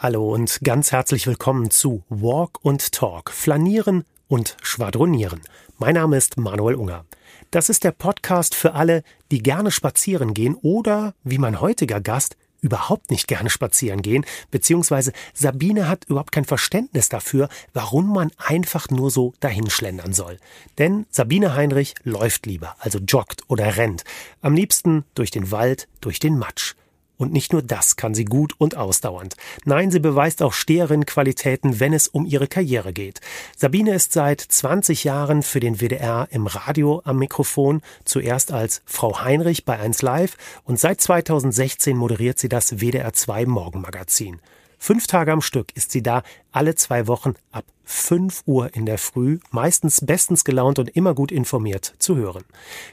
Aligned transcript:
Hallo 0.00 0.32
und 0.32 0.60
ganz 0.62 0.92
herzlich 0.92 1.26
willkommen 1.26 1.72
zu 1.72 2.04
Walk 2.08 2.60
und 2.62 2.92
Talk, 2.92 3.32
Flanieren 3.32 4.04
und 4.28 4.56
Schwadronieren. 4.62 5.40
Mein 5.76 5.94
Name 5.94 6.16
ist 6.16 6.36
Manuel 6.36 6.76
Unger. 6.76 7.04
Das 7.50 7.68
ist 7.68 7.82
der 7.82 7.90
Podcast 7.90 8.54
für 8.54 8.74
alle, 8.74 9.02
die 9.32 9.42
gerne 9.42 9.72
spazieren 9.72 10.34
gehen 10.34 10.54
oder, 10.54 11.14
wie 11.24 11.38
mein 11.38 11.60
heutiger 11.60 12.00
Gast, 12.00 12.36
überhaupt 12.60 13.10
nicht 13.10 13.26
gerne 13.26 13.50
spazieren 13.50 14.00
gehen, 14.00 14.24
beziehungsweise 14.52 15.12
Sabine 15.34 15.88
hat 15.88 16.04
überhaupt 16.04 16.30
kein 16.30 16.44
Verständnis 16.44 17.08
dafür, 17.08 17.48
warum 17.72 18.12
man 18.12 18.30
einfach 18.36 18.90
nur 18.90 19.10
so 19.10 19.34
dahinschlendern 19.40 20.12
soll. 20.12 20.38
Denn 20.78 21.06
Sabine 21.10 21.56
Heinrich 21.56 21.96
läuft 22.04 22.46
lieber, 22.46 22.76
also 22.78 23.00
joggt 23.00 23.42
oder 23.48 23.76
rennt. 23.76 24.04
Am 24.42 24.54
liebsten 24.54 25.06
durch 25.16 25.32
den 25.32 25.50
Wald, 25.50 25.88
durch 26.00 26.20
den 26.20 26.38
Matsch. 26.38 26.76
Und 27.18 27.32
nicht 27.32 27.52
nur 27.52 27.62
das 27.62 27.96
kann 27.96 28.14
sie 28.14 28.24
gut 28.24 28.54
und 28.58 28.76
ausdauernd. 28.76 29.36
Nein, 29.64 29.90
sie 29.90 29.98
beweist 29.98 30.42
auch 30.42 30.52
Steherin-Qualitäten, 30.54 31.80
wenn 31.80 31.92
es 31.92 32.08
um 32.08 32.24
ihre 32.24 32.46
Karriere 32.46 32.92
geht. 32.92 33.20
Sabine 33.56 33.94
ist 33.94 34.12
seit 34.12 34.40
20 34.40 35.04
Jahren 35.04 35.42
für 35.42 35.60
den 35.60 35.80
WDR 35.80 36.28
im 36.30 36.46
Radio 36.46 37.02
am 37.04 37.18
Mikrofon, 37.18 37.82
zuerst 38.04 38.52
als 38.52 38.82
Frau 38.86 39.20
Heinrich 39.20 39.64
bei 39.64 39.78
1 39.78 40.00
Live 40.02 40.36
und 40.64 40.78
seit 40.78 41.00
2016 41.00 41.96
moderiert 41.96 42.38
sie 42.38 42.48
das 42.48 42.80
WDR 42.80 43.12
2 43.12 43.46
Morgenmagazin. 43.46 44.40
Fünf 44.80 45.08
Tage 45.08 45.32
am 45.32 45.42
Stück 45.42 45.72
ist 45.74 45.90
sie 45.90 46.02
da, 46.02 46.22
alle 46.52 46.76
zwei 46.76 47.08
Wochen 47.08 47.34
ab 47.50 47.64
5 47.84 48.42
Uhr 48.46 48.74
in 48.74 48.86
der 48.86 48.96
Früh, 48.98 49.38
meistens 49.50 50.00
bestens 50.04 50.44
gelaunt 50.44 50.78
und 50.78 50.88
immer 50.94 51.14
gut 51.14 51.32
informiert 51.32 51.94
zu 51.98 52.16
hören. 52.16 52.44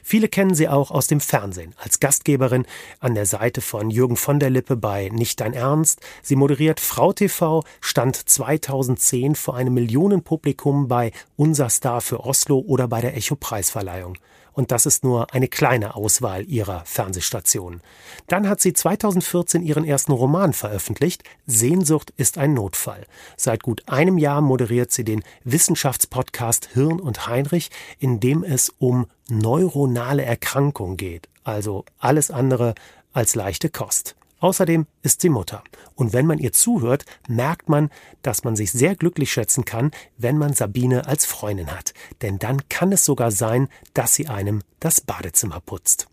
Viele 0.02 0.28
kennen 0.28 0.54
sie 0.54 0.68
auch 0.68 0.90
aus 0.90 1.06
dem 1.06 1.20
Fernsehen, 1.20 1.74
als 1.78 2.00
Gastgeberin 2.00 2.66
an 2.98 3.14
der 3.14 3.26
Seite 3.26 3.60
von 3.60 3.90
Jürgen 3.90 4.16
von 4.16 4.40
der 4.40 4.50
Lippe 4.50 4.76
bei 4.76 5.10
Nicht 5.10 5.40
dein 5.40 5.52
Ernst. 5.52 6.00
Sie 6.22 6.34
moderiert 6.36 6.80
Frau 6.80 7.12
TV, 7.12 7.62
stand 7.80 8.16
2010 8.16 9.36
vor 9.36 9.54
einem 9.54 9.74
Millionenpublikum 9.74 10.88
bei 10.88 11.12
Unser 11.36 11.68
Star 11.68 12.00
für 12.00 12.24
Oslo 12.24 12.58
oder 12.58 12.88
bei 12.88 13.00
der 13.00 13.16
Echo 13.16 13.36
Preisverleihung 13.36 14.18
und 14.56 14.72
das 14.72 14.86
ist 14.86 15.04
nur 15.04 15.32
eine 15.34 15.48
kleine 15.48 15.94
Auswahl 15.94 16.48
ihrer 16.48 16.84
Fernsehstationen. 16.86 17.82
Dann 18.26 18.48
hat 18.48 18.60
sie 18.60 18.72
2014 18.72 19.62
ihren 19.62 19.84
ersten 19.84 20.12
Roman 20.12 20.54
veröffentlicht, 20.54 21.22
Sehnsucht 21.46 22.12
ist 22.16 22.38
ein 22.38 22.54
Notfall. 22.54 23.06
Seit 23.36 23.62
gut 23.62 23.82
einem 23.86 24.16
Jahr 24.18 24.40
moderiert 24.40 24.90
sie 24.90 25.04
den 25.04 25.22
Wissenschaftspodcast 25.44 26.70
Hirn 26.72 26.98
und 26.98 27.26
Heinrich, 27.26 27.70
in 28.00 28.18
dem 28.18 28.42
es 28.42 28.72
um 28.78 29.06
neuronale 29.28 30.24
Erkrankung 30.24 30.96
geht, 30.96 31.28
also 31.44 31.84
alles 31.98 32.30
andere 32.30 32.74
als 33.12 33.34
leichte 33.34 33.68
Kost. 33.68 34.16
Außerdem 34.38 34.86
ist 35.02 35.22
sie 35.22 35.30
Mutter. 35.30 35.62
Und 35.94 36.12
wenn 36.12 36.26
man 36.26 36.38
ihr 36.38 36.52
zuhört, 36.52 37.04
merkt 37.26 37.68
man, 37.68 37.90
dass 38.22 38.44
man 38.44 38.54
sich 38.54 38.70
sehr 38.72 38.94
glücklich 38.94 39.32
schätzen 39.32 39.64
kann, 39.64 39.90
wenn 40.18 40.36
man 40.36 40.52
Sabine 40.52 41.06
als 41.06 41.24
Freundin 41.24 41.70
hat. 41.70 41.94
Denn 42.22 42.38
dann 42.38 42.68
kann 42.68 42.92
es 42.92 43.04
sogar 43.04 43.30
sein, 43.30 43.68
dass 43.94 44.14
sie 44.14 44.28
einem 44.28 44.62
das 44.78 45.00
Badezimmer 45.00 45.60
putzt. 45.60 46.08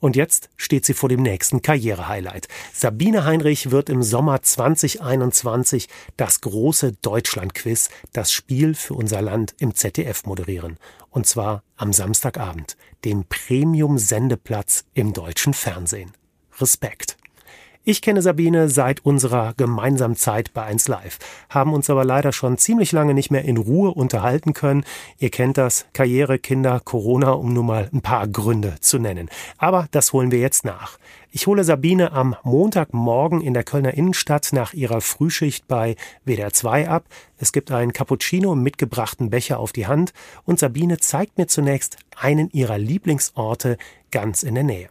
Und 0.00 0.14
jetzt 0.14 0.50
steht 0.56 0.84
sie 0.84 0.94
vor 0.94 1.08
dem 1.08 1.22
nächsten 1.22 1.60
Karrierehighlight. 1.60 2.46
Sabine 2.72 3.24
Heinrich 3.24 3.72
wird 3.72 3.88
im 3.88 4.02
Sommer 4.02 4.42
2021 4.42 5.88
das 6.16 6.40
große 6.40 6.92
Deutschlandquiz, 7.02 7.90
das 8.12 8.30
Spiel 8.30 8.74
für 8.74 8.94
unser 8.94 9.22
Land 9.22 9.54
im 9.58 9.74
ZDF 9.74 10.24
moderieren. 10.24 10.78
Und 11.10 11.26
zwar 11.26 11.64
am 11.76 11.92
Samstagabend, 11.92 12.76
dem 13.04 13.24
Premium-Sendeplatz 13.28 14.84
im 14.94 15.12
deutschen 15.12 15.52
Fernsehen. 15.52 16.12
Respekt. 16.60 17.16
Ich 17.90 18.02
kenne 18.02 18.20
Sabine 18.20 18.68
seit 18.68 19.06
unserer 19.06 19.54
gemeinsamen 19.56 20.14
Zeit 20.14 20.52
bei 20.52 20.62
1 20.62 20.88
Live, 20.88 21.18
haben 21.48 21.72
uns 21.72 21.88
aber 21.88 22.04
leider 22.04 22.32
schon 22.32 22.58
ziemlich 22.58 22.92
lange 22.92 23.14
nicht 23.14 23.30
mehr 23.30 23.46
in 23.46 23.56
Ruhe 23.56 23.92
unterhalten 23.92 24.52
können. 24.52 24.84
Ihr 25.16 25.30
kennt 25.30 25.56
das, 25.56 25.86
Karriere, 25.94 26.38
Kinder, 26.38 26.82
Corona, 26.84 27.30
um 27.30 27.54
nur 27.54 27.64
mal 27.64 27.88
ein 27.90 28.02
paar 28.02 28.28
Gründe 28.28 28.74
zu 28.82 28.98
nennen. 28.98 29.30
Aber 29.56 29.88
das 29.90 30.12
holen 30.12 30.30
wir 30.30 30.38
jetzt 30.38 30.66
nach. 30.66 30.98
Ich 31.30 31.46
hole 31.46 31.64
Sabine 31.64 32.12
am 32.12 32.36
Montagmorgen 32.42 33.40
in 33.40 33.54
der 33.54 33.64
Kölner 33.64 33.94
Innenstadt 33.94 34.50
nach 34.52 34.74
ihrer 34.74 35.00
Frühschicht 35.00 35.66
bei 35.66 35.96
WDR 36.26 36.52
2 36.52 36.90
ab. 36.90 37.06
Es 37.38 37.52
gibt 37.52 37.72
einen 37.72 37.94
Cappuccino 37.94 38.52
im 38.52 38.62
mitgebrachten 38.62 39.30
Becher 39.30 39.58
auf 39.58 39.72
die 39.72 39.86
Hand 39.86 40.12
und 40.44 40.58
Sabine 40.58 40.98
zeigt 40.98 41.38
mir 41.38 41.46
zunächst 41.46 41.96
einen 42.20 42.50
ihrer 42.50 42.76
Lieblingsorte 42.76 43.78
ganz 44.10 44.42
in 44.42 44.56
der 44.56 44.64
Nähe. 44.64 44.90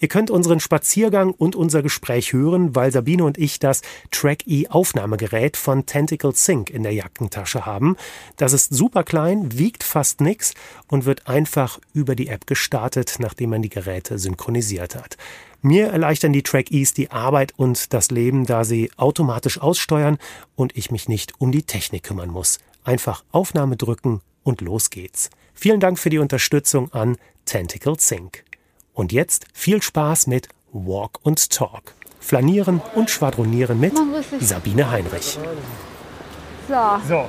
Ihr 0.00 0.08
könnt 0.08 0.30
unseren 0.30 0.60
Spaziergang 0.60 1.32
und 1.32 1.56
unser 1.56 1.82
Gespräch 1.82 2.32
hören, 2.32 2.74
weil 2.74 2.92
Sabine 2.92 3.24
und 3.24 3.38
ich 3.38 3.58
das 3.58 3.82
Track 4.10 4.46
E 4.46 4.68
Aufnahmegerät 4.68 5.56
von 5.56 5.86
Tentacle 5.86 6.34
Sync 6.34 6.70
in 6.70 6.84
der 6.84 6.92
Jackentasche 6.92 7.66
haben. 7.66 7.96
Das 8.36 8.52
ist 8.52 8.72
super 8.72 9.02
klein, 9.02 9.58
wiegt 9.58 9.82
fast 9.82 10.20
nix 10.20 10.54
und 10.86 11.04
wird 11.04 11.26
einfach 11.26 11.80
über 11.92 12.14
die 12.14 12.28
App 12.28 12.46
gestartet, 12.46 13.16
nachdem 13.18 13.50
man 13.50 13.62
die 13.62 13.68
Geräte 13.68 14.18
synchronisiert 14.18 14.94
hat. 14.94 15.16
Mir 15.60 15.88
erleichtern 15.88 16.32
die 16.32 16.44
Track 16.44 16.70
E's 16.70 16.94
die 16.94 17.10
Arbeit 17.10 17.52
und 17.56 17.92
das 17.92 18.12
Leben, 18.12 18.46
da 18.46 18.62
sie 18.62 18.92
automatisch 18.96 19.60
aussteuern 19.60 20.18
und 20.54 20.76
ich 20.76 20.92
mich 20.92 21.08
nicht 21.08 21.40
um 21.40 21.50
die 21.50 21.64
Technik 21.64 22.04
kümmern 22.04 22.30
muss. 22.30 22.60
Einfach 22.84 23.24
Aufnahme 23.32 23.76
drücken 23.76 24.20
und 24.44 24.60
los 24.60 24.90
geht's. 24.90 25.30
Vielen 25.54 25.80
Dank 25.80 25.98
für 25.98 26.10
die 26.10 26.18
Unterstützung 26.18 26.92
an 26.92 27.16
Tentacle 27.44 27.98
Sync. 27.98 28.44
Und 28.98 29.12
jetzt 29.12 29.46
viel 29.52 29.80
Spaß 29.80 30.26
mit 30.26 30.48
Walk 30.72 31.20
und 31.22 31.50
Talk. 31.50 31.94
Flanieren 32.18 32.82
und 32.96 33.10
Schwadronieren 33.10 33.78
mit 33.78 33.92
Sabine 34.40 34.90
Heinrich. 34.90 35.38
So, 36.66 36.74
so 37.06 37.24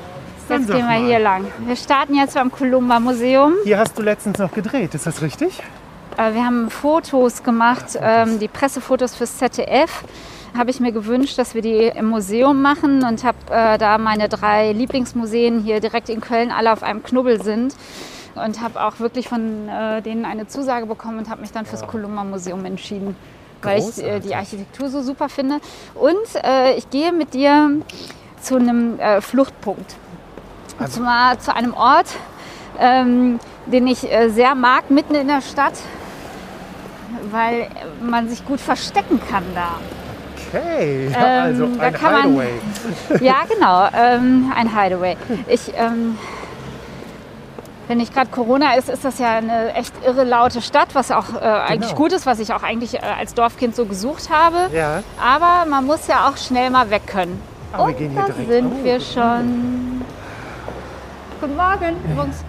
jetzt 0.49 0.65
gehen 0.65 0.67
wir 0.67 0.83
mal. 0.83 1.05
hier 1.05 1.19
lang. 1.19 1.45
Wir 1.67 1.75
starten 1.75 2.15
jetzt 2.15 2.33
beim 2.33 2.51
Columba 2.51 2.99
Museum. 2.99 3.53
Hier 3.65 3.77
hast 3.77 3.95
du 3.99 4.01
letztens 4.01 4.39
noch 4.39 4.51
gedreht, 4.51 4.95
ist 4.95 5.05
das 5.05 5.21
richtig? 5.21 5.61
Äh, 6.17 6.33
wir 6.33 6.43
haben 6.43 6.71
Fotos 6.71 7.43
gemacht, 7.43 7.99
ähm, 8.01 8.39
die 8.39 8.47
Pressefotos 8.47 9.13
fürs 9.13 9.37
ZDF. 9.37 10.05
Habe 10.57 10.71
ich 10.71 10.79
mir 10.79 10.91
gewünscht, 10.91 11.37
dass 11.37 11.53
wir 11.53 11.61
die 11.61 11.83
im 11.83 12.07
Museum 12.07 12.63
machen 12.63 13.03
und 13.03 13.23
habe 13.23 13.37
äh, 13.51 13.77
da 13.77 13.99
meine 13.99 14.27
drei 14.27 14.71
Lieblingsmuseen 14.71 15.59
hier 15.59 15.81
direkt 15.81 16.09
in 16.09 16.19
Köln 16.19 16.49
alle 16.49 16.73
auf 16.73 16.81
einem 16.81 17.03
Knubbel 17.03 17.43
sind 17.43 17.75
und 18.35 18.61
habe 18.61 18.81
auch 18.83 18.99
wirklich 18.99 19.27
von 19.27 19.67
äh, 19.67 20.01
denen 20.01 20.25
eine 20.25 20.47
Zusage 20.47 20.85
bekommen 20.85 21.19
und 21.19 21.29
habe 21.29 21.41
mich 21.41 21.51
dann 21.51 21.65
fürs 21.65 21.85
Kolumba 21.85 22.23
Museum 22.23 22.63
entschieden, 22.65 23.15
weil 23.61 23.79
Großartig. 23.79 24.03
ich 24.03 24.09
äh, 24.09 24.19
die 24.19 24.35
Architektur 24.35 24.89
so 24.89 25.01
super 25.01 25.29
finde. 25.29 25.59
Und 25.95 26.43
äh, 26.43 26.75
ich 26.75 26.89
gehe 26.89 27.11
mit 27.11 27.33
dir 27.33 27.71
zu 28.41 28.55
einem 28.55 28.99
äh, 28.99 29.21
Fluchtpunkt. 29.21 29.95
Also. 30.79 31.01
Und 31.01 31.41
zu 31.41 31.53
einem 31.53 31.73
Ort, 31.73 32.07
ähm, 32.79 33.39
den 33.65 33.87
ich 33.87 34.09
äh, 34.09 34.29
sehr 34.29 34.55
mag, 34.55 34.89
mitten 34.89 35.15
in 35.15 35.27
der 35.27 35.41
Stadt, 35.41 35.73
weil 37.31 37.67
man 38.01 38.29
sich 38.29 38.45
gut 38.45 38.59
verstecken 38.61 39.19
kann 39.29 39.43
da. 39.53 39.75
Okay, 40.47 41.07
ähm, 41.15 41.15
also 41.15 41.63
ein 41.79 41.93
Hideaway. 41.93 42.53
Man, 43.09 43.23
ja, 43.23 43.35
genau, 43.47 43.87
ähm, 43.93 44.51
ein 44.55 44.75
Hideaway. 44.75 45.17
Ich 45.47 45.73
ähm, 45.75 46.17
wenn 47.89 47.97
nicht 47.97 48.13
gerade 48.13 48.29
Corona 48.29 48.75
ist, 48.75 48.87
ist 48.87 49.03
das 49.03 49.17
ja 49.17 49.37
eine 49.37 49.73
echt 49.73 49.91
irre 50.05 50.23
laute 50.23 50.61
Stadt, 50.61 50.93
was 50.93 51.09
auch 51.09 51.33
äh, 51.33 51.39
eigentlich 51.39 51.89
genau. 51.89 52.03
gut 52.03 52.13
ist, 52.13 52.27
was 52.27 52.39
ich 52.39 52.53
auch 52.53 52.61
eigentlich 52.61 52.93
äh, 52.93 52.99
als 52.99 53.33
Dorfkind 53.33 53.75
so 53.75 53.85
gesucht 53.85 54.29
habe. 54.29 54.69
Ja. 54.71 55.01
Aber 55.19 55.67
man 55.67 55.87
muss 55.87 56.05
ja 56.05 56.29
auch 56.29 56.37
schnell 56.37 56.69
mal 56.69 56.91
weg 56.91 57.07
können. 57.07 57.41
Aber 57.73 57.85
Und 57.85 57.99
wir 57.99 58.09
da 58.09 58.27
sind 58.47 58.73
oh, 58.79 58.83
wir 58.83 58.99
schon. 58.99 60.05
Guten 61.41 61.55
Morgen, 61.55 61.95
übrigens. 62.11 62.43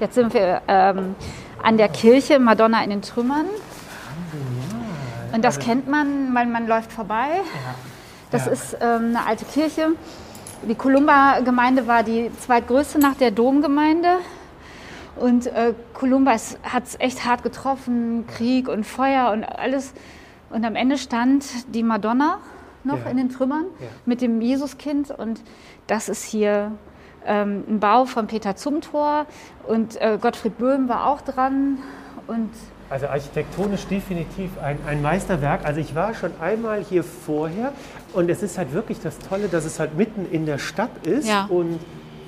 Jetzt 0.00 0.16
sind 0.16 0.34
wir 0.34 0.62
ähm, 0.66 1.14
an 1.62 1.76
der 1.76 1.88
Kirche 1.88 2.40
Madonna 2.40 2.82
in 2.82 2.90
den 2.90 3.02
Trümmern. 3.02 3.46
Und 5.32 5.44
das 5.44 5.60
kennt 5.60 5.86
man, 5.86 6.34
weil 6.34 6.46
man 6.46 6.66
läuft 6.66 6.92
vorbei. 6.92 7.28
Das 8.32 8.48
ist 8.48 8.76
ähm, 8.80 9.14
eine 9.16 9.26
alte 9.28 9.44
Kirche. 9.44 9.90
Die 10.68 10.74
Columba-Gemeinde 10.74 11.86
war 11.86 12.02
die 12.02 12.28
zweitgrößte 12.40 12.98
nach 12.98 13.14
der 13.14 13.30
Domgemeinde. 13.30 14.18
Und 15.14 15.46
äh, 15.46 15.72
hat 16.64 16.84
es 16.84 16.98
echt 16.98 17.24
hart 17.24 17.42
getroffen, 17.42 18.26
Krieg 18.26 18.68
und 18.68 18.84
Feuer 18.84 19.30
und 19.30 19.44
alles. 19.44 19.94
Und 20.50 20.64
am 20.64 20.74
Ende 20.74 20.98
stand 20.98 21.44
die 21.74 21.82
Madonna 21.82 22.40
noch 22.82 22.98
ja. 22.98 23.10
in 23.10 23.16
den 23.16 23.28
Trümmern 23.30 23.66
ja. 23.78 23.86
mit 24.06 24.20
dem 24.20 24.40
Jesuskind. 24.40 25.10
Und 25.10 25.40
das 25.86 26.08
ist 26.08 26.24
hier 26.24 26.72
ähm, 27.24 27.64
ein 27.68 27.80
Bau 27.80 28.04
von 28.04 28.26
Peter 28.26 28.56
Zumthor. 28.56 29.26
Und 29.68 30.00
äh, 30.00 30.18
Gottfried 30.20 30.58
Böhm 30.58 30.88
war 30.88 31.06
auch 31.06 31.20
dran. 31.20 31.78
Und 32.26 32.50
also 32.90 33.06
architektonisch 33.06 33.86
definitiv 33.86 34.50
ein, 34.62 34.78
ein 34.86 35.02
Meisterwerk. 35.02 35.64
Also 35.64 35.80
ich 35.80 35.94
war 35.94 36.14
schon 36.14 36.30
einmal 36.40 36.82
hier 36.88 37.02
vorher 37.02 37.72
und 38.12 38.30
es 38.30 38.42
ist 38.42 38.58
halt 38.58 38.72
wirklich 38.72 39.00
das 39.00 39.18
Tolle, 39.18 39.48
dass 39.48 39.64
es 39.64 39.80
halt 39.80 39.96
mitten 39.96 40.26
in 40.30 40.46
der 40.46 40.58
Stadt 40.58 40.90
ist 41.06 41.28
ja. 41.28 41.46
und 41.46 41.80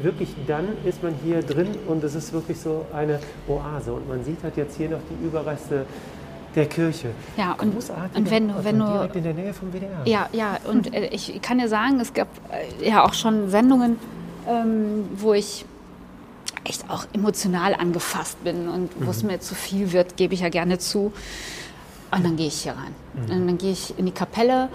wirklich 0.02 0.34
dann 0.46 0.64
ist 0.84 1.02
man 1.02 1.14
hier 1.24 1.42
drin 1.42 1.68
und 1.86 2.02
es 2.04 2.14
ist 2.14 2.32
wirklich 2.32 2.60
so 2.60 2.86
eine 2.94 3.18
Oase 3.48 3.92
und 3.92 4.08
man 4.08 4.22
sieht 4.24 4.42
halt 4.42 4.56
jetzt 4.56 4.76
hier 4.76 4.88
noch 4.90 5.00
die 5.10 5.26
Überreste 5.26 5.86
der 6.54 6.66
Kirche. 6.66 7.08
Ja, 7.36 7.52
und, 7.60 7.74
und 7.76 8.30
wenn, 8.30 8.48
du- 8.48 8.54
wenn 8.64 8.78
du 8.78 8.86
direkt 8.86 9.16
in 9.16 9.22
der 9.24 9.34
Nähe 9.34 9.52
vom 9.52 9.72
WDR. 9.72 9.90
Ja, 10.06 10.28
ja, 10.32 10.56
und 10.68 10.92
äh, 10.94 11.06
ich 11.08 11.40
kann 11.42 11.58
dir 11.58 11.68
sagen, 11.68 12.00
es 12.00 12.14
gab 12.14 12.28
äh, 12.80 12.88
ja 12.88 13.04
auch 13.04 13.12
schon 13.14 13.50
Sendungen, 13.50 13.96
ähm, 14.48 15.04
wo 15.16 15.34
ich 15.34 15.64
echt 16.64 16.88
auch 16.90 17.06
emotional 17.12 17.74
angefasst 17.74 18.42
bin 18.44 18.68
und 18.68 18.90
wo 19.00 19.10
es 19.10 19.22
mir 19.22 19.40
zu 19.40 19.54
viel 19.54 19.92
wird, 19.92 20.16
gebe 20.16 20.34
ich 20.34 20.40
ja 20.40 20.48
gerne 20.48 20.78
zu. 20.78 21.12
Und 22.10 22.24
dann 22.24 22.36
gehe 22.36 22.46
ich 22.46 22.62
hier 22.62 22.72
rein. 22.72 22.94
Und 23.14 23.46
dann 23.46 23.58
gehe 23.58 23.72
ich 23.72 23.98
in 23.98 24.06
die 24.06 24.12
Kapelle 24.12 24.70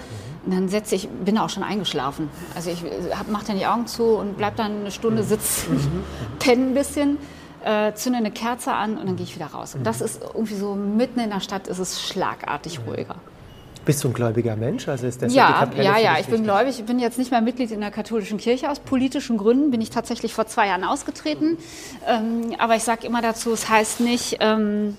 und 0.45 0.53
dann 0.53 0.69
setze 0.69 0.93
ich, 0.95 1.09
bin 1.09 1.37
auch 1.37 1.49
schon 1.49 1.63
eingeschlafen. 1.63 2.29
Also 2.55 2.69
ich 2.69 2.83
mache 3.27 3.45
dann 3.47 3.57
die 3.57 3.65
Augen 3.65 3.87
zu 3.87 4.03
und 4.03 4.37
bleib 4.37 4.55
dann 4.55 4.81
eine 4.81 4.91
Stunde 4.91 5.23
sitzen, 5.23 6.03
penne 6.39 6.67
ein 6.67 6.73
bisschen, 6.75 7.17
äh, 7.63 7.93
zünde 7.93 8.19
eine 8.19 8.31
Kerze 8.31 8.73
an 8.73 8.97
und 8.97 9.07
dann 9.07 9.15
gehe 9.15 9.25
ich 9.25 9.35
wieder 9.35 9.47
raus. 9.47 9.73
Und 9.73 9.83
das 9.83 10.01
ist 10.01 10.21
irgendwie 10.21 10.55
so 10.55 10.75
mitten 10.75 11.19
in 11.19 11.31
der 11.31 11.39
Stadt 11.39 11.67
ist 11.67 11.79
es 11.79 12.03
schlagartig 12.03 12.81
ruhiger. 12.85 13.15
Bist 13.85 14.03
du 14.03 14.07
ein 14.07 14.13
gläubiger 14.13 14.55
Mensch? 14.55 14.87
Also 14.87 15.07
ist 15.07 15.21
das 15.21 15.31
die 15.31 15.37
Ja, 15.37 15.51
Kapelle 15.51 15.83
ja, 15.83 15.97
ja, 15.97 16.17
ich 16.17 16.27
bin 16.27 16.43
gläubig. 16.43 16.79
Ich 16.79 16.85
bin 16.85 16.99
jetzt 16.99 17.17
nicht 17.17 17.31
mehr 17.31 17.41
Mitglied 17.41 17.69
in 17.71 17.81
der 17.81 17.91
katholischen 17.91 18.37
Kirche. 18.37 18.69
Aus 18.69 18.79
politischen 18.79 19.37
Gründen 19.37 19.71
bin 19.71 19.81
ich 19.81 19.89
tatsächlich 19.89 20.33
vor 20.33 20.47
zwei 20.47 20.67
Jahren 20.67 20.85
ausgetreten. 20.85 21.57
Ähm, 22.07 22.55
aber 22.59 22.75
ich 22.77 22.83
sage 22.83 23.05
immer 23.05 23.21
dazu, 23.21 23.51
es 23.51 23.69
heißt 23.69 23.99
nicht, 23.99 24.37
ähm, 24.39 24.95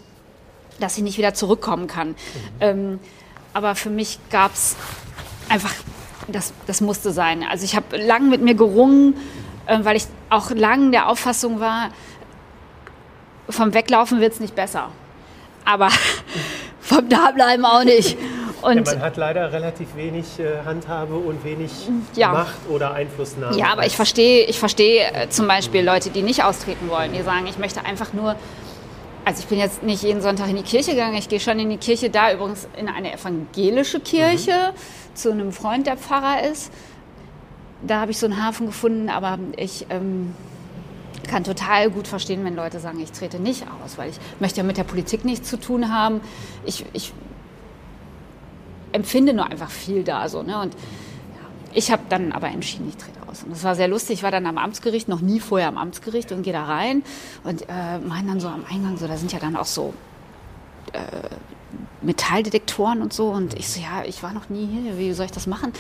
dass 0.81 0.99
ich 0.99 1.03
nicht 1.03 1.17
wieder 1.17 1.33
zurückkommen 1.33 1.87
kann. 1.87 2.15
Ähm, 2.61 2.99
aber 3.55 3.75
für 3.75 3.91
mich 3.91 4.19
gab 4.31 4.53
es 4.53 4.77
einfach, 5.49 5.73
das, 6.29 6.53
das 6.67 6.83
musste 6.83 7.13
sein. 7.13 7.43
Also 7.49 7.65
ich 7.65 7.77
habe 7.77 7.97
lang 7.97 8.29
mit 8.29 8.43
mir 8.43 8.55
gerungen, 8.55 9.17
äh, 9.67 9.79
weil 9.83 9.97
ich 9.97 10.05
auch 10.29 10.51
lang 10.51 10.93
der 10.93 11.09
Auffassung 11.09 11.59
war, 11.59 11.91
vom 13.49 13.73
Weglaufen 13.73 14.21
wird 14.21 14.35
es 14.35 14.41
nicht 14.41 14.55
besser. 14.55 14.91
Aber 15.65 15.89
vom 16.81 17.09
Dableiben 17.09 17.65
auch 17.65 17.85
nicht. 17.85 18.19
Und 18.65 18.87
Ja, 18.87 18.95
man 18.95 19.03
hat 19.03 19.17
leider 19.17 19.53
relativ 19.53 19.95
wenig 19.95 20.39
äh, 20.39 20.65
Handhabe 20.65 21.17
und 21.17 21.45
wenig 21.45 21.71
Ja. 22.15 22.33
Macht 22.33 22.69
oder 22.71 22.95
Einflussnahme. 22.95 23.57
Ja, 23.59 23.73
aber 23.73 23.85
ich 23.85 23.95
verstehe, 23.95 24.45
ich 24.47 24.59
verstehe 24.59 25.03
äh, 25.13 25.29
zum 25.29 25.47
Beispiel 25.47 25.85
Leute, 25.85 26.11
die 26.11 26.23
nicht 26.23 26.43
austreten 26.43 26.89
wollen, 26.89 27.13
die 27.13 27.23
sagen, 27.23 27.47
ich 27.47 27.59
möchte 27.59 27.85
einfach 27.85 28.15
nur, 28.15 28.37
also 29.27 29.41
ich 29.41 29.47
bin 29.47 29.59
jetzt 29.59 29.83
nicht 29.83 30.03
jeden 30.03 30.23
Sonntag 30.23 30.49
in 30.49 30.57
die 30.57 30.63
Kirche 30.63 30.93
gegangen, 30.93 31.15
ich 31.17 31.29
gehe 31.29 31.41
schon 31.41 31.59
in 31.59 31.69
die 31.69 31.77
Kirche, 31.77 32.09
da 32.09 32.33
übrigens 32.33 32.67
in 32.77 32.89
eine 32.89 33.13
evangelische 33.13 34.01
Kirche 34.01 34.73
zu 35.13 35.31
einem 35.31 35.53
Freund, 35.53 35.87
der 35.87 35.97
Pfarrer 35.99 36.49
ist. 36.51 36.73
Da 37.87 38.01
habe 38.01 38.13
ich 38.13 38.19
so 38.19 38.25
einen 38.27 38.43
Hafen 38.43 38.67
gefunden, 38.67 39.11
aber 39.11 39.39
ich 39.59 39.87
ähm, 39.91 40.35
kann 41.29 41.45
total 41.45 41.91
gut 41.91 42.09
verstehen, 42.09 42.45
wenn 42.45 42.57
Leute 42.57 42.81
sagen, 42.81 42.99
ich 43.01 43.13
trete 43.13 43.39
nicht 43.39 43.65
aus, 43.85 43.99
weil 43.99 44.09
ich 44.09 44.17
möchte 44.41 44.59
ja 44.59 44.63
mit 44.65 44.79
der 44.79 44.85
Politik 44.85 45.27
nichts 45.27 45.51
zu 45.51 45.59
tun 45.59 45.93
haben. 45.93 46.23
Ich, 46.65 46.87
ich 46.95 47.13
empfinde 48.95 49.35
nur 49.35 49.47
einfach 49.47 49.71
viel 49.71 50.05
da 50.05 50.29
so. 50.29 50.43
Ne? 50.43 50.61
Und 50.61 50.77
ich 51.75 51.91
habe 51.91 52.03
dann 52.09 52.33
aber 52.33 52.49
entschieden, 52.49 52.89
ich 52.89 52.97
trete 52.97 53.19
aus. 53.29 53.43
Und 53.43 53.51
das 53.51 53.65
war 53.65 53.75
sehr 53.75 53.89
lustig. 53.89 54.19
Ich 54.19 54.23
war 54.23 54.31
dann 54.31 54.47
am 54.47 54.59
Amtsgericht, 54.59 55.09
noch 55.09 55.21
nie 55.21 55.41
vorher 55.41 55.69
am 55.69 55.77
Amtsgericht 55.77 56.31
und 56.33 56.43
gehe 56.43 56.53
da 56.53 56.65
rein 56.65 57.03
und 57.43 57.63
äh, 57.63 57.99
meinen 57.99 58.29
dann 58.29 58.41
so 58.41 58.49
am 58.49 58.65
Eingang, 58.71 58.97
so, 58.97 59.09
da 59.09 59.17
sind 59.17 59.33
ja 59.33 59.41
dann 59.41 59.57
auch 59.57 59.67
so 59.67 59.93
äh, 60.93 61.01
Metalldetektoren 62.03 63.03
und 63.03 63.13
so. 63.13 63.31
Und 63.31 63.59
ich 63.59 63.69
so, 63.69 63.81
ja, 63.81 64.05
ich 64.07 64.23
war 64.23 64.33
noch 64.33 64.49
nie 64.49 64.67
hier, 64.67 64.99
wie 64.99 65.13
soll 65.13 65.27
ich 65.27 65.33
das 65.33 65.49
machen? 65.49 65.73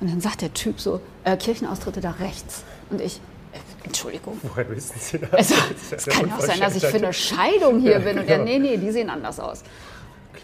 Und 0.00 0.10
dann 0.10 0.20
sagt 0.20 0.42
der 0.42 0.52
Typ 0.52 0.80
so, 0.80 1.00
äh, 1.24 1.36
Kirchenaustritte 1.36 2.00
da 2.00 2.10
rechts. 2.10 2.64
Und 2.90 3.00
ich, 3.00 3.20
äh, 3.52 3.58
Entschuldigung. 3.84 4.38
Woher 4.42 4.68
wissen 4.68 4.96
Sie 4.98 5.18
das? 5.20 5.32
Also, 5.32 5.54
es 5.76 5.92
ist 5.92 6.06
ja 6.08 6.12
kann 6.12 6.32
auch 6.32 6.40
sein, 6.40 6.58
dass 6.58 6.74
ich 6.74 6.84
für 6.84 6.96
eine. 6.96 7.12
Scheidung 7.12 7.78
hier 7.78 8.00
bin. 8.00 8.18
Und 8.18 8.26
genau. 8.26 8.44
der, 8.44 8.44
nee, 8.44 8.58
nee, 8.58 8.76
die 8.78 8.90
sehen 8.90 9.10
anders 9.10 9.38
aus. 9.38 9.62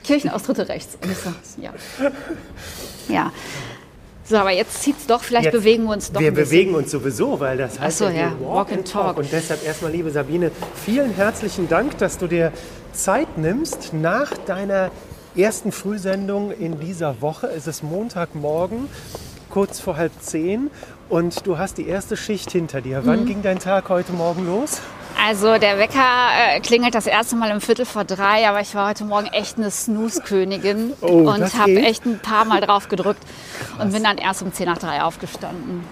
Kirchenaustritte 0.04 0.68
rechts. 0.68 0.96
Und 1.02 1.10
ich 1.10 1.18
so, 1.18 1.30
ja. 1.60 1.72
Ja. 3.08 3.32
So, 4.24 4.36
aber 4.36 4.52
jetzt 4.52 4.82
zieht's 4.82 5.06
doch, 5.06 5.22
vielleicht 5.22 5.46
Jetzt- 5.46 5.52
bewegen 5.52 5.84
wir 5.84 5.92
uns 5.92 6.12
doch 6.12 6.20
Wir 6.20 6.32
bewegen 6.32 6.74
uns 6.74 6.90
sowieso, 6.90 7.40
weil 7.40 7.58
das 7.58 7.78
heißt 7.80 7.98
so, 7.98 8.04
ja, 8.06 8.12
ja, 8.12 8.32
Walk 8.40 8.72
and 8.72 8.90
Talk. 8.90 9.16
Und 9.18 9.30
deshalb 9.32 9.64
erstmal, 9.64 9.90
liebe 9.90 10.10
Sabine, 10.10 10.50
vielen 10.84 11.12
herzlichen 11.14 11.68
Dank, 11.68 11.98
dass 11.98 12.18
du 12.18 12.28
dir 12.28 12.52
Zeit 12.92 13.36
nimmst 13.36 13.92
nach 13.92 14.32
deiner 14.46 14.90
ersten 15.36 15.72
Frühsendung 15.72 16.52
in 16.52 16.78
dieser 16.78 17.20
Woche. 17.20 17.48
Es 17.48 17.66
ist 17.66 17.82
Montagmorgen, 17.82 18.88
kurz 19.50 19.80
vor 19.80 19.96
halb 19.96 20.12
zehn. 20.20 20.70
Und 21.08 21.46
du 21.46 21.58
hast 21.58 21.76
die 21.78 21.86
erste 21.88 22.16
Schicht 22.16 22.52
hinter 22.52 22.80
dir. 22.80 23.00
Mhm. 23.02 23.06
Wann 23.06 23.26
ging 23.26 23.42
dein 23.42 23.58
Tag 23.58 23.88
heute 23.88 24.12
Morgen 24.12 24.46
los? 24.46 24.80
Also 25.24 25.56
der 25.56 25.78
Wecker 25.78 26.00
äh, 26.00 26.60
klingelt 26.60 26.96
das 26.96 27.06
erste 27.06 27.36
Mal 27.36 27.52
um 27.52 27.60
Viertel 27.60 27.84
vor 27.84 28.02
drei, 28.02 28.48
aber 28.48 28.60
ich 28.60 28.74
war 28.74 28.88
heute 28.88 29.04
Morgen 29.04 29.26
echt 29.28 29.56
eine 29.56 29.70
Snooze-Königin 29.70 30.94
Oh, 31.00 31.30
und 31.30 31.56
habe 31.56 31.76
echt 31.76 32.04
ein 32.04 32.18
paar 32.18 32.44
Mal 32.44 32.60
drauf 32.60 32.88
gedrückt 32.88 33.22
und 33.78 33.92
bin 33.92 34.02
dann 34.02 34.18
erst 34.18 34.42
um 34.42 34.52
zehn 34.52 34.66
nach 34.66 34.78
drei 34.78 35.00
aufgestanden. 35.02 35.84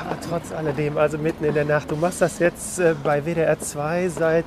Aber 0.00 0.18
trotz 0.28 0.50
alledem, 0.50 0.96
also 0.96 1.16
mitten 1.16 1.44
in 1.44 1.54
der 1.54 1.64
Nacht. 1.64 1.92
Du 1.92 1.96
machst 1.96 2.20
das 2.20 2.40
jetzt 2.40 2.80
äh, 2.80 2.96
bei 3.00 3.24
WDR 3.24 3.60
2 3.60 4.08
seit 4.08 4.46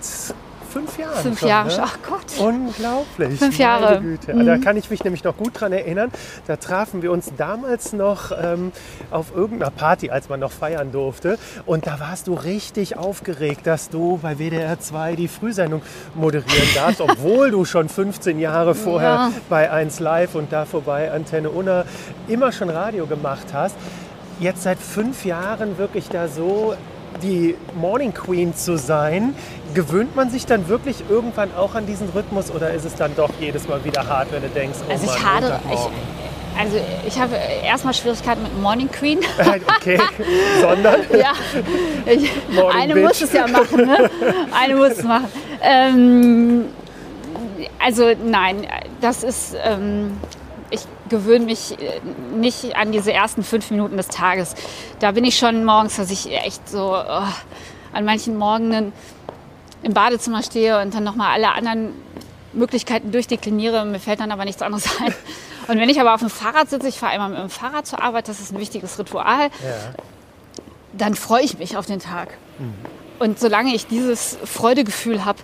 fünf 0.75 0.97
Jahren. 0.99 1.15
Fünf 1.23 1.39
schon, 1.39 1.47
Jahre, 1.49 1.67
Ne? 1.69 1.79
ach 1.81 1.97
Gott. 2.07 2.25
Unglaublich. 2.37 3.39
Fünf 3.39 3.57
Jahre. 3.57 4.01
Mhm. 4.01 4.45
Da 4.45 4.57
kann 4.57 4.75
ich 4.75 4.89
mich 4.89 5.03
nämlich 5.05 5.23
noch 5.23 5.37
gut 5.37 5.51
dran 5.59 5.71
erinnern. 5.71 6.11
Da 6.47 6.57
trafen 6.57 7.01
wir 7.01 7.11
uns 7.13 7.31
damals 7.37 7.93
noch 7.93 8.31
ähm, 8.37 8.71
auf 9.09 9.33
irgendeiner 9.33 9.71
Party, 9.71 10.09
als 10.09 10.27
man 10.27 10.41
noch 10.41 10.51
feiern 10.51 10.91
durfte. 10.91 11.37
Und 11.65 11.87
da 11.87 11.99
warst 12.01 12.27
du 12.27 12.33
richtig 12.33 12.97
aufgeregt, 12.97 13.65
dass 13.65 13.89
du 13.89 14.19
bei 14.21 14.37
WDR 14.37 14.77
2 14.79 15.15
die 15.15 15.27
Frühsendung 15.29 15.81
moderieren 16.13 16.67
darfst, 16.75 16.99
obwohl 17.09 17.51
du 17.51 17.63
schon 17.63 17.87
15 17.87 18.37
Jahre 18.39 18.75
vorher 18.75 19.09
Ja. 19.09 19.31
bei 19.49 19.71
1 19.71 19.99
Live 20.01 20.35
und 20.35 20.51
da 20.51 20.65
vorbei 20.65 21.11
Antenne 21.11 21.49
Unna 21.51 21.85
immer 22.27 22.51
schon 22.51 22.69
Radio 22.69 23.05
gemacht 23.07 23.47
hast. 23.53 23.75
Jetzt 24.41 24.63
seit 24.63 24.79
fünf 24.79 25.23
Jahren 25.23 25.77
wirklich 25.77 26.09
da 26.09 26.27
so 26.27 26.75
die 27.21 27.55
Morning 27.79 28.13
Queen 28.13 28.55
zu 28.55 28.77
sein, 28.77 29.35
gewöhnt 29.73 30.15
man 30.15 30.29
sich 30.29 30.45
dann 30.45 30.67
wirklich 30.67 31.03
irgendwann 31.09 31.53
auch 31.55 31.75
an 31.75 31.85
diesen 31.85 32.09
Rhythmus 32.09 32.51
oder 32.51 32.71
ist 32.71 32.85
es 32.85 32.95
dann 32.95 33.15
doch 33.15 33.29
jedes 33.39 33.67
Mal 33.67 33.83
wieder 33.83 34.07
hart, 34.07 34.31
wenn 34.31 34.41
du 34.41 34.49
denkst, 34.49 34.79
oh 34.87 34.91
Also 34.91 35.05
ich 35.05 35.23
Mann, 35.23 35.33
hadere, 35.33 35.59
ich, 35.71 36.59
also 36.59 36.77
ich 37.05 37.19
habe 37.19 37.35
erstmal 37.63 37.93
Schwierigkeiten 37.93 38.43
mit 38.43 38.61
Morning 38.61 38.89
Queen. 38.89 39.19
okay, 39.77 39.99
sondern 40.61 41.01
ja, 41.11 41.33
ich, 42.05 42.31
eine 42.73 42.93
Bitch. 42.93 43.03
muss 43.03 43.21
es 43.21 43.33
ja 43.33 43.47
machen, 43.47 43.85
ne? 43.85 44.09
Eine 44.63 44.75
muss 44.75 44.91
es 44.91 45.03
machen. 45.03 45.27
Ähm, 45.61 46.65
also 47.83 48.11
nein, 48.25 48.67
das 49.01 49.23
ist, 49.23 49.55
ähm, 49.63 50.17
ich 50.75 51.09
gewöhne 51.09 51.45
mich 51.45 51.79
äh, 51.79 52.01
nicht 52.35 52.75
an 52.75 52.91
diese 52.91 53.11
ersten 53.11 53.43
fünf 53.43 53.71
Minuten 53.71 53.97
des 53.97 54.07
Tages. 54.07 54.55
Da 54.99 55.11
bin 55.11 55.23
ich 55.23 55.37
schon 55.37 55.65
morgens, 55.65 55.95
dass 55.95 56.11
ich 56.11 56.31
echt 56.31 56.69
so 56.69 56.93
oh, 56.95 57.23
an 57.93 58.05
manchen 58.05 58.37
Morgenen 58.37 58.93
im 59.83 59.93
Badezimmer 59.93 60.43
stehe 60.43 60.81
und 60.81 60.93
dann 60.93 61.03
nochmal 61.03 61.33
alle 61.33 61.53
anderen 61.53 61.93
Möglichkeiten 62.53 63.11
durchdekliniere. 63.11 63.85
Mir 63.85 63.99
fällt 63.99 64.19
dann 64.19 64.31
aber 64.31 64.45
nichts 64.45 64.61
anderes 64.61 64.99
ein. 64.99 65.13
Und 65.67 65.79
wenn 65.79 65.89
ich 65.89 65.99
aber 65.99 66.13
auf 66.13 66.19
dem 66.19 66.29
Fahrrad 66.29 66.69
sitze, 66.69 66.87
ich 66.87 66.99
fahre 66.99 67.15
immer 67.15 67.27
mit 67.27 67.39
dem 67.39 67.49
Fahrrad 67.49 67.87
zur 67.87 68.01
Arbeit, 68.01 68.27
das 68.27 68.39
ist 68.39 68.53
ein 68.53 68.59
wichtiges 68.59 68.99
Ritual, 68.99 69.45
ja. 69.45 69.49
dann 70.93 71.15
freue 71.15 71.41
ich 71.41 71.57
mich 71.57 71.75
auf 71.75 71.87
den 71.87 71.99
Tag. 71.99 72.37
Und 73.17 73.39
solange 73.39 73.73
ich 73.73 73.87
dieses 73.87 74.37
Freudegefühl 74.43 75.25
habe 75.25 75.39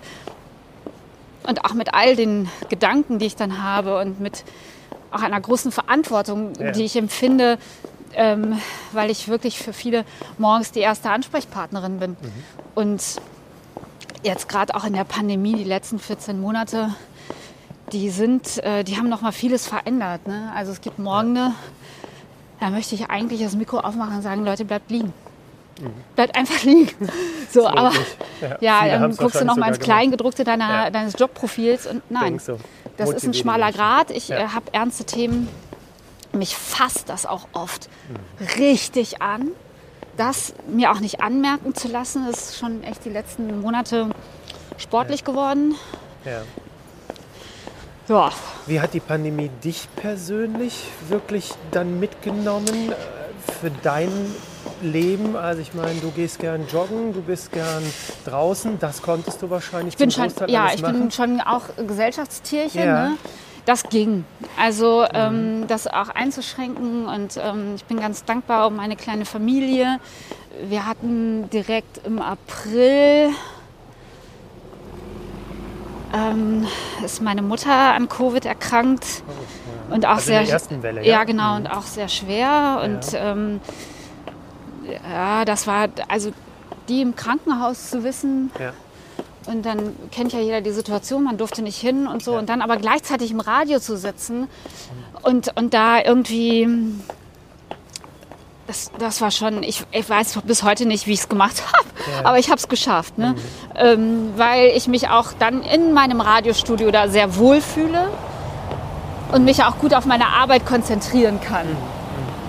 und 1.46 1.64
auch 1.64 1.74
mit 1.74 1.92
all 1.92 2.14
den 2.14 2.48
Gedanken, 2.68 3.18
die 3.18 3.26
ich 3.26 3.36
dann 3.36 3.62
habe 3.62 3.98
und 3.98 4.20
mit 4.20 4.44
auch 5.12 5.22
einer 5.22 5.40
großen 5.40 5.72
Verantwortung, 5.72 6.52
Ja. 6.58 6.72
die 6.72 6.84
ich 6.84 6.96
empfinde, 6.96 7.58
ähm, 8.14 8.58
weil 8.92 9.10
ich 9.10 9.28
wirklich 9.28 9.58
für 9.58 9.72
viele 9.72 10.04
morgens 10.38 10.72
die 10.72 10.80
erste 10.80 11.10
Ansprechpartnerin 11.10 11.98
bin. 11.98 12.16
Und 12.74 13.02
jetzt 14.22 14.48
gerade 14.48 14.74
auch 14.74 14.84
in 14.84 14.92
der 14.92 15.04
Pandemie, 15.04 15.54
die 15.54 15.64
letzten 15.64 15.98
14 15.98 16.40
Monate, 16.40 16.94
die 17.92 18.10
sind, 18.10 18.58
äh, 18.64 18.84
die 18.84 18.96
haben 18.96 19.08
noch 19.08 19.20
mal 19.22 19.32
vieles 19.32 19.66
verändert. 19.66 20.26
Ne? 20.26 20.50
Also 20.54 20.72
es 20.72 20.80
gibt 20.80 20.98
Morgene, 20.98 21.52
da 22.60 22.70
möchte 22.70 22.94
ich 22.94 23.10
eigentlich 23.10 23.42
das 23.42 23.54
Mikro 23.56 23.78
aufmachen 23.80 24.16
und 24.16 24.22
sagen, 24.22 24.44
Leute, 24.44 24.64
bleibt 24.64 24.90
liegen. 24.90 25.12
Bleibt 26.14 26.36
einfach 26.36 26.62
liegen. 26.64 26.90
So, 27.50 27.66
aber. 27.66 27.92
Ja, 28.60 28.84
ja, 28.86 28.98
dann 28.98 29.16
guckst 29.16 29.40
du 29.40 29.44
noch 29.44 29.56
mal 29.56 29.68
ins 29.68 29.80
Kleingedruckte 29.80 30.44
deiner, 30.44 30.84
Ja. 30.84 30.90
deines 30.90 31.18
Jobprofils 31.18 31.86
und 31.86 32.08
nein, 32.10 32.38
so. 32.38 32.58
das 32.96 33.10
ist 33.10 33.24
ein 33.24 33.34
schmaler. 33.34 33.72
Grad. 33.72 34.10
Ich 34.10 34.28
Ja. 34.28 34.38
äh, 34.38 34.48
habe 34.48 34.66
ernste 34.72 35.04
Themen. 35.04 35.48
Mich 36.32 36.56
fasst 36.56 37.08
das 37.08 37.26
auch 37.26 37.46
oft 37.52 37.88
richtig 38.58 39.20
an. 39.22 39.48
Das 40.16 40.54
mir 40.68 40.92
auch 40.92 41.00
nicht 41.00 41.20
anmerken 41.20 41.74
zu 41.74 41.88
lassen, 41.88 42.28
ist 42.28 42.56
schon 42.58 42.82
echt 42.84 43.04
die 43.04 43.10
letzten 43.10 43.60
Monate 43.60 44.10
sportlich 44.78 45.24
geworden. 45.24 45.74
Ja. 46.24 46.42
Wie 48.66 48.80
hat 48.80 48.92
die 48.92 49.00
Pandemie 49.00 49.50
dich 49.64 49.88
persönlich 49.96 50.74
wirklich 51.08 51.52
dann 51.70 51.98
mitgenommen 51.98 52.92
äh, 52.92 53.52
für 53.60 53.70
dein 53.82 54.10
Leben? 54.82 55.36
Also 55.36 55.60
ich 55.60 55.74
meine, 55.74 56.00
du 56.00 56.10
gehst 56.10 56.38
gern 56.38 56.66
joggen, 56.68 57.12
du 57.12 57.22
bist 57.22 57.52
gern 57.52 57.82
draußen, 58.24 58.78
das 58.78 59.02
konntest 59.02 59.42
du 59.42 59.50
wahrscheinlich 59.50 59.94
ich 59.94 59.98
bin 59.98 60.10
schon, 60.10 60.30
ja, 60.48 60.70
ich 60.74 60.82
machen. 60.82 61.00
bin 61.00 61.10
schon 61.10 61.40
auch 61.40 61.62
Gesellschaftstierchen. 61.86 62.84
Ja. 62.84 63.08
Ne? 63.10 63.16
das 63.64 63.84
ging. 63.84 64.24
Also 64.58 65.04
ähm, 65.14 65.66
das 65.68 65.86
auch 65.86 66.08
einzuschränken 66.08 67.06
und 67.06 67.36
ähm, 67.36 67.74
ich 67.76 67.84
bin 67.84 68.00
ganz 68.00 68.24
dankbar 68.24 68.66
um 68.66 68.76
meine 68.76 68.96
kleine 68.96 69.24
Familie. 69.24 69.98
Wir 70.68 70.86
hatten 70.86 71.48
direkt 71.50 72.04
im 72.04 72.20
April 72.20 73.30
ähm, 76.14 76.66
ist 77.04 77.22
meine 77.22 77.42
Mutter 77.42 77.94
an 77.94 78.08
Covid 78.08 78.44
erkrankt 78.44 79.22
und 79.90 80.04
auch 80.06 80.16
Also 80.16 80.32
in 80.32 80.36
sehr 80.36 80.42
der 80.42 80.52
ersten 80.52 80.82
Welle, 80.82 81.00
ja, 81.04 81.12
ja? 81.12 81.24
genau 81.24 81.52
Mhm. 81.52 81.56
und 81.56 81.66
auch 81.68 81.82
sehr 81.84 82.08
schwer 82.08 82.82
und 82.84 83.06
ähm, 83.14 83.60
ja 84.90 85.44
das 85.44 85.66
war 85.66 85.88
also 86.08 86.30
die 86.88 87.00
im 87.02 87.14
Krankenhaus 87.16 87.90
zu 87.90 88.02
wissen 88.04 88.50
Ja. 88.58 88.72
und 89.46 89.64
dann 89.64 89.94
kennt 90.10 90.32
ja 90.32 90.40
jeder 90.40 90.60
die 90.60 90.72
Situation, 90.72 91.22
man 91.24 91.38
durfte 91.38 91.62
nicht 91.62 91.78
hin 91.78 92.06
und 92.06 92.22
so. 92.24 92.32
Ja. 92.32 92.38
Und 92.40 92.48
dann 92.48 92.60
aber 92.62 92.76
gleichzeitig 92.76 93.30
im 93.30 93.40
Radio 93.40 93.78
zu 93.78 93.96
sitzen 93.96 94.48
und, 95.22 95.56
und 95.56 95.72
da 95.74 96.00
irgendwie. 96.02 96.68
Das, 98.66 98.90
das 98.98 99.20
war 99.20 99.30
schon, 99.32 99.62
ich, 99.64 99.82
ich 99.90 100.08
weiß 100.08 100.38
bis 100.44 100.62
heute 100.62 100.86
nicht, 100.86 101.06
wie 101.06 101.12
ich 101.12 101.20
es 101.20 101.28
gemacht 101.28 101.62
habe, 101.72 101.84
Ja. 102.10 102.28
aber 102.28 102.38
ich 102.38 102.46
habe 102.48 102.56
es 102.58 102.68
geschafft. 102.68 103.18
Ne? 103.18 103.34
Ähm, 103.74 104.32
weil 104.36 104.70
ich 104.76 104.86
mich 104.88 105.08
auch 105.08 105.32
dann 105.38 105.62
in 105.62 105.92
meinem 105.92 106.20
Radiostudio 106.20 106.90
da 106.90 107.08
sehr 107.08 107.36
wohl 107.36 107.60
fühle 107.60 108.08
und 109.32 109.44
mich 109.44 109.62
auch 109.64 109.78
gut 109.78 109.94
auf 109.94 110.06
meine 110.06 110.26
Arbeit 110.28 110.64
konzentrieren 110.64 111.40
kann. 111.40 111.66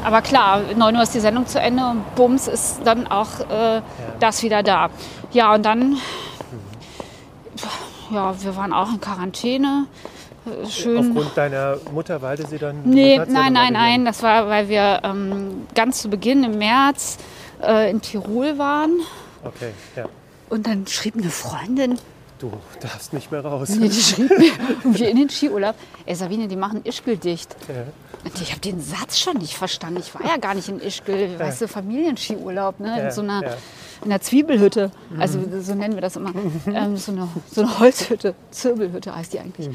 Aber 0.03 0.21
klar, 0.21 0.61
9 0.75 0.95
Uhr 0.95 1.03
ist 1.03 1.13
die 1.13 1.19
Sendung 1.19 1.47
zu 1.47 1.59
Ende 1.59 1.83
und 1.85 2.15
bums 2.15 2.47
ist 2.47 2.81
dann 2.83 3.07
auch 3.07 3.39
äh, 3.49 3.81
das 4.19 4.43
wieder 4.43 4.63
da. 4.63 4.89
Ja, 5.31 5.53
und 5.53 5.63
dann, 5.63 5.97
ja, 8.11 8.35
wir 8.41 8.55
waren 8.55 8.73
auch 8.73 8.89
in 8.89 9.01
Quarantäne. 9.01 9.85
Äh, 10.45 10.67
Schön. 10.69 10.97
Aufgrund 10.97 11.37
deiner 11.37 11.77
Mutter, 11.93 12.21
weil 12.21 12.37
du 12.37 12.45
sie 12.45 12.57
dann. 12.57 12.81
Nee, 12.83 13.17
nein, 13.27 13.53
nein, 13.53 13.73
nein. 13.73 14.05
Das 14.05 14.21
war, 14.23 14.47
weil 14.47 14.67
wir 14.67 15.01
ähm, 15.03 15.67
ganz 15.73 16.01
zu 16.01 16.09
Beginn 16.09 16.43
im 16.43 16.57
März 16.57 17.17
äh, 17.61 17.89
in 17.89 18.01
Tirol 18.01 18.57
waren. 18.57 18.91
Okay, 19.43 19.71
ja. 19.95 20.05
Und 20.49 20.67
dann 20.67 20.85
schrieb 20.87 21.15
eine 21.17 21.29
Freundin, 21.29 21.97
Du 22.39 22.51
darfst 22.81 23.13
nicht 23.13 23.31
mehr 23.31 23.45
raus. 23.45 23.69
nee, 23.69 23.87
die 23.87 24.01
schrieb 24.01 24.29
mir 24.37 24.51
irgendwie 24.83 25.05
in 25.05 25.15
den 25.15 25.29
Skiurlaub, 25.29 25.75
ey 26.05 26.13
Sabine, 26.13 26.49
die 26.49 26.57
machen 26.57 26.81
Ischgl 26.83 27.15
dicht. 27.15 27.55
Ja. 27.69 27.85
Und 28.23 28.41
ich 28.41 28.51
habe 28.51 28.61
den 28.61 28.81
Satz 28.81 29.19
schon 29.19 29.37
nicht 29.37 29.55
verstanden. 29.55 29.99
Ich 29.99 30.15
war 30.15 30.25
ja 30.25 30.37
gar 30.37 30.53
nicht 30.53 30.69
in 30.69 30.79
Ischgl, 30.79 31.37
weißt 31.37 31.61
du, 31.61 31.67
Familienskiurlaub, 31.67 32.79
ne? 32.79 32.97
Ja, 32.97 33.05
in 33.05 33.11
so 33.11 33.21
einer, 33.21 33.43
ja. 33.43 33.57
in 34.03 34.11
einer 34.11 34.21
Zwiebelhütte. 34.21 34.91
Also 35.19 35.39
so 35.61 35.75
nennen 35.75 35.95
wir 35.95 36.01
das 36.01 36.15
immer. 36.15 36.31
Ähm, 36.65 36.97
so, 36.97 37.11
eine, 37.11 37.27
so 37.51 37.61
eine 37.61 37.79
Holzhütte, 37.79 38.35
Zirbelhütte 38.51 39.13
heißt 39.13 39.33
die 39.33 39.39
eigentlich. 39.39 39.69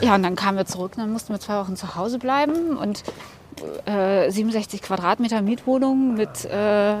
Ja, 0.00 0.14
und 0.14 0.22
dann 0.22 0.36
kamen 0.36 0.58
wir 0.58 0.66
zurück, 0.66 0.92
dann 0.96 1.12
mussten 1.12 1.32
wir 1.32 1.40
zwei 1.40 1.60
Wochen 1.60 1.76
zu 1.76 1.94
Hause 1.94 2.18
bleiben 2.18 2.76
und 2.76 3.04
äh, 3.86 4.30
67 4.30 4.82
Quadratmeter 4.82 5.42
Mietwohnung 5.42 6.14
mit 6.14 6.44
äh, 6.44 6.94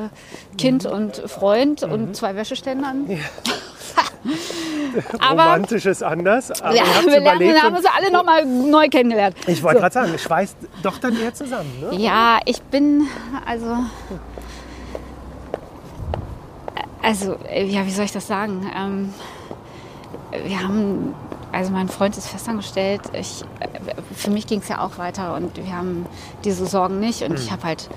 Kind 0.56 0.86
und 0.86 1.16
Freund 1.26 1.82
und 1.82 2.16
zwei 2.16 2.34
Wäscheständern. 2.34 3.08
Aber 5.18 5.42
Romantisch 5.44 5.86
ist 5.86 6.02
anders, 6.02 6.50
aber 6.62 6.74
ja, 6.74 6.82
wir 7.04 7.10
lernen, 7.20 7.22
überlebt. 7.22 7.62
haben 7.62 7.76
uns 7.76 7.86
alle 7.86 8.10
nochmal 8.12 8.44
neu 8.44 8.88
kennengelernt. 8.88 9.36
ich 9.46 9.62
wollte 9.62 9.76
So. 9.78 9.80
gerade 9.82 9.94
sagen, 9.94 10.18
schweißt 10.18 10.56
doch 10.82 10.98
dann 10.98 11.18
eher 11.20 11.34
zusammen. 11.34 11.70
Ne? 11.80 11.96
Ja, 11.98 12.38
ich 12.44 12.60
bin, 12.62 13.06
also, 13.46 13.76
also, 17.02 17.36
ja, 17.52 17.86
wie 17.86 17.90
soll 17.90 18.04
ich 18.04 18.12
das 18.12 18.26
sagen? 18.26 18.70
Ähm, 18.76 19.14
wir 20.46 20.62
haben, 20.62 21.14
also 21.52 21.70
mein 21.72 21.88
Freund 21.88 22.16
ist 22.16 22.28
festangestellt. 22.28 23.00
Ich, 23.14 23.44
für 24.14 24.30
mich 24.30 24.46
ging 24.46 24.60
es 24.60 24.68
ja 24.68 24.80
auch 24.80 24.98
weiter 24.98 25.34
und 25.34 25.56
wir 25.56 25.74
haben 25.76 26.06
diese 26.44 26.66
Sorgen 26.66 27.00
nicht. 27.00 27.22
Und 27.22 27.38
ich 27.38 27.50
habe 27.50 27.62
halt, 27.64 27.88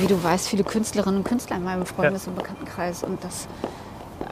wie 0.00 0.06
du 0.06 0.22
weißt, 0.22 0.48
viele 0.48 0.64
Künstlerinnen 0.64 1.18
und 1.18 1.24
Künstler 1.24 1.56
in 1.56 1.64
meinem 1.64 1.84
Freundes- 1.84 2.26
und 2.26 2.36
Bekanntenkreis. 2.36 3.02
Und 3.02 3.22
das, 3.24 3.48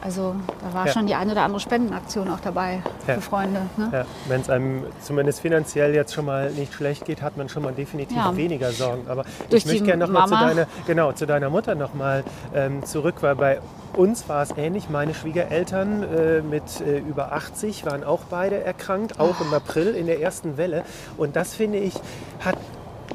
also, 0.03 0.35
da 0.61 0.73
war 0.73 0.87
Ja. 0.87 0.93
schon 0.93 1.07
die 1.07 1.15
eine 1.15 1.31
oder 1.31 1.43
andere 1.43 1.59
Spendenaktion 1.59 2.29
auch 2.29 2.39
dabei 2.39 2.81
Ja. 3.07 3.15
für 3.15 3.21
Freunde. 3.21 3.61
Ne? 3.77 3.89
Ja, 3.91 4.05
Wenn 4.27 4.41
es 4.41 4.49
einem 4.49 4.85
zumindest 5.01 5.41
finanziell 5.41 5.93
jetzt 5.93 6.13
schon 6.13 6.25
mal 6.25 6.51
nicht 6.51 6.73
schlecht 6.73 7.05
geht, 7.05 7.21
hat 7.21 7.37
man 7.37 7.49
schon 7.49 7.63
mal 7.63 7.73
definitiv 7.73 8.17
weniger 8.35 8.71
Sorgen. 8.71 9.07
Aber 9.07 9.23
Durch 9.49 9.63
ich 9.63 9.65
möchte 9.65 9.83
gerne 9.85 10.05
noch 10.07 10.11
mal 10.11 10.27
zu 10.27 10.35
deiner, 10.35 10.67
genau, 10.87 11.11
zu 11.11 11.25
deiner 11.25 11.49
Mutter 11.49 11.75
noch 11.75 11.93
mal 11.93 12.23
ähm, 12.53 12.83
zurück, 12.85 13.15
weil 13.21 13.35
bei 13.35 13.59
uns 13.95 14.29
war 14.29 14.43
es 14.43 14.51
ähnlich. 14.57 14.89
Meine 14.89 15.13
Schwiegereltern 15.13 16.03
äh, 16.03 16.41
mit 16.41 16.63
äh, 16.81 16.99
über 16.99 17.31
80 17.33 17.85
waren 17.85 18.03
auch 18.03 18.21
beide 18.29 18.63
erkrankt, 18.63 19.19
auch 19.19 19.41
im 19.41 19.53
April 19.53 19.95
in 19.95 20.05
der 20.05 20.21
ersten 20.21 20.57
Welle. 20.57 20.83
Und 21.17 21.35
das 21.35 21.53
finde 21.55 21.79
ich 21.79 21.93
hat 22.39 22.55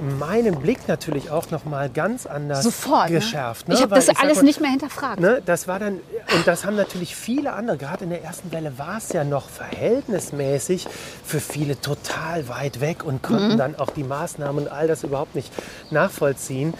meinen 0.00 0.56
Blick 0.60 0.88
natürlich 0.88 1.30
auch 1.30 1.50
noch 1.50 1.64
mal 1.64 1.88
ganz 1.90 2.26
anders 2.26 2.62
Sofort. 2.62 3.10
Ne? 3.10 3.16
geschärft. 3.16 3.68
Ne? 3.68 3.74
Ich 3.74 3.82
habe 3.82 3.94
das 3.94 4.06
sag 4.06 4.20
alles 4.22 4.36
mal, 4.38 4.42
nicht 4.44 4.60
mehr 4.60 4.70
hinterfragt. 4.70 5.20
Ne, 5.20 5.42
das 5.44 5.68
war 5.68 5.78
dann, 5.78 6.00
und 6.34 6.46
das 6.46 6.64
haben 6.64 6.76
natürlich 6.76 7.14
viele 7.16 7.52
andere, 7.52 7.76
gerade 7.76 8.04
in 8.04 8.10
der 8.10 8.22
ersten 8.24 8.50
Welle 8.52 8.78
war 8.78 8.98
es 8.98 9.12
ja 9.12 9.24
noch 9.24 9.48
verhältnismäßig 9.48 10.86
für 11.24 11.40
viele 11.40 11.80
total 11.80 12.48
weit 12.48 12.80
weg 12.80 13.04
und 13.04 13.22
konnten 13.22 13.52
Mhm. 13.54 13.58
dann 13.58 13.76
auch 13.78 13.90
die 13.90 14.04
Maßnahmen 14.04 14.64
und 14.66 14.72
all 14.72 14.88
das 14.88 15.04
überhaupt 15.04 15.34
nicht 15.34 15.52
nachvollziehen. 15.90 16.74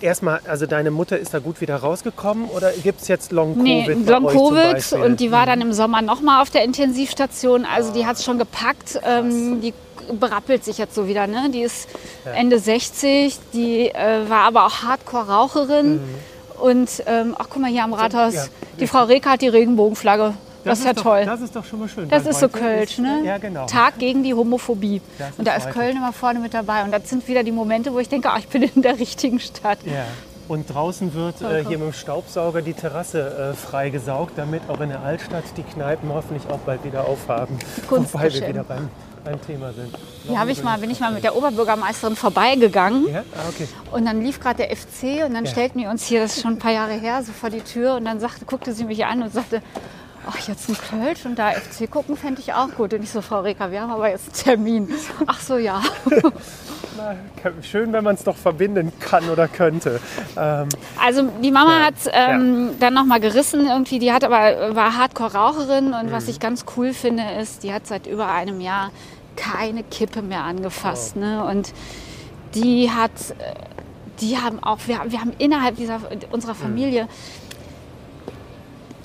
Erstmal, 0.00 0.40
also 0.46 0.66
deine 0.66 0.90
Mutter 0.90 1.18
ist 1.18 1.32
da 1.32 1.38
gut 1.38 1.60
wieder 1.62 1.76
rausgekommen 1.76 2.46
oder 2.50 2.72
gibt 2.72 3.00
es 3.00 3.08
jetzt 3.08 3.32
Long-Covid? 3.32 3.64
Nee, 3.64 3.94
bei 4.04 4.10
Long 4.12 4.24
euch 4.26 4.32
zum 4.34 4.48
Covid 4.50 4.72
Beispiel? 4.72 4.98
und 5.00 5.20
die 5.20 5.30
war 5.30 5.46
dann 5.46 5.60
im 5.62 5.72
Sommer 5.72 6.02
nochmal 6.02 6.42
auf 6.42 6.50
der 6.50 6.64
Intensivstation. 6.64 7.64
Also 7.64 7.92
die 7.92 8.04
hat 8.04 8.16
es 8.16 8.24
schon 8.24 8.36
gepackt. 8.38 9.00
Ähm, 9.02 9.60
die 9.62 9.72
berappelt 10.12 10.64
sich 10.64 10.78
jetzt 10.78 10.94
so 10.94 11.06
wieder. 11.08 11.26
Ne? 11.26 11.50
Die 11.52 11.62
ist 11.62 11.88
Ende 12.24 12.58
60, 12.58 13.38
die 13.52 13.88
äh, 13.90 14.28
war 14.28 14.42
aber 14.42 14.66
auch 14.66 14.82
Hardcore-Raucherin. 14.82 16.00
Und 16.60 17.02
ähm, 17.06 17.34
ach 17.38 17.46
guck 17.50 17.62
mal 17.62 17.70
hier 17.70 17.84
am 17.84 17.92
Rathaus, 17.92 18.32
Mhm. 18.32 18.38
ja. 18.38 18.44
die 18.80 18.86
Frau 18.86 19.04
Reka 19.04 19.30
hat 19.30 19.42
die 19.42 19.48
Regenbogenflagge. 19.48 20.34
Das, 20.62 20.78
ist 20.78 20.86
ja 20.86 20.94
doch, 20.94 21.02
toll. 21.02 21.24
Das 21.26 21.40
ist 21.42 21.54
doch 21.54 21.64
schon 21.64 21.80
mal 21.80 21.88
schön. 21.88 22.08
Das 22.08 22.24
ist 22.26 22.40
so 22.40 22.48
Kölsch, 22.48 22.96
ne? 22.98 23.20
Ja, 23.22 23.36
genau. 23.36 23.66
Tag 23.66 23.98
gegen 23.98 24.22
die 24.22 24.32
Homophobie. 24.32 25.02
Das 25.18 25.28
und 25.36 25.46
da 25.46 25.56
ist 25.56 25.66
heute. 25.66 25.78
Köln 25.78 25.96
immer 25.98 26.12
vorne 26.14 26.38
mit 26.40 26.54
dabei. 26.54 26.84
Und 26.84 26.90
das 26.90 27.10
sind 27.10 27.26
wieder 27.28 27.42
die 27.42 27.52
Momente, 27.52 27.92
wo 27.92 27.98
ich 27.98 28.08
denke, 28.08 28.30
ach, 28.30 28.38
ich 28.38 28.48
bin 28.48 28.62
in 28.62 28.80
der 28.80 28.98
richtigen 28.98 29.40
Stadt. 29.40 29.78
Ja. 29.84 30.04
Und 30.48 30.66
draußen 30.72 31.12
wird 31.12 31.42
äh, 31.42 31.64
hier 31.66 31.78
mit 31.78 31.88
dem 31.88 31.92
Staubsauger 31.92 32.62
die 32.62 32.72
Terrasse 32.74 33.52
äh, 33.52 33.54
freigesaugt, 33.54 34.32
damit 34.36 34.62
auch 34.68 34.80
in 34.80 34.90
der 34.90 35.02
Altstadt 35.02 35.44
die 35.56 35.62
Kneipen 35.62 36.10
hoffentlich 36.12 36.42
auch 36.50 36.58
bald 36.60 36.82
wieder 36.84 37.06
aufhaben. 37.08 37.58
Wobei 37.88 38.32
wir 38.32 38.48
wieder 38.48 38.64
beim, 38.64 38.88
beim 39.24 39.40
Thema 39.40 39.72
sind. 39.72 39.94
Hier 40.26 40.38
habe 40.38 40.50
ich 40.52 40.62
mal, 40.62 40.78
bin 40.78 40.90
ich 40.90 41.00
mal 41.00 41.12
mit 41.12 41.24
der 41.24 41.34
Oberbürgermeisterin 41.36 42.16
vorbeigegangen. 42.16 43.08
Ja, 43.12 43.24
ah, 43.36 43.48
okay. 43.48 43.66
Und 43.90 44.04
dann 44.06 44.22
lief 44.22 44.40
gerade 44.40 44.66
der 44.66 44.76
FC 44.76 45.24
und 45.26 45.34
dann 45.34 45.44
Ja. 45.44 45.50
stellten 45.50 45.80
wir 45.80 45.90
uns 45.90 46.04
hier, 46.04 46.20
das 46.20 46.36
ist 46.36 46.42
schon 46.42 46.52
ein 46.52 46.58
paar 46.58 46.72
Jahre 46.72 46.92
her, 46.92 47.22
so 47.22 47.32
vor 47.32 47.50
die 47.50 47.60
Tür 47.62 47.94
und 47.94 48.04
dann 48.04 48.20
sagte, 48.20 48.44
guckte 48.44 48.72
sie 48.72 48.84
mich 48.84 49.04
an 49.06 49.22
und 49.22 49.32
sagte, 49.32 49.62
ach, 50.28 50.48
jetzt 50.48 50.68
ein 50.68 50.76
Kölsch 50.76 51.24
und 51.26 51.38
da 51.38 51.50
FC 51.52 51.90
gucken 51.90 52.16
fände 52.16 52.40
ich 52.40 52.52
auch 52.52 52.70
gut. 52.76 52.92
Und 52.94 53.02
ich 53.02 53.10
so, 53.10 53.20
Frau 53.20 53.40
Reker, 53.40 53.70
wir 53.70 53.80
haben 53.80 53.90
aber 53.90 54.08
jetzt 54.10 54.26
einen 54.26 54.44
Termin. 54.44 54.88
Ach 55.26 55.40
so, 55.40 55.56
ja. 55.56 55.82
Na, 56.96 57.16
schön, 57.62 57.92
wenn 57.92 58.04
man 58.04 58.14
es 58.14 58.22
doch 58.22 58.36
verbinden 58.36 58.92
kann 59.00 59.28
oder 59.28 59.48
könnte. 59.48 60.00
Ähm, 60.36 60.68
Also 61.02 61.22
die 61.42 61.50
Mama 61.50 61.78
Ja, 61.80 61.84
hat 61.86 61.94
ähm, 62.12 62.70
dann 62.78 62.94
nochmal 62.94 63.20
gerissen 63.20 63.66
irgendwie, 63.66 63.98
die 63.98 64.12
hat 64.12 64.22
aber, 64.24 64.74
war 64.76 64.96
Hardcore-Raucherin 64.96 65.92
und 65.92 66.06
Mhm. 66.06 66.12
was 66.12 66.28
ich 66.28 66.38
ganz 66.38 66.64
cool 66.76 66.92
finde 66.92 67.24
ist, 67.40 67.62
die 67.64 67.72
hat 67.72 67.86
seit 67.86 68.06
über 68.06 68.28
einem 68.28 68.60
Jahr 68.60 68.90
keine 69.36 69.82
Kippe 69.82 70.22
mehr 70.22 70.44
angefasst. 70.44 71.16
Ne? 71.16 71.44
Und 71.44 71.72
die 72.54 72.90
hat, 72.90 73.10
äh, 73.38 73.54
die 74.20 74.38
haben 74.38 74.62
auch, 74.62 74.78
wir, 74.86 75.00
wir 75.08 75.20
haben 75.20 75.32
innerhalb 75.38 75.74
dieser, 75.76 75.98
unserer 76.30 76.54
Familie 76.54 77.08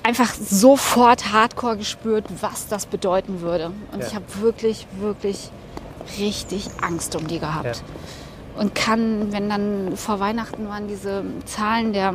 einfach 0.02 0.32
sofort 0.34 1.32
Hardcore 1.32 1.76
gespürt, 1.76 2.24
was 2.40 2.68
das 2.68 2.86
bedeuten 2.86 3.40
würde. 3.40 3.72
Und 3.92 4.00
Ja. 4.00 4.06
ich 4.06 4.14
habe 4.14 4.24
wirklich, 4.40 4.86
wirklich 4.98 5.50
richtig 6.18 6.68
Angst 6.80 7.14
um 7.16 7.26
die 7.26 7.38
gehabt. 7.38 7.76
Ja. 7.76 8.60
Und 8.60 8.74
kann, 8.74 9.32
wenn 9.32 9.48
dann 9.48 9.96
vor 9.96 10.20
Weihnachten 10.20 10.68
waren 10.68 10.88
diese 10.88 11.22
Zahlen 11.46 11.92
der 11.92 12.14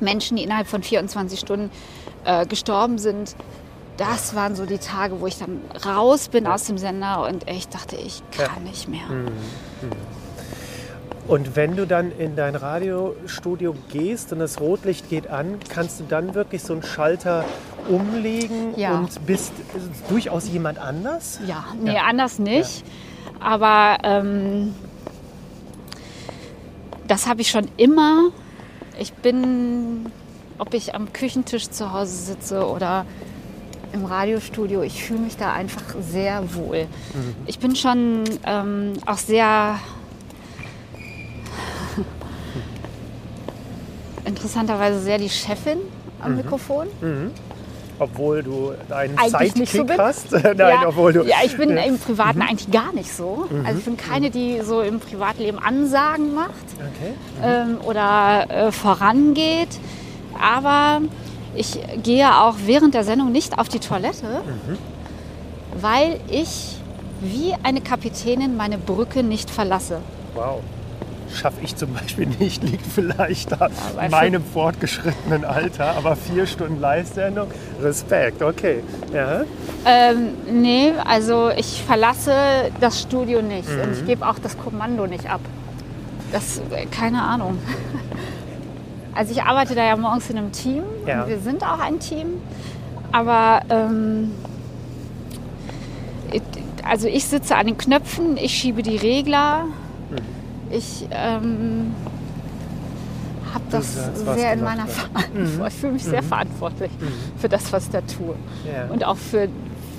Menschen, 0.00 0.36
die 0.36 0.42
innerhalb 0.42 0.66
von 0.66 0.82
24 0.82 1.38
Stunden 1.40 1.70
äh, 2.24 2.46
gestorben 2.46 2.98
sind, 2.98 3.36
das 3.96 4.34
waren 4.34 4.54
so 4.54 4.66
die 4.66 4.78
Tage, 4.78 5.20
wo 5.20 5.26
ich 5.26 5.38
dann 5.38 5.60
raus 5.86 6.28
bin 6.28 6.46
aus 6.46 6.64
dem 6.64 6.76
Sender 6.76 7.26
und 7.26 7.48
echt 7.48 7.72
dachte, 7.74 7.96
ich 7.96 8.22
kann 8.30 8.64
nicht 8.64 8.88
mehr. 8.88 9.06
Und 11.28 11.56
wenn 11.56 11.76
du 11.76 11.86
dann 11.86 12.12
in 12.18 12.36
dein 12.36 12.54
Radiostudio 12.54 13.74
gehst 13.90 14.32
und 14.32 14.38
das 14.38 14.60
Rotlicht 14.60 15.08
geht 15.10 15.28
an, 15.28 15.58
kannst 15.68 16.00
du 16.00 16.04
dann 16.08 16.34
wirklich 16.34 16.62
so 16.62 16.72
einen 16.72 16.82
Schalter 16.82 17.44
umlegen 17.88 18.74
Ja. 18.76 18.98
und 18.98 19.26
bist 19.26 19.52
durchaus 20.08 20.48
jemand 20.48 20.78
anders? 20.78 21.40
Ja, 21.46 21.64
nee, 21.80 21.94
Ja. 21.94 22.02
anders 22.04 22.38
nicht. 22.38 22.84
Aber 23.40 23.98
ähm, 24.02 24.74
das 27.06 27.26
habe 27.26 27.40
ich 27.42 27.50
schon 27.50 27.68
immer. 27.76 28.30
Ich 28.98 29.12
bin, 29.12 30.06
ob 30.58 30.74
ich 30.74 30.94
am 30.94 31.12
Küchentisch 31.12 31.68
zu 31.70 31.92
Hause 31.92 32.16
sitze 32.16 32.66
oder 32.66 33.04
im 33.92 34.04
Radiostudio. 34.04 34.82
Ich 34.82 35.04
fühle 35.04 35.20
mich 35.20 35.36
da 35.36 35.52
einfach 35.52 35.82
sehr 36.00 36.54
wohl. 36.54 36.86
Ich 37.46 37.58
bin 37.58 37.76
schon 37.76 38.24
ähm, 38.44 38.94
auch 39.06 39.18
sehr 39.18 39.78
interessanterweise 44.46 45.00
sehr 45.00 45.18
die 45.18 45.28
Chefin 45.28 45.78
am 46.22 46.36
Mikrofon. 46.36 46.86
Obwohl 47.98 48.42
du 48.42 48.72
einen 48.90 49.18
Eigentlich 49.18 49.70
so 49.70 49.86
hast. 49.98 50.30
Nein, 50.32 50.56
ja, 50.58 50.82
obwohl 50.86 51.12
du. 51.14 51.22
ja, 51.24 51.36
ich 51.44 51.56
bin 51.56 51.70
Ja. 51.70 51.82
Mhm. 51.82 51.94
im 51.94 51.98
Privaten 51.98 52.42
eigentlich 52.42 52.70
gar 52.70 52.92
nicht 52.92 53.12
so. 53.12 53.48
Also 53.64 53.78
ich 53.78 53.84
bin 53.84 53.96
keine, 53.96 54.30
die 54.30 54.60
so 54.62 54.82
im 54.82 55.00
Privatleben 55.00 55.58
Ansagen 55.58 56.34
macht 56.34 56.50
Okay. 56.76 57.14
ähm, 57.42 57.78
oder 57.84 58.46
äh, 58.50 58.72
vorangeht. 58.72 59.68
Aber 60.40 61.00
ich 61.54 61.78
gehe 62.02 62.28
auch 62.40 62.54
während 62.66 62.94
der 62.94 63.02
Sendung 63.04 63.32
nicht 63.32 63.58
auf 63.58 63.68
die 63.68 63.80
Toilette, 63.80 64.26
Mhm. 64.44 64.76
weil 65.80 66.20
ich 66.30 66.76
wie 67.22 67.54
eine 67.62 67.80
Kapitänin 67.80 68.56
meine 68.58 68.76
Brücke 68.78 69.22
nicht 69.22 69.50
verlasse. 69.50 70.00
Wow. 70.34 70.60
Schaffe 71.34 71.58
ich 71.62 71.76
zum 71.76 71.92
Beispiel 71.92 72.26
nicht, 72.38 72.62
liegt 72.62 72.86
vielleicht 72.86 73.52
an 73.60 73.70
weil 73.94 74.08
meinem 74.10 74.42
fortgeschrittenen 74.44 75.44
Alter, 75.44 75.96
aber 75.96 76.16
vier 76.16 76.46
Stunden 76.46 76.80
Live-Sendung, 76.80 77.48
Respekt, 77.82 78.42
okay. 78.42 78.82
Ja. 79.12 79.42
Ähm, 79.84 80.28
nee, 80.50 80.92
also 81.04 81.50
ich 81.50 81.82
verlasse 81.86 82.32
das 82.80 83.00
Studio 83.02 83.42
nicht 83.42 83.68
und 83.68 83.86
Mhm. 83.86 83.92
ich 83.92 84.06
gebe 84.06 84.26
auch 84.26 84.38
das 84.38 84.56
Kommando 84.58 85.06
nicht 85.06 85.28
ab. 85.30 85.40
Das, 86.32 86.60
keine 86.90 87.22
Ahnung. 87.22 87.58
Also 89.18 89.32
ich 89.32 89.42
arbeite 89.42 89.74
da 89.74 89.82
ja 89.82 89.96
morgens 89.96 90.28
in 90.28 90.36
einem 90.36 90.52
Team 90.52 90.82
Ja. 91.06 91.22
und 91.22 91.30
wir 91.30 91.38
sind 91.40 91.62
auch 91.62 91.78
ein 91.80 91.98
Team, 92.00 92.26
aber 93.12 93.62
ähm, 93.70 94.30
ich- 96.30 96.42
also 96.86 97.08
ich 97.08 97.24
sitze 97.24 97.56
an 97.56 97.66
den 97.66 97.78
Knöpfen, 97.78 98.36
ich 98.36 98.52
schiebe 98.52 98.82
die 98.82 98.96
Regler, 98.96 99.64
Mhm. 99.64 99.72
Ich 100.70 101.06
ähm, 101.10 101.94
habe 103.52 103.64
das 103.70 103.94
sehr 104.34 104.52
in 104.52 104.62
meiner. 104.64 104.86
Verantwortung. 104.86 105.66
Ich 105.66 105.74
fühle 105.74 105.92
mich 105.92 106.04
sehr 106.04 106.22
verantwortlich 106.22 106.90
für 107.38 107.48
das, 107.48 107.72
was 107.72 107.84
ich 107.86 107.90
da 107.90 108.00
tue 108.02 108.34
Ja. 108.66 108.86
und 108.92 109.04
auch 109.04 109.16
für, 109.16 109.48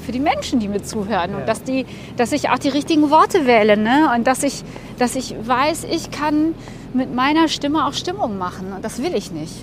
für 0.06 0.12
die 0.12 0.20
Menschen, 0.20 0.60
die 0.60 0.68
mir 0.68 0.84
zuhören. 0.84 1.32
Ja. 1.32 1.38
Und 1.38 1.48
dass, 1.48 1.64
die, 1.64 1.86
dass 2.18 2.32
ich 2.32 2.50
auch 2.50 2.60
die 2.60 2.70
richtigen 2.70 3.10
Worte 3.10 3.46
wähle. 3.48 3.78
Ne? 3.78 4.12
Und 4.16 4.28
dass 4.28 4.44
ich, 4.44 4.64
dass 5.00 5.16
ich 5.16 5.36
weiß, 5.44 5.86
ich 5.86 6.12
kann 6.12 6.54
mit 6.94 7.14
meiner 7.14 7.48
Stimme 7.48 7.86
auch 7.86 7.94
Stimmung 7.94 8.38
machen. 8.38 8.74
Und 8.76 8.84
das 8.86 9.02
will 9.02 9.14
ich 9.16 9.32
nicht. 9.32 9.54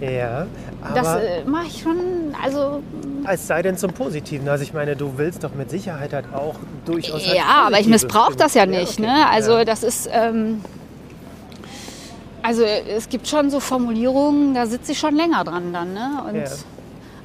ja. 0.00 0.46
Das 0.94 1.08
Aber 1.08 1.22
äh, 1.24 1.44
mache 1.44 1.66
ich 1.66 1.82
schon, 1.82 1.96
also 2.44 2.82
es 3.26 3.46
sei 3.46 3.62
denn 3.62 3.76
zum 3.76 3.92
Positiven. 3.92 4.48
Also 4.48 4.62
ich 4.62 4.72
meine, 4.72 4.96
du 4.96 5.16
willst 5.16 5.44
doch 5.44 5.54
mit 5.54 5.70
Sicherheit 5.70 6.12
halt 6.12 6.26
auch 6.34 6.56
durchaus. 6.84 7.26
halt 7.26 7.36
ja, 7.36 7.66
aber 7.66 7.80
ich 7.80 7.86
missbrauche 7.86 8.36
das 8.36 8.54
ja 8.54 8.66
nicht. 8.66 8.98
okay. 8.98 9.02
Ne? 9.02 9.28
Also 9.28 9.58
ja. 9.58 9.64
das 9.64 9.82
ist, 9.82 10.08
ähm, 10.12 10.62
also 12.42 12.62
es 12.64 13.08
gibt 13.08 13.28
schon 13.28 13.50
so 13.50 13.60
Formulierungen, 13.60 14.54
da 14.54 14.66
sitze 14.66 14.92
ich 14.92 14.98
schon 14.98 15.14
länger 15.14 15.44
dran 15.44 15.72
dann. 15.72 15.94
Ne? 15.94 16.22
Und 16.28 16.36
Ja. 16.36 16.44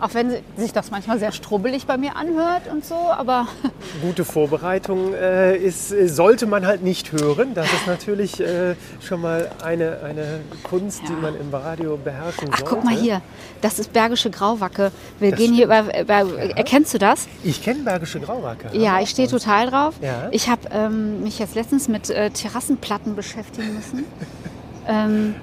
Auch 0.04 0.14
wenn 0.14 0.32
sich 0.58 0.74
das 0.74 0.92
manchmal 0.92 1.18
sehr 1.18 1.32
strubbelig 1.32 1.86
bei 1.86 1.98
mir 1.98 2.16
anhört 2.18 2.64
und 2.70 2.84
so, 2.86 2.96
aber 2.96 3.48
Gute 4.02 4.26
Vorbereitung 4.26 5.14
äh, 5.14 5.56
ist, 5.56 5.92
äh, 5.94 6.08
sollte 6.10 6.46
man 6.46 6.66
halt 6.68 6.84
nicht 6.84 7.14
hören. 7.14 7.54
Das 7.54 7.68
ist 7.72 7.88
natürlich 7.88 8.40
äh, 8.42 8.76
schon 9.02 9.22
mal 9.22 9.50
eine, 9.64 10.00
eine 10.04 10.42
Kunst, 10.64 11.04
die 11.08 11.14
Ja. 11.14 11.20
man 11.20 11.40
im 11.40 11.54
Radio 11.54 11.98
beherrschen 11.98 12.50
Ach, 12.52 12.60
sollte. 12.60 12.76
guck 12.76 12.84
mal 12.84 12.94
hier, 12.96 13.22
das 13.62 13.80
ist 13.80 13.94
Bergische 13.94 14.30
Grauwacke. 14.30 14.92
Wir 15.20 15.32
Das 15.32 15.40
gehen 15.40 15.54
hier 15.54 15.66
über, 15.66 15.84
über 16.02 16.40
erkennst 16.58 16.94
du 16.94 16.98
das? 16.98 17.28
Ich 17.44 17.64
kenne 17.64 17.84
Bergische 17.84 18.20
Grauwacke. 18.20 18.78
Ja, 18.78 19.00
ich 19.00 19.10
stehe 19.10 19.30
total 19.30 19.70
drauf. 19.70 19.94
Ja. 20.02 20.28
Ich 20.32 20.50
habe 20.50 20.62
ähm, 20.72 21.24
mich 21.24 21.40
jetzt 21.40 21.56
letztens 21.56 21.88
mit 21.88 22.10
äh, 22.10 22.30
Terrassenplatten 22.30 23.16
beschäftigen 23.16 23.74
müssen. 23.76 24.04
ähm, 24.88 25.36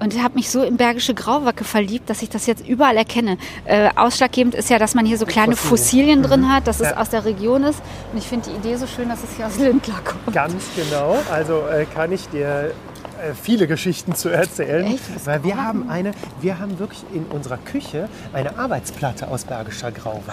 und 0.00 0.22
habe 0.22 0.34
mich 0.34 0.50
so 0.50 0.62
in 0.62 0.76
Bergische 0.76 1.14
Grauwacke 1.14 1.64
verliebt, 1.64 2.10
dass 2.10 2.22
ich 2.22 2.28
das 2.30 2.46
jetzt 2.46 2.66
überall 2.66 2.96
erkenne. 2.96 3.38
Äh, 3.64 3.90
ausschlaggebend 3.96 4.54
ist 4.54 4.70
ja, 4.70 4.78
dass 4.78 4.94
man 4.94 5.06
hier 5.06 5.18
so 5.18 5.26
kleine 5.26 5.56
Fossilien. 5.56 6.20
Fossilien 6.20 6.22
drin 6.22 6.52
hat, 6.54 6.66
dass 6.66 6.80
es 6.80 6.90
Ja. 6.90 6.96
aus 6.98 7.10
der 7.10 7.24
Region 7.24 7.64
ist. 7.64 7.80
Und 8.12 8.18
ich 8.18 8.26
finde 8.26 8.50
die 8.50 8.56
Idee 8.56 8.76
so 8.76 8.86
schön, 8.86 9.08
dass 9.08 9.22
es 9.22 9.36
hier 9.36 9.46
aus 9.46 9.56
Lindlar 9.58 10.00
kommt. 10.04 10.32
Ganz 10.34 10.64
genau. 10.76 11.16
Also 11.32 11.62
äh, 11.68 11.86
kann 11.94 12.12
ich 12.12 12.28
dir 12.28 12.72
viele 13.40 13.66
Geschichten 13.66 14.14
zu 14.14 14.28
erzählen, 14.28 14.86
Echt? 14.86 15.26
Weil 15.26 15.42
wir 15.44 15.62
haben 15.62 15.88
eine, 15.88 16.12
wir 16.40 16.58
haben 16.58 16.78
wirklich 16.78 17.02
in 17.14 17.24
unserer 17.26 17.58
Küche 17.58 18.08
eine 18.32 18.58
Arbeitsplatte 18.58 19.28
aus 19.28 19.44
Bergischer 19.44 19.92
Grauwacke. 19.92 20.32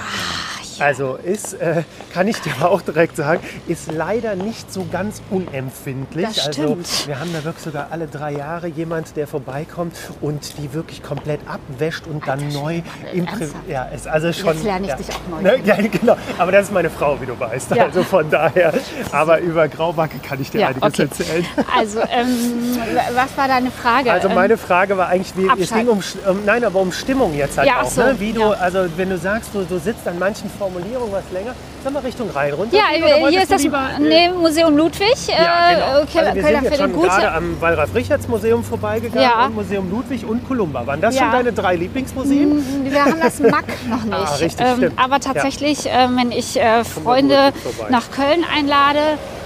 Ah, 0.79 0.83
Also 0.85 1.15
ist, 1.15 1.53
äh, 1.53 1.83
kann 2.13 2.27
ich 2.27 2.37
dir 2.39 2.51
auch 2.67 2.81
direkt 2.81 3.15
sagen, 3.15 3.41
ist 3.67 3.91
leider 3.91 4.35
nicht 4.35 4.71
so 4.73 4.85
ganz 4.91 5.21
unempfindlich. 5.29 6.25
Das 6.27 6.47
also 6.47 6.63
stimmt. 6.63 7.07
wir 7.07 7.19
haben 7.19 7.31
da 7.33 7.43
wirklich 7.43 7.63
sogar 7.63 7.87
alle 7.91 8.07
drei 8.07 8.31
Jahre 8.33 8.67
jemand, 8.67 9.15
der 9.15 9.27
vorbeikommt 9.27 9.95
und 10.21 10.57
die 10.57 10.73
wirklich 10.73 11.03
komplett 11.03 11.41
abwäscht 11.47 12.07
und 12.07 12.27
dann 12.27 12.39
Alter 12.45 12.59
neu 12.59 12.81
Schwede, 12.81 13.15
im 13.17 13.25
Pri 13.25 13.31
ernsthaft? 13.41 13.67
ja, 13.69 13.83
ist 13.85 14.07
also 14.07 14.33
schon. 14.33 14.53
Jetzt 14.55 14.63
lerne 14.63 14.83
ich 14.85 14.89
ja. 14.89 14.95
dich 14.97 15.09
auch 15.09 15.27
neu 15.29 15.41
Ne? 15.41 15.59
Ja, 15.65 15.75
genau. 15.75 16.17
Aber 16.37 16.51
das 16.51 16.65
ist 16.67 16.73
meine 16.73 16.89
Frau, 16.89 17.19
wie 17.21 17.25
du 17.25 17.39
weißt. 17.39 17.71
Ja. 17.75 17.85
Also 17.85 18.03
von 18.03 18.29
daher. 18.29 18.73
Aber 19.11 19.39
über 19.39 19.67
Grauwacke 19.67 20.17
kann 20.19 20.41
ich 20.41 20.49
dir 20.51 20.61
Ja, 20.61 20.67
einiges 20.69 20.83
okay. 20.83 21.01
erzählen. 21.03 21.45
Also, 21.77 21.99
ähm, 22.01 22.79
was 23.13 23.37
war 23.37 23.47
deine 23.47 23.71
Frage? 23.71 24.11
Also 24.11 24.27
Ähm, 24.29 24.35
meine 24.35 24.57
Frage 24.57 24.97
war 24.97 25.07
eigentlich, 25.09 25.33
wie, 25.35 25.47
es 25.61 25.71
ging 25.73 25.87
um, 25.87 25.99
nein, 26.45 26.63
aber 26.63 26.79
um 26.79 26.91
Stimmung 26.91 27.33
jetzt 27.35 27.57
halt 27.57 27.67
Ja, 27.67 27.81
auch. 27.81 27.89
so, 27.89 28.01
ne? 28.01 28.15
Wie 28.19 28.33
du, 28.33 28.41
ja. 28.41 28.49
also 28.51 28.85
wenn 28.97 29.09
du 29.09 29.17
sagst, 29.17 29.49
du, 29.53 29.63
du 29.63 29.79
sitzt 29.79 30.07
an 30.07 30.17
manchen 30.19 30.49
Formulierungen 30.49 31.11
was 31.11 31.23
länger, 31.33 31.53
sag 31.83 31.93
mal 31.93 31.99
Richtung 31.99 32.29
Rhein 32.29 32.53
runter. 32.53 32.75
Ja, 32.75 32.83
oder 33.03 33.27
hier 33.29 33.41
ist 33.43 33.51
das 33.51 33.63
lieber, 33.63 33.81
äh, 33.97 34.01
nee, 34.01 34.29
Museum 34.29 34.75
Ludwig. 34.77 35.15
Ja, 35.27 35.71
äh, 35.71 35.75
genau. 35.75 35.85
Kölner 36.11 36.29
also 36.29 36.35
wir 36.35 36.43
sind 36.43 36.63
jetzt 36.63 36.77
schon 36.79 37.01
gerade 37.01 37.31
am 37.31 37.61
Wallraf-Richards-Museum 37.61 38.63
vorbeigegangen 38.63 39.21
Ja. 39.29 39.45
und 39.45 39.55
Museum 39.55 39.89
Ludwig 39.89 40.25
und 40.25 40.47
Kolumba. 40.47 40.85
Waren 40.85 41.01
das 41.01 41.15
Ja. 41.15 41.21
schon 41.23 41.31
deine 41.31 41.53
drei 41.53 41.75
Lieblingsmuseen? 41.75 42.83
Mm, 42.83 42.91
Wir 42.91 43.05
haben 43.05 43.19
das 43.21 43.39
MAC 43.39 43.65
noch 43.89 44.03
nicht. 44.03 44.13
Ah, 44.17 44.35
richtig, 44.35 44.65
ähm, 44.81 44.91
aber 44.95 45.19
tatsächlich, 45.19 45.85
äh, 45.87 46.07
wenn 46.15 46.31
ich 46.31 46.59
äh, 46.59 46.83
Freunde 46.83 47.53
nach 47.89 48.11
Köln 48.11 48.43
einlade, 48.55 48.99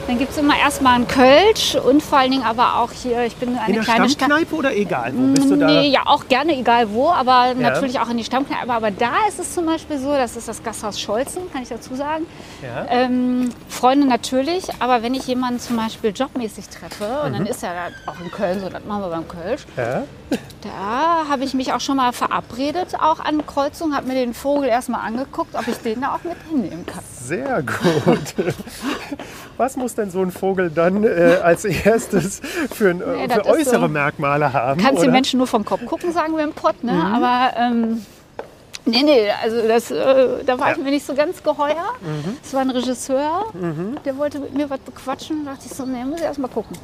dann 0.08 0.20
gibt 0.20 0.32
es 0.32 0.38
immer 0.38 0.58
erstmal 0.58 0.96
einen 0.96 1.08
Kölsch 1.08 1.76
und 1.76 2.04
vor 2.04 2.20
allen 2.20 2.30
Dingen 2.32 2.44
aber 2.44 2.78
auch 2.80 2.92
hier, 2.92 3.24
ich 3.24 3.36
bin 3.38 3.58
eine 3.58 3.68
In 3.70 3.74
der 3.76 3.84
kleine. 3.84 4.08
Stammkneipe 4.10 4.56
oder 4.56 4.76
egal? 4.76 5.12
Wo 5.16 5.34
bist 5.34 5.50
du 5.50 5.56
da? 5.56 5.66
Nee, 5.66 5.90
ja, 5.90 6.02
auch 6.06 6.28
gerne, 6.28 6.56
egal 6.58 6.92
wo, 6.92 7.10
aber 7.10 7.54
natürlich 7.56 8.00
auch 8.00 8.10
in 8.10 8.18
die 8.18 8.24
Stammkneipe. 8.24 8.72
Aber 8.72 8.92
da 8.92 9.12
ist 9.28 9.40
es 9.40 9.54
zum 9.54 9.66
Beispiel 9.66 9.98
so, 9.98 10.12
das 10.14 10.36
ist 10.36 10.48
das 10.48 10.62
Gasthaus 10.64 11.00
Scholzen, 11.00 11.52
kann 11.52 11.64
ich 11.64 11.70
dazu 11.70 11.96
sagen. 11.96 12.26
Ja. 12.62 12.86
Ähm, 12.90 13.50
Freunde 13.68 14.06
natürlich, 14.08 14.66
aber 14.80 15.02
wenn 15.02 15.16
ich 15.16 15.26
jemanden 15.26 15.60
zum 15.60 15.78
Beispiel 15.78 16.12
jobmäßig 16.12 16.66
treffe, 16.70 17.06
und 17.26 17.32
Mhm. 17.32 17.38
dann 17.38 17.46
ist 17.48 17.64
er 17.64 17.72
da 17.74 18.12
auch 18.12 18.20
in 18.24 18.30
Köln 18.32 18.60
so, 18.62 18.70
das 18.70 18.84
machen 18.86 19.02
wir 19.02 19.10
beim 19.10 19.28
Kölsch, 19.28 19.66
Ja? 19.76 20.04
Da 20.62 21.26
habe 21.30 21.44
ich 21.44 21.54
mich 21.54 21.74
auch 21.74 21.80
schon 21.80 21.98
mal 21.98 22.12
verabredet, 22.12 22.96
auch 23.00 23.20
an 23.20 23.46
Kreuzung, 23.46 23.96
habe 23.96 24.08
mir 24.08 24.16
den 24.16 24.34
Vogel 24.34 24.68
erstmal 24.70 25.02
angeguckt, 25.02 25.54
ob 25.56 25.68
ich 25.68 25.78
den 25.78 26.02
da 26.02 26.16
auch 26.16 26.24
mit 26.24 26.38
hinnehmen 26.50 26.86
kann. 26.86 27.04
Sehr 27.14 27.62
gut. 27.64 28.34
Was 29.58 29.78
muss 29.78 29.96
denn 29.96 30.10
so 30.12 30.22
ein 30.22 30.32
Vogel 30.32 30.70
dann 30.70 31.04
äh, 31.04 31.40
als 31.44 31.66
erstes 31.66 32.42
für, 32.74 32.90
ein, 32.90 32.98
Nee, 32.98 33.24
äh, 33.24 33.28
das 33.28 33.38
für 33.38 33.46
äußere 33.54 33.82
so- 33.82 33.88
Merkmale 33.88 34.52
haben? 34.52 34.82
Kannst 34.82 34.98
oder? 35.00 35.08
den 35.08 35.12
Menschen 35.14 35.38
nur 35.38 35.48
vom 35.48 35.64
Kopf 35.64 35.86
gucken, 35.86 36.12
sagen 36.12 36.36
wir 36.36 36.44
im 36.44 36.54
Pott, 36.54 36.84
ne? 36.84 36.92
Mhm. 36.94 37.02
Aber 37.16 37.54
ähm, 37.58 38.06
nee, 38.86 39.04
nee, 39.04 39.30
also 39.42 39.68
das, 39.68 39.92
äh, 39.92 40.44
da 40.46 40.60
war 40.60 40.70
Ja. 40.70 40.74
Mhm. 40.74 40.80
ich 40.80 40.86
mir 40.86 40.92
nicht 40.92 41.06
so 41.06 41.14
ganz 41.16 41.42
geheuer. 41.42 41.86
Es 42.44 42.54
war 42.54 42.62
ein 42.62 42.70
Regisseur, 42.70 43.46
der 44.04 44.18
wollte 44.18 44.40
mit 44.40 44.54
mir 44.54 44.70
was 44.70 44.80
bequatschen. 44.80 45.46
Da 45.46 45.52
dachte 45.54 45.68
ich 45.70 45.74
so, 45.74 45.86
nee, 45.86 46.04
muss 46.04 46.20
ich 46.20 46.26
erst 46.26 46.40
mal 46.40 46.48
gucken. 46.50 46.76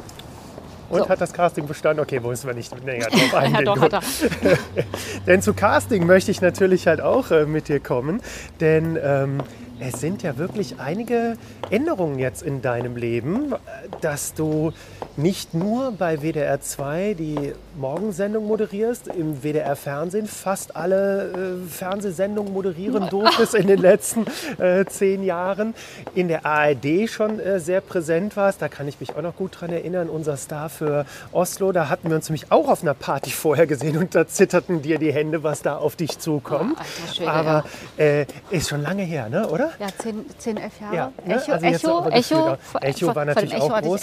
Und 0.92 1.00
so. 1.00 1.10
hat 1.10 1.22
das 1.22 1.34
Casting 1.34 1.68
bestanden? 1.68 2.04
Okay, 2.04 2.20
müssen 2.20 2.48
wir 2.48 2.54
nicht 2.54 2.84
näher 2.84 3.08
drauf 3.10 3.34
eingehen. 3.34 3.56
ja, 3.56 3.62
doch, 3.62 3.80
hat 3.80 3.94
er. 3.94 4.02
Denn 5.28 5.42
zu 5.42 5.54
Casting 5.54 6.06
möchte 6.06 6.32
ich 6.32 6.42
natürlich 6.42 6.88
halt 6.88 7.02
auch 7.02 7.32
äh, 7.32 7.46
mit 7.46 7.68
dir 7.68 7.80
kommen, 7.80 8.22
denn 8.60 8.98
ähm, 9.02 9.42
es 9.80 10.00
sind 10.00 10.22
ja 10.22 10.38
wirklich 10.38 10.80
einige 10.80 11.38
Änderungen 11.70 12.20
jetzt 12.20 12.44
in 12.44 12.62
deinem 12.62 12.96
Leben, 12.96 13.54
äh, 13.54 13.58
dass 14.02 14.34
du 14.34 14.74
nicht 15.18 15.54
nur 15.54 15.92
bei 15.92 16.22
WDR 16.22 16.62
2 16.62 17.16
die 17.16 17.54
Morgensendung 17.76 18.48
moderierst, 18.48 19.08
im 19.08 19.44
WDR 19.44 19.76
Fernsehen 19.76 20.28
fast 20.28 20.76
alle 20.76 21.62
äh, 21.64 21.70
Fernsehsendungen 21.70 22.52
moderieren 22.52 23.10
durftest 23.10 23.56
in 23.56 23.68
den 23.68 23.80
letzten 23.80 24.26
äh, 24.58 24.86
zehn 24.86 25.24
Jahren, 25.24 25.74
in 26.14 26.28
der 26.28 26.46
ARD 26.46 27.10
schon 27.10 27.40
äh, 27.40 27.60
sehr 27.60 27.82
präsent 27.82 28.36
warst, 28.36 28.62
da 28.62 28.68
kann 28.68 28.88
ich 28.88 29.00
mich 29.00 29.16
auch 29.16 29.22
noch 29.22 29.36
gut 29.36 29.60
dran 29.60 29.72
erinnern, 29.72 30.10
unser 30.10 30.36
Star 30.36 30.70
für 30.70 31.06
Oslo, 31.32 31.72
da 31.72 31.88
hatten 31.88 32.10
wir 32.10 32.16
uns 32.18 32.28
nämlich 32.28 32.52
auch 32.52 32.68
auf 32.68 32.82
einer 32.82 32.94
Party 32.94 33.32
vorher 33.32 33.68
gesehen 33.68 33.98
und 33.98 34.16
da 34.16 34.28
zitterten 34.28 34.82
dir 34.82 34.98
die 34.98 35.14
Hände, 35.14 35.44
was 35.44 35.62
da 35.62 35.78
auf 35.78 35.96
dich 35.96 36.20
zukommt. 36.20 36.78
Oh, 36.78 37.14
Schwede, 37.14 37.32
Aber 37.32 37.64
äh, 37.98 38.26
ist 38.50 38.70
schon 38.70 38.82
lange 38.82 39.04
her, 39.04 39.30
ne? 39.30 39.48
oder? 39.48 39.72
Ja, 39.80 39.88
10, 39.98 40.26
10 40.38 40.58
11 40.58 40.82
Jahre. 40.82 40.96
Ja, 40.96 41.12
ne? 41.26 41.36
Echo, 41.36 41.52
also 41.54 41.66
Echo, 41.66 42.10
Echo, 42.10 42.58
Echo 42.82 43.16
war 43.16 43.26
natürlich 43.26 43.54
Echo 43.54 43.64
auch 43.64 43.82
groß 43.82 44.02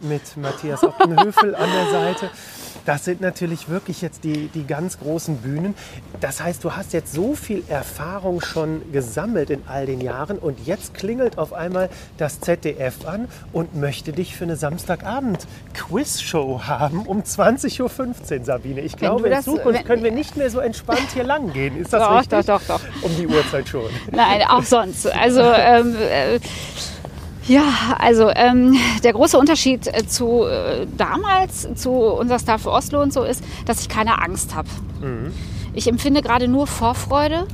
mit 0.00 0.36
Matthias 0.36 0.82
Optenhöfel 0.82 1.54
an 1.54 1.68
der 1.70 1.90
Seite. 1.90 2.30
Das 2.86 3.04
sind 3.10 3.20
natürlich 3.20 3.68
wirklich 3.68 4.02
jetzt 4.02 4.22
die, 4.22 4.46
die 4.54 4.64
ganz 4.64 5.00
großen 5.00 5.38
Bühnen. 5.38 5.74
Das 6.20 6.40
heißt, 6.40 6.62
du 6.62 6.76
hast 6.76 6.92
jetzt 6.92 7.12
so 7.12 7.34
viel 7.34 7.64
Erfahrung 7.68 8.40
schon 8.40 8.82
gesammelt 8.92 9.50
in 9.50 9.62
all 9.66 9.84
den 9.84 10.00
Jahren 10.00 10.38
und 10.38 10.64
jetzt 10.64 10.94
klingelt 10.94 11.38
auf 11.38 11.52
einmal 11.52 11.88
das 12.18 12.38
ZDF 12.40 13.04
an 13.06 13.26
und 13.52 13.74
möchte 13.74 14.12
dich 14.12 14.36
für 14.36 14.44
eine 14.44 14.54
Samstagabend-Quizshow 14.54 16.68
haben 16.68 17.04
um 17.04 17.22
20.15 17.22 17.80
Uhr, 18.38 18.44
Sabine. 18.44 18.80
Ich 18.82 18.96
glaube, 18.96 19.22
du 19.22 19.26
in 19.26 19.32
das- 19.32 19.44
Zukunft 19.44 19.80
wenn- 19.80 19.84
können 19.84 20.04
wir 20.04 20.12
nicht 20.12 20.36
mehr 20.36 20.50
so 20.50 20.60
entspannt 20.60 21.08
hier 21.12 21.24
lang 21.24 21.52
gehen. 21.52 21.76
Ist 21.80 21.92
das 21.92 22.04
Doch, 22.04 22.20
richtig? 22.20 22.46
doch, 22.46 22.60
doch, 22.62 22.78
doch. 22.78 22.80
Um 23.02 23.10
die 23.16 23.26
Uhrzeit 23.26 23.68
schon. 23.68 23.90
Nein, 24.12 24.42
auch 24.48 24.62
sonst. 24.62 25.08
Also 25.12 25.40
ähm, 25.42 25.96
äh, 25.96 26.38
ja, 27.46 27.96
also 27.98 28.30
ähm, 28.34 28.76
der 29.02 29.12
große 29.12 29.38
Unterschied 29.38 29.86
äh, 29.86 30.06
zu 30.06 30.44
äh, 30.44 30.86
damals, 30.96 31.68
zu 31.74 31.90
unser 31.90 32.38
Star 32.38 32.58
für 32.58 32.70
Oslo 32.70 33.02
und 33.02 33.12
so 33.12 33.22
ist, 33.22 33.42
dass 33.66 33.80
ich 33.80 33.88
keine 33.88 34.22
Angst 34.22 34.54
habe. 34.54 34.68
Ich 35.72 35.86
empfinde 35.88 36.22
gerade 36.22 36.48
nur 36.48 36.66
Vorfreude, 36.66 37.46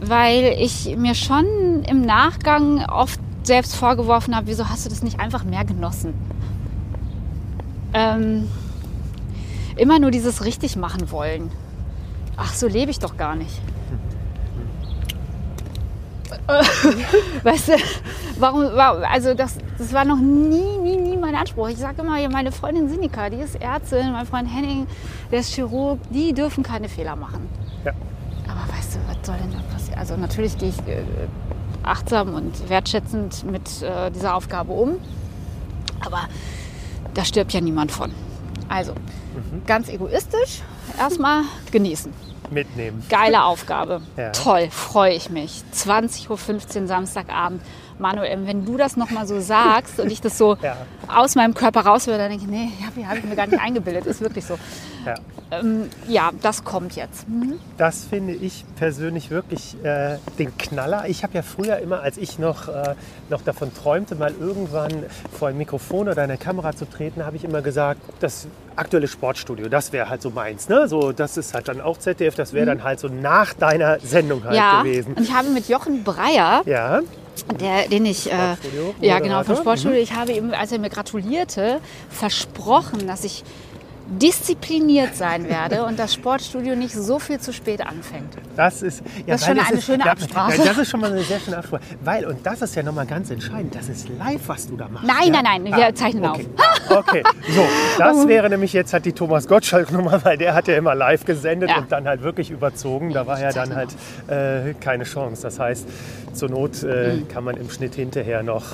weil 0.00 0.56
ich 0.58 0.96
mir 0.96 1.14
schon 1.14 1.84
im 1.86 2.02
Nachgang 2.02 2.84
oft 2.84 3.20
selbst 3.42 3.76
vorgeworfen 3.76 4.36
habe, 4.36 4.46
wieso 4.46 4.68
hast 4.68 4.84
du 4.84 4.90
das 4.90 5.02
nicht 5.02 5.20
einfach 5.20 5.44
mehr 5.44 5.64
genossen? 5.64 6.14
Ähm, 7.94 8.48
immer 9.76 9.98
nur 9.98 10.10
dieses 10.10 10.44
richtig 10.44 10.76
machen 10.76 11.10
wollen. 11.10 11.50
Ach, 12.36 12.52
so 12.52 12.68
lebe 12.68 12.90
ich 12.90 12.98
doch 12.98 13.16
gar 13.16 13.34
nicht. 13.34 13.60
Weißt 17.42 17.68
du, 17.68 17.72
warum, 18.38 18.64
also 19.04 19.34
das, 19.34 19.58
das 19.76 19.92
war 19.92 20.04
noch 20.04 20.16
nie, 20.16 20.78
nie, 20.78 20.96
nie 20.96 21.16
mein 21.16 21.34
Anspruch. 21.34 21.68
Ich 21.68 21.76
sage 21.76 22.00
immer, 22.00 22.26
meine 22.30 22.52
Freundin 22.52 22.88
Sinika, 22.88 23.28
die 23.28 23.36
ist 23.36 23.60
Ärztin, 23.60 24.12
mein 24.12 24.24
Freund 24.24 24.48
Henning, 24.52 24.86
der 25.30 25.40
ist 25.40 25.52
Chirurg, 25.52 25.98
die 26.10 26.32
dürfen 26.32 26.62
keine 26.62 26.88
Fehler 26.88 27.16
machen. 27.16 27.48
Ja. 27.84 27.92
Aber 28.48 28.60
weißt 28.74 28.94
du, 28.94 28.98
was 29.06 29.26
soll 29.26 29.36
denn 29.36 29.52
da 29.52 29.58
passieren? 29.72 29.98
Also 29.98 30.16
natürlich 30.16 30.56
gehe 30.56 30.70
ich 30.70 30.78
äh, 30.88 31.02
achtsam 31.82 32.32
und 32.34 32.68
wertschätzend 32.70 33.44
mit 33.44 33.82
äh, 33.82 34.10
dieser 34.10 34.34
Aufgabe 34.34 34.72
um. 34.72 34.96
Aber 36.00 36.28
da 37.12 37.24
stirbt 37.24 37.52
ja 37.52 37.60
niemand 37.60 37.92
von. 37.92 38.12
Also, 38.68 38.92
ganz 39.66 39.88
egoistisch, 39.88 40.62
erstmal 40.98 41.42
genießen. 41.72 42.12
Mitnehmen. 42.50 43.04
Geile 43.08 43.44
Aufgabe. 43.44 44.00
Ja. 44.16 44.30
Toll, 44.30 44.68
freue 44.70 45.14
ich 45.14 45.30
mich. 45.30 45.62
20.15 45.74 46.80
Uhr 46.82 46.86
Samstagabend. 46.86 47.62
Manuel, 48.00 48.46
wenn 48.46 48.64
du 48.64 48.76
das 48.76 48.96
nochmal 48.96 49.26
so 49.26 49.40
sagst 49.40 49.98
und 50.00 50.10
ich 50.10 50.20
das 50.20 50.38
so 50.38 50.56
Ja. 50.62 50.76
aus 51.08 51.34
meinem 51.34 51.54
Körper 51.54 51.80
raus 51.80 52.06
höre, 52.06 52.18
dann 52.18 52.30
denke 52.30 52.44
ich, 52.44 52.50
nee, 52.50 52.70
habe 52.86 53.08
hab 53.08 53.16
ich 53.18 53.24
mir 53.24 53.36
gar 53.36 53.46
nicht 53.46 53.60
eingebildet. 53.60 54.06
Ist 54.06 54.20
wirklich 54.20 54.44
so. 54.46 54.58
Ja. 55.06 55.14
Ähm, 55.50 55.88
ja, 56.06 56.30
das 56.42 56.62
kommt 56.64 56.94
jetzt. 56.96 57.26
Mhm. 57.26 57.58
Das 57.78 58.04
finde 58.04 58.34
ich 58.34 58.64
persönlich 58.76 59.30
wirklich 59.30 59.82
äh, 59.82 60.18
den 60.38 60.56
Knaller. 60.58 61.04
Ich 61.08 61.22
habe 61.22 61.32
ja 61.34 61.42
früher 61.42 61.78
immer, 61.78 62.00
als 62.02 62.18
ich 62.18 62.38
noch, 62.38 62.68
äh, 62.68 62.94
noch 63.30 63.40
davon 63.40 63.72
träumte, 63.74 64.14
mal 64.14 64.34
irgendwann 64.38 64.92
vor 65.38 65.48
ein 65.48 65.56
Mikrofon 65.56 66.08
oder 66.08 66.20
eine 66.22 66.36
Kamera 66.36 66.74
zu 66.76 66.84
treten, 66.84 67.24
habe 67.24 67.36
ich 67.36 67.44
immer 67.44 67.62
gesagt, 67.62 68.00
das 68.20 68.46
aktuelle 68.76 69.08
Sportstudio, 69.08 69.68
das 69.70 69.92
wäre 69.92 70.10
halt 70.10 70.20
so 70.20 70.28
meins. 70.30 70.68
Ne? 70.68 70.86
So, 70.86 71.12
das 71.12 71.38
ist 71.38 71.54
halt 71.54 71.68
dann 71.68 71.80
auch 71.80 71.96
ZDF, 71.96 72.34
das 72.34 72.52
wäre 72.52 72.66
dann 72.66 72.84
halt 72.84 73.00
so 73.00 73.08
nach 73.08 73.54
deiner 73.54 73.98
Sendung 74.00 74.42
halt 74.44 74.50
Mhm. 74.52 74.56
Ja, 74.56 74.82
gewesen. 74.82 75.14
und 75.14 75.22
ich 75.22 75.32
habe 75.32 75.48
mit 75.48 75.66
Jochen 75.68 76.04
Breyer, 76.04 76.60
Ja, 76.66 77.00
der, 77.60 77.88
den 77.88 78.06
ich, 78.06 78.30
äh, 78.30 78.56
ja 79.00 79.18
genau, 79.18 79.42
vom. 79.44 79.56
Sportstudio, 79.56 79.98
ich 79.98 80.14
habe 80.14 80.32
ihm, 80.32 80.52
als 80.52 80.72
er 80.72 80.78
mir 80.78 80.90
gratulierte, 80.90 81.80
versprochen, 82.08 83.06
dass 83.06 83.24
ich 83.24 83.44
diszipliniert 84.08 85.14
sein 85.14 85.48
werde 85.48 85.84
und 85.84 85.98
das 85.98 86.14
Sportstudio 86.14 86.74
nicht 86.74 86.94
so 86.94 87.18
viel 87.18 87.38
zu 87.40 87.52
spät 87.52 87.86
anfängt. 87.86 88.34
das 88.56 88.82
ist, 88.82 89.02
ja, 89.26 89.34
Das 89.34 89.42
ist 89.42 89.46
schon 89.46 89.58
eine 89.58 89.82
schöne 89.82 90.04
ja, 90.04 90.12
Absprache. 90.12 90.56
Ja, 90.56 90.64
das 90.64 90.78
ist 90.78 90.90
schon 90.90 91.00
mal 91.00 91.12
eine 91.12 91.22
sehr 91.22 91.40
schöne 91.40 91.58
Absprache. 91.58 91.82
Weil, 92.02 92.24
und 92.24 92.44
das 92.44 92.62
ist 92.62 92.74
ja 92.74 92.82
nochmal 92.82 93.06
ganz 93.06 93.30
entscheidend, 93.30 93.74
das 93.74 93.88
ist 93.88 94.08
live, 94.08 94.40
was 94.46 94.66
du 94.66 94.76
da 94.76 94.88
machst. 94.88 95.06
Nein, 95.06 95.34
ja? 95.34 95.42
nein, 95.42 95.62
nein, 95.64 95.76
wir 95.76 95.94
zeichnen 95.94 96.24
okay. 96.24 96.46
auf. 96.56 96.67
Okay, 96.90 97.22
so, 97.54 97.64
das 97.98 98.26
wäre 98.28 98.48
nämlich 98.48 98.72
jetzt 98.72 98.92
halt 98.92 99.04
die 99.04 99.12
Thomas 99.12 99.46
Gottschalk-Nummer, 99.48 100.24
weil 100.24 100.38
der 100.38 100.54
hat 100.54 100.68
ja 100.68 100.76
immer 100.76 100.94
live 100.94 101.24
gesendet 101.24 101.70
Ja. 101.70 101.78
und 101.78 101.92
dann 101.92 102.06
halt 102.06 102.22
wirklich 102.22 102.50
überzogen. 102.50 103.12
Da 103.12 103.26
war 103.26 103.40
ja 103.40 103.52
dann 103.52 103.74
halt 103.74 103.90
äh, 104.28 104.74
keine 104.80 105.04
Chance. 105.04 105.42
Das 105.42 105.58
heißt, 105.58 105.86
zur 106.32 106.48
Not 106.50 106.82
äh, 106.82 107.14
Mhm. 107.16 107.28
kann 107.28 107.44
man 107.44 107.56
im 107.56 107.70
Schnitt 107.70 107.94
hinterher 107.94 108.42
noch 108.42 108.64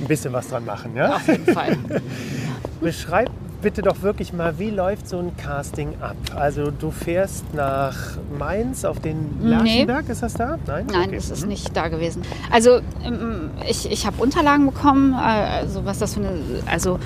ein 0.00 0.06
bisschen 0.06 0.32
was 0.32 0.48
dran 0.48 0.64
machen. 0.64 0.96
Ja? 0.96 1.16
Auf 1.16 1.26
jeden 1.28 1.46
Fall. 1.52 1.76
Beschreib 2.80 3.30
bitte 3.62 3.82
doch 3.82 4.00
wirklich 4.00 4.32
mal, 4.32 4.58
wie 4.58 4.70
läuft 4.70 5.06
so 5.06 5.18
ein 5.18 5.36
Casting 5.36 5.92
ab? 6.00 6.16
Also 6.34 6.70
du 6.70 6.90
fährst 6.90 7.44
nach 7.52 7.94
Mainz 8.38 8.86
auf 8.86 9.00
den 9.00 9.36
Lerchenberg, 9.42 10.08
ist 10.08 10.22
das 10.22 10.32
da? 10.32 10.58
Nein? 10.66 10.86
Nein, 10.90 11.08
Okay. 11.08 11.16
das 11.16 11.28
ist 11.30 11.42
Mhm. 11.42 11.48
nicht 11.50 11.76
da 11.76 11.88
gewesen. 11.88 12.22
Also 12.50 12.80
ähm, 13.04 13.50
ich, 13.68 13.90
ich 13.92 14.06
habe 14.06 14.16
Unterlagen 14.22 14.64
bekommen, 14.64 15.12
äh, 15.12 15.16
also 15.16 15.84
was 15.84 15.98
das 15.98 16.14
für 16.14 16.20
eine, 16.20 16.30
also 16.64 16.98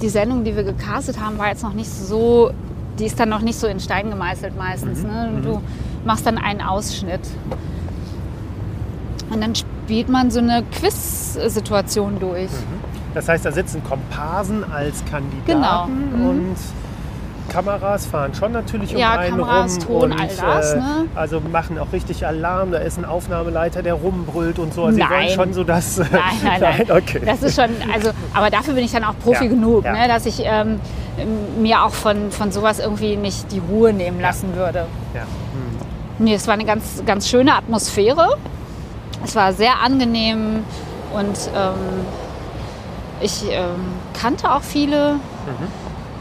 die 0.00 0.08
Sendung, 0.08 0.44
die 0.44 0.54
wir 0.56 0.64
gecastet 0.64 1.20
haben, 1.20 1.38
war 1.38 1.48
jetzt 1.48 1.62
noch 1.62 1.72
nicht 1.72 1.90
so, 1.90 2.50
die 2.98 3.06
ist 3.06 3.18
dann 3.18 3.28
noch 3.28 3.40
nicht 3.40 3.58
so 3.58 3.66
in 3.66 3.80
Stein 3.80 4.10
gemeißelt 4.10 4.56
meistens. 4.56 5.02
Mhm. 5.02 5.08
Ne? 5.08 5.40
Du 5.42 5.62
machst 6.04 6.26
dann 6.26 6.38
einen 6.38 6.60
Ausschnitt. 6.60 7.20
Und 9.30 9.40
dann 9.42 9.54
spielt 9.54 10.08
man 10.08 10.30
so 10.30 10.38
eine 10.38 10.62
Quiz-Situation 10.62 12.18
durch. 12.20 12.50
Das 13.14 13.28
heißt, 13.28 13.44
da 13.44 13.50
sitzen 13.52 13.82
Komparsen 13.82 14.62
als 14.70 15.04
Kandidaten 15.06 15.46
Genau. 15.46 15.86
Mhm. 15.86 16.28
und 16.28 16.56
Kameras 17.48 18.06
fahren 18.06 18.34
schon 18.34 18.52
natürlich 18.52 18.92
um 18.94 19.00
Ja, 19.00 19.12
einen 19.18 19.38
Kameras, 19.38 19.76
rum 19.76 19.86
Ton, 19.86 20.12
und 20.12 20.20
all 20.20 20.28
das, 20.28 20.72
äh, 20.72 20.76
ne? 20.78 21.04
also 21.14 21.40
machen 21.40 21.78
auch 21.78 21.92
richtig 21.92 22.26
Alarm. 22.26 22.72
Da 22.72 22.78
ist 22.78 22.98
ein 22.98 23.04
Aufnahmeleiter, 23.04 23.82
der 23.82 23.94
rumbrüllt 23.94 24.58
und 24.58 24.74
so. 24.74 24.84
Also 24.84 24.96
sie 24.96 25.02
Nein. 25.02 25.10
wollen 25.10 25.28
schon 25.30 25.52
so 25.54 25.64
das. 25.64 25.98
Nein, 25.98 26.10
nein, 26.44 26.60
nein. 26.60 26.90
okay. 26.90 27.22
Das 27.24 27.42
ist 27.42 27.54
schon, 27.56 27.70
also, 27.94 28.10
aber 28.34 28.50
dafür 28.50 28.74
bin 28.74 28.84
ich 28.84 28.92
dann 28.92 29.04
auch 29.04 29.18
Profi 29.18 29.44
Ja, 29.44 29.50
genug, 29.50 29.84
ja. 29.84 29.92
Ne, 29.92 30.08
dass 30.08 30.26
ich 30.26 30.42
ähm, 30.44 30.80
mir 31.60 31.82
auch 31.84 31.92
von, 31.92 32.30
von 32.30 32.52
sowas 32.52 32.78
irgendwie 32.78 33.16
nicht 33.16 33.50
die 33.52 33.60
Ruhe 33.70 33.92
nehmen 33.92 34.20
lassen 34.20 34.54
würde. 34.54 34.86
ja. 35.14 35.22
Nee, 36.18 36.32
es 36.34 36.46
war 36.46 36.54
eine 36.54 36.64
ganz, 36.64 37.02
ganz 37.04 37.28
schöne 37.28 37.54
Atmosphäre. 37.54 38.38
Es 39.22 39.36
war 39.36 39.52
sehr 39.52 39.82
angenehm 39.84 40.64
und 41.12 41.36
ähm, 41.54 41.74
ich 43.20 43.44
ähm, 43.50 43.64
kannte 44.18 44.50
auch 44.50 44.62
viele, 44.62 45.16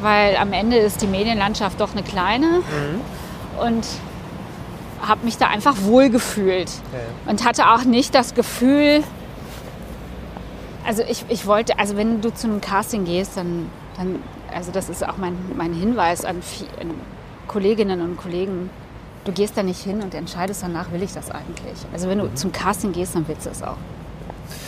weil 0.05 0.37
am 0.37 0.53
Ende 0.53 0.77
ist 0.77 1.01
die 1.01 1.07
Medienlandschaft 1.07 1.81
doch 1.81 1.91
eine 1.93 2.03
kleine 2.03 2.61
und 3.59 3.83
habe 5.01 5.25
mich 5.25 5.37
da 5.37 5.47
einfach 5.47 5.75
wohl 5.81 6.09
gefühlt 6.09 6.69
Ja. 6.93 7.31
und 7.31 7.43
hatte 7.43 7.69
auch 7.71 7.83
nicht 7.83 8.13
das 8.13 8.35
Gefühl, 8.35 9.03
also 10.85 11.01
ich, 11.09 11.25
ich 11.29 11.47
wollte, 11.47 11.79
also 11.79 11.97
wenn 11.97 12.21
du 12.21 12.31
zu 12.31 12.45
einem 12.47 12.61
Casting 12.61 13.05
gehst, 13.05 13.35
dann, 13.35 13.69
dann 13.97 14.19
also 14.53 14.71
das 14.71 14.89
ist 14.89 15.03
auch 15.07 15.17
mein, 15.17 15.35
mein 15.57 15.73
Hinweis 15.73 16.23
an, 16.23 16.37
an 16.79 16.91
Kolleginnen 17.47 18.01
und 18.01 18.17
Kollegen, 18.17 18.69
du 19.25 19.31
gehst 19.31 19.57
da 19.57 19.63
nicht 19.63 19.81
hin 19.83 20.03
und 20.03 20.13
entscheidest 20.13 20.61
danach, 20.61 20.91
will 20.91 21.01
ich 21.01 21.13
das 21.13 21.31
eigentlich. 21.31 21.79
Also 21.93 22.07
wenn 22.09 22.19
du 22.19 22.31
zum 22.35 22.51
Casting 22.51 22.91
gehst, 22.91 23.15
dann 23.15 23.27
willst 23.27 23.47
du 23.47 23.49
es 23.49 23.63
auch. 23.63 23.77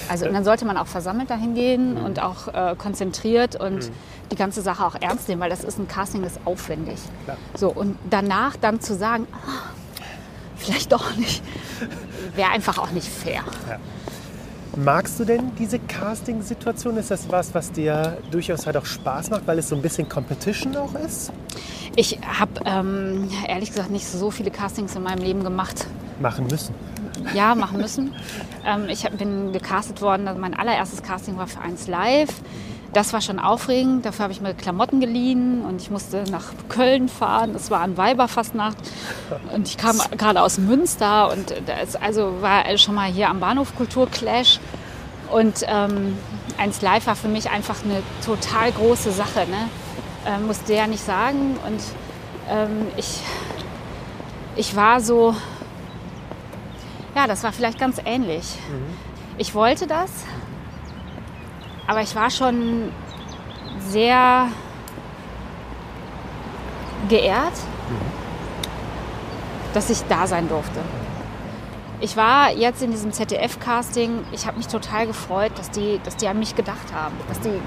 Also 0.10 0.26
und 0.26 0.34
dann 0.34 0.44
sollte 0.44 0.66
man 0.66 0.78
auch 0.78 0.88
versammelt 0.88 1.30
dahin 1.30 1.56
gehen 1.56 1.98
und 1.98 2.22
auch 2.22 2.48
äh, 2.48 2.76
konzentriert 2.78 3.56
und 3.56 3.92
die 4.32 4.36
ganze 4.36 4.62
Sache 4.62 4.86
auch 4.86 4.96
ernst 5.00 5.28
nehmen, 5.30 5.42
weil 5.42 5.50
das 5.50 5.64
ist 5.64 5.80
ein 5.80 5.88
Casting, 5.88 6.22
das 6.22 6.34
ist 6.34 6.42
aufwendig. 6.46 6.98
Klar. 7.26 7.38
So 7.56 7.70
und 7.70 7.98
danach 8.10 8.56
dann 8.58 8.82
zu 8.82 8.96
sagen, 8.96 9.28
ah, 9.34 9.70
vielleicht 10.56 10.92
doch 10.92 11.16
nicht, 11.16 11.44
wäre 12.36 12.52
einfach 12.52 12.78
auch 12.78 12.92
nicht 12.92 13.08
fair. 13.08 13.44
Magst 14.76 15.20
du 15.20 15.26
denn 15.26 15.52
diese 15.58 15.80
Casting-Situation? 15.80 16.98
Ist 16.98 17.10
das 17.10 17.32
was, 17.32 17.56
was 17.56 17.72
dir 17.72 18.20
durchaus 18.30 18.68
halt 18.68 18.78
auch 18.78 18.86
Spaß 18.86 19.32
macht, 19.32 19.48
weil 19.48 19.58
es 19.58 19.70
so 19.70 19.76
ein 19.76 19.82
bisschen 19.82 20.08
Competition 20.08 20.76
auch 20.78 20.94
ist? 20.94 21.32
Ich 21.96 22.20
habe 22.22 22.52
ähm, 22.66 23.28
ehrlich 23.48 23.70
gesagt 23.70 23.90
nicht 23.90 24.06
so 24.06 24.30
viele 24.30 24.52
Castings 24.52 24.96
in 24.96 25.02
meinem 25.02 25.24
Leben 25.24 25.44
gemacht. 25.44 25.88
Machen 26.20 26.46
müssen. 26.46 26.76
Ja, 27.34 27.56
machen 27.56 27.78
müssen. 27.80 28.14
ähm, 28.66 28.88
ich 28.90 29.06
hab, 29.06 29.18
bin 29.18 29.54
gecastet 29.54 30.02
worden. 30.02 30.28
Also 30.28 30.40
mein 30.40 30.54
allererstes 30.54 31.04
Casting 31.04 31.38
war 31.38 31.48
für 31.48 31.62
1 31.62 31.88
Live. 31.88 32.30
Das 32.94 33.14
war 33.14 33.22
schon 33.22 33.40
aufregend. 33.40 34.06
Dafür 34.06 34.24
habe 34.24 34.34
ich 34.34 34.42
mir 34.42 34.54
Klamotten 34.54 35.00
geliehen 35.00 35.64
und 35.66 35.82
ich 35.82 35.92
musste 35.92 36.24
nach 36.32 36.54
Köln 36.70 37.10
fahren. 37.10 37.54
Es 37.54 37.70
war 37.70 37.82
an 37.82 37.98
Weiberfastnacht 37.98 38.78
und 39.54 39.68
ich 39.68 39.78
kam 39.78 40.00
gerade 40.18 40.42
aus 40.42 40.58
Münster 40.58 41.32
und 41.32 41.54
das 41.66 41.96
also 41.96 42.42
war 42.42 42.78
schon 42.78 42.96
mal 42.96 43.10
hier 43.10 43.30
am 43.30 43.40
Bahnhof 43.40 43.76
Kulturclash. 43.76 44.60
Und 45.30 45.66
ähm, 45.68 46.18
1 46.58 46.82
Live 46.82 47.08
war 47.08 47.16
für 47.16 47.28
mich 47.28 47.50
einfach 47.50 47.84
eine 47.84 48.02
total 48.26 48.72
große 48.72 49.12
Sache. 49.12 49.42
Ne? 49.42 49.70
Ähm, 50.26 50.48
musste 50.48 50.74
ja 50.74 50.88
nicht 50.88 51.04
sagen. 51.04 51.58
Und 51.68 51.82
ähm, 52.50 52.88
ich, 52.96 53.20
ich 54.56 54.76
war 54.76 55.02
so, 55.02 55.36
ja, 57.18 57.26
das 57.26 57.44
war 57.44 57.52
vielleicht 57.52 57.80
ganz 57.80 58.00
ähnlich. 58.06 58.46
Ich 59.40 59.56
wollte 59.56 59.88
das, 59.88 60.12
aber 61.88 62.02
ich 62.02 62.16
war 62.16 62.30
schon 62.30 62.92
sehr 63.80 64.50
geehrt, 67.10 67.54
dass 69.74 69.90
ich 69.90 70.04
da 70.04 70.28
sein 70.28 70.48
durfte. 70.48 70.80
Ich 72.02 72.16
war 72.16 72.52
jetzt 72.52 72.84
in 72.84 72.92
diesem 72.92 73.12
ZDF-Casting, 73.12 74.20
ich 74.32 74.46
habe 74.46 74.58
mich 74.58 74.68
total 74.68 75.08
gefreut, 75.08 75.54
dass 75.56 75.72
die, 75.72 76.00
dass 76.04 76.18
die 76.18 76.28
an 76.28 76.38
mich 76.38 76.56
gedacht 76.56 76.94
haben. 76.94 77.16
Dass 77.30 77.40
die, 77.40 77.60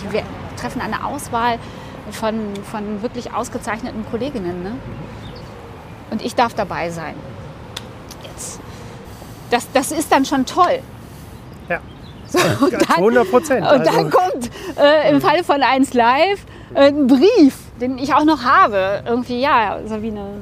die 0.00 0.12
wir 0.12 0.22
treffen 0.56 0.80
eine 0.80 1.04
Auswahl 1.04 1.58
von, 2.10 2.56
von 2.70 3.02
wirklich 3.02 3.34
ausgezeichneten 3.34 4.06
Kolleginnen. 4.10 4.62
Ne? 4.62 4.72
Und 6.10 6.22
ich 6.22 6.34
darf 6.34 6.54
dabei 6.54 6.88
sein. 6.88 7.16
Das, 9.52 9.70
das 9.72 9.92
ist 9.92 10.10
dann 10.10 10.24
schon 10.24 10.46
toll. 10.46 10.80
Ja. 11.68 11.78
So, 12.26 12.38
und 12.64 12.72
dann, 12.72 12.96
100 12.96 13.30
Prozent. 13.30 13.70
und 13.70 13.86
dann 13.86 14.10
kommt 14.10 14.50
äh, 14.80 15.10
im 15.10 15.20
Falle 15.20 15.44
von 15.44 15.62
1 15.62 15.92
Live 15.92 16.46
äh, 16.74 16.88
ein 16.88 17.06
Brief, 17.06 17.58
den 17.78 17.98
ich 17.98 18.14
auch 18.14 18.24
noch 18.24 18.42
habe. 18.42 19.02
Irgendwie, 19.06 19.40
ja, 19.40 19.78
Sabine, 19.84 20.40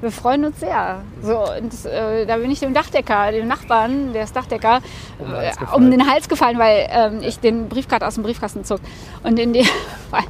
wir 0.00 0.10
freuen 0.10 0.46
uns 0.46 0.58
sehr. 0.58 1.02
So, 1.22 1.38
und 1.38 1.84
äh, 1.84 2.26
da 2.26 2.38
bin 2.38 2.50
ich 2.50 2.58
dem 2.58 2.74
Dachdecker, 2.74 3.30
dem 3.30 3.46
Nachbarn, 3.46 4.12
der 4.12 4.24
ist 4.24 4.34
Dachdecker, 4.34 4.80
Um 5.20 5.28
den 5.28 5.36
Hals 5.36 5.56
äh, 5.56 5.60
gefallen. 5.60 5.82
um 5.84 5.90
den 5.90 6.10
Hals 6.10 6.28
gefallen, 6.28 6.58
weil 6.58 6.88
ähm, 6.90 7.20
ich 7.22 7.38
den 7.38 7.68
Brief 7.68 7.86
gerade 7.86 8.04
aus 8.04 8.14
dem 8.14 8.24
Briefkasten 8.24 8.64
zog. 8.64 8.80
Und 9.22 9.38
in 9.38 9.52
dem 9.52 9.66
Fall 10.10 10.24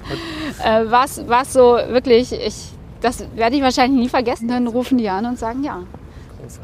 äh, 0.63 0.91
war 0.91 1.05
es 1.07 1.53
so 1.53 1.79
wirklich, 1.89 2.33
ich, 2.33 2.73
das 3.01 3.25
werde 3.35 3.57
ich 3.57 3.63
wahrscheinlich 3.63 4.03
nie 4.03 4.09
vergessen. 4.11 4.49
Dann 4.49 4.67
rufen 4.67 4.99
die 4.99 5.09
an 5.09 5.25
und 5.25 5.39
sagen 5.39 5.65
ja. 5.65 5.79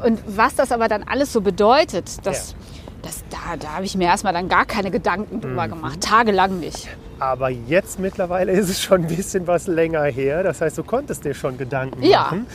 Und 0.03 0.19
was 0.27 0.55
das 0.55 0.71
aber 0.71 0.87
dann 0.87 1.03
alles 1.03 1.31
so 1.33 1.41
bedeutet, 1.41 2.25
das, 2.25 2.55
das, 3.01 3.23
da, 3.29 3.55
da 3.57 3.73
habe 3.75 3.85
ich 3.85 3.95
mir 3.95 4.05
erstmal 4.05 4.33
dann 4.33 4.49
gar 4.49 4.65
keine 4.65 4.91
Gedanken 4.91 5.41
drüber 5.41 5.67
gemacht. 5.67 6.01
Tagelang 6.01 6.59
nicht. 6.59 6.87
Aber 7.19 7.49
jetzt 7.49 7.99
mittlerweile 7.99 8.51
ist 8.51 8.69
es 8.69 8.81
schon 8.81 9.01
ein 9.05 9.07
bisschen 9.15 9.47
was 9.47 9.67
länger 9.67 10.03
her. 10.03 10.43
Das 10.43 10.61
heißt, 10.61 10.77
du 10.77 10.83
konntest 10.83 11.25
dir 11.25 11.33
schon 11.33 11.57
Gedanken 11.57 12.03
Ja. 12.03 12.23
machen. 12.23 12.47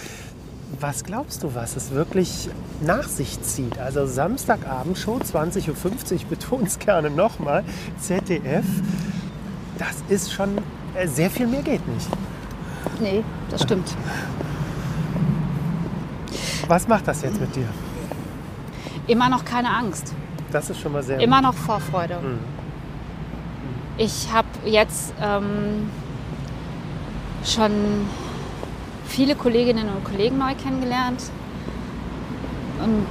Was 0.81 1.05
glaubst 1.05 1.43
du, 1.43 1.55
was 1.55 1.77
es 1.77 1.91
wirklich 1.91 2.49
nach 2.81 3.07
sich 3.07 3.41
zieht? 3.43 3.79
Also 3.79 4.07
Samstagabend 4.07 4.97
Show 4.97 5.17
20.50 5.19 5.69
Uhr, 5.69 5.75
betone 6.31 6.65
es 6.67 6.79
gerne 6.79 7.11
nochmal, 7.11 7.63
ZDF. 8.01 8.65
Das 9.79 9.97
ist 10.09 10.33
schon, 10.33 10.57
äh, 10.95 11.07
sehr 11.09 11.29
viel 11.29 11.47
mehr 11.47 11.63
geht 11.63 11.87
nicht. 11.89 12.09
Nee, 13.01 13.23
das 13.51 13.63
stimmt. 13.63 13.95
Was 16.69 16.89
macht 16.89 17.09
das 17.09 17.23
jetzt 17.23 17.41
mit 17.41 17.55
dir? 17.55 17.69
Immer 19.07 19.29
noch 19.29 19.45
keine 19.45 19.71
Angst. 19.71 20.15
Das 20.51 20.71
ist 20.71 20.81
schon 20.81 20.93
mal 20.93 21.03
sehr 21.03 21.19
Immer 21.21 21.41
noch 21.41 21.55
Vorfreude. 21.55 22.19
Mhm. 22.23 22.39
Ich 23.99 24.33
habe 24.33 24.49
jetzt 24.65 25.13
ähm, 25.21 25.91
schon 27.45 27.73
viele 29.07 29.35
Kolleginnen 29.35 29.89
und 29.89 30.05
Kollegen 30.05 30.39
neu 30.39 30.55
kennengelernt. 30.55 31.23
Und 32.83 33.07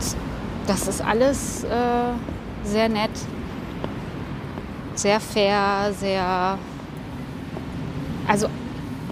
das 0.68 0.88
ist 0.88 1.02
alles 1.02 1.64
äh, 1.64 1.68
sehr 2.64 2.90
nett, 2.90 3.12
sehr 4.96 5.20
fair, 5.20 5.92
sehr... 5.98 6.58
Also 8.28 8.48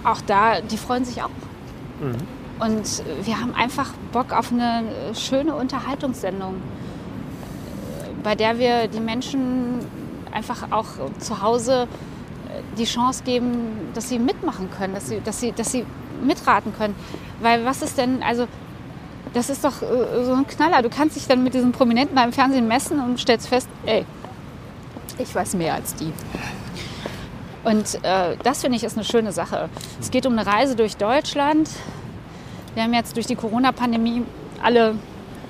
auch 0.04 0.20
da, 0.26 0.60
die 0.60 0.76
freuen 0.76 1.04
sich 1.04 1.22
auch. 1.22 1.30
Mhm. 2.00 2.39
Und 2.60 3.02
wir 3.24 3.40
haben 3.40 3.54
einfach 3.54 3.92
Bock 4.12 4.32
auf 4.32 4.52
eine 4.52 4.84
schöne 5.14 5.54
Unterhaltungssendung, 5.54 6.56
bei 8.22 8.34
der 8.34 8.58
wir 8.58 8.86
die 8.86 9.00
Menschen 9.00 9.80
einfach 10.30 10.70
auch 10.70 10.86
zu 11.18 11.42
Hause 11.42 11.88
äh, 12.48 12.78
die 12.78 12.84
Chance 12.84 13.24
geben, 13.24 13.90
dass 13.94 14.08
sie 14.08 14.18
mitmachen 14.18 14.68
können, 14.70 14.94
dass 14.94 15.08
sie, 15.08 15.20
dass 15.20 15.40
sie, 15.40 15.52
dass 15.52 15.72
sie 15.72 15.84
mitraten 16.22 16.72
können. 16.76 16.94
Weil 17.40 17.64
was 17.64 17.82
ist 17.82 17.98
denn, 17.98 18.22
also 18.22 18.46
das 19.32 19.48
ist 19.48 19.64
doch 19.64 19.82
äh, 19.82 20.24
so 20.24 20.34
ein 20.34 20.46
Knaller. 20.46 20.82
Du 20.82 20.90
kannst 20.90 21.16
dich 21.16 21.26
dann 21.26 21.42
mit 21.42 21.54
diesen 21.54 21.72
Prominenten 21.72 22.16
da 22.16 22.24
im 22.24 22.32
Fernsehen 22.32 22.68
messen 22.68 23.00
und 23.00 23.18
stellst 23.18 23.48
fest, 23.48 23.68
ey, 23.86 24.04
ich 25.18 25.34
weiß 25.34 25.54
mehr 25.54 25.74
als 25.74 25.94
die. 25.94 26.12
Und 27.64 28.02
äh, 28.04 28.36
das 28.42 28.62
finde 28.62 28.76
ich 28.76 28.84
ist 28.84 28.96
eine 28.96 29.04
schöne 29.04 29.32
Sache. 29.32 29.68
Es 30.00 30.10
geht 30.10 30.26
um 30.26 30.32
eine 30.38 30.46
Reise 30.46 30.76
durch 30.76 30.96
Deutschland. 30.96 31.68
Wir 32.74 32.84
haben 32.84 32.94
jetzt 32.94 33.16
durch 33.16 33.26
die 33.26 33.34
Corona-Pandemie 33.34 34.22
alle 34.62 34.94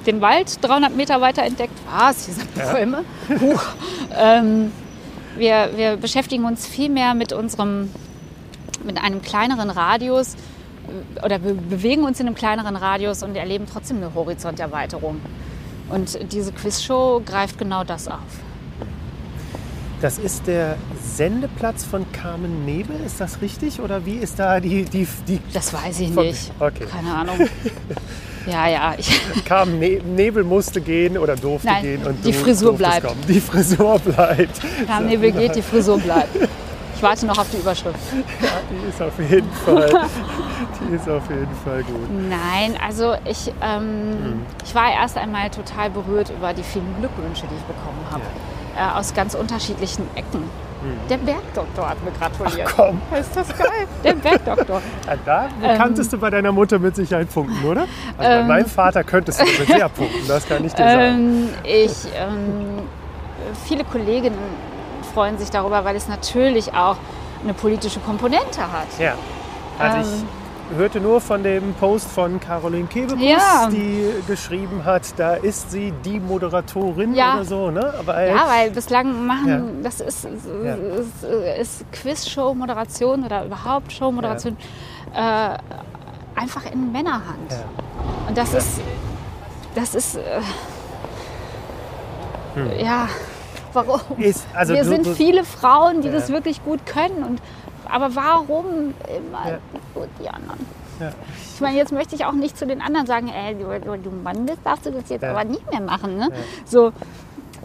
den 0.07 0.21
Wald 0.21 0.59
300 0.63 0.97
Meter 0.97 1.21
weiter 1.21 1.43
entdeckt. 1.43 1.75
Was? 1.91 2.25
Hier 2.27 2.35
sind 2.35 2.55
Bäume. 2.55 3.05
Huch. 3.41 3.63
Ähm, 4.17 4.73
wir, 5.37 5.71
wir 5.77 5.97
beschäftigen 5.97 6.45
uns 6.45 6.67
viel 6.67 6.89
mehr 6.89 7.15
mit 7.15 7.33
unserem, 7.33 7.91
mit 8.85 9.03
einem 9.03 9.21
kleineren 9.23 9.71
Radius 9.71 10.35
äh, 10.35 11.25
oder 11.25 11.43
wir 11.45 11.55
bewegen 11.55 12.05
uns 12.05 12.19
in 12.21 12.27
einem 12.27 12.35
kleineren 12.35 12.77
Radius 12.77 13.23
und 13.23 13.37
erleben 13.37 13.67
trotzdem 13.71 13.99
eine 13.99 14.15
Horizonterweiterung. 14.15 15.21
Und 15.91 16.33
diese 16.33 16.53
Quizshow 16.53 17.21
greift 17.25 17.59
genau 17.59 17.85
das 17.85 18.09
auf. 18.09 18.19
Das 20.01 20.17
ist 20.19 20.47
der 20.47 20.77
Sendeplatz 21.03 21.85
von 21.85 22.11
Carmen 22.13 22.65
Nebel, 22.65 22.97
ist 23.05 23.21
das 23.21 23.43
richtig? 23.43 23.81
Oder 23.81 24.07
wie 24.07 24.15
ist 24.17 24.39
da 24.39 24.59
die, 24.59 24.85
die, 24.85 25.07
die 25.29 25.41
Das 25.53 25.75
weiß 25.75 26.01
ich 26.01 26.11
nicht. 26.11 26.53
okay. 26.59 26.87
Keine 26.91 27.15
Ahnung. 27.15 27.37
Ja, 28.47 28.67
ja. 28.69 28.95
Ich, 28.97 29.21
Carmen 29.45 29.79
ne 29.79 30.01
Nebel 30.03 30.45
musste 30.45 30.81
gehen 30.81 31.19
oder 31.19 31.37
durfte 31.37 31.69
Nein, 31.69 31.83
gehen 31.83 32.07
und 32.07 32.25
die 32.25 32.33
Frisur 32.33 32.73
bleibt. 32.75 33.07
Kommen. 33.07 33.21
Die 33.29 33.39
Frisur 33.39 33.99
bleibt. 33.99 34.61
Carmen 34.87 35.09
Nebel 35.09 35.33
geht, 35.33 35.57
die 35.57 35.63
Frisur 35.63 35.99
bleibt. 35.99 36.35
Ich 36.97 37.03
warte 37.03 37.27
noch 37.27 37.39
auf 37.39 37.47
die 37.51 37.59
Überschrift. 37.59 37.99
Die 38.71 38.89
ist 38.89 39.01
auf 39.01 39.19
jeden 39.19 39.51
Fall, 39.53 39.89
die 40.81 40.95
ist 40.95 41.09
auf 41.09 41.29
jeden 41.31 41.55
Fall 41.65 41.83
gut. 41.83 42.09
Nein, 42.29 42.79
also 42.87 43.15
ich, 43.25 43.53
ähm, 43.63 44.43
ich 44.65 44.75
war 44.75 44.93
erst 44.93 45.17
einmal 45.17 45.49
total 45.51 45.89
berührt 45.91 46.31
über 46.31 46.53
die 46.53 46.63
vielen 46.63 46.95
Glückwünsche, 46.99 47.47
die 47.51 47.55
ich 47.55 47.63
bekommen 47.63 48.05
habe. 48.11 48.23
Äh, 48.77 48.99
aus 48.99 49.15
ganz 49.15 49.35
unterschiedlichen 49.35 50.07
Ecken. 50.15 50.45
Der 51.11 51.19
Bergdoktor 51.19 51.91
hat 51.91 52.03
mir 52.03 52.11
gratuliert. 52.13 52.73
Komm, 52.75 53.03
Ist 53.21 53.37
das 53.37 53.49
geil? 53.49 53.87
Der 54.03 54.15
Bergdoktor. 54.15 54.81
ja, 55.07 55.17
da 55.27 55.49
Ähm. 55.63 55.77
kanntest 55.77 56.11
du 56.13 56.17
bei 56.19 56.31
deiner 56.31 56.53
Mutter 56.53 56.79
mit 56.79 56.97
Sicherheit 56.97 57.29
punkten, 57.33 57.63
oder? 57.67 57.83
Also 58.17 58.31
bei 58.31 58.43
meinem 58.45 58.67
Vater 58.67 59.05
könntest 59.05 59.41
du 59.43 59.45
mit 59.45 59.67
sehr 59.67 59.89
punkten, 59.91 60.27
das 60.27 60.49
kann 60.49 60.65
ich 60.65 60.73
dir 60.73 60.85
sagen. 60.85 60.99
Ähm, 60.99 61.49
ich, 61.65 61.93
ähm, 62.17 62.79
viele 63.67 63.85
Kolleginnen 63.85 64.39
freuen 65.13 65.37
sich 65.37 65.51
darüber, 65.51 65.85
weil 65.85 65.97
es 65.97 66.09
natürlich 66.09 66.73
auch 66.73 66.97
eine 67.45 67.53
politische 67.53 68.01
Komponente 68.01 68.61
hat. 68.63 68.87
Ja, 68.99 69.15
also 69.79 69.99
ähm. 69.99 70.15
ich 70.15 70.40
hörte 70.77 71.01
nur 71.01 71.21
von 71.21 71.43
dem 71.43 71.75
Post 71.75 72.09
von 72.11 72.39
Caroline 72.41 72.87
Kebekus, 72.87 73.21
Ja. 73.23 73.69
die 73.71 74.13
geschrieben 74.27 74.85
hat, 74.85 75.03
da 75.17 75.35
ist 75.35 75.71
sie 75.71 75.93
die 76.05 76.21
Moderatorin 76.21 77.15
Ja. 77.15 77.35
oder 77.37 77.45
so, 77.45 77.71
ne? 77.71 77.93
Aber 77.99 78.25
Ja, 78.25 78.47
weil 78.49 78.71
bislang 78.71 79.27
machen, 79.27 79.49
Ja. 79.49 79.63
das 79.83 80.01
ist, 80.01 80.25
ist, 80.25 80.47
Ja. 80.65 80.75
ist, 81.61 81.85
Quiz-Show-Moderation 81.93 83.25
oder 83.25 83.45
überhaupt 83.47 83.93
Show-Moderation 83.93 84.57
äh, 85.15 85.59
einfach 86.41 86.71
in 86.71 86.93
Männerhand. 86.93 87.53
Und 88.29 88.39
das 88.39 88.55
ist, 88.55 88.81
das 89.75 89.95
ist, 89.95 90.17
äh, 90.17 90.41
ja, 92.83 93.09
warum? 93.73 94.01
ist, 94.19 94.47
also 94.55 94.75
Wir 94.75 94.83
du, 94.85 94.89
sind 94.89 95.07
viele 95.09 95.45
Frauen, 95.45 96.01
die 96.03 96.11
das 96.11 96.29
wirklich 96.31 96.63
gut 96.65 96.85
können. 96.87 97.25
Und, 97.25 97.41
aber 97.91 98.15
warum 98.15 98.95
immer 99.09 99.51
Ja. 99.51 99.59
nur 99.95 100.07
die 100.21 100.29
anderen? 100.29 100.67
Ja. 101.01 101.11
Ich 101.55 101.61
meine, 101.61 101.77
jetzt 101.77 101.93
möchte 101.93 102.15
ich 102.15 102.25
auch 102.25 102.33
nicht 102.33 102.57
zu 102.59 102.67
den 102.67 102.81
anderen 102.83 103.07
sagen, 103.07 103.29
ey, 103.29 103.55
du, 103.55 103.65
du, 103.81 103.97
du 103.99 104.11
Mann 104.11 104.47
bist, 104.47 104.59
darfst 104.65 104.87
du 104.87 104.91
das 104.91 105.09
jetzt 105.09 105.23
Ja. 105.23 105.31
aber 105.31 105.45
nicht 105.45 105.71
mehr 105.71 105.81
machen. 105.81 106.17
Ne? 106.17 106.29
So, 106.65 106.93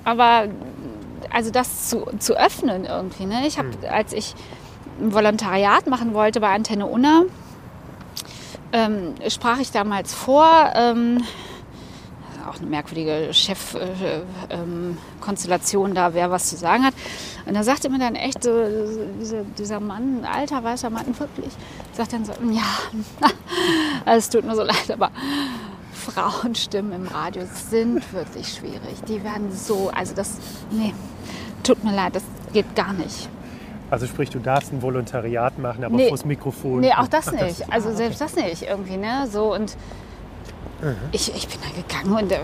aber 0.04 0.48
also 1.32 1.52
das 1.52 1.90
zu, 1.90 2.06
zu 2.20 2.38
öffnen 2.38 2.86
irgendwie. 2.86 3.26
Ne? 3.26 3.46
Ich 3.46 3.58
habe, 3.58 3.70
Hm. 3.70 3.90
als 3.90 4.14
ich 4.14 4.36
ein 5.02 5.14
Volontariat 5.14 5.88
machen 5.88 6.14
wollte 6.14 6.40
bei 6.40 6.50
Antenne 6.54 6.86
Unna, 6.86 7.24
ähm, 8.72 9.16
sprach 9.28 9.60
ich 9.60 9.72
damals 9.72 10.14
vor, 10.14 10.72
ähm, 10.76 11.24
auch 12.48 12.58
eine 12.58 12.68
merkwürdige 12.68 13.34
Chefkonstellation 13.34 15.86
äh, 15.88 15.90
ähm, 15.90 15.96
da, 15.96 16.14
wer 16.14 16.32
was 16.32 16.50
zu 16.50 16.58
sagen 16.58 16.86
hat. 16.86 16.94
Und 17.46 17.54
da 17.56 17.64
sagte 17.64 17.90
mir 17.90 18.00
dann 18.00 18.16
echt 18.16 18.44
so, 18.44 18.52
dieser, 19.20 19.44
dieser 19.58 19.80
Mann, 19.80 20.20
ein 20.22 20.26
alter 20.26 20.64
weißer 20.64 20.90
Mann, 20.90 21.18
wirklich, 21.20 21.52
sagt 21.94 22.14
dann 22.14 22.26
so, 22.26 22.34
ja, 22.52 22.64
es 24.14 24.30
tut 24.30 24.46
mir 24.46 24.56
so 24.56 24.64
leid, 24.64 24.90
aber 24.92 25.12
Frauenstimmen 25.94 26.92
im 26.94 27.08
Radio 27.08 27.44
sind 27.70 28.14
wirklich 28.14 28.54
schwierig. 28.54 29.02
Die 29.08 29.24
werden 29.24 29.52
so, 29.52 29.92
also 29.94 30.14
das, 30.16 30.38
nee, 30.72 30.94
tut 31.64 31.84
mir 31.84 31.94
leid, 31.96 32.16
das 32.16 32.24
geht 32.54 32.76
gar 32.76 32.94
nicht. 32.94 33.30
also 33.90 34.06
sprich, 34.08 34.30
du 34.30 34.40
darfst 34.40 34.72
ein 34.72 34.82
Volontariat 34.82 35.58
machen, 35.60 35.84
aber 35.84 35.96
Nee. 35.96 36.10
vors 36.10 36.26
Mikrofon. 36.26 36.82
Nee, 36.82 36.94
auch 36.94 37.08
das 37.08 37.32
nicht. 37.32 37.72
Also 37.72 37.94
selbst 37.96 38.22
das 38.22 38.36
nicht 38.36 38.64
irgendwie, 38.64 38.98
ne? 38.98 39.28
So 39.32 39.54
und 39.54 39.76
Ich, 41.12 41.34
ich 41.34 41.48
bin 41.48 41.58
da 41.62 41.82
gegangen 41.82 42.16
und 42.24 42.32
äh, 42.32 42.38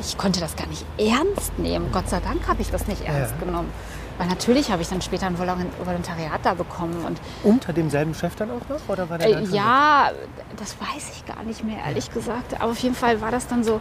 ich 0.00 0.16
konnte 0.18 0.40
das 0.40 0.56
gar 0.56 0.66
nicht 0.66 0.84
ernst 0.98 1.58
nehmen. 1.58 1.90
Gott 1.92 2.08
sei 2.08 2.20
Dank 2.20 2.46
habe 2.46 2.62
ich 2.62 2.70
das 2.70 2.86
nicht 2.86 3.02
ernst 3.04 3.34
Ja. 3.40 3.46
genommen. 3.46 3.70
Weil 4.18 4.28
natürlich 4.28 4.70
habe 4.70 4.82
ich 4.82 4.88
dann 4.88 5.00
später 5.00 5.26
ein 5.26 5.36
Volon- 5.38 5.66
Volontariat 5.84 6.40
da 6.44 6.54
bekommen. 6.54 7.04
Und 7.04 7.18
Unter 7.42 7.72
demselben 7.72 8.14
Chef 8.14 8.36
dann 8.36 8.50
auch 8.50 8.68
noch? 8.68 8.80
Oder 8.88 9.08
war 9.08 9.18
der 9.18 9.28
äh, 9.40 9.44
ja, 9.46 10.10
das 10.58 10.76
weiß 10.78 11.12
ich 11.16 11.24
gar 11.26 11.42
nicht 11.44 11.64
mehr, 11.64 11.78
ehrlich 11.86 12.12
gesagt. 12.12 12.60
Aber 12.60 12.70
auf 12.72 12.78
jeden 12.78 12.94
Fall 12.94 13.20
war 13.22 13.30
das 13.30 13.48
dann 13.48 13.64
so, 13.64 13.80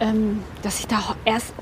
ähm, 0.00 0.42
dass 0.62 0.80
ich 0.80 0.86
da 0.88 0.98
erst 1.26 1.52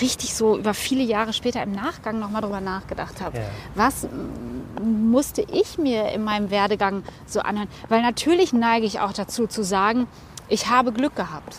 richtig 0.00 0.34
so 0.34 0.58
über 0.58 0.74
viele 0.74 1.02
Jahre 1.04 1.32
später 1.32 1.62
im 1.62 1.72
Nachgang 1.72 2.18
nochmal 2.18 2.42
drüber 2.42 2.60
nachgedacht 2.60 3.20
habe. 3.22 3.38
Ja. 3.38 3.44
Was 3.76 4.06
musste 4.82 5.42
ich 5.42 5.78
mir 5.78 6.10
in 6.12 6.24
meinem 6.24 6.50
Werdegang 6.50 7.04
so 7.26 7.40
anhören? 7.40 7.68
Weil 7.88 8.02
natürlich 8.02 8.52
neige 8.52 8.84
ich 8.84 9.00
auch 9.00 9.12
dazu 9.12 9.46
zu 9.46 9.62
sagen, 9.62 10.06
ich 10.48 10.68
habe 10.68 10.92
Glück 10.92 11.16
gehabt. 11.16 11.56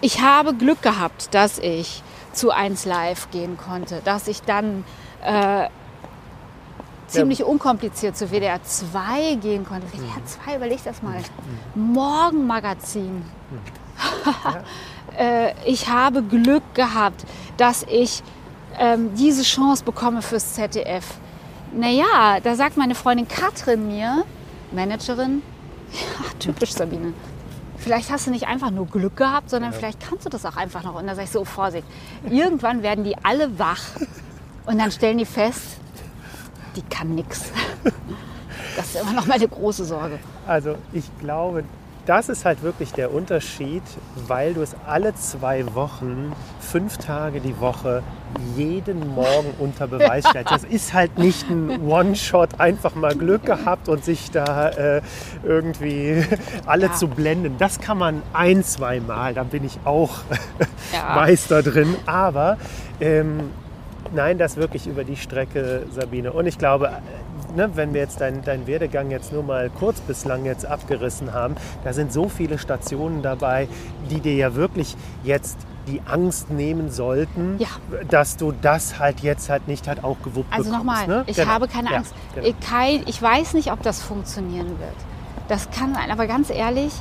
Ich 0.00 0.20
habe 0.20 0.54
Glück 0.54 0.82
gehabt, 0.82 1.34
dass 1.34 1.58
ich 1.58 2.02
zu 2.32 2.50
1 2.50 2.84
Live 2.84 3.30
gehen 3.30 3.56
konnte, 3.56 4.02
dass 4.04 4.28
ich 4.28 4.42
dann 4.42 4.84
äh, 5.22 5.68
ziemlich 7.06 7.44
unkompliziert 7.44 8.16
zu 8.16 8.30
WDR 8.30 8.62
2 8.62 9.36
gehen 9.36 9.64
konnte. 9.64 9.86
WDR 9.88 10.24
2, 10.24 10.56
überleg 10.56 10.84
das 10.84 11.02
mal. 11.02 11.20
Morgenmagazin. 11.74 13.24
äh, 15.18 15.52
ich 15.64 15.88
habe 15.88 16.22
Glück 16.22 16.62
gehabt, 16.74 17.24
dass 17.56 17.84
ich 17.84 18.22
ähm, 18.78 19.14
diese 19.14 19.42
Chance 19.42 19.84
bekomme 19.84 20.20
fürs 20.20 20.54
ZDF. 20.54 21.14
Naja, 21.72 22.40
da 22.42 22.54
sagt 22.54 22.76
meine 22.76 22.94
Freundin 22.94 23.28
Katrin 23.28 23.88
mir, 23.88 24.24
Managerin, 24.72 25.42
ja, 25.92 26.30
typisch 26.38 26.72
Sabine. 26.72 27.12
Vielleicht 27.78 28.10
hast 28.10 28.26
du 28.26 28.30
nicht 28.30 28.48
einfach 28.48 28.70
nur 28.70 28.86
Glück 28.86 29.16
gehabt, 29.16 29.50
sondern 29.50 29.72
vielleicht 29.72 30.00
kannst 30.00 30.24
du 30.24 30.28
das 30.28 30.44
auch 30.44 30.56
einfach 30.56 30.82
noch. 30.82 30.94
Und 30.94 31.06
da 31.06 31.14
sage 31.14 31.26
ich 31.26 31.30
so, 31.30 31.44
Vorsicht. 31.44 31.86
Irgendwann 32.28 32.82
werden 32.82 33.04
die 33.04 33.16
alle 33.22 33.58
wach 33.58 33.82
und 34.66 34.78
dann 34.78 34.90
stellen 34.90 35.18
die 35.18 35.24
fest, 35.24 35.78
die 36.74 36.82
kann 36.82 37.14
nix. 37.14 37.52
Das 38.76 38.94
ist 38.94 39.00
immer 39.00 39.12
noch 39.12 39.26
meine 39.26 39.46
große 39.46 39.84
Sorge. 39.84 40.18
Also 40.46 40.76
ich 40.92 41.04
glaube, 41.18 41.64
das 42.06 42.28
ist 42.28 42.44
halt 42.44 42.62
wirklich 42.62 42.92
der 42.92 43.12
Unterschied, 43.12 43.82
weil 44.28 44.54
du 44.54 44.62
es 44.62 44.74
alle 44.86 45.14
zwei 45.14 45.64
Wochen, 45.74 46.32
fünf 46.60 46.96
Tage 46.98 47.40
die 47.40 47.58
Woche, 47.60 48.02
jeden 48.56 49.14
Morgen 49.14 49.52
unter 49.58 49.86
Beweis 49.86 50.24
stellst. 50.28 50.50
Das 50.50 50.64
ist 50.64 50.94
halt 50.94 51.18
nicht 51.18 51.48
ein 51.50 51.86
One-Shot, 51.86 52.60
einfach 52.60 52.94
mal 52.94 53.14
Glück 53.14 53.44
gehabt 53.44 53.88
und 53.88 54.04
sich 54.04 54.30
da 54.30 54.68
äh, 54.70 55.02
irgendwie 55.42 56.24
alle 56.66 56.86
Ja. 56.86 56.92
zu 56.92 57.08
blenden. 57.08 57.56
Das 57.58 57.80
kann 57.80 57.98
man 57.98 58.22
ein, 58.32 58.62
zwei 58.62 59.00
Mal, 59.00 59.34
da 59.34 59.42
bin 59.42 59.64
ich 59.64 59.78
auch 59.84 60.18
Ja. 60.92 61.14
Meister 61.16 61.62
drin. 61.62 61.96
Aber 62.06 62.56
ähm, 63.00 63.50
nein, 64.14 64.38
das 64.38 64.56
wirklich 64.56 64.86
über 64.86 65.02
die 65.04 65.16
Strecke, 65.16 65.82
Sabine. 65.92 66.32
Und 66.32 66.46
ich 66.46 66.58
glaube, 66.58 66.90
ne, 67.56 67.70
wenn 67.74 67.92
wir 67.94 68.00
jetzt 68.02 68.20
deinen 68.20 68.42
dein 68.44 68.66
Werdegang 68.66 69.10
jetzt 69.10 69.32
nur 69.32 69.42
mal 69.42 69.70
kurz 69.70 70.00
bislang 70.00 70.44
jetzt 70.44 70.64
abgerissen 70.66 71.32
haben, 71.32 71.56
da 71.84 71.92
sind 71.92 72.12
so 72.12 72.28
viele 72.28 72.58
Stationen 72.58 73.22
dabei, 73.22 73.68
die 74.10 74.20
dir 74.20 74.34
ja 74.34 74.54
wirklich 74.54 74.96
jetzt 75.24 75.56
die 75.88 76.02
Angst 76.04 76.50
nehmen 76.50 76.90
sollten, 76.90 77.56
Ja. 77.58 77.68
dass 78.10 78.36
du 78.36 78.52
das 78.60 78.98
halt 78.98 79.20
jetzt 79.20 79.48
halt 79.50 79.68
nicht 79.68 79.86
halt 79.88 80.02
auch 80.02 80.16
gewuppt 80.22 80.52
Also 80.52 80.70
bekommst. 80.70 80.72
nochmal, 80.86 81.06
ne? 81.06 81.24
ich 81.26 81.36
Genau. 81.36 81.48
habe 81.48 81.68
keine 81.68 81.90
Ja, 81.90 81.96
Angst. 81.98 82.14
genau. 82.34 82.46
Ich, 82.46 82.58
kein, 82.60 83.02
ich 83.06 83.20
weiß 83.22 83.54
nicht, 83.54 83.70
ob 83.72 83.82
das 83.82 84.02
funktionieren 84.02 84.78
wird. 84.80 84.94
Das 85.48 85.70
kann 85.70 85.94
sein, 85.94 86.10
aber 86.10 86.26
ganz 86.26 86.50
ehrlich, 86.50 86.92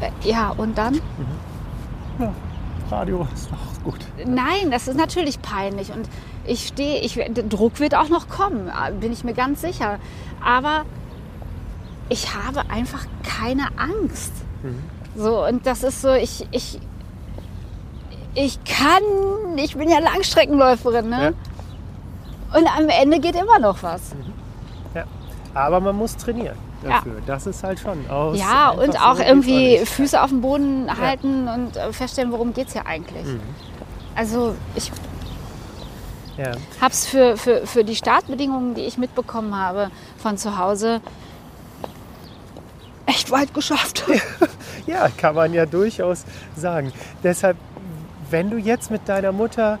äh, 0.00 0.28
ja, 0.28 0.50
und 0.56 0.78
dann? 0.78 1.00
Ja, 2.18 2.32
Radio 2.90 3.26
ist 3.34 3.50
doch 3.50 3.82
gut. 3.84 3.98
Nein, 4.24 4.70
das 4.70 4.86
ist 4.88 4.96
natürlich 4.96 5.42
peinlich 5.42 5.90
und 5.92 6.08
ich 6.46 6.68
stehe, 6.68 7.00
ich, 7.00 7.14
der 7.14 7.44
Druck 7.44 7.80
wird 7.80 7.94
auch 7.94 8.08
noch 8.08 8.28
kommen, 8.28 8.70
bin 9.00 9.12
ich 9.12 9.24
mir 9.24 9.34
ganz 9.34 9.60
sicher. 9.60 9.98
Aber 10.44 10.84
ich 12.08 12.34
habe 12.34 12.68
einfach 12.70 13.04
keine 13.22 13.66
Angst. 13.76 14.32
So, 15.16 15.46
und 15.46 15.66
das 15.66 15.82
ist 15.82 16.02
so, 16.02 16.12
ich, 16.12 16.46
ich, 16.50 16.78
ich 18.34 18.58
kann, 18.64 19.56
ich 19.56 19.76
bin 19.76 19.88
ja 19.88 19.98
Langstreckenläuferin, 19.98 21.08
ne? 21.08 21.34
Und 22.54 22.66
am 22.76 22.88
Ende 22.88 23.18
geht 23.20 23.34
immer 23.34 23.58
noch 23.58 23.82
was. 23.82 24.14
Ja. 24.94 25.04
Aber 25.54 25.80
man 25.80 25.96
muss 25.96 26.16
trainieren 26.16 26.56
Ja. 26.82 26.90
dafür. 26.90 27.16
Das 27.26 27.46
ist 27.46 27.64
halt 27.64 27.80
schon 27.80 28.08
aus. 28.10 28.38
Ja, 28.38 28.70
und 28.70 29.00
auch 29.00 29.18
irgendwie. 29.18 29.78
Füße 29.84 30.20
auf 30.22 30.30
dem 30.30 30.42
Boden 30.42 30.88
halten 31.00 31.48
und 31.48 31.76
äh, 31.76 31.92
feststellen, 31.92 32.30
worum 32.30 32.52
geht 32.52 32.68
es 32.68 32.72
hier 32.74 32.86
eigentlich. 32.86 33.24
Mhm. 33.24 33.40
Also 34.14 34.54
ich 34.74 34.92
Ja. 36.36 36.52
habe 36.80 36.92
es 36.92 37.06
für, 37.06 37.36
für, 37.36 37.66
für 37.66 37.82
die 37.84 37.96
Startbedingungen, 37.96 38.74
die 38.74 38.82
ich 38.82 38.98
mitbekommen 38.98 39.56
habe 39.56 39.90
von 40.18 40.36
zu 40.36 40.58
Hause, 40.58 41.00
echt 43.06 43.30
weit 43.30 43.54
geschafft. 43.54 44.04
Ja, 44.86 45.08
kann 45.08 45.34
man 45.34 45.52
ja 45.52 45.66
durchaus 45.66 46.24
sagen. 46.54 46.92
Deshalb, 47.24 47.56
wenn 48.30 48.50
du 48.50 48.56
jetzt 48.56 48.88
mit 48.92 49.08
deiner 49.08 49.32
Mutter 49.32 49.80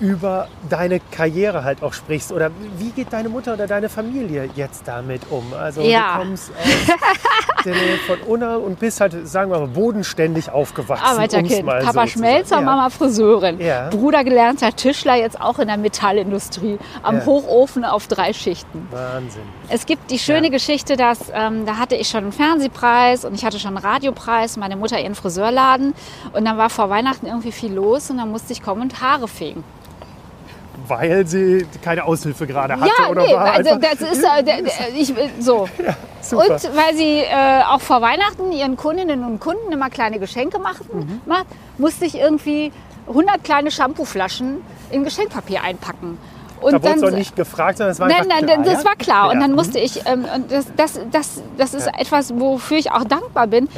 über 0.00 0.48
deine 0.70 0.98
Karriere 0.98 1.62
halt 1.62 1.82
auch 1.82 1.92
sprichst, 1.92 2.32
oder 2.32 2.50
wie 2.78 2.88
geht 2.90 3.12
deine 3.12 3.28
Mutter 3.28 3.52
oder 3.52 3.66
deine 3.66 3.90
Familie 3.90 4.48
jetzt 4.56 4.88
damit 4.88 5.30
um? 5.30 5.52
Also 5.52 5.82
Ja. 5.82 6.14
du 6.16 6.22
kommst 6.24 6.50
aus 6.52 6.56
der 7.64 7.74
Nähe 7.74 7.96
von 8.06 8.18
Unna 8.20 8.56
und 8.56 8.78
bist 8.78 9.00
halt, 9.00 9.26
sagen 9.28 9.50
wir 9.50 9.58
mal, 9.58 9.68
bodenständig 9.68 10.50
aufgewachsen. 10.50 11.04
Arbeiterkind, 11.04 11.64
mal 11.64 11.80
so 11.80 11.86
Papa 11.88 12.02
zu 12.06 12.12
Schmelzer. 12.12 12.60
Mama 12.60 12.90
Friseurin, 12.90 13.60
Ja. 13.60 13.88
Bruder 13.90 14.24
gelernter 14.24 14.74
Tischler, 14.74 15.16
jetzt 15.16 15.40
auch 15.40 15.58
in 15.58 15.68
der 15.68 15.76
Metallindustrie, 15.76 16.78
am 17.02 17.16
Ja. 17.18 17.26
Hochofen 17.26 17.84
auf 17.84 18.06
drei 18.08 18.32
Schichten. 18.32 18.88
Wahnsinn. 18.90 19.42
Es 19.68 19.86
gibt 19.86 20.10
die 20.10 20.18
schöne 20.18 20.46
Ja. 20.46 20.52
Geschichte, 20.52 20.96
dass 20.96 21.18
ähm, 21.34 21.66
da 21.66 21.76
hatte 21.78 21.94
ich 21.96 22.08
schon 22.08 22.24
einen 22.24 22.32
Fernsehpreis 22.32 23.24
und 23.24 23.34
ich 23.34 23.44
hatte 23.44 23.58
schon 23.58 23.76
einen 23.76 23.84
Radiopreis, 23.86 24.56
meine 24.56 24.76
Mutter 24.76 25.00
ihren 25.00 25.14
Friseurladen 25.14 25.94
und 26.32 26.44
dann 26.44 26.58
war 26.58 26.70
vor 26.70 26.90
Weihnachten 26.90 27.26
irgendwie 27.26 27.52
viel 27.52 27.72
los 27.72 28.10
und 28.10 28.18
dann 28.18 28.30
musste 28.30 28.52
ich 28.52 28.62
kommen 28.62 28.82
und 28.82 29.00
Haare 29.00 29.28
fegen. 29.28 29.64
Weil 30.86 31.26
sie 31.26 31.66
keine 31.82 32.04
Aushilfe 32.04 32.46
gerade 32.46 32.78
hatte 32.78 32.90
ja, 33.02 33.08
oder 33.10 33.22
nee, 33.22 33.32
war 33.32 33.52
also 33.52 33.76
das 33.78 34.00
ist 34.00 34.22
äh, 34.22 34.90
ich, 34.94 35.16
äh, 35.16 35.30
so. 35.40 35.68
super. 36.20 36.42
Und 36.42 36.50
weil 36.76 36.94
sie 36.94 37.20
äh, 37.20 37.62
auch 37.68 37.80
vor 37.80 38.00
Weihnachten 38.02 38.52
ihren 38.52 38.76
Kundinnen 38.76 39.24
und 39.24 39.40
Kunden 39.40 39.72
immer 39.72 39.90
kleine 39.90 40.18
Geschenke 40.18 40.58
machten, 40.58 40.98
Mhm. 40.98 41.20
macht, 41.26 41.46
musste 41.78 42.04
ich 42.04 42.16
irgendwie 42.18 42.72
100 43.08 43.42
kleine 43.44 43.70
Shampooflaschen 43.70 44.58
in 44.90 45.04
Geschenkpapier 45.04 45.62
einpacken. 45.62 46.18
Und 46.60 46.72
da 46.72 46.82
wurde 46.82 46.94
es 46.94 47.02
auch 47.02 47.10
nicht 47.16 47.36
gefragt, 47.36 47.76
sondern 47.78 47.92
es 47.92 48.00
war 48.00 48.08
Nein, 48.08 48.26
nein, 48.28 48.46
klar, 48.46 48.58
das 48.64 48.82
ja? 48.82 48.88
war 48.88 48.96
klar. 48.96 49.28
Und 49.28 49.34
Ja. 49.34 49.40
dann 49.40 49.52
musste 49.52 49.78
ich, 49.78 50.00
ähm, 50.06 50.24
und 50.34 50.50
das, 50.50 50.66
das, 50.76 50.98
das, 51.10 51.42
das 51.58 51.74
ist 51.74 51.86
Ja. 51.86 51.92
etwas, 51.98 52.32
wofür 52.38 52.78
ich 52.78 52.90
auch 52.90 53.04
dankbar 53.04 53.46
bin. 53.46 53.68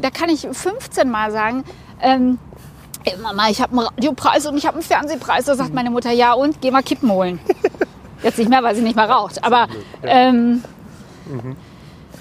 Da 0.00 0.10
kann 0.10 0.28
ich 0.28 0.46
15 0.52 1.10
Mal 1.10 1.32
sagen, 1.32 1.64
ähm, 2.00 2.38
ey, 3.04 3.16
Mama, 3.22 3.48
ich 3.50 3.60
habe 3.60 3.72
einen 3.72 3.86
Radiopreis 3.88 4.46
und 4.46 4.56
ich 4.56 4.66
habe 4.66 4.74
einen 4.76 4.82
Fernsehpreis. 4.84 5.44
Da 5.46 5.54
Mhm. 5.54 5.58
sagt 5.58 5.74
meine 5.74 5.90
Mutter, 5.90 6.10
ja 6.10 6.32
und, 6.32 6.60
geh 6.60 6.70
mal 6.70 6.82
Kippen 6.82 7.10
holen. 7.10 7.40
Jetzt 8.22 8.38
nicht 8.38 8.50
mehr, 8.50 8.62
weil 8.62 8.74
sie 8.74 8.82
nicht 8.82 8.96
mehr 8.96 9.08
raucht. 9.08 9.44
Aber 9.44 9.68
ähm, 10.02 10.62
Mhm. 11.26 11.56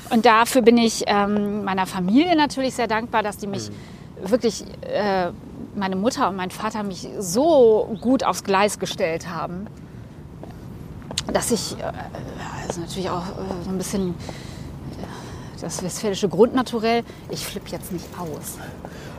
und 0.09 0.25
dafür 0.25 0.61
bin 0.61 0.77
ich 0.77 1.03
ähm, 1.07 1.63
meiner 1.63 1.85
Familie 1.85 2.35
natürlich 2.35 2.75
sehr 2.75 2.87
dankbar, 2.87 3.23
dass 3.23 3.37
die 3.37 3.47
mich 3.47 3.69
Mhm. 3.69 4.29
wirklich, 4.31 4.63
äh, 4.81 5.31
meine 5.75 5.95
Mutter 5.95 6.29
und 6.29 6.35
mein 6.35 6.49
Vater 6.51 6.83
mich 6.83 7.07
so 7.19 7.95
gut 8.01 8.23
aufs 8.23 8.43
Gleis 8.43 8.79
gestellt 8.79 9.27
haben, 9.29 9.67
dass 11.31 11.51
ich, 11.51 11.77
äh, 11.79 11.83
also 12.67 12.81
natürlich 12.81 13.09
auch 13.09 13.21
äh, 13.27 13.63
so 13.63 13.69
ein 13.69 13.77
bisschen 13.77 14.09
äh, 14.09 15.61
das 15.61 15.83
westfälische 15.83 16.29
Grundnaturell, 16.29 17.03
ich 17.29 17.45
flippe 17.45 17.69
jetzt 17.71 17.91
nicht 17.91 18.05
aus. 18.19 18.57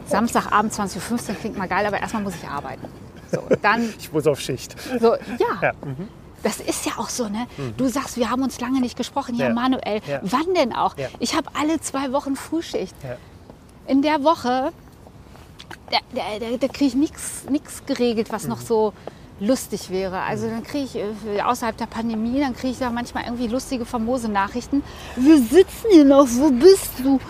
Samstagabend 0.09 0.73
20.15 0.73 1.29
Uhr 1.31 1.35
klingt 1.37 1.59
mal 1.59 1.69
geil, 1.69 1.87
aber 1.87 2.01
erstmal 2.01 2.23
muss 2.23 2.35
ich 2.35 2.49
arbeiten. 2.49 2.87
So, 3.31 3.43
dann 3.63 3.93
Ich 3.99 4.13
muss 4.13 4.27
auf 4.27 4.41
Schicht. 4.41 4.75
so, 5.01 5.15
ja, 5.15 5.61
Ja, 5.63 5.73
mhm. 5.85 6.09
das 6.43 6.61
ist 6.61 6.87
ja 6.87 6.93
auch 6.97 7.09
so, 7.09 7.29
ne? 7.29 7.47
Du 7.77 7.89
sagst, 7.89 8.17
wir 8.17 8.31
haben 8.31 8.43
uns 8.43 8.61
lange 8.61 8.81
nicht 8.81 8.97
gesprochen. 8.97 9.35
Ja, 9.35 9.49
Ja. 9.49 9.53
Manuel, 9.55 10.01
Ja. 10.07 10.21
wann 10.23 10.55
denn 10.55 10.73
auch? 10.75 10.97
Ja. 10.97 11.09
Ich 11.19 11.37
habe 11.37 11.51
alle 11.59 11.81
zwei 11.81 12.13
Wochen 12.13 12.37
Frühschicht. 12.37 12.95
In 13.87 14.03
der 14.03 14.23
Woche, 14.25 14.73
da, 15.91 15.99
da, 16.15 16.57
da, 16.59 16.69
kriege 16.69 16.85
ich 16.87 16.95
nichts 16.95 17.83
geregelt, 17.87 18.31
was 18.31 18.45
Mhm. 18.45 18.51
noch 18.51 18.61
so 18.61 18.93
lustig 19.41 19.91
wäre. 19.91 20.21
Also 20.23 20.49
dann 20.49 20.63
kriege 20.65 20.85
ich 20.85 20.97
äh, 20.97 21.41
außerhalb 21.43 21.77
der 21.77 21.87
Pandemie, 21.87 22.41
dann 22.41 22.55
kriege 22.57 22.73
ich 22.73 22.79
da 22.79 22.91
manchmal 22.91 23.25
irgendwie 23.25 23.47
lustige, 23.47 23.85
famose 23.85 24.29
Nachrichten. 24.29 24.83
Wir 25.17 25.39
sitzen 25.39 25.87
hier 25.93 26.05
noch, 26.05 26.27
wo 26.29 26.51
bist 26.51 26.91
du? 27.03 27.21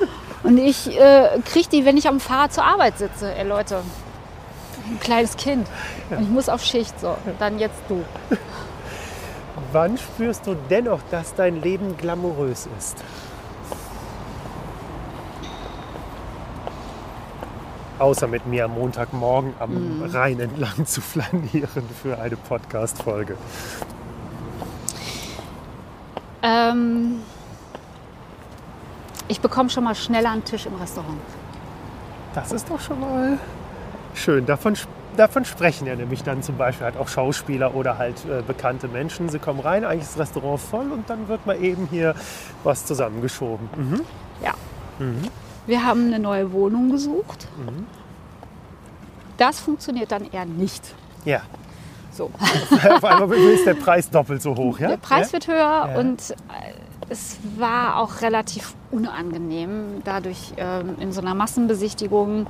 Und 0.43 0.59
ich 0.59 0.99
äh, 0.99 1.41
kriege 1.45 1.68
die, 1.68 1.84
wenn 1.84 1.97
ich 1.97 2.09
am 2.09 2.20
Fahrrad 2.20 2.53
zur 2.53 2.64
Arbeit 2.64 2.99
sitze. 2.99 3.34
Ey 3.34 3.47
Leute, 3.47 3.82
ein 4.89 5.01
kleines 5.01 5.36
Kind. 5.36 5.66
Und 6.11 6.22
ich 6.22 6.28
muss 6.28 6.49
auf 6.49 6.62
Schicht 6.62 6.99
so. 7.01 7.16
Dann 7.39 7.59
jetzt 7.59 7.78
du. 7.89 8.05
Wann 9.72 9.99
spürst 9.99 10.47
du 10.47 10.57
dennoch, 10.70 11.01
dass 11.11 11.34
dein 11.34 11.61
Leben 11.61 11.97
glamourös 11.97 12.68
ist? 12.78 12.97
Außer 17.99 18.28
mit 18.28 18.47
mir 18.47 18.66
am 18.66 18.74
Montagmorgen 18.74 19.55
am 19.59 19.99
mm. 19.99 20.03
Rhein 20.14 20.39
entlang 20.39 20.86
zu 20.86 21.01
flanieren 21.01 21.82
für 22.01 22.18
eine 22.18 22.36
Podcast-Folge. 22.36 23.36
Ähm 26.43 27.20
ich 29.29 29.41
bekomme 29.41 29.70
schon 29.70 29.85
mal 29.85 29.95
schneller 29.95 30.31
einen 30.31 30.45
Tisch 30.45 30.66
im 30.66 30.74
Restaurant. 30.74 31.18
Das 32.35 32.53
ist 32.53 32.68
doch 32.70 32.81
schon 32.81 33.01
mal 33.01 33.39
schön. 34.14 34.47
Davon, 34.47 34.74
davon 35.16 35.45
sprechen 35.45 35.87
ja 35.87 35.97
nämlich 35.97 36.22
dann 36.22 36.43
zum 36.43 36.57
Beispiel 36.57 36.87
halt 36.87 36.97
auch 36.97 37.09
Schauspieler 37.09 37.74
oder 37.74 37.99
halt 37.99 38.16
äh, 38.26 38.43
bekannte 38.47 38.89
Menschen. 38.89 39.29
Sie 39.29 39.39
kommen 39.39 39.61
rein, 39.61 39.85
eigentlich 39.85 40.03
ist 40.03 40.12
das 40.18 40.29
Restaurant 40.29 40.61
voll 40.61 40.91
und 40.93 41.09
dann 41.11 41.29
wird 41.29 41.47
mal 41.47 41.62
eben 41.62 41.89
hier 41.91 42.14
was 42.64 42.85
zusammengeschoben. 42.85 43.68
Mhm. 43.76 44.01
Ja. 44.43 44.55
Wir 45.66 45.85
haben 45.87 46.07
eine 46.07 46.18
neue 46.18 46.51
Wohnung 46.53 46.91
gesucht. 46.91 47.47
Das 49.37 49.61
funktioniert 49.61 50.11
dann 50.11 50.29
eher 50.31 50.45
nicht. 50.45 50.95
Ja, 51.24 51.43
So. 52.11 52.31
auf 52.91 53.05
einmal 53.05 53.33
ist 53.33 53.66
der 53.66 53.74
Preis 53.74 54.11
doppelt 54.11 54.43
so 54.43 54.57
hoch. 54.57 54.79
Ja? 54.81 54.89
Der 54.89 54.97
Preis 54.97 55.33
wird 55.33 55.47
höher 55.47 55.57
Ja. 55.93 55.99
und 55.99 56.31
äh, 56.31 56.35
es 57.09 57.36
war 57.56 57.96
auch 57.98 58.20
relativ 58.20 58.74
unangenehm, 58.90 60.02
dadurch 60.04 60.52
ähm, 60.56 60.96
in 61.00 61.12
so 61.12 61.20
einer 61.20 61.34
Massenbesichtigung, 61.34 62.40
Mhm. 62.40 62.46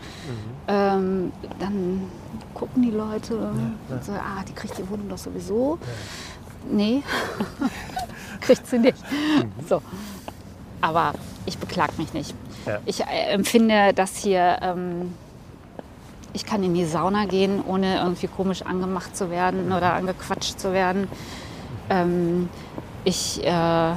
ähm, 0.68 1.32
dann 1.58 2.02
gucken 2.54 2.82
die 2.82 2.90
Leute 2.90 3.36
und 3.36 4.04
so, 4.04 4.12
ah, 4.12 4.42
die 4.48 4.52
kriegt 4.52 4.76
die 4.78 4.88
Wohnung 4.90 5.08
doch 5.08 5.18
sowieso. 5.18 5.78
Nee, 6.70 7.02
kriegt 8.40 8.66
sie 8.66 8.78
nicht. 8.78 8.98
So. 9.68 9.80
Aber 10.80 11.12
ich 11.46 11.56
beklag 11.58 11.96
mich 11.98 12.12
nicht. 12.12 12.34
Ja. 12.66 12.78
Ich 12.84 13.00
äh, 13.00 13.30
empfinde, 13.32 13.92
dass 13.94 14.16
hier, 14.16 14.58
ähm, 14.60 15.14
ich 16.32 16.44
kann 16.44 16.62
in 16.62 16.74
die 16.74 16.84
Sauna 16.84 17.26
gehen, 17.26 17.62
ohne 17.66 17.98
irgendwie 17.98 18.26
komisch 18.28 18.62
angemacht 18.62 19.16
zu 19.16 19.30
werden 19.30 19.72
oder 19.72 19.94
angequatscht 19.94 20.58
zu 20.60 20.72
werden. 20.72 21.08
Ähm, 21.90 22.48
ich 23.04 23.44
äh, 23.44 23.92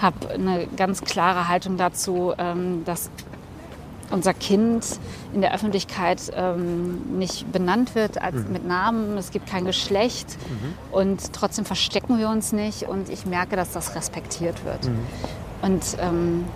habe 0.00 0.30
eine 0.30 0.66
ganz 0.76 1.02
klare 1.02 1.48
Haltung 1.48 1.76
dazu, 1.76 2.32
ähm, 2.38 2.84
dass 2.84 3.10
unser 4.10 4.32
Kind 4.32 4.86
in 5.34 5.42
der 5.42 5.54
Öffentlichkeit 5.54 6.32
ähm, 6.34 7.18
nicht 7.18 7.50
benannt 7.52 7.94
wird 7.94 8.20
als 8.22 8.36
mit 8.48 8.66
Namen. 8.66 9.18
Es 9.18 9.30
gibt 9.30 9.46
kein 9.46 9.66
Geschlecht. 9.66 10.38
Und 10.92 11.32
trotzdem 11.34 11.64
verstecken 11.66 12.18
wir 12.18 12.30
uns 12.30 12.52
nicht. 12.52 12.84
Und 12.84 13.10
ich 13.10 13.26
merke, 13.26 13.54
dass 13.56 13.72
das 13.72 13.94
respektiert 13.94 14.64
wird. 14.64 14.86
Und 15.60 15.82
ähm, 16.00 16.46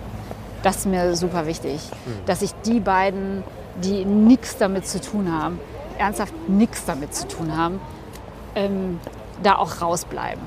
das 0.62 0.76
ist 0.78 0.86
mir 0.86 1.14
super 1.16 1.47
wichtig, 1.47 1.80
dass 2.26 2.40
ich 2.40 2.53
die 2.64 2.80
beiden, 2.80 3.43
die 3.82 4.05
nichts 4.05 4.57
damit 4.57 4.86
zu 4.86 5.01
tun 5.01 5.30
haben, 5.30 5.59
ernsthaft 5.99 6.32
nichts 6.49 6.84
damit 6.86 7.14
zu 7.14 7.28
tun 7.28 7.55
haben, 7.57 7.80
ähm, 8.55 8.99
da 9.43 9.57
auch 9.57 9.80
rausbleiben. 9.82 10.43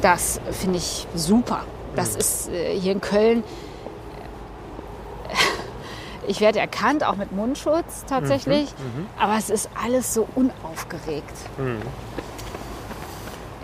Das 0.00 0.40
finde 0.52 0.78
ich 0.78 1.06
super. 1.14 1.64
Das 1.96 2.14
ist 2.16 2.48
äh, 2.50 2.78
hier 2.78 2.92
in 2.92 3.00
Köln. 3.00 3.42
Ich 6.30 6.42
werde 6.42 6.58
erkannt, 6.58 7.04
auch 7.04 7.16
mit 7.16 7.32
Mundschutz 7.32 8.04
tatsächlich, 8.06 8.68
aber 9.18 9.38
es 9.38 9.48
ist 9.48 9.70
alles 9.82 10.12
so 10.12 10.28
unaufgeregt. 10.34 11.32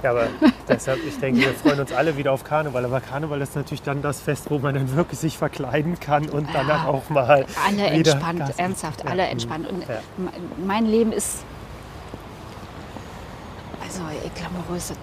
Ja, 0.03 0.11
aber 0.13 0.29
deshalb, 0.69 1.01
ich 1.07 1.19
denke, 1.19 1.41
wir 1.43 1.53
freuen 1.53 1.81
uns 1.81 1.93
alle 1.93 2.17
wieder 2.17 2.33
auf 2.33 2.43
Karneval. 2.43 2.83
Aber 2.87 3.03
Karneval 3.03 3.43
ist 3.43 3.55
natürlich 3.55 3.83
dann 3.83 4.01
das 4.01 4.21
Fest, 4.23 4.47
wo 4.49 4.59
man 4.61 4.75
dann 4.75 4.97
wirklich 4.97 5.19
sich 5.21 5.37
verkleiden 5.37 6.01
kann 6.01 6.31
und 6.31 6.55
dann 6.55 6.67
Ja. 6.69 6.87
auch 6.87 7.11
mal 7.11 7.45
Alle 7.67 7.85
entspannt, 7.89 8.43
ernsthaft, 8.57 9.07
alle 9.07 9.25
mhm. 9.25 9.31
entspannt. 9.33 9.69
Und 9.69 9.81
Ja. 9.87 9.97
me- 10.17 10.31
mein 10.67 10.87
Leben 10.87 11.13
ist. 11.13 11.45
Also, 14.01 14.31
glamourös, 14.35 14.91
äh, 14.91 14.95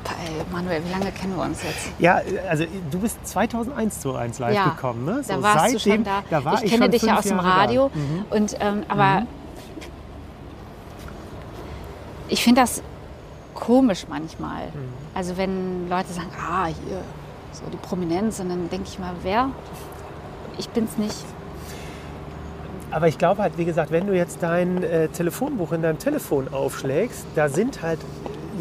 Manuel, 0.52 0.84
wie 0.86 0.92
lange 0.92 1.12
kennen 1.12 1.36
wir 1.36 1.44
uns 1.44 1.64
jetzt? 1.64 1.92
Ja, 2.00 2.22
also 2.50 2.66
du 2.92 3.00
bist 3.00 3.26
2001 3.28 4.02
zu 4.02 4.16
1 4.16 4.40
live 4.40 4.56
Ja, 4.56 4.70
gekommen, 4.70 5.06
ne? 5.06 5.22
Da 5.28 5.42
warst 5.42 5.74
du 5.76 5.80
schon 5.80 6.04
da. 6.04 6.24
da 6.30 6.44
war 6.44 6.56
ich 6.56 6.64
ich 6.66 6.72
kenne 6.72 6.90
dich 6.90 7.02
ja 7.04 7.18
aus 7.18 7.24
dem. 7.24 7.40
Radio. 7.40 7.90
Mhm. 7.94 8.26
Und, 8.30 8.58
ähm, 8.60 8.84
aber 8.88 9.24
ich 12.28 12.44
finde 12.44 12.62
das 12.62 12.82
komisch 13.54 14.06
manchmal. 14.10 14.68
Mhm. 14.68 14.94
Also 15.14 15.38
wenn 15.38 15.90
Leute 15.90 16.12
sagen, 16.14 16.30
ah, 16.40 16.66
hier, 16.66 17.02
so 17.52 17.64
die 17.72 17.78
Prominenz. 17.78 18.40
Und 18.40 18.50
dann 18.50 18.70
denke 18.70 18.88
ich 18.88 19.00
mal, 19.00 19.14
wer? 19.24 19.50
Ich 20.58 20.70
bin's 20.70 20.98
nicht. 20.98 21.26
Aber 22.92 23.08
ich 23.08 23.18
glaube 23.18 23.42
halt, 23.42 23.58
wie 23.58 23.66
gesagt, 23.66 23.92
wenn 23.92 24.08
du 24.08 24.16
jetzt 24.16 24.44
dein 24.44 24.84
äh, 24.84 25.08
Telefonbuch 25.08 25.72
in 25.72 25.82
deinem 25.82 25.98
Telefon 25.98 26.50
aufschlägst, 26.54 27.26
da 27.36 27.48
sind 27.48 27.82
halt 27.82 28.00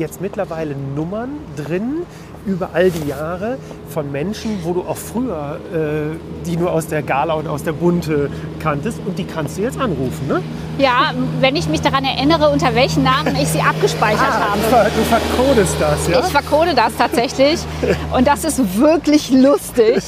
jetzt 0.00 0.20
mittlerweile 0.20 0.74
Nummern 0.96 1.28
drin 1.56 2.02
über 2.46 2.70
all 2.72 2.90
die 2.90 3.06
Jahre 3.08 3.58
von 3.90 4.10
Menschen, 4.10 4.60
wo 4.64 4.72
du 4.72 4.80
auch 4.80 4.96
früher 4.96 5.60
äh, 5.74 6.16
die 6.46 6.56
nur 6.56 6.72
aus 6.72 6.86
der 6.86 7.02
Gala 7.02 7.34
und 7.34 7.46
aus 7.46 7.62
der 7.64 7.72
Bunte 7.72 8.30
kanntest 8.60 8.98
und 9.06 9.18
die 9.18 9.24
kannst 9.24 9.58
du 9.58 9.62
jetzt 9.62 9.78
anrufen, 9.78 10.26
ne? 10.26 10.42
Ja, 10.78 11.12
wenn 11.40 11.54
ich 11.54 11.68
mich 11.68 11.82
daran 11.82 12.02
erinnere, 12.04 12.48
unter 12.48 12.74
welchen 12.74 13.02
Namen 13.04 13.36
ich 13.36 13.48
sie 13.48 13.60
abgespeichert 13.60 14.22
Ah, 14.26 14.54
du, 14.56 14.74
habe. 14.76 14.90
ver 14.90 14.90
du 14.96 15.02
verkodest 15.04 15.76
das, 15.78 16.08
ja? 16.08 16.20
Ich 16.20 16.26
verkode 16.32 16.74
das 16.74 16.96
tatsächlich 16.96 17.60
und 18.16 18.26
das 18.26 18.44
ist 18.44 18.78
wirklich 18.78 19.30
lustig, 19.30 20.02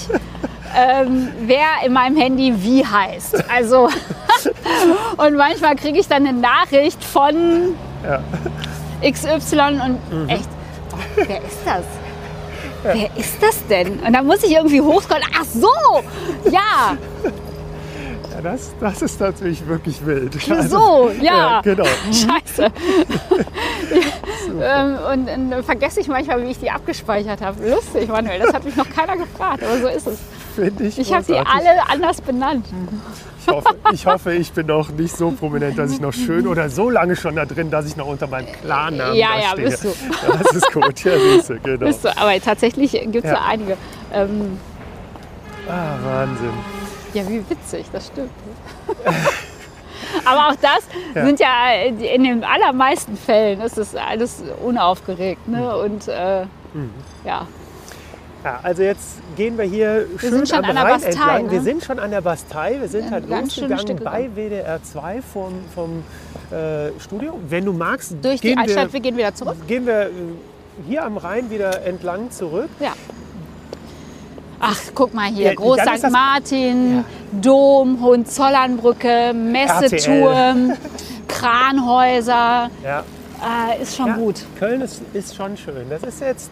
ähm, 0.75 1.29
wer 1.45 1.87
in 1.87 1.93
meinem 1.93 2.17
Handy 2.17 2.55
wie 2.63 2.83
heißt. 2.87 3.45
Also 3.55 3.91
und 5.19 5.37
manchmal 5.37 5.77
kriege 5.77 5.99
ich 6.01 6.09
dann 6.09 6.27
eine 6.27 6.39
Nachricht 6.39 7.05
von 7.05 7.35
Ja. 8.03 8.21
XY 9.03 9.81
und 9.85 10.29
echt, 10.29 10.49
oh, 10.93 10.97
wer 11.17 11.39
ist 11.45 11.59
das? 11.65 11.85
Wer 12.85 13.17
ist 13.17 13.41
das 13.41 13.65
denn? 13.69 14.01
Und 14.01 14.13
dann 14.13 14.27
muss 14.27 14.43
ich 14.43 14.53
irgendwie 14.53 14.81
hochscrollen. 14.81 15.25
Ach 15.39 15.45
so, 15.45 15.69
ja, 16.51 16.97
Ja, 18.35 18.41
das, 18.43 18.73
das 18.81 19.03
ist 19.03 19.21
natürlich 19.21 19.67
wirklich 19.67 20.05
wild. 20.05 20.35
so, 20.69 21.11
ja. 21.21 21.61
genau. 21.63 21.85
Scheiße. 22.07 22.73
ähm, 24.61 24.99
und 25.13 25.27
dann 25.27 25.63
vergesse 25.63 26.01
ich 26.01 26.09
manchmal, 26.09 26.43
wie 26.43 26.51
ich 26.51 26.59
die 26.59 26.71
abgespeichert 26.71 27.41
habe. 27.41 27.69
Lustig, 27.69 28.09
Manuel, 28.09 28.41
das 28.41 28.55
hat 28.55 28.65
mich 28.65 28.75
noch 28.77 28.89
keiner 28.89 29.17
gefragt, 29.17 29.63
aber 29.63 29.79
so 29.79 29.89
ist 29.89 30.07
es. 30.07 30.19
Finde 30.55 30.85
ich 30.85 30.99
Ich 30.99 31.13
habe 31.13 31.25
großartig. 31.25 31.53
alle 31.55 31.89
anders 31.89 32.21
benannt. 32.21 32.67
Ich 33.41 33.49
hoffe, 33.49 33.75
ich 33.93 34.07
hoffe, 34.07 34.33
ich 34.35 34.53
bin 34.53 34.67
noch 34.67 34.91
nicht 34.91 35.17
so 35.17 35.31
prominent, 35.33 35.77
dass 35.79 35.93
ich 35.93 36.01
noch 36.01 36.13
schön 36.13 36.47
oder 36.47 36.69
so 36.71 36.89
lange 36.91 37.17
schon 37.17 37.35
da 37.37 37.45
drin, 37.45 37.71
dass 37.71 37.87
ich 37.87 37.97
noch 37.97 38.07
unter 38.07 38.27
meinem 38.29 38.47
Klarnamen 38.53 39.15
Ja, 39.17 39.31
ja, 39.37 39.49
stehe. 39.53 39.69
bist 39.71 39.85
du. 39.85 39.89
Ja, 39.89 40.37
das 40.43 40.53
ist 40.55 40.73
gut, 40.73 41.03
ja, 41.05 41.13
siehst 41.19 41.51
du, 41.51 41.59
genau. 41.59 41.87
Bist 41.87 42.05
du, 42.05 42.17
aber 42.17 42.39
tatsächlich 42.41 42.93
gibt 42.93 43.17
es 43.17 43.25
Ja. 43.25 43.35
da 43.35 43.45
einige. 43.47 43.77
Ähm, 44.13 44.59
Ah, 45.69 45.95
Wahnsinn. 46.05 46.51
ja, 47.15 47.29
wie 47.29 47.43
witzig, 47.51 47.87
das 47.93 48.07
stimmt. 48.09 48.31
aber 50.25 50.49
auch 50.49 50.57
das 50.61 50.81
Ja. 51.15 51.25
sind 51.27 51.41
ja 51.41 51.73
in 51.85 52.25
den 52.25 52.45
allermeisten 52.45 53.17
Fällen 53.17 53.61
ist 53.61 53.79
es 53.79 53.95
alles 53.97 54.43
unaufgeregt. 54.65 55.49
Ne? 55.49 55.59
Mhm. 55.59 55.93
Und 55.93 56.09
äh, 56.09 56.43
ja, 57.25 57.47
Ja, 58.45 58.59
also 58.63 58.83
jetzt 58.83 59.19
gehen 59.37 59.57
wir 59.57 59.65
hier 59.65 60.07
schön 60.19 60.31
sind 60.33 60.49
schon 60.49 60.59
am 60.59 60.65
an 60.65 60.75
der 60.75 60.85
Rhein 60.85 60.93
Bastei, 60.95 61.11
entlang. 61.11 61.45
ne? 61.47 61.51
Wir 61.53 61.61
sind 61.63 61.85
schon 61.85 61.99
an 61.99 62.11
der 62.11 62.21
Bastei. 62.23 62.77
Wir 62.81 62.89
sind 62.89 63.05
Ein 63.05 63.13
halt 63.13 63.29
losgegangen 63.29 64.01
bei 64.03 64.31
WDR 64.35 64.83
2 64.83 65.23
vom, 65.23 65.53
vom 65.75 66.03
äh, 66.57 66.91
Studio. 66.99 67.39
Wenn 67.49 67.65
du 67.65 67.73
magst, 67.73 68.17
durch 68.21 68.41
die 68.41 68.49
gehen, 68.49 68.59
Altstadt, 68.59 68.89
wir 68.89 68.93
wir, 68.95 69.01
gehen 69.01 69.17
wieder 69.17 69.35
zurück. 69.35 69.57
gehen 69.69 69.87
wir 69.87 70.07
äh, 70.07 70.11
hier 70.89 71.05
am 71.05 71.19
Rhein 71.19 71.51
wieder 71.51 71.85
entlang 71.85 72.31
zurück. 72.31 72.69
Ja. 72.81 72.95
Ach, 74.59 74.79
guck 74.95 75.13
mal 75.13 75.27
hier, 75.29 75.47
Ja, 75.47 75.55
Groß 75.55 75.79
St. 75.81 76.11
Martin, 76.11 77.05
Dom, 77.33 78.01
Hohenzollernbrücke, 78.01 79.33
Messeturm, 79.35 80.73
Kranhäuser. 81.29 82.71
Ja. 82.85 83.05
Äh, 83.43 83.83
ist 83.83 83.97
schon 83.97 84.07
Ja, 84.07 84.15
gut. 84.15 84.45
Köln 84.59 84.81
ist, 84.83 85.03
ist 85.13 85.35
schon 85.35 85.57
schön. 85.57 85.91
Das 85.91 86.03
ist 86.05 86.21
jetzt 86.21 86.51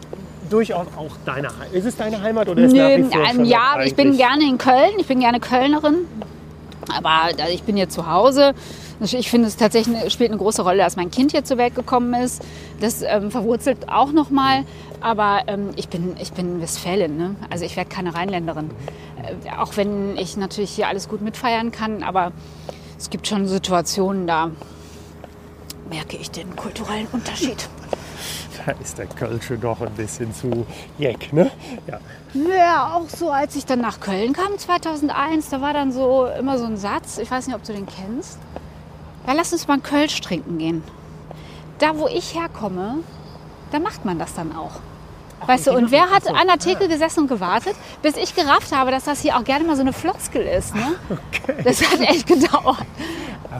durchaus 0.51 0.87
auch 0.97 1.11
deine 1.25 1.47
Heimat. 1.49 1.73
Ist 1.73 1.85
es 1.85 1.95
deine 1.97 2.21
Heimat 2.21 2.49
oder 2.49 2.61
ist 2.63 2.73
nach 2.75 2.89
Nö, 2.89 2.97
wie 2.97 3.03
vor 3.03 3.23
ähm, 3.29 3.45
ja, 3.45 3.81
ich 3.83 3.95
bin 3.95 4.17
gerne 4.17 4.43
in 4.43 4.57
Köln. 4.57 4.91
Ich 4.99 5.07
bin 5.07 5.19
gerne 5.19 5.39
Kölnerin. 5.39 6.05
Aber 6.95 7.33
da- 7.37 7.47
ich 7.47 7.63
bin 7.63 7.75
hier 7.75 7.89
zu 7.89 8.09
Hause. 8.09 8.53
Ich 8.99 9.31
finde 9.31 9.47
es 9.47 9.57
tatsächlich 9.57 10.13
spielt 10.13 10.29
eine 10.29 10.37
große 10.37 10.61
Rolle, 10.61 10.77
dass 10.79 10.95
mein 10.95 11.09
Kind 11.09 11.31
hier 11.31 11.43
zur 11.43 11.57
Welt 11.57 11.73
gekommen 11.73 12.13
ist. 12.13 12.43
Das 12.79 13.01
ähm, 13.01 13.31
verwurzelt 13.31 13.89
auch 13.89 14.11
noch 14.11 14.29
mal. 14.29 14.63
Aber 14.99 15.41
ähm, 15.47 15.69
ich 15.75 15.89
bin 15.89 16.15
ich 16.21 16.33
bin 16.33 16.61
Westfälin. 16.61 17.17
Ne? 17.17 17.35
Also 17.49 17.65
ich 17.65 17.75
werde 17.75 17.89
keine 17.89 18.13
Rheinländerin. 18.13 18.69
Äh, 19.23 19.51
auch 19.59 19.75
wenn 19.77 20.17
ich 20.17 20.37
natürlich 20.37 20.69
hier 20.71 20.87
alles 20.87 21.09
gut 21.09 21.21
mitfeiern 21.21 21.71
kann. 21.71 22.03
Aber 22.03 22.31
es 22.99 23.09
gibt 23.09 23.27
schon 23.27 23.47
Situationen, 23.47 24.27
da 24.27 24.51
merke 25.89 26.17
ich 26.17 26.29
den 26.29 26.55
kulturellen 26.55 27.07
Unterschied. 27.11 27.67
Da 28.65 28.73
ist 28.73 28.97
der 28.97 29.07
Kölsche 29.07 29.57
doch 29.57 29.81
ein 29.81 29.93
bisschen 29.93 30.33
zu 30.33 30.65
jeck, 30.97 31.33
ne? 31.33 31.51
Ja. 31.87 31.99
ja, 32.33 32.93
auch 32.95 33.09
so, 33.09 33.31
als 33.31 33.55
ich 33.55 33.65
dann 33.65 33.81
nach 33.81 33.99
Köln 33.99 34.33
kam 34.33 34.57
2001, 34.57 35.49
da 35.49 35.61
war 35.61 35.73
dann 35.73 35.91
so 35.91 36.27
immer 36.27 36.57
so 36.57 36.65
ein 36.65 36.77
Satz, 36.77 37.17
ich 37.17 37.29
weiß 37.29 37.47
nicht, 37.47 37.55
ob 37.55 37.63
du 37.63 37.73
den 37.73 37.85
kennst. 37.85 38.39
Ja, 39.27 39.33
lass 39.33 39.53
uns 39.53 39.67
mal 39.67 39.75
einen 39.75 39.83
Kölsch 39.83 40.19
trinken 40.21 40.57
gehen. 40.57 40.83
Da, 41.79 41.97
wo 41.97 42.07
ich 42.07 42.35
herkomme, 42.35 42.99
da 43.71 43.79
macht 43.79 44.05
man 44.05 44.19
das 44.19 44.33
dann 44.33 44.55
auch. 44.55 44.79
Weißt 45.45 45.67
du, 45.67 45.71
und 45.71 45.91
wer 45.91 46.09
hat 46.09 46.27
an 46.27 46.47
der 46.47 46.57
Theke 46.57 46.87
gesessen 46.87 47.21
und 47.21 47.27
gewartet, 47.27 47.75
bis 48.01 48.15
ich 48.17 48.35
gerafft 48.35 48.75
habe, 48.75 48.91
dass 48.91 49.05
das 49.05 49.21
hier 49.21 49.37
auch 49.37 49.43
gerne 49.43 49.65
mal 49.65 49.75
so 49.75 49.81
eine 49.81 49.93
Floskel 49.93 50.43
ist. 50.43 50.75
Ne? 50.75 50.81
Okay. 51.31 51.63
Das 51.63 51.81
hat 51.81 51.99
echt 52.01 52.27
gedauert. 52.27 52.85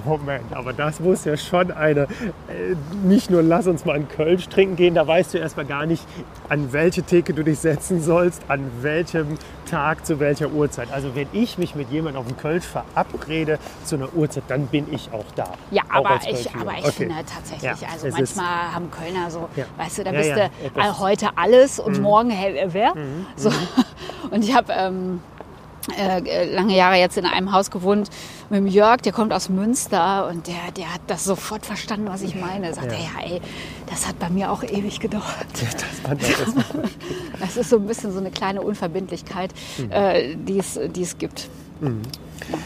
Moment, 0.06 0.54
aber 0.54 0.72
das 0.72 1.00
muss 1.00 1.26
ja 1.26 1.36
schon 1.36 1.72
eine, 1.72 2.02
äh, 2.02 2.76
nicht 3.04 3.30
nur 3.30 3.44
lass 3.44 3.68
uns 3.68 3.84
mal 3.86 3.96
einen 3.96 4.08
Kölsch 4.08 4.48
trinken 4.48 4.76
gehen, 4.76 4.96
da 4.96 5.06
weißt 5.06 5.34
du 5.34 5.38
erstmal 5.38 5.66
gar 5.66 5.86
nicht, 5.86 6.04
an 6.50 6.72
welche 6.72 7.04
Theke 7.04 7.34
du 7.34 7.44
dich 7.44 7.60
setzen 7.60 8.02
sollst, 8.02 8.42
an 8.48 8.72
welchem 8.82 9.38
Tag, 9.70 10.06
zu 10.06 10.20
welcher 10.20 10.50
Uhrzeit. 10.52 10.92
Also 10.92 11.16
wenn 11.16 11.28
ich 11.34 11.58
mich 11.58 11.76
mit 11.76 11.90
jemandem 11.92 12.22
auf 12.22 12.28
den 12.28 12.38
Kölsch 12.38 12.66
verabrede 12.66 13.58
zu 13.86 13.96
einer 13.96 14.14
Uhrzeit, 14.14 14.44
dann 14.48 14.68
bin 14.68 14.92
ich 14.94 15.10
auch 15.14 15.26
da. 15.36 15.54
Ja, 15.72 15.84
aber 15.90 16.20
ich, 16.30 16.54
aber 16.54 16.74
ich 16.74 16.80
okay. 16.80 16.92
finde 16.92 17.16
tatsächlich, 17.26 17.82
ja, 17.82 17.88
also 17.92 18.08
manchmal 18.10 18.74
haben 18.74 18.92
Kölner 18.92 19.32
so, 19.32 19.50
ja. 19.56 19.66
weißt 19.78 20.00
du, 20.00 20.04
da 20.04 20.12
bist 20.12 20.30
ja, 20.30 20.50
du 20.74 21.00
heute 21.00 21.30
alles 21.36 21.71
und 21.80 21.98
mhm. 21.98 22.04
morgen 22.04 22.30
hell 22.30 22.70
wer. 22.72 22.96
Mhm. 22.96 23.26
So. 23.36 23.50
Mhm. 23.50 23.56
Und 24.32 24.44
ich 24.44 24.56
habe... 24.56 24.72
Ähm, 24.74 25.20
äh, 25.98 26.54
lange 26.54 26.76
Jahre 26.76 26.98
jetzt 26.98 27.18
in 27.18 27.26
einem 27.26 27.52
Haus 27.52 27.72
gewohnt 27.72 28.10
mit 28.50 28.60
dem 28.60 28.68
Jörg, 28.68 28.98
der 28.98 29.12
kommt 29.12 29.34
aus 29.34 29.50
Münster 29.50 30.28
und 30.28 30.46
der, 30.46 30.72
der 30.78 30.94
hat 30.94 31.02
das 31.08 31.24
sofort 31.24 31.66
verstanden, 31.66 32.08
was 32.08 32.22
ich 32.22 32.36
meine. 32.36 32.68
Er 32.68 32.74
sagt, 32.76 32.92
ja. 32.92 33.00
ja, 33.00 33.26
ey, 33.26 33.42
das 33.88 34.08
hat 34.08 34.20
bei 34.20 34.30
mir 34.30 34.52
auch 34.52 34.64
ewig 34.64 35.00
gedauert. 35.00 35.26
Ja, 35.60 36.14
das, 36.14 36.54
das, 37.40 37.58
ist 37.58 37.70
so 37.72 37.78
ein 37.78 37.88
bisschen 37.88 38.12
so 38.12 38.20
eine 38.20 38.30
kleine 38.30 38.62
Unverbindlichkeit, 38.62 39.54
mhm. 39.80 39.92
äh, 39.92 40.36
die 40.36 40.60
es 40.60 41.18
gibt. 41.18 41.50
Mhm. 41.80 42.04
Ja. 42.52 42.58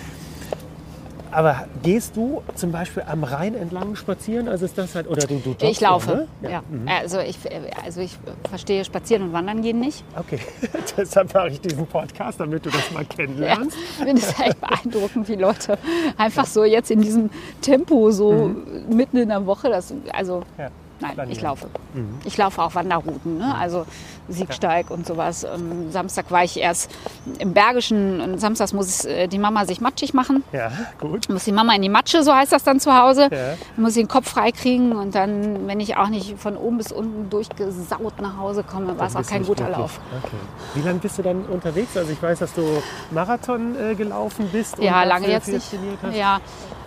Aber 1.31 1.67
gehst 1.83 2.15
du 2.15 2.41
zum 2.55 2.71
Beispiel 2.71 3.03
am 3.07 3.23
Rhein 3.23 3.55
entlang 3.55 3.95
spazieren? 3.95 4.47
Also 4.47 4.65
ist 4.65 4.77
das 4.77 4.95
halt, 4.95 5.07
oder 5.07 5.27
du, 5.27 5.39
du 5.39 5.49
joggst, 5.49 5.63
Ich 5.63 5.81
laufe, 5.81 6.27
ja. 6.41 6.49
ja. 6.49 6.63
Mhm. 6.69 6.87
Also, 6.87 7.19
ich, 7.19 7.37
also 7.83 8.01
ich 8.01 8.17
verstehe 8.49 8.85
Spazieren 8.85 9.23
und 9.23 9.33
Wandern 9.33 9.61
gehen 9.61 9.79
nicht. 9.79 10.03
Okay, 10.17 10.39
deshalb 10.97 11.33
mache 11.33 11.49
ich 11.49 11.61
diesen 11.61 11.85
Podcast, 11.87 12.39
damit 12.39 12.65
du 12.65 12.69
das 12.69 12.91
mal 12.91 13.05
kennenlernst. 13.05 13.75
Ja, 13.75 13.83
ich 13.83 14.05
finde 14.05 14.21
es 14.21 14.39
echt 14.39 14.61
beeindruckend, 14.61 15.27
wie 15.27 15.35
Leute 15.35 15.77
einfach 16.17 16.45
so 16.45 16.63
jetzt 16.63 16.91
in 16.91 17.01
diesem 17.01 17.29
Tempo 17.61 18.11
so 18.11 18.31
mhm. 18.31 18.95
mitten 18.95 19.17
in 19.17 19.29
der 19.29 19.45
Woche, 19.45 19.69
das, 19.69 19.93
also 20.13 20.43
ja. 20.57 20.69
Nein, 20.99 21.29
ich 21.29 21.41
laufe. 21.41 21.67
Mhm. 21.93 22.19
Ich 22.23 22.37
laufe 22.37 22.61
auch 22.61 22.75
Wanderrouten, 22.75 23.37
ne? 23.37 23.55
also 23.55 23.85
Siegsteig 24.29 24.89
und 24.89 25.05
sowas. 25.05 25.43
Ähm, 25.43 25.91
Samstag 25.91 26.31
war 26.31 26.43
ich 26.43 26.57
erst 26.57 26.89
im 27.37 27.53
Bergischen 27.53 28.21
und 28.21 28.39
samstags 28.39 28.73
muss 28.73 29.05
äh, 29.05 29.27
die 29.27 29.37
Mama 29.37 29.65
sich 29.65 29.81
matschig 29.81 30.13
machen. 30.13 30.43
Ja, 30.51 30.71
gut. 30.99 31.29
Muss 31.29 31.43
die 31.43 31.51
Mama 31.51 31.75
in 31.75 31.81
die 31.81 31.89
Matsche, 31.89 32.23
so 32.23 32.33
heißt 32.33 32.51
das 32.51 32.63
dann 32.63 32.79
zu 32.79 32.97
Hause. 32.97 33.29
Ja. 33.31 33.55
Muss 33.77 33.93
den 33.93 34.07
Kopf 34.07 34.29
freikriegen 34.29 34.93
und 34.93 35.15
dann, 35.15 35.67
wenn 35.67 35.79
ich 35.79 35.97
auch 35.97 36.09
nicht 36.09 36.39
von 36.39 36.57
oben 36.57 36.77
bis 36.77 36.91
unten 36.91 37.29
durchgesaut 37.29 38.21
nach 38.21 38.37
Hause 38.37 38.63
komme, 38.63 38.97
war 38.97 39.07
es 39.07 39.15
auch 39.15 39.25
kein 39.25 39.43
guter 39.43 39.65
wirklich. 39.65 39.77
Lauf. 39.77 39.99
Okay. 40.23 40.37
Wie 40.75 40.81
lange 40.81 40.99
bist 40.99 41.17
du 41.17 41.21
dann 41.21 41.45
unterwegs? 41.45 41.95
Also 41.97 42.11
ich 42.11 42.21
weiß, 42.21 42.39
dass 42.39 42.53
du 42.53 42.63
Marathon 43.11 43.75
äh, 43.75 43.95
gelaufen 43.95 44.49
bist. 44.51 44.79
Ja, 44.79 45.03
lange 45.03 45.27
jetzt 45.27 45.49
nicht. 45.49 45.67
Ja, 46.13 46.39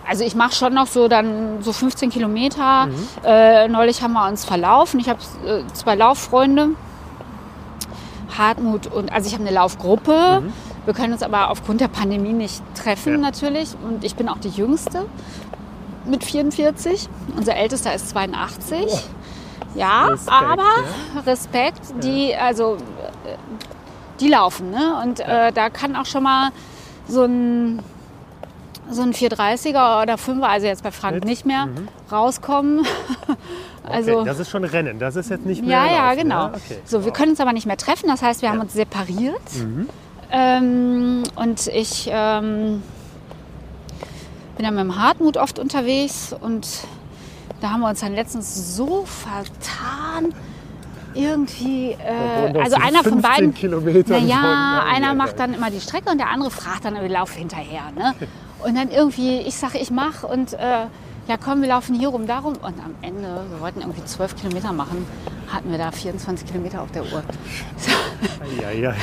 also 0.07 0.23
ich 0.23 0.35
mache 0.35 0.53
schon 0.53 0.73
noch 0.73 0.87
so 0.87 1.07
dann 1.07 1.61
so 1.61 1.73
15 1.73 2.09
Kilometer. 2.09 2.87
Mhm. 2.87 2.95
Äh, 3.23 3.67
neulich 3.67 4.01
haben 4.01 4.13
wir 4.13 4.27
uns 4.27 4.45
verlaufen. 4.45 4.99
Ich 4.99 5.09
habe 5.09 5.19
äh, 5.45 5.63
zwei 5.73 5.95
Lauffreunde. 5.95 6.69
Hartmut 8.37 8.87
und 8.87 9.11
also 9.11 9.27
ich 9.27 9.33
habe 9.33 9.43
eine 9.43 9.53
Laufgruppe. 9.53 10.41
Mhm. 10.41 10.53
Wir 10.85 10.93
können 10.93 11.13
uns 11.13 11.23
aber 11.23 11.49
aufgrund 11.49 11.81
der 11.81 11.87
Pandemie 11.87 12.33
nicht 12.33 12.63
treffen 12.75 13.13
ja. 13.13 13.19
natürlich. 13.19 13.75
Und 13.83 14.03
ich 14.03 14.15
bin 14.15 14.29
auch 14.29 14.37
die 14.39 14.49
Jüngste 14.49 15.05
mit 16.05 16.23
44. 16.23 17.07
Unser 17.35 17.55
Ältester 17.55 17.93
ist 17.93 18.09
82. 18.09 18.85
Oh. 18.87 18.99
Ja, 19.75 20.07
Respekt, 20.07 20.31
aber 20.31 20.63
ja. 20.63 21.21
Respekt, 21.25 21.81
die 22.03 22.35
also 22.35 22.75
äh, 22.75 23.35
die 24.19 24.29
laufen, 24.29 24.71
ne? 24.71 24.99
Und 25.03 25.19
äh, 25.19 25.51
da 25.51 25.69
kann 25.69 25.95
auch 25.95 26.05
schon 26.05 26.23
mal 26.23 26.49
so 27.07 27.23
ein 27.23 27.79
so 28.89 29.01
ein 29.01 29.13
430er 29.13 30.01
oder 30.01 30.15
5er, 30.15 30.43
also 30.43 30.67
jetzt 30.67 30.83
bei 30.83 30.91
Frank 30.91 31.23
nicht 31.25 31.45
mehr, 31.45 31.67
mhm. 31.67 31.87
rauskommen. 32.11 32.85
also, 33.83 34.17
okay, 34.17 34.25
das 34.25 34.39
ist 34.39 34.49
schon 34.49 34.63
Rennen, 34.63 34.99
das 34.99 35.15
ist 35.15 35.29
jetzt 35.29 35.45
nicht 35.45 35.63
mehr. 35.63 35.71
Ja, 35.71 35.83
Laufen, 35.83 35.95
ja, 35.95 36.13
genau. 36.15 36.35
Ja? 36.35 36.53
Okay. 36.55 36.79
So, 36.85 37.05
wir 37.05 37.11
können 37.11 37.31
uns 37.31 37.39
aber 37.39 37.53
nicht 37.53 37.65
mehr 37.65 37.77
treffen, 37.77 38.07
das 38.07 38.21
heißt, 38.21 38.41
wir 38.41 38.47
ja. 38.47 38.53
haben 38.53 38.61
uns 38.61 38.73
separiert. 38.73 39.53
Mhm. 39.55 39.89
Ähm, 40.31 41.23
und 41.35 41.67
ich 41.67 42.09
ähm, 42.11 42.83
bin 44.57 44.65
dann 44.65 44.75
mit 44.75 44.83
dem 44.83 45.01
Hartmut 45.01 45.37
oft 45.37 45.59
unterwegs 45.59 46.35
und 46.39 46.67
da 47.61 47.71
haben 47.71 47.81
wir 47.81 47.89
uns 47.89 47.99
dann 47.99 48.13
letztens 48.13 48.75
so 48.75 49.05
vertan 49.05 50.33
irgendwie, 51.13 51.91
äh, 51.91 52.57
also 52.59 52.75
einer 52.75 53.03
von 53.03 53.21
beiden, 53.21 53.53
naja, 54.07 54.83
einer 54.87 55.15
macht 55.15 55.39
dann 55.39 55.53
immer 55.53 55.71
die 55.71 55.81
Strecke 55.81 56.09
und 56.11 56.19
der 56.19 56.29
andere 56.29 56.51
fragt 56.51 56.85
dann, 56.85 56.93
wir 56.95 57.09
laufen 57.09 57.37
hinterher. 57.39 57.91
Ne? 57.95 58.13
Und 58.63 58.75
dann 58.75 58.91
irgendwie, 58.91 59.39
ich 59.39 59.55
sage, 59.55 59.77
ich 59.77 59.91
mache 59.91 60.27
und 60.27 60.53
äh, 60.53 60.85
ja 61.27 61.37
komm, 61.37 61.61
wir 61.61 61.69
laufen 61.69 61.95
hier 61.95 62.09
rum, 62.09 62.27
darum. 62.27 62.53
Und 62.53 62.79
am 62.83 62.95
Ende, 63.01 63.45
wir 63.49 63.61
wollten 63.61 63.81
irgendwie 63.81 64.03
zwölf 64.05 64.35
Kilometer 64.35 64.73
machen, 64.73 65.05
hatten 65.47 65.71
wir 65.71 65.77
da 65.77 65.91
24 65.91 66.47
Kilometer 66.47 66.81
auf 66.81 66.91
der 66.91 67.03
Uhr. 67.03 67.23
Ja, 68.61 68.71
ja. 68.71 68.93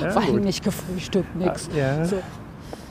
ja 0.00 0.10
Vor 0.10 0.22
allem 0.22 0.40
nicht 0.40 0.64
gefrühstückt, 0.64 1.36
nichts. 1.36 1.68
Ja. 1.76 2.04
So. 2.04 2.20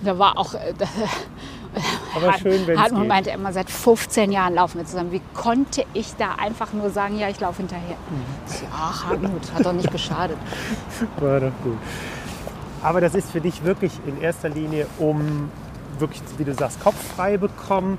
Da 0.02 0.18
war 0.18 0.38
auch... 0.38 0.54
Äh, 0.54 0.74
aber 2.16 2.34
schön, 2.38 2.66
wenn 2.66 2.80
Hartmut 2.80 3.02
geht. 3.02 3.10
meinte 3.10 3.30
immer, 3.32 3.52
seit 3.52 3.70
15 3.70 4.32
Jahren 4.32 4.56
laufen 4.56 4.78
wir 4.78 4.86
zusammen. 4.86 5.12
Wie 5.12 5.22
konnte 5.34 5.84
ich 5.94 6.16
da 6.16 6.36
einfach 6.36 6.72
nur 6.72 6.90
sagen, 6.90 7.20
ja, 7.20 7.28
ich 7.30 7.40
laufe 7.40 7.58
hinterher? 7.58 7.98
Mhm. 8.10 8.70
Ja, 8.72 9.10
Hartmut, 9.10 9.54
hat 9.54 9.66
doch 9.66 9.74
nicht 9.74 9.92
geschadet. 9.92 10.38
War 11.20 11.42
doch 11.42 11.52
gut. 11.64 11.78
Aber 12.82 13.02
das 13.02 13.16
ist 13.16 13.32
für 13.32 13.42
dich 13.42 13.64
wirklich 13.64 13.92
in 14.06 14.22
erster 14.22 14.50
Linie, 14.50 14.88
um 15.00 15.52
wirklich, 16.00 16.22
wie 16.38 16.44
du 16.44 16.54
sagst, 16.54 16.82
Kopf 16.82 16.96
frei 17.16 17.38
bekommen, 17.38 17.98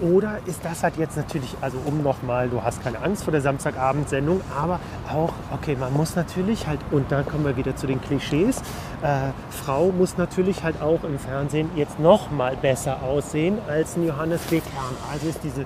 oder 0.00 0.38
ist 0.46 0.64
das 0.64 0.82
halt 0.82 0.96
jetzt 0.96 1.16
natürlich, 1.16 1.54
also 1.60 1.78
um 1.84 2.02
nochmal, 2.02 2.48
du 2.48 2.62
hast 2.62 2.82
keine 2.82 3.00
Angst 3.02 3.24
vor 3.24 3.32
der 3.32 3.40
Samstagabendsendung, 3.40 4.40
aber 4.56 4.80
auch, 5.12 5.32
okay, 5.52 5.76
man 5.78 5.92
muss 5.92 6.16
natürlich 6.16 6.66
halt, 6.66 6.80
und 6.90 7.10
da 7.10 7.22
kommen 7.22 7.44
wir 7.44 7.56
wieder 7.56 7.76
zu 7.76 7.86
den 7.86 8.00
Klischees, 8.00 8.62
äh, 9.02 9.30
Frau 9.50 9.92
muss 9.92 10.18
natürlich 10.18 10.62
halt 10.62 10.80
auch 10.82 11.04
im 11.04 11.18
Fernsehen 11.18 11.70
jetzt 11.74 11.98
nochmal 11.98 12.56
besser 12.56 13.02
aussehen 13.02 13.58
als 13.68 13.96
ein 13.96 14.06
Johannes 14.06 14.40
B. 14.42 14.60
Kern. 14.60 14.96
Also 15.10 15.28
ist 15.28 15.40
diese 15.42 15.64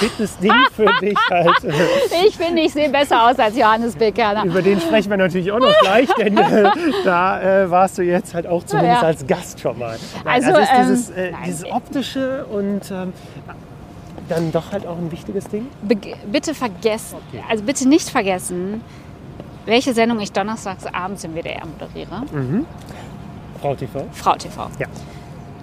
Fitness-Ding 0.00 0.52
für 0.72 0.88
dich 1.00 1.18
halt. 1.30 1.64
Äh, 1.64 2.26
ich 2.26 2.36
finde, 2.36 2.62
ich 2.62 2.72
sehe 2.72 2.88
besser 2.88 3.30
aus 3.30 3.38
als 3.38 3.56
Johannes 3.56 3.94
B. 3.94 4.10
Kerner. 4.10 4.44
Über 4.44 4.62
den 4.62 4.80
sprechen 4.80 5.10
wir 5.10 5.16
natürlich 5.16 5.52
auch 5.52 5.60
noch 5.60 5.78
gleich, 5.80 6.08
denn 6.18 6.36
äh, 6.36 6.70
da 7.04 7.62
äh, 7.62 7.70
warst 7.70 7.98
du 7.98 8.02
jetzt 8.02 8.34
halt 8.34 8.46
auch 8.46 8.64
zumindest 8.64 9.02
ja. 9.02 9.08
als 9.08 9.26
Gast 9.26 9.60
schon 9.60 9.78
mal. 9.78 9.96
Nein, 10.24 10.44
also, 10.44 10.58
also 10.58 10.60
ist 10.60 10.70
dieses, 10.80 11.10
ähm, 11.10 11.16
äh, 11.16 11.46
dieses 11.46 11.70
optische 11.70 12.44
und 12.46 12.90
ähm, 12.90 13.12
dann 14.32 14.52
doch 14.52 14.72
halt 14.72 14.86
auch 14.86 14.96
ein 14.96 15.10
wichtiges 15.12 15.48
Ding? 15.48 15.68
Be 15.82 15.96
bitte 16.30 16.54
vergessen, 16.54 17.18
okay. 17.28 17.44
also 17.48 17.64
bitte 17.64 17.88
nicht 17.88 18.08
vergessen, 18.08 18.82
welche 19.66 19.94
Sendung 19.94 20.20
ich 20.20 20.32
donnerstags 20.32 20.86
abends 20.86 21.24
im 21.24 21.34
WDR 21.34 21.66
moderiere. 21.66 22.22
Mhm. 22.32 22.66
Frau 23.60 23.74
TV? 23.74 24.06
Frau 24.12 24.34
TV. 24.34 24.70
Ja. 24.78 24.86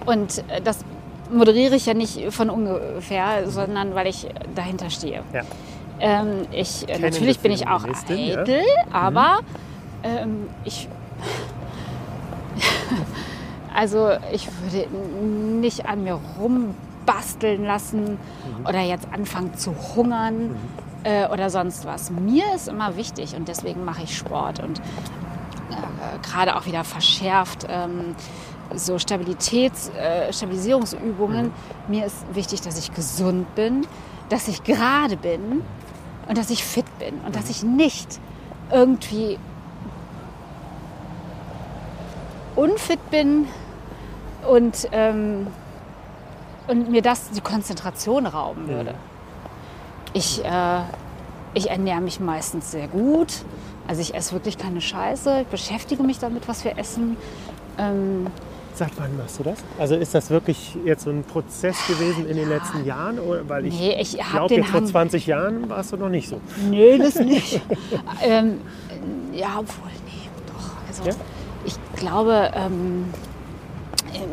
Und 0.06 0.38
äh, 0.48 0.60
das 0.62 0.84
moderiere 1.30 1.76
ich 1.76 1.86
ja 1.86 1.94
nicht 1.94 2.32
von 2.32 2.50
ungefähr, 2.50 3.42
mhm. 3.42 3.50
sondern 3.50 3.94
weil 3.94 4.06
ich 4.06 4.28
dahinter 4.54 4.90
stehe. 4.90 5.22
Ja. 5.32 5.42
Ähm, 6.00 6.46
ich, 6.52 6.88
äh, 6.88 6.98
natürlich 6.98 7.40
bin 7.40 7.52
ich 7.52 7.68
auch 7.68 7.84
eitel, 7.84 8.46
ja. 8.48 8.62
aber 8.92 9.40
mhm. 10.02 10.04
ähm, 10.04 10.48
ich 10.64 10.88
also 13.74 14.10
ich 14.32 14.48
würde 14.62 14.88
nicht 15.60 15.86
an 15.86 16.04
mir 16.04 16.18
rum 16.38 16.74
basteln 17.06 17.64
lassen 17.64 18.12
mhm. 18.12 18.66
oder 18.66 18.80
jetzt 18.80 19.08
anfangen 19.12 19.54
zu 19.56 19.74
hungern 19.94 20.48
mhm. 20.48 20.56
äh, 21.04 21.26
oder 21.28 21.50
sonst 21.50 21.84
was. 21.84 22.10
Mir 22.10 22.44
ist 22.54 22.68
immer 22.68 22.96
wichtig 22.96 23.34
und 23.34 23.48
deswegen 23.48 23.84
mache 23.84 24.02
ich 24.02 24.16
Sport 24.16 24.60
und 24.62 24.78
äh, 24.78 26.18
gerade 26.22 26.56
auch 26.56 26.66
wieder 26.66 26.84
verschärft. 26.84 27.66
Ähm, 27.68 28.14
so 28.74 28.98
Stabilitäts, 28.98 29.90
äh, 29.90 30.32
Stabilisierungsübungen. 30.32 31.46
Mhm. 31.46 31.52
Mir 31.88 32.06
ist 32.06 32.24
wichtig, 32.32 32.60
dass 32.60 32.78
ich 32.78 32.92
gesund 32.94 33.52
bin, 33.54 33.86
dass 34.28 34.48
ich 34.48 34.62
gerade 34.62 35.16
bin 35.16 35.62
und 36.28 36.38
dass 36.38 36.50
ich 36.50 36.64
fit 36.64 36.86
bin 36.98 37.14
und 37.26 37.34
dass 37.34 37.44
mhm. 37.44 37.50
ich 37.50 37.62
nicht 37.64 38.20
irgendwie 38.70 39.38
unfit 42.56 43.10
bin 43.10 43.46
und 44.48 44.88
ähm, 44.92 45.46
und 46.70 46.90
mir 46.90 47.02
das 47.02 47.30
die 47.30 47.40
Konzentration 47.40 48.26
rauben 48.26 48.68
würde. 48.68 48.94
Ich, 50.12 50.44
äh, 50.44 50.80
Ich 51.52 51.68
ernähre 51.68 52.00
mich 52.00 52.20
meistens 52.20 52.70
sehr 52.70 52.86
gut. 52.86 53.42
Also 53.88 54.00
ich 54.02 54.14
esse 54.14 54.32
wirklich 54.34 54.56
keine 54.56 54.80
Scheiße. 54.80 55.40
Ich 55.42 55.46
beschäftige 55.48 56.02
mich 56.04 56.18
damit, 56.20 56.46
was 56.46 56.64
wir 56.64 56.78
essen. 56.78 57.16
Ähm, 57.76 58.28
Seit 58.72 58.92
wann 58.98 59.16
machst 59.16 59.40
du 59.40 59.42
das? 59.42 59.58
Also 59.76 59.96
ist 59.96 60.14
das 60.14 60.30
wirklich 60.30 60.76
jetzt 60.84 61.02
so 61.02 61.10
ein 61.10 61.24
Prozess 61.24 61.76
gewesen 61.88 62.28
in 62.28 62.36
den 62.36 62.48
letzten 62.48 62.84
Jahren? 62.84 63.18
Oder, 63.18 63.48
weil 63.48 63.66
ich, 63.66 63.76
Nee, 63.78 63.96
ich 64.00 64.16
glaube, 64.16 64.54
jetzt 64.54 64.68
vor 64.70 64.80
Hang- 64.80 64.86
20 64.86 65.26
Jahren 65.26 65.68
warst 65.68 65.90
du 65.92 65.96
noch 65.96 66.08
nicht 66.08 66.28
so. 66.28 66.40
Nee, 66.70 66.96
das 66.98 67.16
nicht. 67.16 67.60
ähm, 68.22 68.60
ja, 69.32 69.48
obwohl, 69.58 69.90
nee, 70.06 70.28
doch. 70.46 70.70
Also 70.86 71.02
Ja? 71.08 71.14
ich 71.64 71.74
glaube, 71.96 72.52
ähm, 72.54 73.06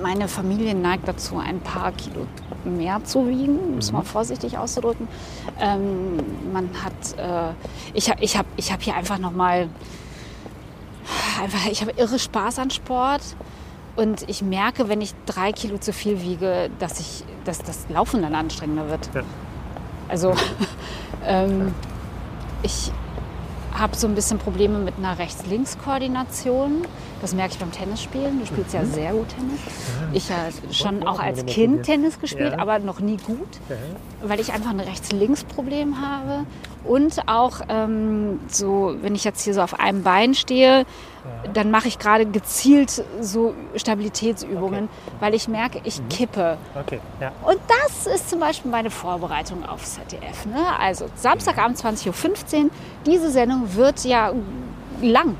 meine 0.02 0.28
Familie 0.28 0.76
neigt 0.76 1.08
dazu, 1.08 1.38
ein 1.38 1.60
paar 1.60 1.92
Kilo 1.92 2.28
mehr 2.66 3.04
zu 3.04 3.28
wiegen, 3.28 3.58
um 3.60 3.78
es 3.78 3.92
mal 3.92 4.04
vorsichtig 4.04 4.58
auszudrücken. 4.58 5.08
Ähm, 5.60 6.18
man 6.52 6.70
hat, 6.84 7.18
äh, 7.18 7.54
ich 7.94 8.10
habe 8.10 8.24
ich 8.24 8.38
hab, 8.38 8.46
ich 8.58 8.72
hab 8.72 8.82
hier 8.82 8.96
einfach 8.96 9.18
nochmal, 9.18 9.70
einfach, 11.42 11.68
ich 11.70 11.82
habe 11.82 11.92
irre 11.98 12.20
Spaß 12.20 12.60
an 12.60 12.70
Sport. 12.72 13.22
Und 13.96 14.30
ich 14.30 14.44
merke, 14.44 14.90
wenn 14.90 15.02
ich 15.02 15.14
drei 15.26 15.52
Kilo 15.52 15.80
zu 15.80 15.92
viel 15.92 16.22
wiege, 16.22 16.70
dass, 16.78 17.00
ich, 17.00 17.24
dass 17.46 17.64
das 17.64 17.88
Laufen 17.90 18.22
dann 18.22 18.36
anstrengender 18.36 18.90
wird. 18.90 19.10
Ja. 19.16 19.22
Also 20.08 20.36
ähm, 21.26 21.74
ich 22.62 22.92
habe 23.78 23.96
so 23.96 24.08
ein 24.08 24.16
bisschen 24.16 24.40
Probleme 24.40 24.80
mit 24.80 24.96
einer 24.98 25.18
Rechts-Links-Koordination. 25.20 26.84
Das 27.22 27.34
merke 27.34 27.54
ich 27.54 27.60
beim 27.60 27.72
Tennisspielen. 27.72 28.40
Du 28.40 28.46
spielst 28.46 28.74
ja 28.74 28.86
sehr 28.86 29.12
gut 29.12 29.28
Tennis. 29.30 29.60
Ich 30.14 30.30
ja 30.30 30.50
schon 30.72 30.96
Wollen 30.96 31.08
auch 31.08 31.20
als 31.20 31.46
Kind. 31.46 31.84
Tennis 31.84 32.20
gespielt, 32.20 32.58
aber 32.58 32.80
noch 32.80 33.00
nie 33.00 33.18
gut, 33.18 33.48
weil 34.22 34.40
ich 34.40 34.54
einfach 34.54 34.72
ein 34.72 34.80
Rechts-Links-Problem 34.80 36.02
habe. 36.02 36.46
Und 36.84 37.28
auch 37.28 37.62
ähm, 37.70 38.40
so, 38.48 38.96
wenn 39.02 39.14
ich 39.14 39.24
jetzt 39.24 39.44
hier 39.44 39.54
so 39.54 39.62
auf 39.62 39.80
einem 39.80 40.04
Bein 40.04 40.34
stehe, 40.34 40.86
dann 41.54 41.72
mache 41.72 41.88
ich 41.88 41.98
gerade 42.00 42.26
gezielt 42.26 43.04
so 43.22 43.54
Stabilitätsübungen, 43.76 44.90
weil 45.20 45.34
ich 45.34 45.48
merke, 45.48 45.80
ich 45.84 46.00
Mhm. 46.02 46.10
kippe. 46.10 46.58
Okay, 46.80 47.00
ja. 47.20 47.32
Und 47.44 47.60
das 47.68 48.06
ist 48.08 48.30
zum 48.30 48.40
Beispiel 48.40 48.70
meine 48.72 48.90
Vorbereitung 48.90 49.64
auf 49.68 49.84
ZDF. 49.84 50.46
Ne? 50.46 50.64
Also 50.80 51.06
Samstagabend 51.16 51.78
20.15 51.78 52.66
Uhr. 52.66 52.70
Diese 53.06 53.30
Sendung 53.32 53.74
wird 53.76 54.04
ja 54.04 54.32
lang. 55.02 55.36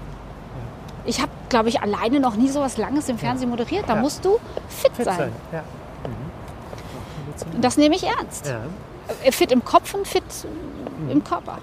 Ich 1.06 1.22
habe, 1.22 1.32
glaube 1.50 1.70
ich, 1.70 1.82
alleine 1.82 2.20
noch 2.20 2.36
nie 2.36 2.50
so 2.50 2.60
was 2.60 2.78
Langes 2.78 3.08
im 3.10 3.18
Fernsehen 3.18 3.50
moderiert. 3.50 3.86
Da 3.88 3.96
Ja. 3.96 4.02
musst 4.02 4.26
du 4.26 4.40
fit, 4.68 4.92
Fit 4.94 5.06
sein. 5.06 5.18
sein. 5.18 5.32
Ja. 5.54 5.62
Mhm. 6.08 7.62
Das 7.62 7.78
nehme 7.78 7.96
ich 7.96 8.04
ernst. 8.04 8.48
ja. 8.48 8.60
Äh, 9.24 9.32
Fit 9.32 9.52
im 9.52 9.64
Kopf 9.64 9.94
und 9.94 10.06
fit 10.08 10.24
im 11.10 11.24
Körper. 11.24 11.60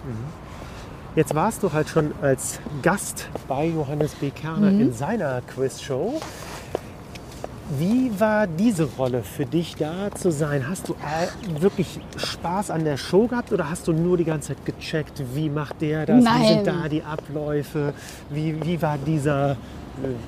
Jetzt 1.16 1.34
warst 1.34 1.62
du 1.62 1.72
halt 1.72 1.88
schon 1.88 2.12
als 2.22 2.58
Gast 2.82 3.28
bei 3.46 3.66
Johannes 3.66 4.14
B. 4.16 4.30
Kerner 4.30 4.70
Mhm. 4.72 4.80
in 4.80 4.92
seiner 4.92 5.42
Quizshow. 5.42 6.20
Wie 7.78 8.10
war 8.20 8.46
diese 8.46 8.84
Rolle 8.84 9.22
für 9.22 9.46
dich 9.46 9.76
da 9.76 10.10
zu 10.14 10.30
sein? 10.30 10.68
Hast 10.68 10.88
du 10.88 10.92
äh, 10.94 11.62
wirklich 11.62 11.98
Spaß 12.16 12.70
an 12.70 12.84
der 12.84 12.98
Show 12.98 13.26
gehabt 13.26 13.52
oder 13.52 13.70
hast 13.70 13.86
du 13.88 13.92
nur 13.92 14.16
die 14.18 14.24
ganze 14.24 14.48
Zeit 14.48 14.66
gecheckt, 14.66 15.22
wie 15.34 15.48
macht 15.48 15.80
der 15.80 16.04
das? 16.04 16.18
Wie 16.20 16.22
Nein. 16.24 16.46
sind 16.48 16.66
da 16.66 16.88
die 16.88 17.02
Abläufe? 17.02 17.94
Wie, 18.28 18.62
wie 18.66 18.82
war 18.82 18.98
dieser, 18.98 19.52
äh, 19.52 19.56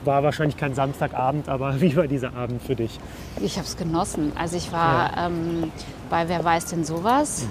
war 0.06 0.22
wahrscheinlich 0.22 0.56
kein 0.56 0.74
Samstagabend, 0.74 1.48
aber 1.50 1.78
wie 1.80 1.94
war 1.96 2.06
dieser 2.06 2.34
Abend 2.34 2.62
für 2.62 2.74
dich? 2.76 2.98
Ich 3.42 3.56
habe 3.58 3.66
es 3.66 3.76
genossen. 3.76 4.32
Also 4.38 4.56
ich 4.56 4.72
war 4.72 5.10
ähm, 5.18 5.70
bei 6.08 6.28
Wer 6.28 6.42
weiß 6.42 6.66
denn 6.66 6.84
sowas. 6.84 7.44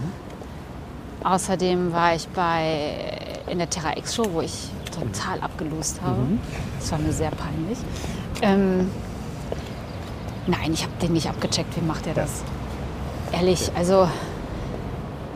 Außerdem 1.23 1.91
war 1.93 2.15
ich 2.15 2.27
bei 2.29 3.17
in 3.47 3.57
der 3.59 3.69
Terra 3.69 3.97
X 3.97 4.15
Show, 4.15 4.25
wo 4.33 4.41
ich 4.41 4.69
total 4.91 5.39
abgelost 5.41 6.01
habe. 6.01 6.17
Das 6.79 6.91
war 6.91 6.99
mir 6.99 7.11
sehr 7.11 7.31
peinlich. 7.31 7.77
Ähm, 8.41 8.89
nein, 10.47 10.73
ich 10.73 10.83
habe 10.83 10.93
den 11.01 11.13
nicht 11.13 11.27
abgecheckt. 11.29 11.75
Wie 11.75 11.81
macht 11.85 12.07
er 12.07 12.13
das? 12.13 12.43
Ehrlich, 13.31 13.71
also, 13.75 14.07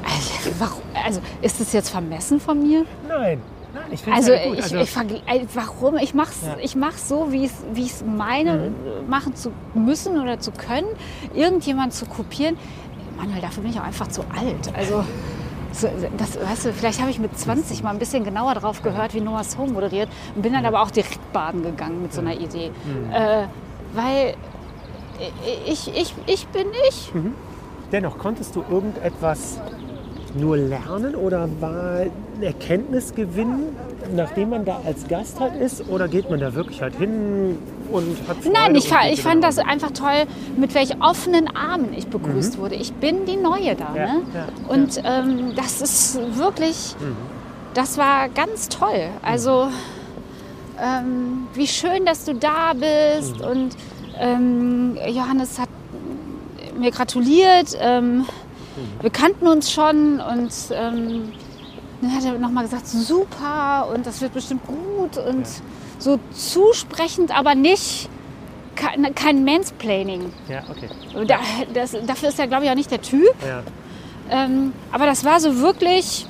also, 0.03 0.31
warum, 0.59 0.81
also 1.05 1.21
ist 1.41 1.59
es 1.59 1.73
jetzt 1.73 1.89
vermessen 1.89 2.39
von 2.39 2.61
mir? 2.61 2.85
Nein, 3.07 3.41
nein, 3.73 3.83
ich 3.91 4.01
finde 4.01 4.17
Also, 4.17 4.31
ja 4.31 4.45
gut. 4.47 4.59
ich, 4.59 4.65
ich 4.73 4.89
vergl- 4.89 5.21
äh, 5.27 5.45
warum? 5.53 5.97
Ich 5.97 6.13
mach's, 6.13 6.41
Ja. 6.45 6.55
ich 6.61 6.75
mach's 6.75 7.09
so, 7.09 7.31
wie 7.31 7.45
es- 7.45 7.63
wie 7.73 7.83
ich 7.83 7.91
es 7.93 8.03
meine, 8.05 8.71
Mhm. 9.03 9.09
machen 9.09 9.35
zu 9.35 9.51
müssen 9.73 10.19
oder 10.21 10.39
zu 10.39 10.51
können, 10.51 10.87
irgendjemand 11.33 11.93
zu 11.93 12.05
kopieren. 12.05 12.57
Manuel, 13.17 13.41
dafür 13.41 13.63
bin 13.63 13.71
ich 13.71 13.79
auch 13.79 13.83
einfach 13.85 14.07
zu 14.07 14.21
alt. 14.21 14.73
Also, 14.75 15.03
so, 15.71 15.87
das, 16.17 16.39
weißt 16.39 16.65
du, 16.65 16.73
vielleicht 16.73 16.99
habe 16.99 17.11
ich 17.11 17.19
mit 17.19 17.37
20 17.37 17.83
mal 17.83 17.91
ein 17.91 17.99
bisschen 17.99 18.23
genauer 18.23 18.55
drauf 18.55 18.81
gehört, 18.81 19.13
wie 19.13 19.21
Noah's 19.21 19.57
Home 19.57 19.71
moderiert 19.71 20.09
und 20.35 20.41
bin 20.41 20.53
dann 20.53 20.65
aber 20.65 20.81
auch 20.81 20.91
direkt 20.91 21.31
baden 21.33 21.63
gegangen 21.63 22.01
mit 22.01 22.13
so 22.13 22.21
einer 22.21 22.33
Idee. 22.39 22.69
Mhm. 22.69 23.11
Äh, 23.11 23.45
weil 23.93 24.35
ich, 25.67 25.87
ich, 25.95 26.13
ich 26.25 26.47
bin 26.47 26.67
ich. 26.87 27.11
Dennoch, 27.91 28.17
konntest 28.17 28.55
du 28.55 28.63
irgendetwas 28.69 29.59
nur 30.35 30.57
lernen 30.57 31.15
oder 31.15 31.49
war 31.59 32.01
ein 32.01 32.41
Erkenntnisgewinn, 32.43 33.75
nachdem 34.15 34.49
man 34.49 34.65
da 34.65 34.81
als 34.85 35.07
Gast 35.07 35.39
halt 35.39 35.55
ist? 35.55 35.89
Oder 35.89 36.07
geht 36.07 36.29
man 36.29 36.39
da 36.39 36.53
wirklich 36.53 36.81
halt 36.81 36.95
hin 36.95 37.57
und 37.91 38.17
hat 38.27 38.37
Freude 38.37 38.51
Nein, 38.53 38.75
ich, 38.75 38.85
und 38.85 38.89
fa- 38.93 39.03
geht 39.03 39.13
ich 39.13 39.21
fand 39.23 39.43
das 39.43 39.57
einfach 39.57 39.91
toll, 39.91 40.25
mit 40.57 40.73
welch 40.73 41.01
offenen 41.01 41.53
Armen 41.55 41.93
ich 41.95 42.07
begrüßt 42.07 42.57
wurde. 42.57 42.75
Ich 42.75 42.93
bin 42.93 43.25
die 43.25 43.35
Neue 43.37 43.75
da. 43.75 43.89
Mhm. 43.89 43.95
Ja, 43.95 44.05
ne? 44.13 44.21
ja, 44.33 44.47
Und 44.67 45.01
ähm, 45.03 45.55
das 45.55 45.81
ist 45.81 46.19
wirklich, 46.37 46.95
Mhm. 46.99 47.15
das 47.73 47.97
war 47.97 48.29
ganz 48.29 48.69
toll. 48.69 49.09
Also, 49.21 49.69
ähm, 50.81 51.47
wie 51.53 51.67
schön, 51.67 52.05
dass 52.05 52.25
du 52.25 52.35
da 52.35 52.73
bist. 52.73 53.37
Mhm. 53.39 53.45
Und 53.45 53.75
ähm, 54.19 54.97
Johannes 55.09 55.59
hat 55.59 55.69
mir 56.77 56.91
gratuliert. 56.91 57.77
Ähm, 57.79 58.19
Mhm. 58.19 58.25
wir 59.01 59.09
kannten 59.09 59.47
uns 59.47 59.71
schon 59.71 60.21
und 60.21 60.51
ähm, 60.71 61.31
dann 62.01 62.15
hat 62.15 62.23
er 62.23 62.39
nochmal 62.39 62.63
gesagt, 62.63 62.87
super 62.87 63.89
und 63.93 64.05
das 64.05 64.21
wird 64.21 64.33
bestimmt 64.33 64.61
gut 64.65 65.17
und 65.17 65.45
so 65.99 66.19
zusprechend, 66.31 67.37
aber 67.37 67.55
nicht 67.55 68.09
kein, 68.75 69.13
kein 69.13 69.43
Mansplaining. 69.43 70.31
Ja, 70.47 70.63
okay. 70.69 70.89
Da, 71.27 71.39
das, 71.73 71.95
dafür 72.07 72.29
ist 72.29 72.39
er, 72.39 72.47
glaube 72.47 72.65
ich, 72.65 72.71
auch 72.71 72.75
nicht 72.75 72.91
der 72.91 73.01
Typ. 73.01 73.35
Ja. 73.45 73.61
Ähm, 74.31 74.73
aber 74.91 75.05
das 75.05 75.25
war 75.25 75.39
so 75.39 75.59
wirklich, 75.59 76.25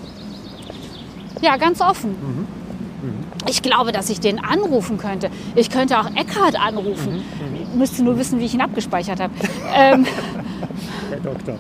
ja, 1.41 1.57
ganz 1.57 1.82
offen. 1.82 2.11
Mhm. 2.11 2.47
Ich 3.47 3.61
glaube, 3.61 3.91
dass 3.91 4.09
ich 4.09 4.20
den 4.20 4.43
anrufen 4.43 4.97
könnte. 4.97 5.30
Ich 5.55 5.70
könnte 5.70 5.97
auch 5.99 6.13
Eckhard 6.15 6.59
anrufen. 6.59 7.24
Mhm. 7.72 7.80
Müsste 7.80 8.03
nur 8.03 8.17
wissen, 8.17 8.39
wie 8.39 8.45
ich 8.45 8.53
ihn 8.53 8.61
abgespeichert 8.61 9.20
habe. 9.22 9.34
ähm, 9.74 10.05
Herr 11.09 11.20
Doktor. 11.20 11.57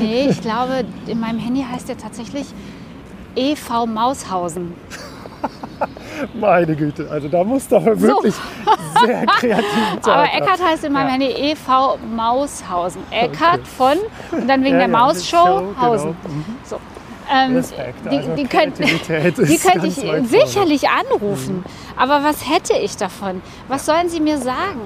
nee, 0.00 0.28
ich 0.28 0.40
glaube, 0.40 0.84
in 1.06 1.18
meinem 1.18 1.38
Handy 1.38 1.64
heißt 1.64 1.88
er 1.88 1.96
tatsächlich 1.96 2.46
EV 3.34 3.86
Maushausen. 3.86 4.74
Meine 6.34 6.74
Güte, 6.76 7.08
also 7.10 7.28
da 7.28 7.42
du 7.72 7.76
aber 7.76 8.00
wirklich 8.00 8.34
sehr 9.04 9.26
kreativ 9.38 9.64
sein. 10.02 10.14
Aber 10.14 10.24
Eckart 10.24 10.62
heißt 10.64 10.84
in 10.84 10.92
meinem 10.92 11.06
Ja. 11.06 11.12
Handy 11.12 11.26
EV 11.52 11.98
Maushausen. 12.14 13.02
Eckart 13.10 13.66
von, 13.66 13.98
und 14.32 14.48
dann 14.48 14.62
wegen 14.64 14.74
Ja, 14.78 14.86
der 14.86 14.88
ja, 14.90 14.98
Mausshow, 14.98 15.36
Show, 15.36 15.74
Hausen. 15.80 16.16
genau. 16.22 16.34
Mhm. 16.34 16.44
So. 16.64 16.76
Ähm, 17.32 17.56
Respekt. 17.56 17.94
die, 18.10 18.16
Also 18.16 18.34
die, 18.34 18.44
könnt, 18.44 18.78
die 18.78 19.58
könnte 19.58 19.86
ich 19.86 20.28
sicherlich 20.28 20.88
anrufen. 20.88 21.64
Aber 21.96 22.22
was 22.24 22.48
hätte 22.50 22.74
ich 22.74 22.96
davon? 22.96 23.40
Was 23.68 23.86
sollen 23.86 24.08
sie 24.08 24.20
mir 24.20 24.38
sagen? 24.38 24.80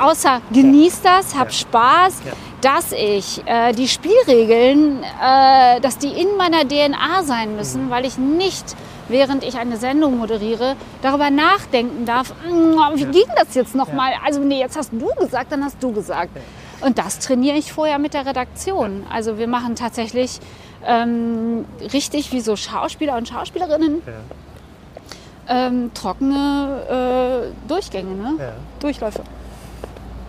Außer 0.00 0.40
genießt 0.52 1.04
das, 1.04 1.36
hab 1.38 1.52
Spaß. 1.52 2.22
Dass 2.62 2.92
ich 2.92 3.42
äh, 3.46 3.72
die 3.72 3.88
Spielregeln, 3.88 5.02
äh, 5.02 5.80
dass 5.80 5.98
die 5.98 6.08
in 6.08 6.36
meiner 6.38 6.66
DNA 6.66 7.22
sein 7.24 7.56
müssen, 7.56 7.90
weil 7.90 8.06
ich 8.06 8.16
nicht, 8.18 8.76
während 9.08 9.44
ich 9.44 9.58
eine 9.58 9.76
Sendung 9.76 10.16
moderiere, 10.16 10.76
darüber 11.02 11.30
nachdenken 11.30 12.06
darf, 12.06 12.32
"Mm, 12.48 12.78
wie 12.94 13.04
ging 13.06 13.26
das 13.36 13.54
jetzt 13.54 13.74
nochmal? 13.74 14.12
Also 14.24 14.40
nee, 14.40 14.60
jetzt 14.60 14.76
hast 14.76 14.92
du 14.92 15.08
gesagt, 15.18 15.52
dann 15.52 15.64
hast 15.64 15.82
du 15.82 15.92
gesagt. 15.92 16.30
Und 16.80 16.98
das 16.98 17.18
trainiere 17.18 17.56
ich 17.56 17.72
vorher 17.72 17.98
mit 17.98 18.14
der 18.14 18.26
Redaktion. 18.26 19.04
Also 19.12 19.38
wir 19.38 19.48
machen 19.48 19.74
tatsächlich 19.76 20.38
ähm, 20.86 21.64
richtig 21.92 22.32
wie 22.32 22.40
so 22.40 22.56
Schauspieler 22.56 23.16
und 23.16 23.28
Schauspielerinnen 23.28 24.02
ähm, 25.48 25.90
trockene 25.94 27.50
äh, 27.52 27.68
Durchgänge, 27.68 28.14
ne? 28.14 28.34
Durchläufe. 28.80 29.22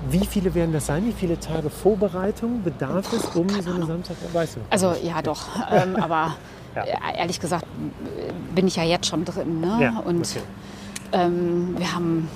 Wie 0.09 0.25
viele 0.25 0.53
werden 0.53 0.73
das 0.73 0.85
sein? 0.87 1.05
Wie 1.05 1.11
viele 1.13 1.39
Tage 1.39 1.69
Vorbereitung 1.69 2.61
bedarf 2.63 3.11
es, 3.13 3.25
um 3.35 3.49
so 3.49 3.71
eine 3.71 3.85
Samstag... 3.85 4.17
Weißt 4.33 4.57
du? 4.57 4.59
Also 4.69 4.93
ja 5.01 5.21
doch, 5.21 5.45
ähm, 5.71 5.95
aber 6.01 6.35
Ja. 6.75 6.83
äh, 6.83 7.17
ehrlich 7.19 7.39
gesagt 7.39 7.65
bin 8.53 8.67
ich 8.67 8.75
ja 8.75 8.83
jetzt 8.83 9.07
schon 9.07 9.25
drin. 9.25 9.61
Ne? 9.61 9.77
Ja, 9.79 9.99
Und 10.05 10.21
okay. 10.21 10.41
ähm, 11.13 11.75
wir 11.77 11.93
haben 11.93 12.27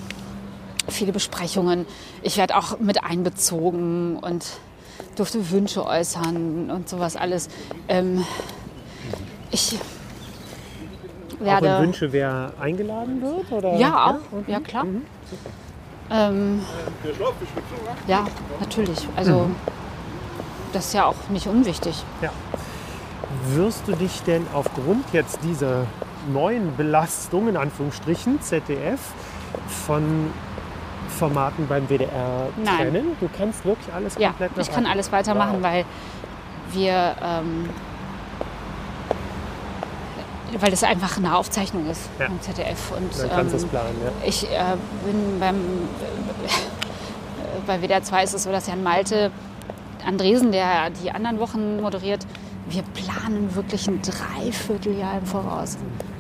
viele 0.87 1.11
Besprechungen. 1.11 1.85
Ich 2.21 2.37
werde 2.37 2.55
auch 2.55 2.79
mit 2.79 3.03
einbezogen 3.03 4.17
und 4.17 4.45
durfte 5.15 5.51
Wünsche 5.51 5.85
äußern 5.85 6.71
und 6.71 6.87
sowas 6.87 7.15
alles. 7.15 7.49
Ähm, 7.89 8.23
werde. 11.39 11.75
Auch 11.77 11.81
Wünsche, 11.81 12.11
wer 12.11 12.53
eingeladen 12.59 13.21
wird? 13.21 13.51
Oder? 13.51 13.75
Ja, 13.75 14.05
auch. 14.11 14.37
okay. 14.37 14.51
Ja, 14.51 14.59
klar. 14.59 14.85
Mhm. 14.85 15.01
Ähm, 16.09 16.61
ja, 18.07 18.25
natürlich. 18.59 19.07
Also 19.15 19.31
Mhm. 19.45 19.55
das 20.73 20.85
ist 20.87 20.93
ja 20.93 21.05
auch 21.05 21.15
nicht 21.29 21.47
unwichtig. 21.47 22.03
Ja. 22.21 22.29
Wirst 23.49 23.87
du 23.87 23.93
dich 23.93 24.21
denn 24.23 24.45
aufgrund 24.53 25.05
jetzt 25.13 25.39
dieser 25.43 25.85
neuen 26.31 26.75
Belastung, 26.75 27.47
in 27.47 27.57
Anführungsstrichen, 27.57 28.41
ZDF, 28.41 28.99
von 29.85 30.31
Formaten 31.09 31.67
beim 31.67 31.87
WDR 31.89 32.47
Nein. 32.63 32.77
trennen? 32.77 33.17
Du 33.19 33.29
kannst 33.37 33.65
wirklich 33.65 33.93
alles 33.93 34.15
Ja, 34.17 34.29
komplett 34.29 34.51
ich 34.57 34.71
kann 34.71 34.85
alles 34.85 35.11
weitermachen, 35.11 35.55
Wow. 35.57 35.63
weil 35.63 35.85
wir, 36.71 37.15
ähm, 37.23 37.69
weil 40.59 40.71
das 40.71 40.83
einfach 40.83 41.17
eine 41.17 41.35
Aufzeichnung 41.35 41.89
ist 41.89 42.09
Ja. 42.19 42.27
im 42.27 42.41
ZDF. 42.41 42.91
Und 42.95 43.17
Dann 43.19 43.29
kannst 43.29 43.63
ähm, 43.63 43.69
planen, 43.69 43.95
ja. 44.03 44.11
ich 44.27 44.43
äh, 44.45 44.49
bin 45.05 45.39
beim, 45.39 45.55
äh, 45.55 45.59
bei 47.65 47.81
WDR 47.81 48.03
2 48.03 48.23
ist 48.23 48.33
es 48.33 48.43
so, 48.43 48.51
dass 48.51 48.67
Jan 48.67 48.83
Malte 48.83 49.31
Andresen, 50.05 50.51
der 50.51 50.89
die 51.03 51.11
anderen 51.11 51.39
Wochen 51.39 51.81
moderiert, 51.81 52.25
wir 52.69 52.83
planen 52.83 53.55
wirklich 53.55 53.87
ein 53.87 54.01
Dreivierteljahr 54.01 55.19
im 55.19 55.25
Voraus. 55.25 55.77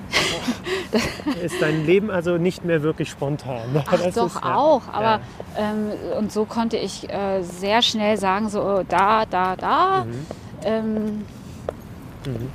Ist 1.43 1.61
dein 1.61 1.85
Leben 1.85 2.09
also 2.09 2.37
nicht 2.37 2.63
mehr 2.63 2.81
wirklich 2.81 3.09
spontan? 3.09 3.83
Ach 3.85 3.91
Das 4.03 4.15
doch, 4.15 4.27
ist, 4.27 4.35
ja. 4.43 4.55
auch. 4.55 4.81
Aber 4.91 5.03
Ja. 5.03 5.19
ähm, 5.57 5.91
und 6.17 6.31
so 6.31 6.45
konnte 6.45 6.77
ich 6.77 7.09
äh, 7.09 7.41
sehr 7.43 7.81
schnell 7.81 8.17
sagen, 8.17 8.49
so 8.49 8.83
da, 8.87 9.25
da, 9.25 9.55
da. 9.57 10.05
Mhm. 10.05 10.25
Ähm, 10.63 11.25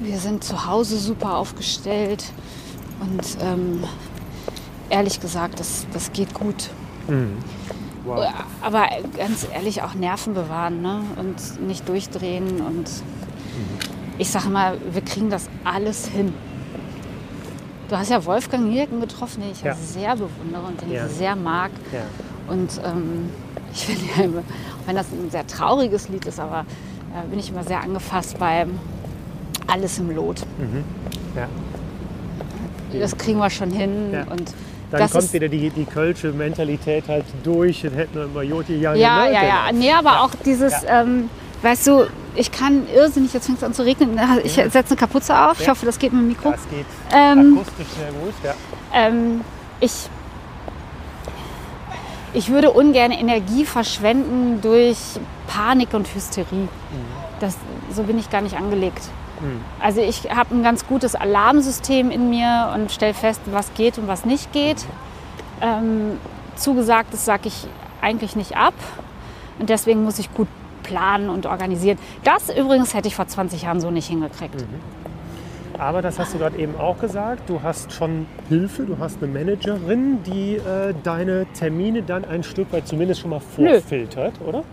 Wir 0.01 0.19
sind 0.19 0.45
zu 0.45 0.67
Hause 0.67 0.99
super 0.99 1.37
aufgestellt 1.37 2.25
und 3.01 3.23
ähm, 3.43 3.85
ehrlich 4.91 5.21
gesagt, 5.21 5.61
das, 5.61 5.87
das 5.93 6.13
geht 6.13 6.35
gut. 6.35 6.71
Mhm. 7.09 7.37
Wow. 8.05 8.27
Aber 8.61 8.89
ganz 9.17 9.47
ehrlich 9.53 9.83
auch 9.83 9.95
Nerven 9.95 10.35
bewahren 10.35 10.83
ne? 10.83 11.03
und 11.17 11.67
nicht 11.67 11.89
durchdrehen. 11.89 12.61
Und 12.61 12.91
ich 14.19 14.29
sage 14.31 14.49
mal, 14.49 14.77
wir 14.91 15.03
kriegen 15.03 15.31
das 15.31 15.49
alles 15.65 16.07
hin. 16.07 16.35
Du 17.89 17.97
hast 17.97 18.11
ja 18.11 18.25
Wolfgang 18.25 18.69
Niedecken 18.69 19.01
getroffen, 19.01 19.43
den 19.43 19.53
ich 19.53 19.63
ja, 19.63 19.75
sehr 19.75 20.17
bewundere 20.17 20.63
und 20.67 20.81
den 20.81 20.91
Ja. 20.91 21.07
ich 21.07 21.13
sehr 21.13 21.37
mag. 21.37 21.71
Ja. 21.93 22.01
Und 22.53 22.81
ähm, 22.85 23.31
ich 23.73 23.87
finde 23.87 24.03
ja 24.17 24.25
immer, 24.25 24.41
auch 24.41 24.87
wenn 24.87 24.97
das 24.97 25.07
ein 25.13 25.31
sehr 25.31 25.47
trauriges 25.47 26.09
Lied 26.09 26.25
ist, 26.27 26.41
aber 26.41 26.61
äh, 27.15 27.27
bin 27.29 27.39
ich 27.39 27.51
immer 27.51 27.63
sehr 27.65 27.81
angefasst 27.83 28.39
bei 28.39 28.67
Alles 29.67 29.99
im 29.99 30.15
Lot. 30.15 30.41
Ja. 31.37 31.49
Das 32.99 33.17
kriegen 33.17 33.39
wir 33.39 33.49
schon 33.51 33.71
hin. 33.71 34.13
Ja. 34.13 34.23
Und 34.31 34.53
Dann 34.91 35.01
das 35.01 35.13
kommt 35.13 35.33
wieder 35.33 35.49
die, 35.49 35.71
die 35.71 35.85
kölsche 35.85 36.33
Mentalität 36.33 37.05
halt 37.09 37.25
durch. 37.43 37.83
Dann 37.83 37.95
hätten 37.95 38.15
wir 38.15 38.25
immer 38.25 38.43
Joti. 38.43 38.77
Ja, 38.77 38.95
ja, 38.95 39.31
ja. 39.31 39.69
Genau. 39.69 39.79
Nee, 39.81 39.93
aber 39.93 40.23
auch 40.23 40.31
dieses, 40.45 40.75
ähm, 40.87 41.31
weißt 41.63 41.87
du, 41.87 42.07
ich 42.35 42.51
kann 42.53 42.87
irrsinnig, 42.95 43.33
jetzt 43.33 43.47
fängt 43.47 43.59
es 43.59 43.65
an 43.65 43.73
zu 43.75 43.83
regnen, 43.83 44.19
ich 44.45 44.55
setze 44.55 44.79
eine 44.91 44.97
Kapuze 44.97 45.39
auf, 45.39 45.61
ich 45.61 45.67
Ja. 45.67 45.73
hoffe, 45.73 45.87
das 45.87 45.99
geht 45.99 46.13
mit 46.13 46.23
dem 46.23 46.29
Mikro. 46.29 46.51
Das 46.51 46.69
geht 46.69 46.87
Ähm, 47.15 47.59
akustisch 47.59 47.87
sehr 47.99 48.13
gut. 48.13 48.35
Ja. 48.43 48.55
Ähm, 48.95 49.43
ich, 49.81 49.93
ich 52.35 52.49
würde 52.51 52.71
ungern 52.71 53.11
Energie 53.13 53.65
verschwenden 53.65 54.61
durch 54.63 54.97
Panik 55.47 55.93
und 55.95 56.07
Hysterie. 56.15 56.69
Das, 57.41 57.57
so 57.95 58.03
bin 58.05 58.19
ich 58.19 58.31
gar 58.31 58.41
nicht 58.41 58.57
angelegt. 58.57 59.03
Also 59.81 60.01
ich 60.01 60.31
habe 60.31 60.55
ein 60.55 60.63
ganz 60.63 60.87
gutes 60.87 61.15
Alarmsystem 61.15 62.11
in 62.11 62.31
mir 62.31 62.73
und 62.75 62.93
stelle 62.93 63.15
fest, 63.15 63.41
was 63.47 63.73
geht 63.75 63.99
und 63.99 64.09
was 64.09 64.25
nicht 64.25 64.53
geht. 64.53 64.85
Ähm, 65.61 66.19
zugesagt, 66.57 67.13
das 67.13 67.25
sage 67.25 67.49
ich 67.49 67.67
eigentlich 68.01 68.37
nicht 68.37 68.57
ab. 68.57 68.75
Und 69.59 69.71
deswegen 69.71 70.03
muss 70.05 70.19
ich 70.19 70.33
gut 70.35 70.49
planen 70.83 71.29
und 71.29 71.47
organisieren. 71.47 71.99
Das 72.25 72.51
übrigens 72.55 72.95
hätte 72.95 73.09
ich 73.09 73.15
vor 73.15 73.27
20 73.27 73.63
Jahren 73.63 73.81
so 73.81 73.91
nicht 73.91 74.09
hingekriegt. 74.09 74.65
Aber 75.79 76.03
das 76.03 76.19
hast 76.19 76.35
du 76.35 76.39
gerade 76.39 76.59
eben 76.59 76.77
auch 76.79 76.99
gesagt. 76.99 77.49
Du 77.49 77.63
hast 77.63 77.93
schon 77.93 78.27
Hilfe, 78.49 78.85
du 78.85 78.99
hast 78.99 79.23
eine 79.23 79.33
Managerin, 79.33 80.23
die 80.23 80.57
äh, 80.57 80.95
deine 81.03 81.47
Termine 81.55 82.03
dann 82.03 82.25
ein 82.25 82.43
Stück 82.43 82.73
weit 82.73 82.87
zumindest 82.87 83.21
schon 83.21 83.31
mal 83.31 83.41
Nö. 83.57 83.81
vorfiltert, 83.81 84.35
oder? 84.47 84.65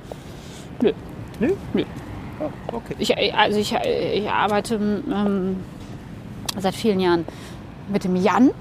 Nö. 0.82 0.92
Nö? 1.40 1.54
Nö. 1.74 1.84
Oh, 2.40 2.76
okay. 2.76 2.96
Ich, 3.00 3.36
also 3.36 3.60
ich, 3.60 3.74
ich 3.74 4.30
arbeite 4.30 4.76
ähm, 4.76 5.58
seit 6.58 6.76
vielen 6.76 7.00
Jahren 7.00 7.26
mit 7.92 8.04
dem 8.04 8.16
Jan. 8.16 8.52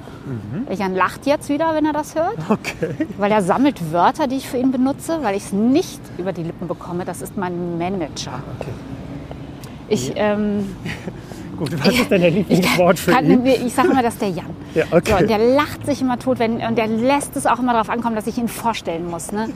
Der 0.69 0.77
Jan 0.77 0.95
lacht 0.95 1.25
jetzt 1.27 1.49
wieder, 1.49 1.75
wenn 1.75 1.87
er 1.87 1.93
das 1.95 2.15
hört, 2.15 2.37
Okay. 2.51 3.07
weil 3.17 3.31
er 3.33 3.41
sammelt 3.43 3.93
Wörter, 3.93 4.27
die 4.27 4.37
ich 4.37 4.47
für 4.49 4.59
ihn 4.59 4.71
benutze, 4.73 5.21
weil 5.23 5.35
ich 5.37 5.45
es 5.45 5.53
nicht 5.53 6.01
über 6.19 6.33
die 6.35 6.43
Lippen 6.43 6.69
bekomme. 6.69 7.05
Das 7.07 7.23
ist 7.23 7.37
mein 7.39 7.79
Manager. 7.79 8.43
okay. 8.59 8.71
Ich, 9.89 10.13
ähm, 10.17 10.77
Gut, 11.59 11.71
was 11.85 11.95
ist 11.95 12.11
denn 12.11 12.21
dein 12.23 12.35
Lieblingswort 12.35 12.99
für 12.99 13.11
kann, 13.13 13.25
ihn? 13.31 13.45
ich 13.47 13.73
sage 13.75 13.89
immer, 13.89 14.03
das 14.03 14.15
ist 14.15 14.23
der 14.23 14.29
Jan. 14.31 14.47
Ja, 14.75 14.85
So, 14.91 14.97
okay. 14.97 15.23
und 15.23 15.31
der 15.31 15.39
lacht 15.39 15.87
sich 15.87 16.03
immer 16.03 16.19
tot 16.19 16.39
wenn, 16.39 16.61
und 16.61 16.77
der 16.77 16.87
lässt 16.89 17.35
es 17.37 17.47
auch 17.47 17.59
immer 17.59 17.73
darauf 17.73 17.89
ankommen, 17.91 18.15
dass 18.15 18.27
ich 18.27 18.37
ihn 18.39 18.49
vorstellen 18.49 19.09
muss. 19.11 19.33
Ne? 19.33 19.49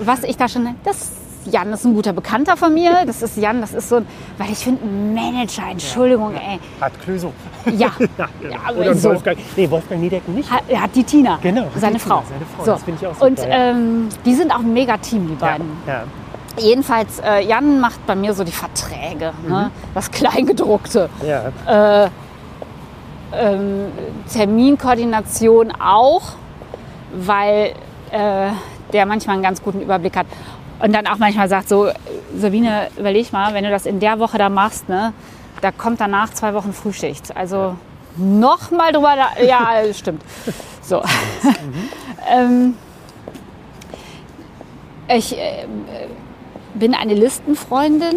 Was 0.00 0.22
ich 0.22 0.36
da 0.36 0.48
schon, 0.48 0.68
das 0.84 1.10
Jan, 1.46 1.70
das 1.70 1.80
ist 1.80 1.86
ein 1.86 1.94
guter 1.94 2.12
Bekannter 2.12 2.56
von 2.56 2.72
mir. 2.74 3.04
Das 3.06 3.22
ist 3.22 3.36
Jan, 3.36 3.60
das 3.60 3.72
ist 3.74 3.88
so 3.88 3.96
ein, 3.96 4.06
weil 4.38 4.50
ich 4.50 4.58
finde, 4.58 4.84
ein 4.84 5.14
Manager, 5.14 5.62
Entschuldigung, 5.70 6.34
ey. 6.34 6.58
Hat 6.80 6.92
Clüso. 7.02 7.32
Ja, 7.66 7.90
Ja, 8.18 8.28
genau. 8.40 8.54
Ja, 8.54 8.74
Oder 8.80 8.94
so. 8.94 9.10
Wolfgang. 9.10 9.38
Nee, 9.56 9.70
Wolfgang 9.70 10.00
Niedecken 10.00 10.34
nicht. 10.34 10.50
hat, 10.50 10.62
er 10.68 10.82
hat 10.82 10.94
die 10.94 11.04
Tina, 11.04 11.38
Genau, 11.42 11.66
seine 11.76 11.96
die 11.96 12.02
Tina, 12.02 12.14
Frau. 12.16 12.22
seine 12.28 12.44
Frau. 12.56 12.64
So. 12.64 12.70
Das 12.72 12.82
finde 12.82 13.00
ich 13.00 13.06
auch 13.06 13.14
super, 13.14 13.26
Und 13.26 13.38
ja. 13.40 13.46
ähm, 13.48 14.08
die 14.24 14.34
sind 14.34 14.52
auch 14.52 14.60
ein 14.60 14.72
Mega-Team, 14.72 15.28
die 15.28 15.34
beiden. 15.34 15.66
Ja. 15.86 16.04
Jedenfalls, 16.58 17.20
äh, 17.20 17.46
Jan 17.46 17.78
macht 17.80 18.04
bei 18.06 18.14
mir 18.16 18.32
so 18.34 18.42
die 18.44 18.52
Verträge, 18.52 19.32
ne? 19.46 19.70
Mhm. 19.70 19.90
das 19.94 20.10
Kleingedruckte. 20.10 21.08
ja. 21.26 22.10
ähm, 23.32 23.86
Terminkoordination 24.32 25.72
auch, 25.78 26.22
weil 27.14 27.74
äh, 28.10 28.48
der 28.92 29.06
manchmal 29.06 29.34
einen 29.34 29.42
ganz 29.42 29.62
guten 29.62 29.80
Überblick 29.82 30.16
hat. 30.16 30.26
Und 30.80 30.94
dann 30.94 31.06
auch 31.06 31.18
manchmal 31.18 31.48
sagt 31.48 31.68
so, 31.68 31.90
Sabine, 32.36 32.88
überleg 32.96 33.32
mal, 33.32 33.54
wenn 33.54 33.64
du 33.64 33.70
das 33.70 33.86
in 33.86 34.00
der 34.00 34.18
Woche 34.18 34.38
da 34.38 34.48
machst, 34.48 34.88
ne, 34.88 35.12
da 35.60 35.72
kommt 35.72 36.00
danach 36.00 36.30
zwei 36.30 36.54
Wochen 36.54 36.72
Frühschicht. 36.72 37.36
Also 37.36 37.76
noch 38.16 38.70
mal 38.70 38.92
drüber, 38.92 39.14
da, 39.16 39.42
ja, 39.42 39.70
stimmt. 39.92 40.22
So. 40.82 41.02
ähm, 42.30 42.76
ich 45.08 45.36
äh, 45.36 45.66
bin 46.74 46.94
eine 46.94 47.14
Listenfreundin. 47.14 48.16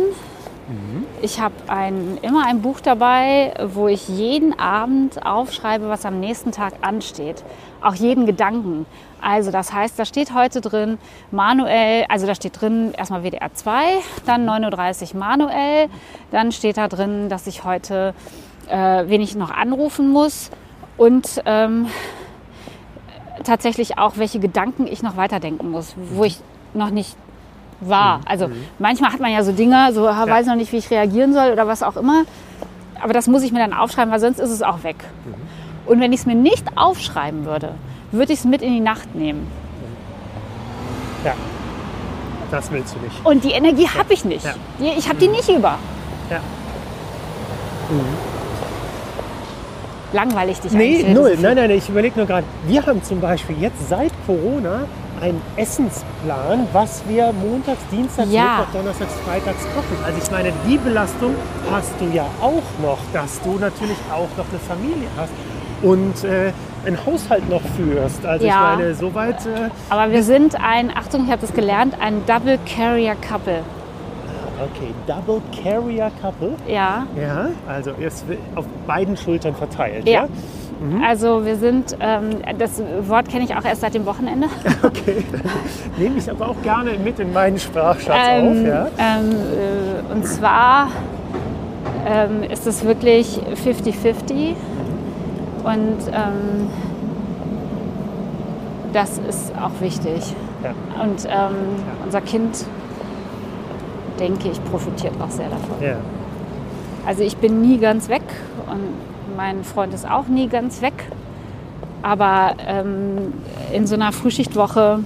Ich 1.22 1.41
habe 1.41 1.53
ein, 1.68 2.18
immer 2.22 2.45
ein 2.45 2.62
Buch 2.62 2.80
dabei, 2.80 3.53
wo 3.74 3.88
ich 3.88 4.07
jeden 4.07 4.57
Abend 4.57 5.26
aufschreibe, 5.26 5.89
was 5.89 6.05
am 6.05 6.20
nächsten 6.20 6.51
Tag 6.53 6.76
ansteht. 6.82 7.43
Auch 7.82 7.95
jeden 7.95 8.26
Gedanken. 8.26 8.86
Also 9.22 9.51
das 9.51 9.72
heißt, 9.72 9.97
da 9.97 10.05
steht 10.05 10.34
heute 10.34 10.61
drin 10.61 10.97
manuell, 11.32 12.05
also 12.09 12.26
da 12.26 12.36
steht 12.36 12.59
drin 12.59 12.93
erstmal 12.97 13.24
WDR 13.24 13.53
2, 13.53 13.72
dann 14.26 14.49
9.30 14.49 15.13
Uhr 15.13 15.19
manuell, 15.19 15.89
dann 16.32 16.51
steht 16.51 16.78
da 16.78 16.88
drin, 16.88 17.30
dass 17.30 17.47
ich 17.47 17.63
heute 17.63 18.13
äh, 18.72 19.03
wen 19.07 19.22
ich 19.22 19.36
noch 19.36 19.51
anrufen 19.51 20.11
muss 20.11 20.49
und 20.97 21.41
ähm, 21.45 21.88
tatsächlich 23.43 23.97
auch, 23.97 24.17
welche 24.17 24.39
Gedanken 24.39 24.88
ich 24.88 25.03
noch 25.03 25.17
weiterdenken 25.17 25.72
muss, 25.72 25.95
wo 26.13 26.24
ich 26.24 26.39
noch 26.74 26.89
nicht 26.89 27.15
war. 27.80 28.22
Also 28.26 28.49
manchmal 28.80 29.11
hat 29.11 29.19
man 29.19 29.32
ja 29.32 29.43
so 29.43 29.51
Dinge, 29.51 29.91
so 29.93 30.07
ah, 30.07 30.28
weiß 30.28 30.45
noch 30.45 30.55
nicht, 30.55 30.72
wie 30.72 30.78
ich 30.78 30.91
reagieren 30.91 31.34
soll 31.34 31.51
oder 31.51 31.67
was 31.67 31.84
auch 31.84 31.97
immer. 31.97 32.24
Aber 33.01 33.13
das 33.13 33.28
muss 33.28 33.41
ich 33.41 33.51
mir 33.51 33.59
dann 33.59 33.74
aufschreiben, 33.74 34.11
weil 34.11 34.19
sonst 34.19 34.39
ist 34.39 34.51
es 34.51 34.61
auch 34.61 34.84
weg. 34.84 35.03
Und 35.88 35.99
wenn 35.99 36.13
ich 36.13 36.19
es 36.22 36.26
mir 36.28 36.36
nicht 36.36 36.78
aufschreiben 36.78 37.45
würde, 37.45 37.74
würde 38.12 38.34
ich 38.34 38.39
es 38.39 38.45
mit 38.45 38.62
in 38.62 38.74
die 38.74 38.80
Nacht 38.80 39.14
nehmen. 39.16 39.47
ja. 41.24 41.34
Das 42.49 42.70
willst 42.70 42.93
du 42.95 42.99
nicht. 42.99 43.16
Und 43.26 43.45
die 43.45 43.51
Energie 43.51 43.88
habe 43.88 44.14
ich 44.14 44.26
nicht. 44.26 44.43
Ja. 44.43 44.53
Ich 44.97 45.07
habe 45.07 45.18
die 45.20 45.30
nicht 45.30 45.47
über. 45.47 45.78
Ja. 46.30 46.41
Langweilig 50.14 50.59
dich 50.59 50.74
Nee, 50.74 51.05
null. 51.14 51.38
Nein, 51.39 51.55
nein, 51.55 51.72
ich 51.72 51.88
überlege 51.88 52.18
nur 52.18 52.26
gerade. 52.28 52.45
Wir 52.68 52.86
haben 52.86 53.01
zum 53.01 53.22
Beispiel 53.22 53.55
jetzt 53.62 53.88
seit 53.88 54.12
Corona 54.26 54.86
einen 55.22 55.41
Essensplan, 55.55 56.68
was 56.74 57.03
wir 57.07 57.32
montags, 57.32 57.80
dienstags, 57.89 58.30
Ja. 58.30 58.57
Mittwoch, 58.59 58.80
donnerstags, 58.82 59.14
freitags 59.26 59.64
kochen. 59.74 60.03
Also 60.03 60.18
ich 60.22 60.30
meine, 60.32 60.51
die 60.68 60.78
Belastung 60.78 61.34
hast 61.72 61.93
du 61.99 62.05
ja 62.14 62.26
auch 62.41 62.64
noch, 62.82 62.97
dass 63.14 63.39
du 63.41 63.57
natürlich 63.59 63.97
auch 64.12 64.28
noch 64.38 64.45
eine 64.49 64.59
Familie 64.68 65.07
hast 65.16 65.32
und 65.82 66.23
äh, 66.23 66.51
einen 66.86 66.97
Haushalt 67.05 67.47
noch 67.49 67.61
führst. 67.75 68.25
Also 68.25 68.45
Ja. 68.45 68.71
ich 68.73 68.77
meine, 68.79 68.93
soweit... 68.95 69.45
Äh, 69.45 69.69
Aber 69.89 70.11
wir 70.11 70.23
sind 70.23 70.55
ein, 70.63 70.89
Achtung, 70.95 71.25
ich 71.25 71.32
habe 71.32 71.41
das 71.41 71.53
gelernt, 71.53 71.95
ein 71.99 72.23
Double 72.25 72.57
Carrier 72.65 73.15
Couple. 73.15 73.59
okay, 74.59 74.93
Double 75.07 75.41
Carrier 75.63 76.11
Couple. 76.21 76.53
Ja. 76.67 77.05
Ja, 77.19 77.47
also 77.67 77.91
ist 77.91 78.25
auf 78.55 78.65
beiden 78.88 79.15
Schultern 79.17 79.55
verteilt. 79.55 80.07
Ja. 80.07 80.23
Ja. 80.23 80.27
Mhm. 80.79 81.03
Also 81.03 81.45
wir 81.45 81.57
sind, 81.57 81.95
ähm, 81.99 82.29
das 82.57 82.82
Wort 83.07 83.29
kenne 83.29 83.43
ich 83.43 83.55
auch 83.55 83.63
erst 83.63 83.82
seit 83.82 83.93
dem 83.93 84.05
Wochenende. 84.07 84.47
Okay, 84.84 85.23
nehme 85.97 86.17
ich 86.17 86.29
aber 86.29 86.49
auch 86.49 86.61
gerne 86.63 86.91
mit 87.03 87.19
in 87.19 87.32
meinen 87.34 87.59
Sprachschatz 87.59 88.17
Ähm, 88.27 88.47
auf. 88.47 88.67
Ja? 88.67 88.88
ähm, 88.97 89.32
äh, 89.32 90.13
und 90.13 90.25
zwar 90.25 90.88
ähm, 92.07 92.41
ist 92.49 92.65
es 92.65 92.84
wirklich 92.84 93.39
50-50 93.63 94.55
und 95.64 95.97
ähm, 96.12 96.70
das 98.93 99.18
ist 99.20 99.53
auch 99.55 99.82
wichtig. 99.82 100.36
Ja. 100.64 100.72
Und 101.01 101.26
ähm, 101.26 101.55
unser 102.05 102.22
Kind, 102.22 102.66
denke 104.20 104.49
ich, 104.49 104.64
profitiert 104.66 105.14
auch 105.22 105.30
sehr 105.30 105.49
davon. 105.49 105.82
Ja. 105.82 105.95
Also 107.05 107.24
ich 107.24 107.38
bin 107.38 107.62
nie 107.62 107.78
ganz 107.78 108.09
weg 108.09 108.24
und 108.70 109.36
mein 109.36 109.64
Freund 109.64 109.93
ist 109.93 110.09
auch 110.09 110.28
nie 110.28 110.47
ganz 110.47 110.82
weg. 110.82 110.93
Aber 112.03 112.53
ähm, 112.68 113.34
in 113.72 113.88
so 113.88 113.95
einer 113.95 114.12
Frühschichtwoche 114.12 114.99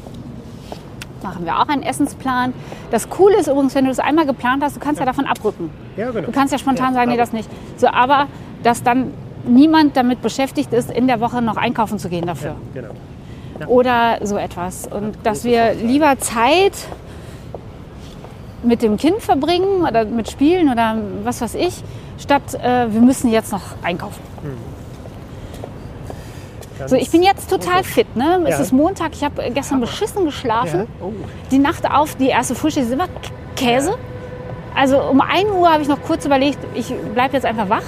machen 1.22 1.46
wir 1.46 1.60
auch 1.60 1.68
einen 1.68 1.84
Essensplan. 1.84 2.54
Das 2.92 3.10
Coole 3.10 3.38
ist 3.38 3.48
übrigens, 3.48 3.76
wenn 3.76 3.86
du 3.86 3.90
das 3.92 4.00
einmal 4.00 4.26
geplant 4.26 4.64
hast, 4.64 4.76
du 4.76 4.80
kannst 4.80 5.00
ja, 5.00 5.06
davon 5.06 5.26
abrücken. 5.26 5.70
ja, 5.98 6.12
genau. 6.12 6.28
Du 6.28 6.32
kannst 6.32 6.52
ja 6.54 6.60
spontan 6.60 6.94
Ja, 6.94 7.00
sagen, 7.00 7.12
nee, 7.12 7.18
das 7.18 7.34
nicht. 7.34 7.50
So, 7.78 7.88
aber 7.88 8.28
dass 8.64 8.84
dann 8.84 9.12
niemand 9.48 9.96
damit 9.98 10.22
beschäftigt 10.22 10.74
ist, 10.74 10.90
in 10.92 11.08
der 11.08 11.20
Woche 11.20 11.42
noch 11.42 11.58
einkaufen 11.58 12.00
zu 12.00 12.10
gehen 12.10 12.26
dafür. 12.26 12.56
Ja, 12.74 12.82
genau. 12.82 13.70
Oder 13.72 14.18
so 14.24 14.38
etwas. 14.38 14.88
Und 14.88 15.18
dass 15.24 15.44
wir 15.44 15.74
lieber 15.74 16.18
Zeit 16.20 16.74
mit 18.64 18.82
dem 18.82 18.98
Kind 18.98 19.22
verbringen 19.22 19.86
oder 19.88 20.06
mit 20.06 20.30
Spielen 20.30 20.70
oder 20.72 20.98
was 21.24 21.42
weiß 21.42 21.56
ich, 21.56 21.84
statt 22.18 22.54
äh, 22.56 22.92
wir 22.92 23.02
müssen 23.02 23.32
jetzt 23.32 23.52
noch 23.52 23.62
einkaufen. 23.84 24.22
Ganz- 26.80 26.92
So, 26.92 26.98
ich 26.98 27.10
bin 27.10 27.24
jetzt 27.24 27.50
total 27.50 27.84
fit. 27.84 28.16
Ne? 28.16 28.42
Es 28.46 28.56
Ja. 28.58 28.60
ist 28.64 28.74
Montag, 28.74 29.12
ich 29.14 29.24
habe 29.24 29.50
gestern 29.54 29.80
beschissen 29.80 30.26
geschlafen. 30.26 30.80
ja. 30.82 30.86
oh. 31.06 31.14
Die 31.52 31.60
Nacht 31.60 31.90
auf, 31.90 32.16
die 32.16 32.28
erste 32.28 32.56
Frühstück 32.56 32.84
ist 32.84 32.92
immer 32.92 33.08
Käse. 33.56 33.96
Also 34.76 35.02
um 35.02 35.22
1 35.22 35.50
Uhr 35.52 35.72
habe 35.72 35.84
ich 35.84 35.88
noch 35.88 36.02
kurz 36.02 36.26
überlegt, 36.26 36.58
ich 36.74 36.94
bleibe 37.14 37.34
jetzt 37.34 37.46
einfach 37.46 37.70
wach 37.70 37.84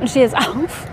und 0.00 0.08
stehe 0.08 0.24
jetzt 0.24 0.36
auf. 0.36 0.86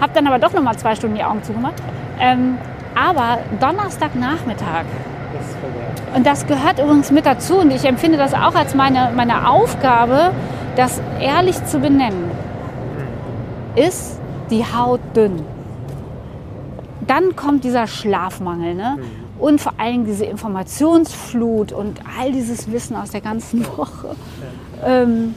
Habe 0.00 0.12
dann 0.14 0.26
aber 0.26 0.38
doch 0.38 0.52
noch 0.52 0.62
mal 0.62 0.76
zwei 0.76 0.94
Stunden 0.94 1.16
die 1.16 1.24
Augen 1.24 1.42
zugemacht. 1.42 1.74
Ähm, 2.18 2.58
aber 2.94 3.38
Donnerstagnachmittag, 3.60 4.84
und 6.14 6.26
das 6.26 6.46
gehört 6.46 6.78
übrigens 6.78 7.10
mit 7.10 7.24
dazu 7.24 7.58
und 7.58 7.70
ich 7.70 7.84
empfinde 7.84 8.18
das 8.18 8.34
auch 8.34 8.54
als 8.54 8.74
meine, 8.74 9.12
meine 9.14 9.48
Aufgabe, 9.48 10.32
das 10.76 11.00
ehrlich 11.20 11.64
zu 11.66 11.78
benennen, 11.78 12.30
ist 13.76 14.18
die 14.50 14.64
Haut 14.64 15.00
dünn. 15.14 15.44
Dann 17.06 17.36
kommt 17.36 17.64
dieser 17.64 17.86
Schlafmangel 17.86 18.74
ne? 18.74 18.98
und 19.38 19.60
vor 19.60 19.74
allem 19.78 20.04
diese 20.04 20.24
Informationsflut 20.24 21.72
und 21.72 22.00
all 22.20 22.32
dieses 22.32 22.70
Wissen 22.70 22.96
aus 22.96 23.10
der 23.10 23.20
ganzen 23.20 23.66
Woche. 23.76 24.16
Ähm, 24.84 25.34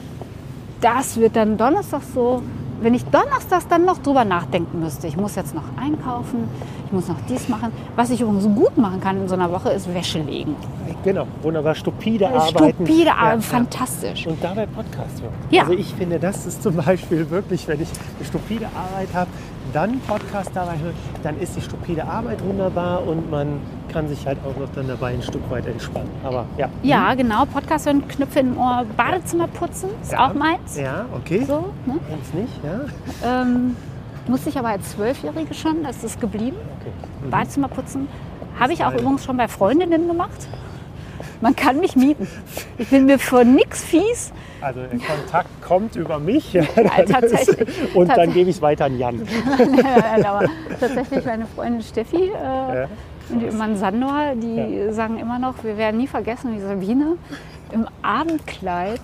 das 0.80 1.16
wird 1.16 1.36
dann 1.36 1.56
Donnerstag 1.56 2.02
so, 2.14 2.42
wenn 2.80 2.94
ich 2.94 3.04
donnerstags 3.06 3.66
dann 3.68 3.84
noch 3.84 3.98
drüber 3.98 4.24
nachdenken 4.24 4.80
müsste, 4.80 5.06
ich 5.06 5.16
muss 5.16 5.34
jetzt 5.36 5.54
noch 5.54 5.62
einkaufen, 5.80 6.48
ich 6.86 6.92
muss 6.92 7.08
noch 7.08 7.16
dies 7.28 7.48
machen. 7.48 7.72
Was 7.96 8.10
ich 8.10 8.20
übrigens 8.20 8.44
gut 8.54 8.76
machen 8.76 9.00
kann 9.00 9.16
in 9.18 9.28
so 9.28 9.34
einer 9.34 9.50
Woche, 9.50 9.70
ist 9.70 9.92
Wäsche 9.92 10.20
legen. 10.20 10.54
Genau, 11.02 11.26
wunderbar. 11.42 11.74
Stupide 11.74 12.28
arbeiten. 12.28 12.74
Stupide, 12.76 13.04
Ja, 13.06 13.14
aber 13.16 13.34
ja. 13.34 13.40
fantastisch. 13.40 14.26
Und 14.26 14.42
dabei 14.42 14.66
Podcast 14.66 15.20
hören. 15.22 15.32
Ja. 15.50 15.62
Also 15.62 15.74
ich 15.74 15.94
finde, 15.94 16.18
das 16.18 16.46
ist 16.46 16.62
zum 16.62 16.76
Beispiel 16.76 17.28
wirklich, 17.30 17.66
wenn 17.68 17.80
ich 17.80 17.88
eine 18.18 18.26
stupide 18.26 18.66
Arbeit 18.66 19.08
habe, 19.14 19.30
dann 19.74 20.00
Podcast 20.00 20.50
dabei 20.54 20.78
hören, 20.78 20.94
dann 21.22 21.38
ist 21.40 21.56
die 21.56 21.60
stupide 21.60 22.04
Arbeit 22.04 22.42
wunderbar 22.44 23.06
und 23.06 23.30
man 23.30 23.60
kann 23.92 24.08
sich 24.08 24.26
halt 24.26 24.38
auch 24.44 24.58
noch 24.58 24.68
dann 24.74 24.88
dabei 24.88 25.12
ein 25.14 25.22
Stück 25.22 25.48
weit 25.50 25.66
entspannen. 25.66 26.10
Aber 26.22 26.46
ja. 26.56 26.68
Ja, 26.82 27.14
genau. 27.14 27.44
Podcast 27.44 27.86
hören, 27.86 28.06
Knöpfe 28.08 28.40
im 28.40 28.56
Ohr, 28.56 28.84
Badezimmer 28.96 29.48
putzen, 29.48 29.90
ist 30.02 30.12
Ja. 30.12 30.26
auch 30.30 30.34
meins. 30.34 30.76
Ja, 30.78 31.06
okay. 31.14 31.44
So, 31.44 31.72
ne? 31.86 31.98
Wenn's 32.08 32.32
nicht, 32.34 32.60
ja. 32.64 33.42
ähm, 33.42 33.76
musste 34.28 34.48
ich 34.48 34.58
aber 34.58 34.68
als 34.68 34.90
Zwölfjährige 34.92 35.52
schon, 35.54 35.82
das 35.82 36.02
ist 36.04 36.20
geblieben. 36.20 36.56
Okay. 36.80 37.30
Badezimmer 37.30 37.68
putzen. 37.68 38.08
Habe 38.58 38.72
ich 38.72 38.84
auch 38.84 38.90
Geil. 38.90 39.00
übrigens 39.00 39.24
schon 39.24 39.36
bei 39.36 39.48
Freundinnen 39.48 40.06
gemacht. 40.06 40.46
Man 41.40 41.56
kann 41.56 41.80
mich 41.80 41.96
mieten. 41.96 42.26
Ich 42.78 42.88
bin 42.90 43.06
mir 43.06 43.18
vor 43.18 43.44
nix 43.44 43.82
fies. 43.84 44.32
Also 44.64 44.80
der 44.80 44.98
Kontakt 44.98 45.62
kommt 45.62 45.94
über 45.94 46.18
mich 46.18 46.52
ja, 46.54 46.62
tatsächlich. 47.06 47.94
und 47.94 48.08
dann 48.08 48.32
gebe 48.32 48.48
ich 48.48 48.56
es 48.56 48.62
weiter 48.62 48.86
an 48.86 48.98
Jan. 48.98 49.20
aber 50.24 50.46
tatsächlich 50.80 51.24
meine 51.26 51.44
Freundin 51.46 51.82
Steffi 51.82 52.30
äh, 52.30 52.30
Ja. 52.32 52.88
und 53.28 53.42
ihr 53.42 53.52
Mann 53.52 53.76
Sandor, 53.76 54.34
die 54.36 54.90
sagen 54.90 55.18
immer 55.18 55.38
noch, 55.38 55.62
wir 55.64 55.76
werden 55.76 55.98
nie 55.98 56.06
vergessen, 56.06 56.56
wie 56.56 56.60
Sabine 56.60 57.18
im 57.72 57.86
Abendkleid, 58.00 59.02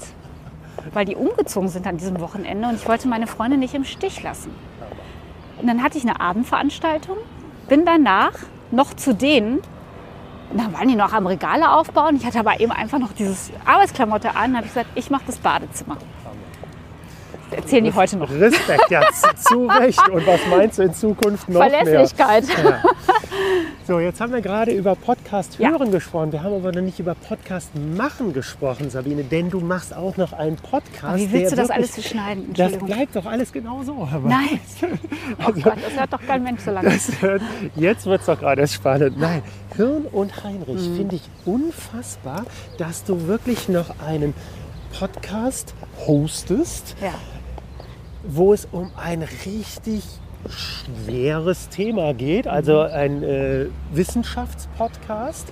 weil 0.94 1.04
die 1.04 1.16
umgezogen 1.16 1.68
sind 1.68 1.86
an 1.86 1.98
diesem 1.98 2.20
Wochenende 2.20 2.66
und 2.66 2.76
ich 2.76 2.88
wollte 2.88 3.06
meine 3.08 3.26
Freundin 3.26 3.60
nicht 3.60 3.74
im 3.74 3.84
Stich 3.84 4.22
lassen. 4.22 4.50
Und 5.60 5.66
dann 5.66 5.82
hatte 5.82 5.98
ich 5.98 6.04
eine 6.08 6.20
Abendveranstaltung, 6.20 7.18
bin 7.68 7.84
danach 7.84 8.32
noch 8.70 8.94
zu 8.94 9.14
denen, 9.14 9.58
und 10.50 10.58
dann 10.58 10.72
waren 10.72 10.88
die 10.88 10.96
noch 10.96 11.12
am 11.12 11.26
Regale 11.26 11.70
aufbauen. 11.70 12.16
Ich 12.16 12.26
hatte 12.26 12.40
aber 12.40 12.60
eben 12.60 12.72
einfach 12.72 12.98
noch 12.98 13.12
dieses 13.12 13.50
Arbeitsklamotte 13.64 14.34
an. 14.34 14.56
habe 14.56 14.66
ich 14.66 14.72
gesagt, 14.72 14.90
ich 14.94 15.10
mache 15.10 15.22
das 15.26 15.38
Badezimmer. 15.38 15.96
Erzählen 17.50 17.84
die 17.84 17.92
heute 17.94 18.16
noch. 18.16 18.30
Respekt, 18.30 18.90
ja, 18.90 19.02
zu, 19.36 19.66
Recht. 19.66 20.08
Und 20.08 20.26
was 20.26 20.40
meinst 20.48 20.78
du 20.78 20.82
in 20.82 20.94
Zukunft 20.94 21.48
noch 21.48 21.60
mehr? 21.60 21.70
Verlässlichkeit. 21.84 22.44
So, 23.86 23.98
jetzt 23.98 24.20
haben 24.20 24.32
wir 24.32 24.40
gerade 24.40 24.70
über 24.72 24.94
Podcast 24.94 25.58
Ja. 25.58 25.70
hören 25.70 25.90
gesprochen. 25.90 26.30
Wir 26.32 26.42
haben 26.42 26.54
aber 26.54 26.70
noch 26.72 26.82
nicht 26.82 27.00
über 27.00 27.14
Podcast 27.14 27.70
machen 27.74 28.32
gesprochen, 28.32 28.88
Sabine, 28.90 29.24
denn 29.24 29.50
du 29.50 29.60
machst 29.60 29.94
auch 29.96 30.16
noch 30.16 30.32
einen 30.32 30.56
Podcast. 30.56 31.04
Aber 31.04 31.18
wie 31.18 31.32
willst 31.32 31.52
du 31.52 31.56
das 31.56 31.70
alles 31.70 31.90
wirklich- 31.96 32.08
schneiden? 32.08 32.52
Das 32.54 32.72
bleibt 32.78 33.16
doch 33.16 33.26
alles 33.26 33.52
genau 33.52 33.82
so. 33.82 34.06
Nein. 34.24 34.60
Oh 35.46 35.52
Gott, 35.52 35.74
das 35.84 35.98
hört 35.98 36.12
doch 36.12 36.20
kein 36.26 36.42
Mensch 36.42 36.60
so 36.62 36.70
lange. 36.70 36.90
Hört- 37.20 37.42
Jetzt 37.74 38.06
wird 38.06 38.20
es 38.20 38.26
doch 38.26 38.38
gerade 38.38 38.66
spannend. 38.68 39.18
Nein, 39.18 39.42
Hirn 39.76 40.04
und 40.12 40.44
Heinrich 40.44 40.88
Mhm. 40.88 40.96
finde 40.96 41.16
ich 41.16 41.22
unfassbar, 41.46 42.44
dass 42.78 43.04
du 43.04 43.26
wirklich 43.26 43.68
noch 43.68 43.86
einen 44.06 44.34
Podcast 44.98 45.74
hostest, 46.06 46.94
Ja. 47.02 47.12
Wo 48.22 48.52
es 48.52 48.66
um 48.72 48.90
ein 48.96 49.22
richtig 49.44 50.02
schweres 50.48 51.68
Thema 51.68 52.14
geht, 52.14 52.46
also 52.46 52.80
Mhm. 52.84 52.94
ein 52.94 53.22
äh, 53.22 53.66
Wissenschaftspodcast 53.92 55.48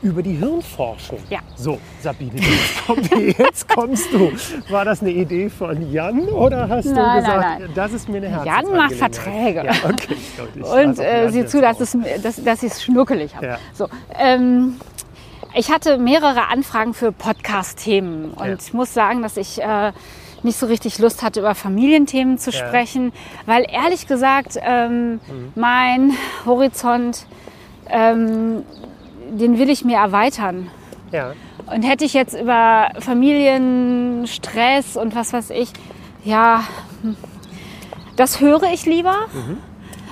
über 0.00 0.22
die 0.22 0.34
Hirnforschung. 0.34 1.18
Ja. 1.28 1.40
So, 1.56 1.78
Sabine, 2.00 2.32
jetzt, 2.36 2.86
komm, 2.86 2.98
jetzt 3.38 3.68
kommst 3.68 4.12
du. 4.12 4.30
War 4.70 4.84
das 4.84 5.00
eine 5.00 5.10
Idee 5.10 5.48
von 5.50 5.90
Jan 5.90 6.28
oder 6.28 6.68
hast 6.68 6.86
du 6.86 6.92
Nein, 6.94 7.20
gesagt, 7.20 7.40
nein, 7.40 7.58
nein. 7.62 7.70
das 7.74 7.92
ist 7.92 8.08
mir 8.08 8.18
eine 8.18 8.28
Jan 8.28 8.44
Herzensangelegenheit? 8.44 8.90
macht 8.90 8.94
Verträge. 8.94 9.64
Ja, 9.64 9.72
okay, 9.90 10.86
Und 10.86 11.00
auf 11.00 11.04
äh, 11.04 11.22
Jan 11.24 11.32
sieh 11.32 11.46
zu, 11.46 11.60
dass, 11.60 11.80
es, 11.80 11.96
dass, 12.22 12.44
dass 12.44 12.62
ich 12.62 12.72
es 12.72 12.82
schnuckelig 12.84 13.34
habe. 13.34 13.46
Ja. 13.46 13.58
So, 13.72 13.88
ähm, 14.16 14.76
ich 15.54 15.70
hatte 15.72 15.98
mehrere 15.98 16.48
Anfragen 16.48 16.94
für 16.94 17.10
Podcast-Themen 17.10 18.32
und 18.32 18.46
Ja. 18.46 18.54
ich 18.54 18.72
muss 18.74 18.94
sagen, 18.94 19.22
dass 19.22 19.36
ich 19.36 19.60
äh, 19.60 19.92
nicht 20.44 20.58
so 20.58 20.66
richtig 20.66 20.98
Lust 20.98 21.22
hatte, 21.22 21.40
über 21.40 21.54
Familienthemen 21.54 22.38
zu 22.38 22.50
Ja. 22.50 22.62
Mhm. 22.64 22.68
sprechen, 22.68 23.12
weil 23.46 23.64
ehrlich 23.68 24.06
gesagt 24.06 24.56
ähm, 24.60 25.20
mein 25.54 26.12
Horizont, 26.46 27.26
ähm, 27.88 28.62
den 29.30 29.58
will 29.58 29.68
ich 29.70 29.84
mir 29.84 29.96
erweitern. 29.98 30.70
Ja, 31.12 31.32
Und 31.74 31.82
hätte 31.82 32.04
ich 32.04 32.14
jetzt 32.14 32.38
über 32.38 32.88
Familienstress 32.98 34.96
und 34.96 35.14
was 35.14 35.32
weiß 35.32 35.50
ich, 35.50 35.70
ja, 36.24 36.62
hm, 37.02 37.16
das 38.16 38.40
höre 38.40 38.64
ich 38.72 38.84
lieber. 38.86 39.14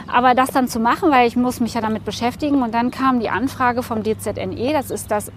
Aber 0.07 0.35
das 0.35 0.51
dann 0.51 0.69
zu 0.69 0.79
machen, 0.79 1.11
weil 1.11 1.27
ich 1.27 1.35
muss 1.37 1.59
mich 1.61 1.75
ja 1.75 1.81
damit 1.81 2.05
beschäftigen. 2.05 2.63
Und 2.63 2.73
dann 2.73 2.91
kam 2.93 3.19
die 3.21 3.29
Anfrage 3.29 3.83
vom 3.83 4.03
DZNE, 4.05 4.73
das 4.73 4.91
ist 4.91 5.11
das 5.11 5.33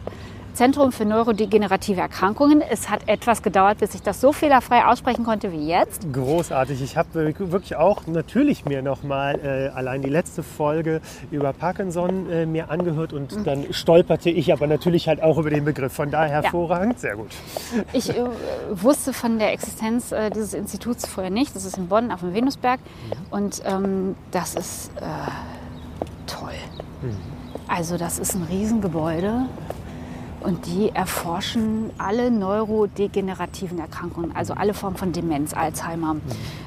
Zentrum 0.59 0.91
für 0.91 1.05
neurodegenerative 1.05 2.01
Erkrankungen. 2.01 2.61
Es 2.61 2.89
hat 2.89 3.07
etwas 3.07 3.41
gedauert, 3.43 3.77
bis 3.77 3.95
ich 3.95 4.01
das 4.01 4.19
so 4.19 4.33
fehlerfrei 4.33 4.83
aussprechen 4.83 5.23
konnte 5.23 5.53
wie 5.53 5.65
jetzt. 5.69 6.11
großartig. 6.11 6.81
Ich 6.81 6.97
habe 6.97 7.33
wirklich 7.37 7.77
auch 7.77 8.05
natürlich 8.07 8.65
mir 8.65 8.81
nochmal 8.81 9.39
äh, 9.41 9.69
allein 9.69 10.01
die 10.01 10.09
letzte 10.09 10.43
Folge 10.43 10.99
über 11.31 11.53
Parkinson 11.53 12.29
äh, 12.29 12.45
mir 12.45 12.69
angehört 12.69 13.13
und 13.13 13.33
Mhm. 13.37 13.43
dann 13.45 13.65
stolperte 13.73 14.29
ich 14.31 14.51
aber 14.51 14.67
natürlich 14.67 15.07
halt 15.07 15.23
auch 15.23 15.37
über 15.37 15.49
den 15.49 15.63
Begriff. 15.63 15.93
Von 15.93 16.11
daher 16.11 16.43
hervorragend, 16.43 16.99
sehr 16.99 17.15
gut. 17.15 17.29
Ich 17.93 18.09
äh, 18.09 18.25
wusste 18.73 19.13
von 19.13 19.39
der 19.39 19.53
Existenz 19.53 20.11
äh, 20.11 20.29
dieses 20.29 20.53
Instituts 20.53 21.07
vorher 21.07 21.31
nicht. 21.31 21.55
Das 21.55 21.63
ist 21.63 21.77
in 21.77 21.87
Bonn 21.87 22.11
auf 22.11 22.19
dem 22.19 22.33
Venusberg. 22.33 22.81
Und 23.31 23.61
ähm, 23.65 24.17
das 24.31 24.55
ist 24.55 24.91
äh, 24.97 25.03
toll. 26.27 26.51
Also 27.69 27.95
das 27.97 28.19
ist 28.19 28.35
ein 28.35 28.43
Riesengebäude 28.43 29.45
Und 30.41 30.65
die 30.67 30.89
erforschen 30.93 31.89
alle 31.97 32.31
neurodegenerativen 32.31 33.77
Erkrankungen, 33.79 34.35
also 34.35 34.53
alle 34.53 34.73
Formen 34.73 34.95
von 34.97 35.11
Demenz, 35.11 35.53
Alzheimer. 35.53 36.15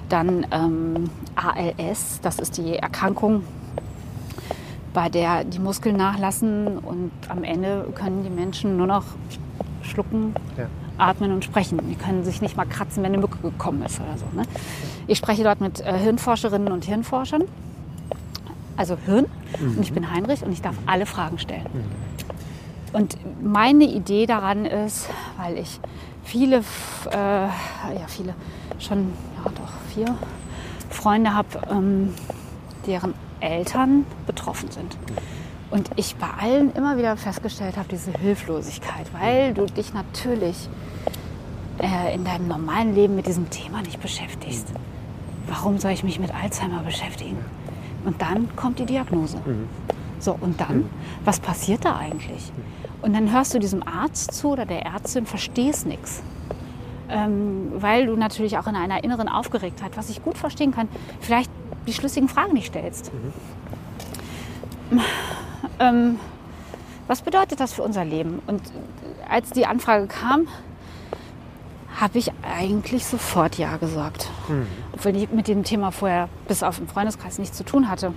Dann 0.09 0.47
ähm, 0.51 1.11
ALS, 1.37 2.21
das 2.23 2.39
ist 2.39 2.59
die 2.59 2.77
Erkrankung, 2.77 3.43
bei 4.93 5.09
der 5.09 5.45
die 5.45 5.59
Muskeln 5.59 5.97
nachlassen 5.97 6.79
und 6.79 7.11
am 7.29 7.45
Ende 7.45 7.87
können 7.95 8.23
die 8.25 8.31
Menschen 8.31 8.77
nur 8.77 8.87
noch 8.87 9.05
schlucken, 9.83 10.35
Ja. 10.59 10.67
atmen 10.99 11.33
und 11.33 11.45
sprechen. 11.45 11.81
Die 11.89 11.95
können 11.95 12.25
sich 12.25 12.43
nicht 12.43 12.57
mal 12.59 12.67
kratzen, 12.67 13.03
wenn 13.03 13.13
eine 13.13 13.23
Mücke 13.23 13.39
gekommen 13.39 13.83
ist 13.83 13.99
oder 14.01 14.19
so. 14.19 14.27
Ne? 14.37 14.43
Ich 15.07 15.17
spreche 15.17 15.45
dort 15.45 15.63
mit 15.63 15.81
äh, 15.81 15.97
Hirnforscherinnen 15.99 16.71
und 16.71 16.85
Hirnforschern, 16.85 17.45
also 18.77 18.99
Hirn. 19.07 19.25
Und 19.61 19.81
ich 19.81 19.93
bin 19.93 20.11
Heinrich 20.11 20.43
und 20.45 20.53
ich 20.53 20.61
darf 20.63 20.75
alle 20.87 21.07
Fragen 21.07 21.39
stellen. 21.39 21.67
Und 22.93 23.17
meine 23.43 23.85
Idee 23.85 24.27
daran 24.27 24.67
ist, 24.67 25.09
weil 25.39 25.59
ich 25.59 25.81
viele, 26.25 26.59
äh, 27.11 27.17
ja 27.17 28.07
viele, 28.07 28.35
schon, 28.79 29.13
ja 29.37 29.51
doch, 29.51 29.73
vier 29.95 30.17
Freunde 30.91 31.35
habe, 31.35 31.49
ähm, 31.71 32.15
deren 32.87 33.15
Eltern 33.41 34.05
betroffen 34.27 34.71
sind. 34.71 34.97
Und 35.71 35.91
ich 35.97 36.17
bei 36.17 36.29
allen 36.39 36.73
immer 36.75 36.99
wieder 36.99 37.17
festgestellt 37.17 37.79
habe, 37.79 37.89
diese 37.91 38.13
Hilflosigkeit, 38.13 39.07
weil 39.19 39.55
du 39.55 39.65
dich 39.65 39.95
natürlich 39.95 40.69
äh, 41.79 42.15
in 42.15 42.25
deinem 42.25 42.47
normalen 42.47 42.95
Leben 42.95 43.17
mit 43.17 43.27
diesem 43.27 43.49
Thema 43.49 43.81
nicht 43.81 44.01
beschäftigst. 44.01 44.67
Warum 45.47 45.79
soll 45.79 45.93
ich 45.93 46.05
mich 46.05 46.21
mit 46.21 46.35
Alzheimer 46.35 46.83
beschäftigen? 46.83 47.39
Und 48.05 48.21
dann 48.21 48.55
kommt 48.55 48.79
die 48.79 48.87
Diagnose. 48.87 49.39
So, 50.23 50.39
und 50.41 50.61
dann, 50.61 50.89
was 51.25 51.41
passiert 51.41 51.85
da 51.85 51.97
eigentlich? 51.97 52.53
Und 53.03 53.13
dann 53.13 53.33
hörst 53.33 53.55
du 53.55 53.59
diesem 53.59 53.83
Arzt 53.83 54.33
zu 54.33 54.51
oder 54.51 54.67
der 54.67 54.87
Ärztin, 54.87 55.27
verstehst 55.27 55.85
nichts. 55.85 56.23
Ähm, 57.09 57.73
weil 57.75 58.07
du 58.07 58.15
natürlich 58.15 58.57
auch 58.57 58.69
in 58.69 58.77
einer 58.77 59.03
inneren 59.03 59.29
Aufgeregtheit, 59.29 59.97
was 59.97 60.11
ich 60.11 60.23
gut 60.23 60.39
verstehen 60.39 60.73
kann, 60.73 60.89
vielleicht 61.21 61.51
die 61.89 61.93
schlüssigen 61.93 62.29
Fragen 62.29 62.53
nicht 62.53 62.69
stellst. 62.69 63.11
Ähm, 65.81 66.21
was 67.09 67.23
bedeutet 67.23 67.59
das 67.59 67.73
für 67.73 67.83
unser 67.83 68.05
Leben? 68.05 68.41
Und 68.47 68.63
als 69.29 69.51
die 69.51 69.67
Anfrage 69.67 70.07
kam, 70.07 70.47
habe 72.01 72.19
ich 72.19 72.31
eigentlich 72.43 73.07
sofort 73.07 73.59
Ja 73.59 73.77
gesagt. 73.77 74.31
Obwohl 74.93 75.17
ich 75.17 75.31
mit 75.31 75.49
dem 75.49 75.65
Thema 75.65 75.91
vorher 75.91 76.29
bis 76.47 76.63
auf 76.63 76.79
den 76.79 76.87
Freundeskreis 76.87 77.39
nichts 77.39 77.57
zu 77.57 77.65
tun 77.65 77.89
hatte. 77.91 78.13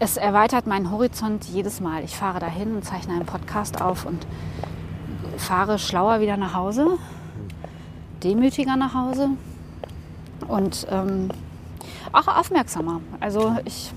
Es 0.00 0.16
erweitert 0.16 0.66
meinen 0.66 0.90
Horizont 0.90 1.44
jedes 1.44 1.80
Mal. 1.80 2.02
Ich 2.04 2.16
fahre 2.16 2.40
dahin 2.40 2.74
und 2.74 2.84
zeichne 2.84 3.14
einen 3.14 3.26
Podcast 3.26 3.80
auf 3.80 4.04
und 4.04 4.26
fahre 5.36 5.78
schlauer 5.78 6.20
wieder 6.20 6.36
nach 6.36 6.54
Hause, 6.54 6.98
demütiger 8.22 8.76
nach 8.76 8.94
Hause 8.94 9.30
und 10.48 10.86
ähm, 10.90 11.30
auch 12.12 12.26
aufmerksamer. 12.26 13.00
Also 13.20 13.56
ich 13.64 13.92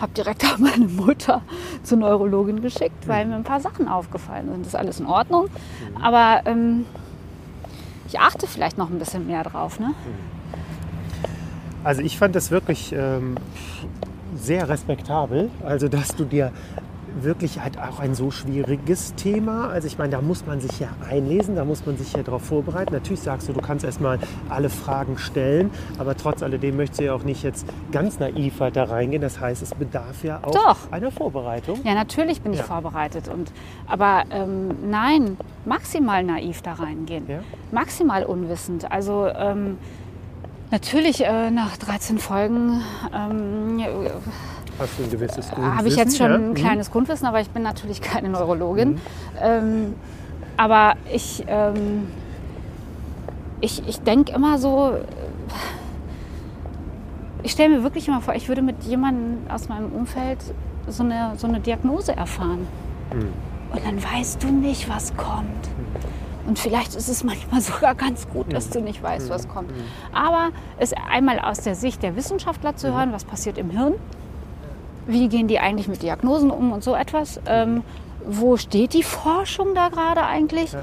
habe 0.00 0.12
direkt 0.12 0.44
auch 0.52 0.58
meine 0.58 0.86
Mutter 0.86 1.42
zur 1.82 1.98
Neurologin 1.98 2.62
geschickt, 2.62 3.08
weil 3.08 3.26
mir 3.26 3.34
ein 3.34 3.44
paar 3.44 3.60
Sachen 3.60 3.88
aufgefallen 3.88 4.48
sind. 4.48 4.60
Das 4.60 4.68
ist 4.68 4.76
alles 4.78 5.00
in 5.00 5.06
Ordnung, 5.06 5.48
aber 6.00 6.42
ähm, 6.46 6.86
ich 8.06 8.20
achte 8.20 8.46
vielleicht 8.46 8.78
noch 8.78 8.90
ein 8.90 8.98
bisschen 8.98 9.26
mehr 9.26 9.42
drauf. 9.42 9.80
Ne? 9.80 9.92
Also 11.82 12.02
ich 12.02 12.18
fand 12.18 12.36
das 12.36 12.50
wirklich 12.50 12.92
ähm, 12.92 13.36
sehr 14.34 14.68
respektabel. 14.68 15.50
Also 15.64 15.88
dass 15.88 16.08
du 16.16 16.24
dir 16.24 16.52
wirklich 17.22 17.60
halt 17.60 17.76
auch 17.76 17.98
ein 17.98 18.14
so 18.14 18.30
schwieriges 18.30 19.14
Thema. 19.16 19.68
Also 19.68 19.88
ich 19.88 19.98
meine, 19.98 20.10
da 20.12 20.20
muss 20.22 20.46
man 20.46 20.60
sich 20.60 20.78
ja 20.78 20.88
einlesen, 21.08 21.56
da 21.56 21.64
muss 21.64 21.84
man 21.84 21.96
sich 21.96 22.12
ja 22.12 22.22
darauf 22.22 22.42
vorbereiten. 22.42 22.92
Natürlich 22.94 23.20
sagst 23.20 23.48
du, 23.48 23.52
du 23.52 23.60
kannst 23.60 23.84
erstmal 23.84 24.20
alle 24.48 24.70
Fragen 24.70 25.18
stellen, 25.18 25.70
aber 25.98 26.16
trotz 26.16 26.40
alledem 26.42 26.76
möchtest 26.76 27.00
du 27.00 27.04
ja 27.06 27.14
auch 27.14 27.24
nicht 27.24 27.42
jetzt 27.42 27.66
ganz 27.90 28.20
naiv 28.20 28.60
halt 28.60 28.76
da 28.76 28.84
reingehen. 28.84 29.20
Das 29.22 29.40
heißt, 29.40 29.60
es 29.60 29.74
bedarf 29.74 30.22
ja 30.22 30.38
auch 30.42 30.52
Doch. 30.52 30.92
einer 30.92 31.10
Vorbereitung. 31.10 31.80
Ja, 31.84 31.94
natürlich 31.94 32.42
bin 32.42 32.52
ich 32.52 32.60
Ja. 32.60 32.64
vorbereitet. 32.66 33.26
Und, 33.28 33.50
aber 33.88 34.22
ähm, 34.30 34.68
nein, 34.88 35.36
maximal 35.64 36.22
naiv 36.22 36.62
da 36.62 36.74
reingehen. 36.74 37.24
Ja. 37.28 37.40
Maximal 37.72 38.24
unwissend. 38.24 38.90
Also 38.90 39.26
ähm, 39.26 39.78
natürlich 40.70 41.24
äh, 41.24 41.50
nach 41.50 41.76
13 41.76 42.18
Folgen 42.18 42.82
ähm, 43.14 43.82
Hast 44.78 44.98
du 44.98 45.02
ein 45.04 45.10
gewisses 45.10 45.52
habe 45.52 45.88
ich 45.88 45.96
jetzt 45.96 46.16
Grundwissen, 46.16 46.16
schon 46.16 46.30
ja? 46.30 46.36
ein 46.36 46.48
Mhm. 46.50 46.54
kleines 46.54 46.90
Grundwissen, 46.90 47.26
aber 47.26 47.40
ich 47.40 47.50
bin 47.50 47.62
natürlich 47.62 48.00
keine 48.00 48.28
Neurologin. 48.30 48.98
Ähm, 49.40 49.94
aber 50.56 50.94
ich, 51.12 51.44
ähm, 51.46 52.08
ich, 53.60 53.86
ich 53.86 54.00
denke 54.00 54.32
immer 54.32 54.58
so, 54.58 54.92
äh, 54.92 55.02
ich 57.42 57.52
stelle 57.52 57.76
mir 57.76 57.82
wirklich 57.82 58.08
immer 58.08 58.20
vor, 58.20 58.34
ich 58.34 58.48
würde 58.48 58.62
mit 58.62 58.82
jemandem 58.84 59.50
aus 59.50 59.68
meinem 59.68 59.90
Umfeld 59.92 60.38
so 60.88 61.02
eine, 61.02 61.32
so 61.36 61.46
eine 61.46 61.60
Diagnose 61.60 62.16
erfahren. 62.16 62.66
Und 63.12 63.84
dann 63.84 64.02
weißt 64.02 64.42
du 64.42 64.48
nicht, 64.48 64.88
was 64.88 65.16
kommt. 65.16 65.68
Und 66.46 66.58
vielleicht 66.58 66.94
ist 66.94 67.08
es 67.08 67.24
manchmal 67.24 67.60
sogar 67.60 67.94
ganz 67.94 68.28
gut, 68.28 68.52
dass 68.52 68.70
du 68.70 68.80
nicht 68.80 69.02
weißt, 69.02 69.30
was 69.30 69.48
kommt. 69.48 69.70
Aber 70.12 70.50
es 70.78 70.92
einmal 70.92 71.38
aus 71.38 71.60
der 71.60 71.74
Sicht 71.74 72.02
der 72.02 72.16
Wissenschaftler 72.16 72.76
zu 72.76 72.92
hören, 72.92 73.12
was 73.12 73.24
passiert 73.24 73.58
im 73.58 73.70
Hirn, 73.70 73.94
wie 75.06 75.28
gehen 75.28 75.48
die 75.48 75.58
eigentlich 75.58 75.88
mit 75.88 76.02
Diagnosen 76.02 76.50
um 76.50 76.72
und 76.72 76.84
so 76.84 76.94
etwas, 76.94 77.40
ähm, 77.46 77.82
wo 78.26 78.56
steht 78.56 78.92
die 78.92 79.02
Forschung 79.02 79.74
da 79.74 79.88
gerade 79.88 80.24
eigentlich? 80.24 80.74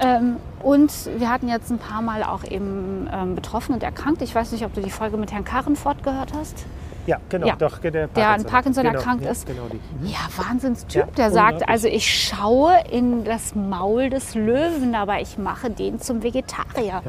Ähm, 0.00 0.36
und 0.62 0.92
wir 1.18 1.30
hatten 1.30 1.48
jetzt 1.48 1.70
ein 1.70 1.78
paar 1.78 2.02
Mal 2.02 2.22
auch 2.22 2.44
eben 2.44 3.08
ähm, 3.12 3.34
betroffen 3.34 3.74
und 3.74 3.82
erkrankt. 3.82 4.22
Ich 4.22 4.34
weiß 4.34 4.52
nicht, 4.52 4.64
ob 4.64 4.74
du 4.74 4.80
die 4.80 4.90
Folge 4.90 5.16
mit 5.16 5.32
Herrn 5.32 5.44
Karrenfort 5.44 6.02
gehört 6.02 6.32
hast. 6.34 6.66
Ja, 7.06 7.18
genau, 7.28 7.46
Ja. 7.46 7.56
doch, 7.56 7.78
der, 7.78 8.08
Der 8.08 8.28
an 8.28 8.44
Parkinson 8.44 8.84
genau, 8.84 8.98
erkrankt 8.98 9.24
ja, 9.24 9.30
ist. 9.30 9.46
Genau. 9.46 9.62
Mhm. 9.64 10.06
Ja, 10.06 10.18
Wahnsinnstyp, 10.36 11.06
Ja, 11.06 11.12
der 11.16 11.30
sagt, 11.30 11.68
also 11.68 11.88
ich 11.88 12.28
schaue 12.28 12.72
in 12.90 13.24
das 13.24 13.54
Maul 13.54 14.10
des 14.10 14.34
Löwen, 14.34 14.94
aber 14.94 15.20
ich 15.20 15.38
mache 15.38 15.70
den 15.70 16.00
zum 16.00 16.22
Vegetarier. 16.22 17.02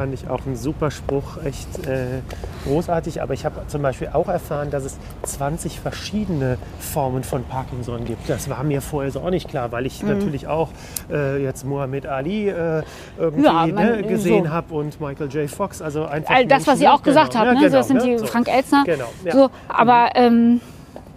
Fand 0.00 0.14
ich 0.14 0.30
auch 0.30 0.46
ein 0.46 0.56
super 0.56 0.90
Spruch, 0.90 1.36
echt 1.44 1.86
äh, 1.86 2.22
großartig. 2.64 3.20
Aber 3.20 3.34
ich 3.34 3.44
habe 3.44 3.60
zum 3.66 3.82
Beispiel 3.82 4.08
auch 4.14 4.28
erfahren, 4.28 4.70
dass 4.70 4.84
es 4.84 4.96
20 5.24 5.78
verschiedene 5.78 6.56
Formen 6.78 7.22
von 7.22 7.44
Parkinson 7.44 8.06
gibt. 8.06 8.26
Das 8.26 8.48
war 8.48 8.64
mir 8.64 8.80
vorher 8.80 9.10
so 9.10 9.20
auch 9.20 9.28
nicht 9.28 9.46
klar, 9.50 9.70
weil 9.72 9.82
Mhm. 9.82 9.86
ich 9.88 10.02
natürlich 10.02 10.48
auch 10.48 10.70
äh, 11.12 11.42
jetzt 11.42 11.66
Muhammad 11.66 12.06
Ali 12.06 12.48
äh, 12.48 12.82
irgendwie 13.18 13.44
Ja, 13.44 13.52
man- 13.66 13.74
ne, 13.74 14.02
gesehen 14.04 14.44
so. 14.44 14.50
habe 14.50 14.72
und 14.74 14.98
Michael 15.02 15.28
J. 15.28 15.50
Fox. 15.50 15.82
Also 15.82 16.06
einfach 16.06 16.34
All 16.34 16.46
das, 16.46 16.60
was 16.60 16.66
Menschen, 16.78 16.82
ihr 16.84 16.94
auch 16.94 17.02
genau, 17.02 17.20
gesagt 17.20 17.34
habt, 17.36 17.44
ja, 17.44 17.52
ne? 17.52 17.58
genau, 17.60 17.70
so, 17.70 17.76
das 17.76 17.88
sind 17.88 17.96
ne, 17.98 18.02
die 18.06 18.18
so. 18.20 18.24
Frank 18.26 18.48
Elzner. 18.48 18.84
Genau, 18.86 19.04
ja. 19.22 19.32
So, 19.32 19.50
aber 19.68 20.08
ähm, 20.14 20.62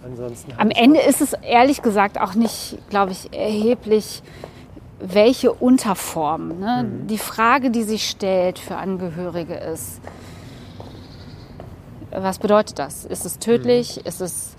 Ansonsten 0.04 0.52
am 0.58 0.68
Ende 0.68 1.00
ist 1.00 1.22
es 1.22 1.32
ehrlich 1.32 1.80
gesagt 1.80 2.20
auch 2.20 2.34
nicht, 2.34 2.76
glaube 2.90 3.12
ich, 3.12 3.32
erheblich, 3.32 4.22
welche 5.12 5.52
Unterform. 5.52 6.58
Ne? 6.58 6.84
Mhm. 6.84 7.06
Die 7.06 7.18
Frage, 7.18 7.70
die 7.70 7.82
sich 7.82 8.08
stellt 8.08 8.58
für 8.58 8.76
Angehörige 8.76 9.54
ist, 9.54 10.00
was 12.10 12.38
bedeutet 12.38 12.78
das? 12.78 13.04
Ist 13.04 13.24
es 13.24 13.38
tödlich? 13.38 13.96
Mhm. 13.96 14.08
Ist 14.08 14.20
es 14.20 14.56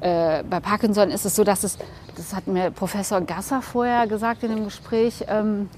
äh, 0.00 0.44
bei 0.44 0.60
Parkinson 0.60 1.10
ist 1.10 1.24
es 1.24 1.34
so, 1.34 1.42
dass 1.42 1.64
es, 1.64 1.76
das 2.16 2.34
hat 2.34 2.46
mir 2.46 2.70
Professor 2.70 3.20
Gasser 3.20 3.62
vorher 3.62 4.06
gesagt 4.06 4.44
in 4.44 4.50
dem 4.50 4.64
Gespräch, 4.64 5.24
ähm, 5.26 5.68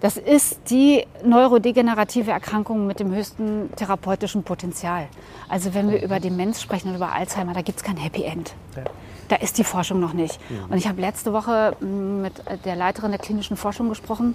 das 0.00 0.16
ist 0.16 0.70
die 0.70 1.04
neurodegenerative 1.24 2.30
Erkrankung 2.30 2.86
mit 2.86 3.00
dem 3.00 3.14
höchsten 3.14 3.70
therapeutischen 3.76 4.44
Potenzial. 4.44 5.08
Also 5.48 5.74
wenn 5.74 5.90
wir 5.90 6.02
über 6.02 6.20
Demenz 6.20 6.62
sprechen 6.62 6.88
und 6.88 6.94
über 6.96 7.12
Alzheimer, 7.12 7.52
da 7.52 7.60
gibt 7.60 7.78
es 7.78 7.84
kein 7.84 7.98
Happy 7.98 8.22
End. 8.22 8.54
Ja. 8.76 8.84
Da 9.28 9.36
ist 9.36 9.58
die 9.58 9.64
Forschung 9.64 10.00
noch 10.00 10.12
nicht. 10.12 10.40
Und 10.68 10.76
ich 10.76 10.88
habe 10.88 11.00
letzte 11.00 11.32
Woche 11.32 11.76
m, 11.80 12.22
mit 12.22 12.32
der 12.64 12.76
Leiterin 12.76 13.10
der 13.10 13.20
klinischen 13.20 13.56
Forschung 13.56 13.88
gesprochen. 13.88 14.34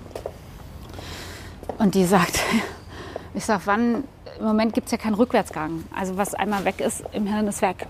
Und 1.79 1.95
die 1.95 2.05
sagt, 2.05 2.39
ich 3.33 3.43
sage, 3.43 3.63
wann, 3.65 4.03
im 4.39 4.45
Moment 4.45 4.73
gibt 4.73 4.85
es 4.85 4.91
ja 4.91 4.97
keinen 4.97 5.15
Rückwärtsgang. 5.15 5.83
Also 5.95 6.15
was 6.15 6.35
einmal 6.35 6.63
weg 6.63 6.79
ist, 6.79 7.03
im 7.11 7.25
Hirn 7.25 7.47
ist 7.47 7.61
weg. 7.61 7.87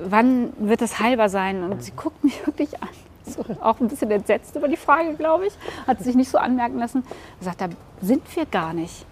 Wann 0.00 0.52
wird 0.58 0.82
es 0.82 0.98
heilbar 0.98 1.28
sein? 1.28 1.62
Und 1.62 1.82
sie 1.82 1.92
guckt 1.92 2.22
mich 2.24 2.46
wirklich 2.46 2.82
an. 2.82 2.88
So, 3.28 3.44
auch 3.62 3.80
ein 3.80 3.88
bisschen 3.88 4.10
entsetzt 4.10 4.56
über 4.56 4.68
die 4.68 4.76
Frage, 4.76 5.14
glaube 5.14 5.46
ich. 5.46 5.52
Hat 5.86 6.00
sich 6.00 6.14
nicht 6.14 6.30
so 6.30 6.38
anmerken 6.38 6.78
lassen. 6.78 7.04
Sie 7.40 7.44
sagt, 7.44 7.60
da 7.60 7.68
sind 8.00 8.22
wir 8.36 8.46
gar 8.46 8.72
nicht. 8.72 9.06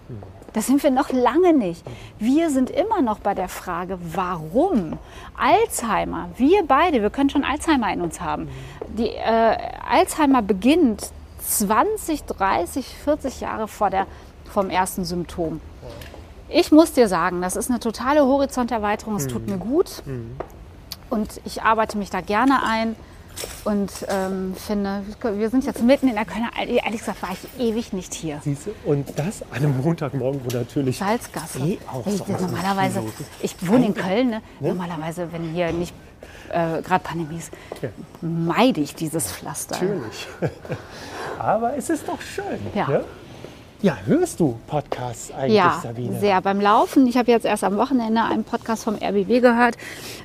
Da 0.53 0.63
sind 0.63 0.83
wir 0.83 0.91
noch 0.91 1.11
lange 1.11 1.53
nicht. 1.53 1.85
Wir 2.19 2.49
sind 2.51 2.71
immer 2.71 3.03
noch 3.03 3.19
bei 3.19 3.35
der 3.35 3.49
Frage, 3.49 3.99
warum 4.01 4.99
Alzheimer, 5.37 6.31
wir 6.37 6.65
beide, 6.67 7.03
wir 7.03 7.11
können 7.11 7.29
schon 7.29 7.45
Alzheimer 7.45 7.93
in 7.93 8.01
uns 8.01 8.23
haben. 8.23 8.49
Die 8.97 9.09
äh, 9.09 9.57
Alzheimer 9.87 10.41
beginnt 10.41 11.11
20, 11.41 12.25
30, 12.25 12.87
40 12.87 13.41
Jahre 13.43 13.69
vor 13.69 13.91
der, 13.91 14.07
vom 14.51 14.71
ersten 14.71 15.05
Symptom. 15.05 15.61
Ich 16.49 16.73
muss 16.73 16.93
dir 16.93 17.09
sagen, 17.09 17.43
das 17.43 17.57
ist 17.57 17.69
eine 17.69 17.81
totale 17.81 18.25
Horizonterweiterung. 18.25 19.17
Es 19.17 19.27
tut 19.27 19.47
mir 19.49 19.59
gut. 19.59 20.03
Und 21.11 21.41
ich 21.45 21.63
arbeite 21.63 21.99
mich 21.99 22.11
da 22.11 22.21
gerne 22.21 22.63
ein 22.65 22.97
und 23.65 23.91
ähm, 24.09 24.55
finde, 24.55 25.03
wir 25.21 25.51
sind 25.51 25.65
jetzt 25.65 25.83
mitten 25.83 26.09
in 26.09 26.15
der 26.15 26.25
Kölner, 26.25 26.51
ehrlich 26.57 27.01
gesagt 27.01 27.23
war 27.23 27.31
ich 27.33 27.61
ewig 27.61 27.93
nicht 27.93 28.15
hier. 28.15 28.41
Siehst 28.43 28.67
du? 28.67 28.75
Und 28.85 29.19
das 29.19 29.43
an 29.43 29.59
einem 29.59 29.81
Montagmorgen, 29.81 30.41
wo 30.45 30.57
natürlich 30.57 30.99
Salzgasse. 30.99 31.59
eh 31.61 31.79
auch 31.93 32.07
ich, 32.07 32.27
normalerweise, 32.27 33.03
ich 33.43 33.55
wohne 33.67 33.87
in 33.87 33.95
Köln, 33.95 34.31
ne? 34.31 34.43
normalerweise, 34.61 35.33
wenn 35.33 35.53
hier 35.53 35.73
nicht 35.73 35.95
äh, 36.51 36.83
gerade 36.83 37.03
Pandemie 37.03 37.39
ist, 37.39 37.53
meide 38.21 38.81
ich 38.81 38.95
dieses 38.95 39.33
Pflaster. 39.33 39.77
Natürlich. 39.77 40.29
Aber 41.39 41.77
es 41.77 41.91
ist 41.91 42.09
doch 42.09 42.21
schön. 42.21 42.59
Ja. 42.75 42.89
Ne? 42.89 43.05
Ja, 43.87 43.99
hörst 44.05 44.41
du 44.41 44.59
Podcasts 44.67 45.33
eigentlich, 45.33 45.59
Ja, 45.59 45.79
Sabine? 45.81 46.19
sehr 46.19 46.41
beim 46.41 46.61
Laufen. 46.61 47.07
Ich 47.07 47.17
habe 47.17 47.31
jetzt 47.31 47.47
erst 47.47 47.63
am 47.63 47.77
Wochenende 47.77 48.21
einen 48.21 48.43
Podcast 48.43 48.83
vom 48.83 48.97
RBB 48.97 49.41
gehört, 49.41 49.77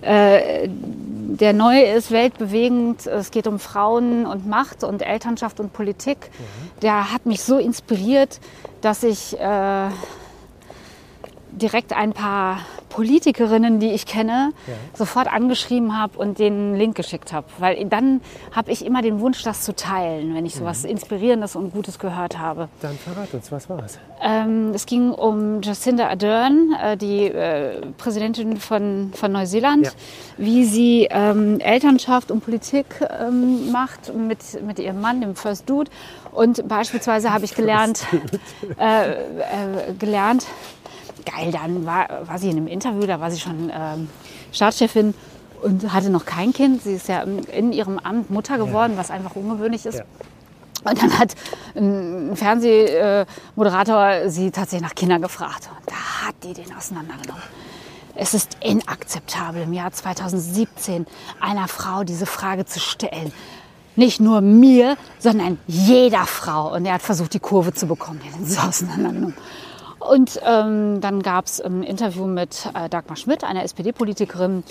äh, 0.01 0.67
der 0.67 1.53
neu 1.53 1.79
ist, 1.83 2.09
weltbewegend. 2.09 3.05
Es 3.05 3.29
geht 3.29 3.45
um 3.45 3.59
Frauen 3.59 4.25
und 4.25 4.47
Macht 4.47 4.83
und 4.83 5.03
Elternschaft 5.03 5.59
und 5.59 5.73
Politik. 5.73 6.17
Mhm. 6.31 6.79
Der 6.81 7.13
hat 7.13 7.27
mich 7.27 7.43
so 7.43 7.59
inspiriert, 7.59 8.39
dass 8.81 9.03
ich 9.03 9.39
äh, 9.39 9.89
direkt 11.51 11.93
ein 11.93 12.13
paar 12.13 12.61
Politikerinnen, 12.91 13.79
die 13.79 13.91
ich 13.91 14.05
kenne, 14.05 14.51
Ja. 14.67 14.73
sofort 14.93 15.31
angeschrieben 15.31 15.97
habe 15.99 16.17
und 16.19 16.37
den 16.39 16.75
Link 16.75 16.95
geschickt 16.95 17.33
habe. 17.33 17.47
Weil 17.57 17.83
dann 17.85 18.21
habe 18.51 18.71
ich 18.71 18.85
immer 18.85 19.01
den 19.01 19.19
Wunsch, 19.19 19.41
das 19.43 19.61
zu 19.61 19.75
teilen, 19.75 20.35
wenn 20.35 20.45
ich 20.45 20.55
sowas 20.55 20.83
Mhm. 20.83 20.89
Inspirierendes 20.91 21.55
und 21.55 21.73
Gutes 21.73 21.97
gehört 21.99 22.37
habe. 22.37 22.67
Dann 22.81 22.97
verrat 22.97 23.33
uns, 23.33 23.51
was 23.51 23.69
war's? 23.69 23.97
Ähm, 24.21 24.71
es 24.73 24.85
ging 24.85 25.11
um 25.11 25.61
Jacinda 25.61 26.09
Ardern, 26.09 26.75
äh, 26.83 26.97
die 26.97 27.25
äh, 27.25 27.81
Präsidentin 27.97 28.57
von, 28.57 29.11
von 29.15 29.31
Neuseeland, 29.31 29.85
Ja. 29.87 29.91
wie 30.37 30.65
sie 30.65 31.07
ähm, 31.09 31.59
Elternschaft 31.59 32.29
und 32.29 32.43
Politik 32.43 32.85
ähm, 33.21 33.71
macht 33.71 34.13
mit, 34.13 34.39
mit 34.63 34.79
ihrem 34.79 35.01
Mann, 35.01 35.21
dem 35.21 35.35
First 35.35 35.69
Dude. 35.69 35.89
Und 36.31 36.67
beispielsweise 36.67 37.33
habe 37.33 37.45
ich 37.45 37.55
gelernt, 37.61 38.05
äh, 38.79 39.11
äh, 39.11 39.15
gelernt, 39.97 40.45
geil, 41.25 41.51
dann 41.51 41.85
war, 41.85 42.27
war 42.27 42.37
sie 42.37 42.49
in 42.49 42.57
einem 42.57 42.67
Interview, 42.67 43.05
da 43.05 43.19
war 43.19 43.31
sie 43.31 43.39
schon 43.39 43.71
ähm, 43.73 44.09
Staatschefin 44.51 45.13
und 45.61 45.93
hatte 45.93 46.09
noch 46.09 46.25
kein 46.25 46.53
Kind. 46.53 46.83
Sie 46.83 46.93
ist 46.93 47.07
ja 47.07 47.21
in 47.21 47.71
ihrem 47.71 47.99
Amt 47.99 48.29
Mutter 48.29 48.57
geworden, 48.57 48.93
was 48.95 49.11
einfach 49.11 49.35
ungewöhnlich 49.35 49.85
ist. 49.85 49.99
Ja. 49.99 50.05
Und 50.83 51.01
dann 51.01 51.17
hat 51.19 51.35
ein 51.75 52.35
Fernsehmoderator 52.35 54.29
sie 54.29 54.49
tatsächlich 54.51 54.87
nach 54.87 54.95
Kindern 54.95 55.21
gefragt. 55.21 55.69
Und 55.77 55.89
da 55.89 56.27
hat 56.27 56.35
die 56.43 56.53
den 56.53 56.75
auseinandergenommen. 56.75 57.43
Es 58.15 58.33
ist 58.33 58.57
inakzeptabel, 58.61 59.63
im 59.63 59.73
Jahr 59.73 59.91
2017 59.91 61.05
einer 61.39 61.67
Frau 61.67 62.03
diese 62.03 62.25
Frage 62.25 62.65
zu 62.65 62.79
stellen. 62.79 63.31
Nicht 63.95 64.19
nur 64.19 64.41
mir, 64.41 64.97
sondern 65.19 65.59
jeder 65.67 66.25
Frau. 66.25 66.73
Und 66.73 66.85
er 66.85 66.95
hat 66.95 67.01
versucht, 67.01 67.33
die 67.33 67.39
Kurve 67.39 67.73
zu 67.73 67.87
bekommen. 67.87 68.21
Er 68.25 68.33
hat 68.33 68.47
so 68.47 68.59
auseinandergenommen. 68.59 69.35
Und 70.09 70.39
ähm, 70.43 70.99
dann 70.99 71.21
gab 71.21 71.45
es 71.45 71.61
ein 71.61 71.83
Interview 71.83 72.25
mit 72.25 72.67
äh, 72.73 72.89
Dagmar 72.89 73.15
Schmidt, 73.17 73.43
einer 73.43 73.63
SPD-Politikerin, 73.63 74.63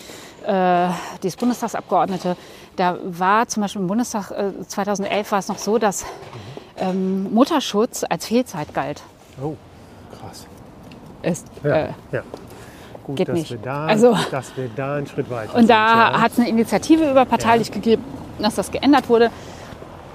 äh, 0.45 0.89
die 1.23 1.29
ist 1.29 1.39
Bundestagsabgeordnete. 1.39 2.37
Da 2.77 2.99
war 3.05 3.47
zum 3.47 3.63
Beispiel 3.63 3.81
im 3.83 3.87
Bundestag 3.89 4.33
äh, 4.33 4.51
2011 4.67 5.31
war 5.31 5.39
es 5.39 5.49
noch 5.49 5.59
so, 5.59 5.79
dass 5.79 6.05
ähm, 6.79 7.33
Mutterschutz 7.33 8.05
als 8.09 8.27
Fehlzeit 8.27 8.75
galt. 8.75 9.03
Oh, 9.41 9.55
krass. 10.19 10.47
Ist, 11.23 11.47
Ja. 11.63 11.71
äh, 11.77 11.89
ja. 12.11 12.23
Gut, 13.05 13.17
geht 13.17 13.29
dass, 13.29 13.39
nicht. 13.39 13.51
Wir 13.53 13.59
da, 13.59 13.87
Also- 13.87 14.17
dass 14.33 14.57
wir 14.57 14.69
da 14.75 14.97
einen 14.97 15.07
Schritt 15.07 15.31
weiter 15.31 15.53
und 15.55 15.61
sind. 15.61 15.71
da 15.71 16.11
ja. 16.13 16.21
hat 16.21 16.33
es 16.33 16.39
eine 16.39 16.49
Initiative 16.49 17.09
überparteilich 17.11 17.71
gegeben, 17.71 18.05
dass 18.41 18.57
das 18.57 18.71
geändert 18.73 19.09
wurde. 19.09 19.31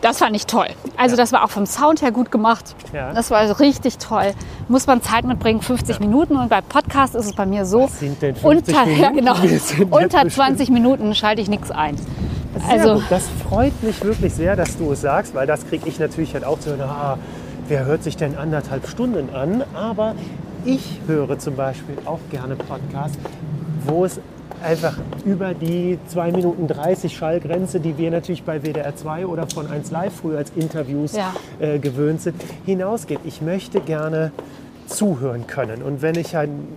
Das 0.06 0.20
fand 0.20 0.36
ich 0.36 0.46
toll. 0.46 0.68
Also 0.98 1.16
das 1.16 1.32
war 1.32 1.44
auch 1.44 1.50
vom 1.50 1.66
Sound 1.66 2.02
her 2.04 2.12
gut 2.12 2.32
gemacht. 2.32 2.76
Ja. 2.94 3.12
Das 3.14 3.32
war 3.32 3.60
richtig 3.60 3.98
toll. 3.98 4.34
Muss 4.68 4.86
man 4.86 5.02
Zeit 5.02 5.26
mitbringen, 5.26 5.62
50 5.62 6.00
Minuten. 6.00 6.36
Und 6.38 6.50
bei 6.50 6.62
Podcast 6.62 7.16
ist 7.16 7.26
es 7.26 7.34
bei 7.34 7.46
mir 7.48 7.66
so, 7.66 7.84
Was 7.86 8.00
sind 8.00 8.22
denn 8.22 8.36
50 8.36 8.76
unter, 8.76 8.90
ja, 8.92 9.10
Minuten? 9.12 9.16
genau, 9.16 9.96
unter 9.96 10.24
bestimmt- 10.24 10.32
20 10.34 10.70
Minuten 10.70 11.16
schalte 11.16 11.42
ich 11.42 11.50
nichts 11.50 11.72
ein. 11.72 11.96
Sehr 11.98 12.70
Also 12.70 12.94
gut. 12.96 13.04
Das 13.10 13.24
freut 13.50 13.82
mich 13.84 14.04
wirklich 14.04 14.34
sehr, 14.34 14.56
dass 14.56 14.78
du 14.78 14.92
es 14.92 15.02
sagst, 15.02 15.34
weil 15.34 15.48
das 15.48 15.68
kriege 15.68 15.90
ich 15.90 15.98
natürlich 16.00 16.34
halt 16.36 16.46
auch 16.46 16.60
zu 16.60 16.70
hören, 16.70 16.82
ah, 16.82 17.18
wer 17.68 17.86
hört 17.86 18.04
sich 18.04 18.16
denn 18.16 18.38
anderthalb 18.38 18.88
Stunden 18.88 19.34
an? 19.36 19.64
Aber 19.74 20.14
ich 20.66 21.00
höre 21.08 21.38
zum 21.40 21.56
Beispiel 21.56 21.98
auch 22.06 22.20
gerne 22.32 22.56
Podcasts, 22.56 23.18
wo 23.88 24.06
es 24.06 24.20
einfach 24.64 24.98
über 25.26 25.54
die 25.54 26.00
2 26.08 26.32
Minuten 26.32 26.68
30 26.68 27.16
Schallgrenze, 27.16 27.80
die 27.80 27.98
wir 27.98 28.10
natürlich 28.12 28.44
bei 28.44 28.62
WDR 28.64 28.96
2 28.96 29.28
oder 29.28 29.48
von 29.48 29.68
1 29.68 29.92
Live 29.92 30.14
früher 30.22 30.38
als 30.38 30.52
Interviews 30.56 31.14
Ja. 31.16 31.34
äh, 31.60 31.80
gewöhnt 31.80 32.22
sind, 32.22 32.36
hinausgeht. 32.66 33.20
Ich 33.26 33.42
möchte 33.42 33.80
gerne 33.82 34.32
zuhören 34.88 35.46
können. 35.48 35.82
Und 35.84 36.02
wenn 36.02 36.16
ich 36.16 36.36
einen 36.38 36.68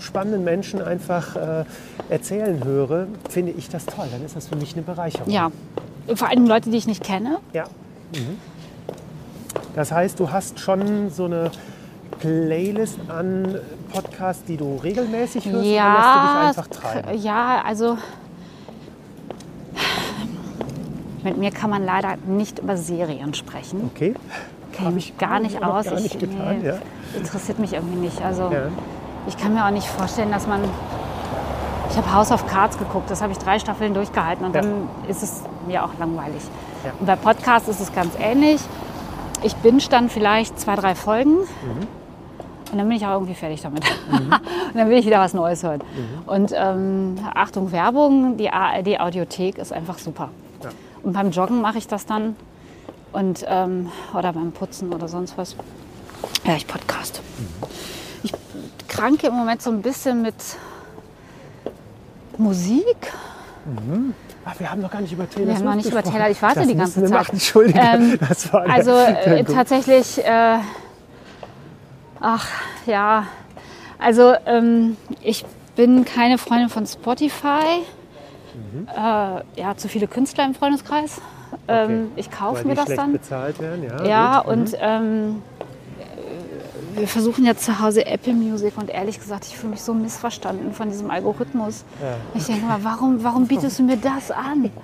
spannenden 0.00 0.44
Menschen 0.44 0.80
einfach 0.80 1.36
äh, 1.36 1.64
erzählen 2.08 2.64
höre, 2.64 3.06
finde 3.28 3.52
ich 3.52 3.68
das 3.68 3.86
toll. 3.86 4.06
Dann 4.10 4.24
ist 4.24 4.34
das 4.36 4.48
für 4.48 4.56
mich 4.56 4.72
eine 4.74 4.82
Bereicherung. 4.82 5.30
ja, 5.30 5.50
vor 6.14 6.28
allem 6.28 6.46
Leute, 6.46 6.70
die 6.70 6.78
ich 6.78 6.86
nicht 6.86 7.04
kenne. 7.04 7.38
Ja. 7.52 7.64
Mhm. 8.14 8.38
Das 9.76 9.92
heißt, 9.92 10.18
du 10.18 10.30
hast 10.30 10.58
schon 10.58 11.10
so 11.10 11.26
eine 11.26 11.50
Playlist 12.18 12.98
an 13.08 13.56
Podcasts, 13.92 14.44
die 14.44 14.56
du 14.56 14.76
regelmäßig 14.82 15.46
hörst 15.46 15.66
Ja, 15.66 15.84
oder 15.92 16.46
lässt 16.46 16.58
du 16.58 16.62
dich 16.62 16.72
einfach 16.74 16.92
treiben? 16.92 17.18
ja, 17.22 17.62
also 17.66 17.96
mit 21.22 21.36
mir 21.36 21.50
kann 21.50 21.70
man 21.70 21.84
leider 21.84 22.16
nicht 22.26 22.58
über 22.60 22.76
Serien 22.76 23.34
sprechen. 23.34 23.90
Okay. 23.94 24.14
Kenne 24.72 24.88
Hab 24.90 24.96
ich 24.96 25.18
gar 25.18 25.40
nicht 25.40 25.62
aus. 25.62 25.84
Gar 25.86 25.94
nicht 26.00 26.14
ich, 26.14 26.18
getan, 26.20 26.58
nee, 26.60 26.68
ja. 26.68 26.74
Interessiert 27.16 27.58
mich 27.58 27.72
irgendwie 27.74 27.96
nicht. 27.98 28.22
Also 28.22 28.44
Ja. 28.50 28.68
ich 29.26 29.36
kann 29.36 29.52
mir 29.54 29.66
auch 29.66 29.70
nicht 29.70 29.86
vorstellen, 29.86 30.30
dass 30.30 30.46
man. 30.46 30.62
Ich 31.90 31.96
habe 31.96 32.12
House 32.14 32.30
of 32.30 32.46
Cards 32.46 32.78
geguckt, 32.78 33.10
das 33.10 33.20
habe 33.20 33.32
ich 33.32 33.38
drei 33.38 33.58
Staffeln 33.58 33.92
durchgehalten 33.94 34.46
und 34.46 34.54
Ja. 34.54 34.60
dann 34.62 34.88
ist 35.08 35.22
es 35.24 35.42
mir 35.66 35.84
auch 35.84 35.90
langweilig. 35.98 36.42
Und 37.00 37.06
bei 37.06 37.16
Podcasts 37.16 37.68
ist 37.68 37.80
es 37.80 37.92
ganz 37.92 38.14
ähnlich. 38.18 38.60
Ich 39.42 39.56
binge 39.56 39.82
dann 39.90 40.08
vielleicht 40.08 40.58
zwei, 40.60 40.76
drei 40.76 40.94
Folgen 40.94 41.32
Mhm. 41.38 41.86
Und 42.72 42.78
dann 42.78 42.88
bin 42.88 42.96
ich 42.96 43.04
auch 43.06 43.12
irgendwie 43.14 43.34
fertig 43.34 43.60
damit. 43.62 43.84
und 44.12 44.30
dann 44.74 44.88
will 44.88 44.98
ich 44.98 45.06
wieder 45.06 45.18
was 45.20 45.34
Neues 45.34 45.62
hören. 45.62 45.80
Mhm. 45.80 46.28
Und 46.28 46.52
ähm, 46.56 47.18
Achtung, 47.34 47.72
Werbung, 47.72 48.36
die 48.36 48.50
ARD-Audiothek 48.50 49.58
ist 49.58 49.72
einfach 49.72 49.98
super. 49.98 50.28
Ja. 50.62 50.70
Und 51.02 51.12
beim 51.12 51.30
Joggen 51.30 51.60
mache 51.60 51.78
ich 51.78 51.88
das 51.88 52.06
dann 52.06 52.36
und, 53.12 53.44
ähm, 53.48 53.90
oder 54.16 54.32
beim 54.32 54.52
Putzen 54.52 54.92
oder 54.92 55.08
sonst 55.08 55.36
was. 55.36 55.56
Ja, 56.44 56.54
ich 56.54 56.66
podcast. 56.66 57.20
Ich 58.22 58.32
kranke 58.88 59.28
im 59.28 59.34
Moment 59.34 59.62
so 59.62 59.70
ein 59.70 59.82
bisschen 59.82 60.22
mit 60.22 60.34
Musik. 62.38 63.12
Ach, 64.44 64.58
wir 64.58 64.70
haben 64.70 64.80
noch 64.80 64.90
gar 64.90 65.00
nicht 65.02 65.12
über 65.12 65.28
Taylor 65.28 65.48
Wir 65.48 65.54
haben 65.56 65.64
noch 65.64 65.74
nicht 65.74 65.86
über 65.86 65.96
gesprochen. 66.02 66.16
Taylor, 66.16 66.30
ich 66.30 66.42
warte 66.42 66.60
das 66.60 66.68
die 66.68 66.74
ganze 66.76 67.02
Zeit. 67.02 67.10
Machen. 67.10 67.32
Entschuldige, 67.32 67.78
Ähm, 67.78 68.18
das 68.28 68.52
war 68.52 68.62
der- 68.64 68.74
Also 68.74 68.90
äh, 68.92 69.44
tatsächlich, 69.44 70.18
äh, 70.24 70.58
ach 72.20 72.48
ja, 72.86 73.26
also 73.98 74.34
ähm, 74.46 74.96
ich 75.20 75.44
bin 75.76 76.04
keine 76.04 76.38
Freundin 76.38 76.68
von 76.68 76.86
Spotify. 76.86 77.82
Mhm. 78.54 78.88
Äh, 78.88 79.60
ja, 79.60 79.76
zu 79.76 79.88
viele 79.88 80.06
Künstler 80.06 80.44
im 80.44 80.54
Freundeskreis. 80.54 81.20
Ähm, 81.68 82.12
ich 82.16 82.30
kaufe 82.30 82.66
mir 82.66 82.74
das 82.74 82.86
dann. 82.86 83.12
bezahlt 83.12 83.60
werden, 83.60 83.84
ja. 83.84 84.04
Ja. 84.04 84.42
Mhm. 84.44 84.52
und 84.52 84.76
ähm, 84.80 85.42
wir 86.94 87.08
versuchen 87.08 87.44
jetzt 87.44 87.64
zu 87.64 87.80
Hause 87.80 88.06
Apple 88.06 88.32
Music 88.32 88.76
und 88.76 88.90
ehrlich 88.90 89.18
gesagt, 89.18 89.46
ich 89.46 89.56
fühle 89.56 89.72
mich 89.72 89.82
so 89.82 89.94
missverstanden 89.94 90.72
von 90.72 90.90
diesem 90.90 91.10
Algorithmus. 91.10 91.84
Ja. 92.02 92.16
Ich 92.34 92.44
denke 92.46 92.66
mal, 92.66 92.82
warum, 92.82 93.22
warum 93.22 93.46
bietest 93.46 93.78
du 93.78 93.84
mir 93.84 93.96
das 93.96 94.30
an? 94.30 94.70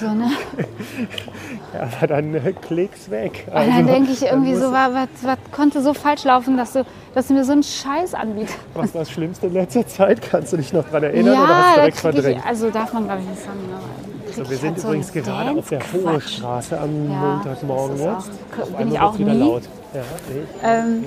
So, 0.00 0.08
ne? 0.14 0.30
Ja, 1.74 1.88
aber 1.98 2.06
dann 2.08 2.34
äh, 2.34 2.52
klicks 2.52 3.10
weg. 3.10 3.44
Und 3.46 3.54
dann 3.54 3.70
Also, 3.72 3.86
denke 3.92 4.12
ich 4.12 4.22
irgendwie 4.22 4.54
so, 4.56 4.72
was, 4.72 5.08
was, 5.22 5.38
konnte 5.52 5.80
so 5.82 5.94
falsch 5.94 6.24
laufen, 6.24 6.56
dass 6.56 6.72
du, 6.72 6.84
dass 7.14 7.28
du 7.28 7.34
mir 7.34 7.44
so 7.44 7.52
einen 7.52 7.62
Scheiß 7.62 8.14
anbietest. 8.14 8.58
Was 8.74 8.92
war 8.94 9.00
das 9.02 9.10
Schlimmste 9.10 9.46
in 9.46 9.52
letzter 9.54 9.86
Zeit? 9.86 10.20
Kannst 10.22 10.52
du 10.52 10.56
dich 10.56 10.72
noch 10.72 10.84
daran 10.86 11.04
erinnern 11.04 11.34
oder 11.40 11.56
hast 11.56 11.70
du 11.76 11.80
direkt 11.80 11.96
verdrängt? 11.98 12.38
ich, 12.38 12.44
also 12.44 12.70
darf 12.70 12.92
man 12.92 13.04
glaube 13.04 13.20
ich 13.22 13.28
nicht 13.28 13.42
sagen. 13.44 13.58
krieg 14.26 14.34
So, 14.34 14.44
wir 14.50 14.54
ich 14.54 14.60
sind 14.60 14.70
halt 14.70 14.80
so 14.80 14.88
übrigens 14.88 15.14
einen 15.14 15.24
gerade 15.24 15.58
auf 15.58 15.68
der. 15.68 15.80
Hohe 15.92 16.20
Straße 16.20 16.80
am 16.80 17.10
Ja, 17.10 17.18
Montagmorgen 17.20 17.96
jetzt. 17.98 18.06
auch- 18.08 18.62
Auf 18.62 18.76
bin 18.76 18.92
ich 18.92 19.00
auch 19.00 19.18
wieder 19.18 19.32
nie. 19.34 19.40
laut. 19.40 19.62
Ja, 19.94 20.00
nee, 20.28 20.42
Ähm. 20.64 21.04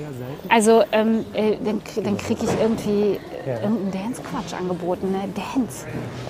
Also 0.48 0.82
ähm, 0.92 1.24
äh, 1.34 1.56
dann, 1.64 1.80
dann 2.02 2.16
kriege 2.18 2.44
ich 2.44 2.60
irgendwie 2.60 3.18
äh, 3.46 3.50
Ja. 3.50 3.54
irgendeinen 3.62 3.92
Dance-Quatsch 3.92 4.58
angeboten. 4.58 5.10
Ne? 5.12 5.28
Dance. 5.34 5.86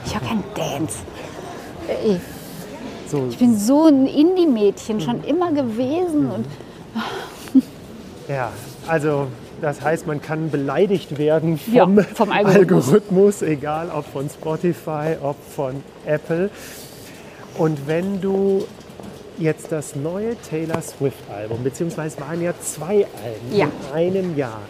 Ich 0.07 0.15
habe 0.15 0.25
keinen 0.27 0.45
Dance. 0.57 0.99
Äh, 1.89 2.17
So, 3.15 3.29
ich 3.31 3.39
bin 3.39 3.57
so 3.57 3.87
ein 3.87 4.09
Indie-Mädchen 4.09 5.01
schon 5.01 5.23
immer 5.23 5.53
gewesen. 5.53 6.33
Und 6.33 6.47
ja, 8.29 8.51
Also 8.89 9.29
das 9.63 9.81
heißt, 9.81 10.09
man 10.09 10.21
kann 10.21 10.51
beleidigt 10.51 11.17
werden 11.17 11.57
vom, 11.59 11.75
Ja, 11.75 11.87
vom 12.15 12.33
Algorithmus. 12.33 12.89
Algorithmus, 12.89 13.43
egal 13.43 13.89
ob 13.95 14.05
von 14.07 14.29
Spotify, 14.29 15.17
ob 15.23 15.37
von 15.55 15.85
Apple. 16.05 16.51
Und 17.57 17.87
wenn 17.87 18.21
du 18.21 18.65
jetzt 19.39 19.73
das 19.73 19.97
neue 19.97 20.37
Taylor 20.49 20.81
Swift-Album, 20.81 21.63
beziehungsweise 21.65 22.21
waren 22.21 22.41
ja 22.43 22.53
zwei 22.61 23.07
Alben 23.23 23.53
Ja. 23.57 23.67
in 23.67 23.95
einem 23.95 24.37
Jahr. 24.37 24.61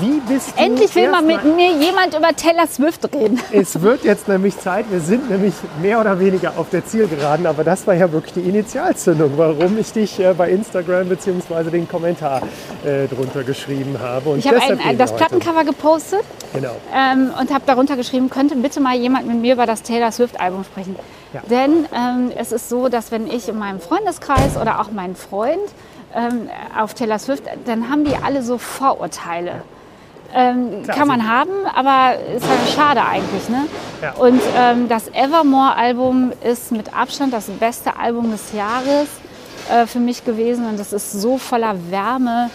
Wie 0.00 0.20
bist 0.32 0.52
du 0.56 0.62
Endlich 0.62 0.94
will 0.94 1.10
mal 1.10 1.22
mit 1.22 1.42
mir 1.44 1.72
jemand 1.72 2.14
über 2.16 2.34
Taylor 2.36 2.66
Swift 2.66 3.04
reden. 3.14 3.40
Es 3.52 3.80
wird 3.80 4.04
jetzt 4.04 4.28
nämlich 4.28 4.58
Zeit, 4.58 4.86
wir 4.90 5.00
sind 5.00 5.30
nämlich 5.30 5.54
mehr 5.80 6.00
oder 6.00 6.18
weniger 6.20 6.54
auf 6.58 6.68
der 6.70 6.84
Zielgeraden, 6.84 7.46
aber 7.46 7.64
das 7.64 7.86
war 7.86 7.94
ja 7.94 8.10
wirklich 8.12 8.34
die 8.34 8.48
Initialzündung, 8.48 9.32
warum 9.36 9.78
ich 9.78 9.92
dich 9.92 10.18
äh, 10.20 10.34
bei 10.34 10.50
Instagram 10.50 11.08
bzw. 11.08 11.70
den 11.70 11.88
Kommentar 11.88 12.42
äh, 12.84 13.06
drunter 13.08 13.44
geschrieben 13.44 13.96
habe. 14.00 14.30
Und 14.30 14.38
Ich 14.40 14.46
habe 14.48 14.56
reden 14.60 14.98
das. 14.98 15.14
Plattencover 15.14 15.64
gepostet 15.64 16.22
Genau. 16.52 16.76
ähm, 16.94 17.32
und 17.40 17.52
habe 17.52 17.64
darunter 17.66 17.96
geschrieben, 17.96 18.28
könnte 18.30 18.56
bitte 18.56 18.80
mal 18.80 18.94
jemand 18.96 19.26
mit 19.26 19.40
mir 19.40 19.54
über 19.54 19.66
das 19.66 19.82
Taylor 19.82 20.12
Swift-Album 20.12 20.64
sprechen. 20.64 20.96
Ja. 21.34 21.40
Denn 21.50 21.86
ähm, 21.94 22.32
es 22.36 22.52
ist 22.52 22.68
so, 22.68 22.88
dass 22.88 23.10
wenn 23.10 23.26
ich 23.26 23.48
in 23.48 23.58
meinem 23.58 23.80
Freundeskreis 23.80 24.56
oder 24.56 24.80
auch 24.80 24.90
mein 24.90 25.16
Freund 25.16 25.60
ähm, 26.14 26.48
auf 26.78 26.94
Taylor 26.94 27.18
Swift, 27.18 27.42
dann 27.66 27.90
haben 27.90 28.04
die 28.04 28.14
alle 28.16 28.42
so 28.42 28.56
Vorurteile. 28.56 29.62
Ähm, 30.32 30.82
Klar, 30.84 30.96
kann 30.96 31.08
man 31.08 31.20
sie- 31.20 31.26
haben, 31.28 31.50
aber 31.74 32.18
ist 32.36 32.48
halt 32.48 32.68
schade 32.74 33.04
eigentlich. 33.04 33.48
Ne? 33.48 33.66
Ja. 34.02 34.12
Und 34.14 34.40
ähm, 34.56 34.88
das 34.88 35.08
Evermore-Album 35.12 36.32
ist 36.42 36.72
mit 36.72 36.96
Abstand 36.96 37.32
das 37.32 37.46
beste 37.46 37.96
Album 37.98 38.30
des 38.30 38.52
Jahres 38.52 39.08
äh, 39.72 39.86
für 39.86 40.00
mich 40.00 40.24
gewesen 40.24 40.66
und 40.66 40.78
es 40.80 40.92
ist 40.92 41.12
so 41.12 41.38
voller 41.38 41.74
Wärme 41.90 42.50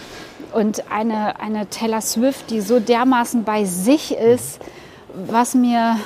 und 0.52 0.90
eine, 0.90 1.38
eine 1.40 1.68
Taylor 1.68 2.00
Swift, 2.00 2.50
die 2.50 2.60
so 2.60 2.80
dermaßen 2.80 3.44
bei 3.44 3.64
sich 3.64 4.14
ist, 4.16 4.58
was 5.26 5.54
mir 5.54 5.96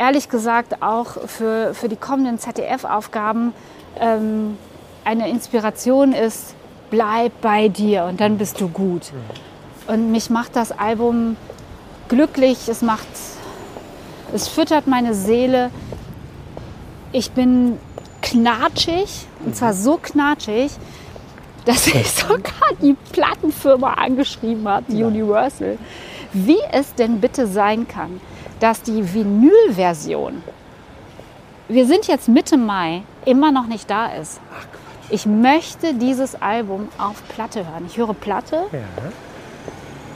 ehrlich 0.00 0.30
gesagt 0.30 0.82
auch 0.82 1.18
für, 1.26 1.74
für 1.74 1.90
die 1.90 1.96
kommenden 1.96 2.38
ZDF-Aufgaben 2.38 3.52
ähm, 4.00 4.56
eine 5.04 5.28
Inspiration 5.28 6.12
ist, 6.12 6.54
bleib 6.90 7.32
bei 7.42 7.68
dir 7.68 8.04
und 8.04 8.18
dann 8.18 8.38
bist 8.38 8.60
du 8.62 8.68
gut. 8.68 9.12
Und 9.86 10.10
mich 10.10 10.30
macht 10.30 10.56
das 10.56 10.72
Album 10.72 11.36
glücklich, 12.08 12.66
es 12.68 12.80
macht, 12.80 13.06
es 14.34 14.48
füttert 14.48 14.86
meine 14.86 15.14
Seele. 15.14 15.70
Ich 17.12 17.32
bin 17.32 17.78
knatschig, 18.22 19.26
und 19.44 19.54
zwar 19.54 19.74
so 19.74 19.98
knatschig, 20.00 20.72
dass 21.66 21.86
ich 21.88 22.10
sogar 22.10 22.70
die 22.80 22.96
Plattenfirma 23.12 23.94
angeschrieben 23.94 24.66
habe, 24.66 24.90
Universal, 24.92 25.76
wie 26.32 26.60
es 26.72 26.94
denn 26.94 27.20
bitte 27.20 27.46
sein 27.46 27.86
kann, 27.86 28.20
dass 28.60 28.82
die 28.82 29.12
Vinyl-Version, 29.14 30.42
wir 31.68 31.86
sind 31.86 32.06
jetzt 32.06 32.28
Mitte 32.28 32.56
Mai, 32.56 33.02
immer 33.24 33.50
noch 33.52 33.66
nicht 33.66 33.90
da 33.90 34.06
ist. 34.08 34.40
Ich 35.08 35.26
möchte 35.26 35.94
dieses 35.94 36.40
Album 36.40 36.88
auf 36.98 37.22
Platte 37.28 37.60
hören. 37.66 37.84
Ich 37.86 37.96
höre 37.96 38.14
Platte, 38.14 38.66
Ja. 38.72 38.78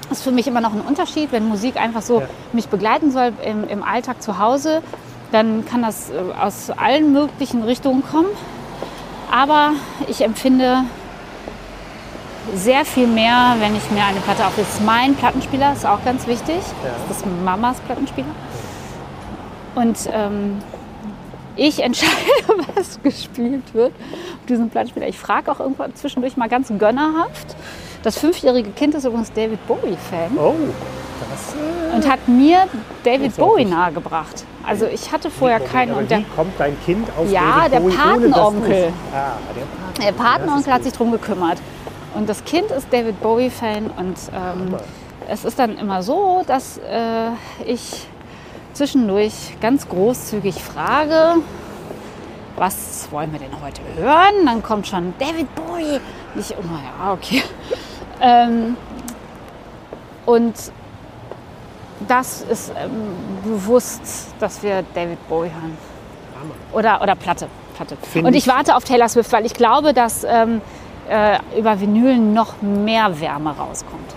das 0.09 0.19
ist 0.19 0.25
für 0.25 0.31
mich 0.31 0.47
immer 0.47 0.61
noch 0.61 0.73
ein 0.73 0.81
Unterschied, 0.81 1.33
wenn 1.33 1.49
Musik 1.49 1.77
einfach 1.77 2.03
so 2.03 2.21
Ja. 2.21 2.27
mich 2.53 2.69
begleiten 2.69 3.11
soll 3.11 3.33
im, 3.45 3.67
im 3.69 3.83
Alltag 3.83 4.23
zu 4.23 4.39
Hause, 4.39 4.83
dann 5.33 5.65
kann 5.65 5.83
das 5.83 6.11
äh, 6.11 6.15
aus 6.41 6.71
allen 6.71 7.13
möglichen 7.13 7.63
Richtungen 7.65 8.05
kommen. 8.05 8.29
Aber 9.33 9.73
ich 10.07 10.21
empfinde 10.23 10.85
sehr 12.55 12.85
viel 12.85 13.07
mehr, 13.07 13.57
wenn 13.59 13.75
ich 13.77 13.91
mir 13.91 14.05
eine 14.05 14.21
Platte 14.21 14.47
auf. 14.47 14.53
Das 14.57 14.69
ist 14.69 14.85
mein 14.85 15.15
Plattenspieler, 15.15 15.73
ist 15.73 15.87
auch 15.87 16.05
ganz 16.05 16.27
wichtig. 16.27 16.57
Das 17.09 17.19
ist 17.19 17.27
Mamas 17.45 17.79
Plattenspieler. 17.81 18.29
Und 19.75 19.99
ähm, 20.13 20.59
ich 21.57 21.83
entscheide, 21.83 22.13
was 22.77 23.01
gespielt 23.03 23.75
wird 23.75 23.93
auf 23.93 24.47
diesem 24.49 24.71
Plattenspieler. 24.71 25.09
Ich 25.09 25.19
frage 25.19 25.51
auch 25.51 25.61
irgendwann 25.61 25.95
zwischendurch 25.95 26.37
mal 26.37 26.49
ganz 26.49 26.69
gönnerhaft. 26.79 27.57
Das 28.03 28.19
fünfjährige 28.19 28.71
Kind 28.71 28.95
ist 28.95 29.05
übrigens 29.05 29.33
David 29.33 29.67
Bowie-Fan 29.67 30.37
Oh, 30.37 30.55
das 31.31 31.55
äh, 31.55 31.97
und 31.97 32.11
hat 32.11 32.29
mir 32.29 32.65
David. 33.03 33.37
Bowie 33.37 33.65
nahegebracht. 33.65 34.45
Also 34.67 34.87
ich 34.87 35.11
hatte 35.11 35.31
vorher 35.31 35.61
keinen. 35.61 35.91
aber 35.93 36.01
Und 36.01 36.11
der, 36.11 36.19
wie 36.19 36.27
kommt 36.37 36.53
dein 36.59 36.77
Kind 36.85 37.09
auf 37.19 37.31
Ja, 37.31 37.67
David 37.69 37.73
der 37.73 37.81
Bowie, 37.81 37.95
ohne 37.95 38.29
dass 38.29 38.39
Patenonkel. 38.39 38.93
Ah, 39.13 39.33
der 39.55 39.63
Patenonkel. 39.63 40.05
der 40.05 40.13
Patenonkel 40.13 40.73
hat 40.73 40.85
sich 40.85 40.93
drum 40.93 41.13
gekümmert. 41.13 41.59
Und 42.15 42.29
das 42.29 42.45
Kind 42.45 42.71
ist 42.71 42.87
David 42.93 43.21
Bowie-Fan. 43.21 43.87
Und 43.97 44.17
ähm, 44.33 44.77
es 45.29 45.45
ist 45.45 45.59
dann 45.59 45.77
immer 45.79 46.03
so, 46.03 46.43
dass 46.47 46.79
äh, 46.79 47.31
ich 47.67 48.07
zwischendurch 48.73 49.33
ganz 49.61 49.89
großzügig 49.89 50.55
frage, 50.63 51.37
was 52.57 53.09
wollen 53.11 53.33
wir 53.33 53.41
denn 53.41 53.51
heute 53.63 53.81
hören? 53.97 54.47
Dann 54.47 54.63
kommt 54.63 54.87
schon 54.87 55.13
David 55.19 55.53
Bowie. 55.55 56.01
Und 56.35 56.41
ich 56.41 56.53
immer, 56.53 56.81
ja, 56.83 57.13
okay. 57.13 57.43
ähm, 58.21 58.77
und 60.27 60.55
das 62.09 62.43
ist 62.43 62.71
ähm, 62.77 62.91
bewusst, 63.45 64.35
dass 64.39 64.63
wir 64.63 64.85
David 64.95 65.27
Bowie 65.29 65.49
hören. 65.51 65.77
Oder, 66.73 67.01
oder 67.03 67.15
Platte. 67.15 67.49
Platte. 67.75 67.97
Find 68.03 68.27
Und 68.27 68.35
ich 68.35 68.47
ich- 68.47 68.53
warte 68.53 68.77
auf 68.77 68.85
Taylor 68.85 69.09
Swift, 69.09 69.33
weil 69.33 69.47
ich 69.47 69.55
glaube, 69.55 69.93
dass 69.93 70.25
ähm, 70.25 70.61
äh, 71.09 71.39
über 71.59 71.81
Vinyl 71.81 72.19
noch 72.19 72.63
mehr 72.63 73.21
Wärme 73.21 73.51
rauskommt. 73.51 74.15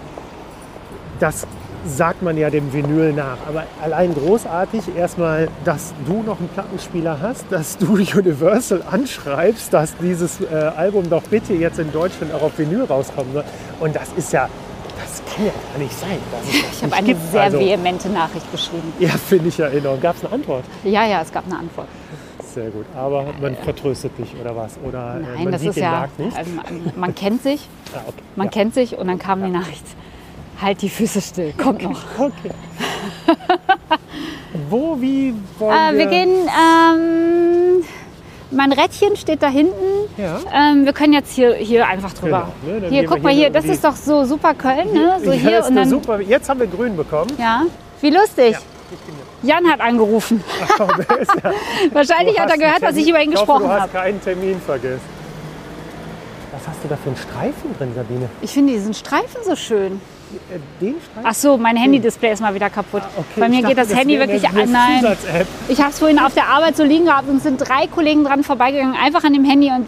Das 1.19 1.47
sagt 1.85 2.21
man 2.21 2.37
ja 2.37 2.49
dem 2.49 2.71
Vinyl 2.73 3.13
nach. 3.13 3.37
Aber 3.47 3.63
allein 3.81 4.13
großartig 4.13 4.95
erstmal, 4.95 5.47
dass 5.63 5.93
du 6.05 6.21
noch 6.23 6.39
einen 6.39 6.49
Plattenspieler 6.49 7.19
hast, 7.21 7.45
dass 7.49 7.77
du 7.77 7.93
Universal 8.15 8.83
anschreibst, 8.89 9.73
dass 9.73 9.95
dieses 9.97 10.41
äh, 10.41 10.53
Album 10.75 11.09
doch 11.09 11.23
bitte 11.23 11.53
jetzt 11.53 11.79
in 11.79 11.91
Deutschland 11.91 12.33
auch 12.33 12.43
auf 12.43 12.57
Vinyl 12.57 12.83
rauskommen 12.83 13.33
soll. 13.33 13.43
Und 13.79 13.95
das 13.95 14.09
ist 14.15 14.33
ja, 14.33 14.49
das 14.99 15.21
kann 15.33 15.45
ja 15.45 15.51
gar 15.71 15.79
nicht 15.79 15.97
sein. 15.97 16.17
Ich 16.71 16.83
habe 16.83 16.93
eine 16.93 17.07
gibt. 17.07 17.31
sehr 17.31 17.43
also, 17.43 17.59
vehemente 17.59 18.09
Nachricht 18.09 18.51
geschrieben. 18.51 18.93
Ja, 18.99 19.09
finde 19.09 19.49
ich 19.49 19.57
ja 19.57 19.67
enorm. 19.67 19.99
Gab 20.01 20.15
es 20.15 20.25
eine 20.25 20.33
Antwort? 20.33 20.63
Ja, 20.83 21.05
ja, 21.05 21.21
es 21.21 21.31
gab 21.31 21.45
eine 21.45 21.57
Antwort. 21.59 21.87
Sehr 22.53 22.69
gut. 22.69 22.85
Aber 22.95 23.25
man 23.41 23.55
vertröstet 23.57 24.17
dich 24.17 24.33
oder 24.39 24.55
was? 24.55 24.77
Oder 24.85 25.17
äh, 25.17 25.19
Nein, 25.35 25.43
man 25.43 25.51
das 25.51 25.61
sieht 25.61 25.69
ist 25.71 25.75
den 25.75 25.83
ja. 25.83 25.91
Markt 25.91 26.19
nicht? 26.19 26.37
Also 26.37 26.51
man, 26.95 27.15
kennt 27.15 27.43
sich, 27.43 27.67
Ah, 27.93 27.99
okay. 28.07 28.17
man 28.35 28.47
ja. 28.47 28.51
kennt 28.51 28.73
sich 28.73 28.97
und 28.97 29.07
dann 29.07 29.19
kam 29.19 29.43
die 29.43 29.49
Nachricht. 29.51 29.83
Halt 30.61 30.81
die 30.81 30.89
Füße 30.89 31.21
still, 31.21 31.53
kommt 31.53 31.83
noch. 31.83 32.01
Okay. 32.17 32.51
Wo, 34.69 34.99
wie 34.99 35.33
wollen 35.59 35.75
Äh, 35.77 35.91
wir... 35.91 35.97
wir 35.99 36.05
gehen. 36.07 36.29
Ähm, 36.29 37.83
mein 38.49 38.71
Rädchen 38.71 39.15
steht 39.17 39.43
da 39.43 39.49
hinten. 39.49 39.73
Ja. 40.17 40.39
Ähm, 40.53 40.85
wir 40.85 40.93
können 40.93 41.13
jetzt 41.13 41.33
hier, 41.33 41.53
hier 41.55 41.85
einfach 41.87 42.13
drüber. 42.13 42.51
Genau, 42.65 42.79
ne, 42.79 42.87
hier, 42.89 43.05
guck 43.05 43.21
mal 43.21 43.33
hier 43.33 43.49
das 43.49 43.65
ist 43.65 43.83
doch 43.83 43.95
so 43.95 44.23
super 44.23 44.53
Köln, 44.53 44.93
ne? 44.93 45.19
So 45.23 45.31
ja, 45.31 45.37
hier 45.37 45.65
und 45.65 45.75
dann. 45.75 45.89
super. 45.89 46.21
Jetzt 46.21 46.47
haben 46.49 46.59
wir 46.59 46.67
grün 46.67 46.95
bekommen. 46.95 47.31
Ja, 47.37 47.63
wie 48.01 48.09
lustig. 48.09 48.53
Ja. 48.53 48.59
Jan 49.43 49.65
hat 49.69 49.81
angerufen. 49.81 50.43
Oh, 50.79 50.83
ja- 50.83 51.51
Wahrscheinlich 51.93 52.39
hat 52.39 52.49
er 52.51 52.57
gehört, 52.57 52.81
was 52.81 52.95
ich 52.95 53.07
über 53.09 53.21
ihn 53.21 53.31
ich 53.31 53.37
hoffe, 53.37 53.45
gesprochen 53.53 53.63
Du 53.63 53.69
hast 53.69 53.81
habe. 53.81 53.91
keinen 53.93 54.21
Termin 54.21 54.59
vergessen. 54.61 55.01
Was 56.51 56.67
hast 56.67 56.83
du 56.83 56.87
da 56.87 56.95
für 56.97 57.09
einen 57.09 57.17
Streifen 57.17 57.77
drin, 57.77 57.91
Sabine? 57.95 58.29
Ich 58.41 58.51
finde 58.51 58.73
diesen 58.73 58.93
Streifen 58.93 59.43
so 59.43 59.55
schön. 59.55 60.01
Äh, 60.51 60.59
Den 60.81 60.95
Streifen? 61.01 61.23
Ach 61.23 61.33
so, 61.33 61.57
mein 61.57 61.77
Handy-Display 61.77 62.33
ist 62.33 62.41
mal 62.41 62.53
wieder 62.53 62.69
kapput. 62.69 63.01
Okay, 63.15 63.25
Bei 63.39 63.47
mir 63.49 63.59
ich 63.61 63.65
geht 63.67 63.77
dachte, 63.77 63.89
das, 63.89 63.97
Handy 63.97 64.19
wirklich 64.19 64.47
an. 64.47 64.71
Nein. 64.71 65.17
Ich 65.67 65.79
habe 65.79 65.91
es 65.91 65.99
vorhin 65.99 66.19
auf 66.19 66.33
der 66.33 66.47
Arbeit 66.47 66.75
so 66.77 66.83
liegen 66.83 67.05
gehabt 67.05 67.29
und 67.29 67.37
es 67.37 67.43
sind 67.43 67.57
drei 67.57 67.87
Kollegen 67.87 68.23
dran 68.25 68.43
vorbeigegangen, 68.43 68.95
einfach 68.95 69.23
an 69.23 69.33
dem 69.33 69.45
Handy 69.45 69.71
und 69.71 69.87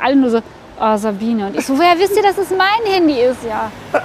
alle 0.00 0.16
nur 0.16 0.30
so, 0.30 0.40
oh 0.80 0.96
Sabine. 0.96 1.46
Und 1.46 1.56
ich 1.58 1.66
so, 1.66 1.76
woher 1.78 1.98
wisst 1.98 2.16
ihr, 2.16 2.22
dass 2.22 2.38
es 2.38 2.50
mein 2.50 2.92
Handy 2.92 3.20
ist? 3.20 3.44
Ja. 3.48 3.70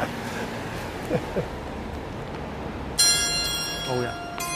Oh 3.88 4.02
ja. 4.02 4.10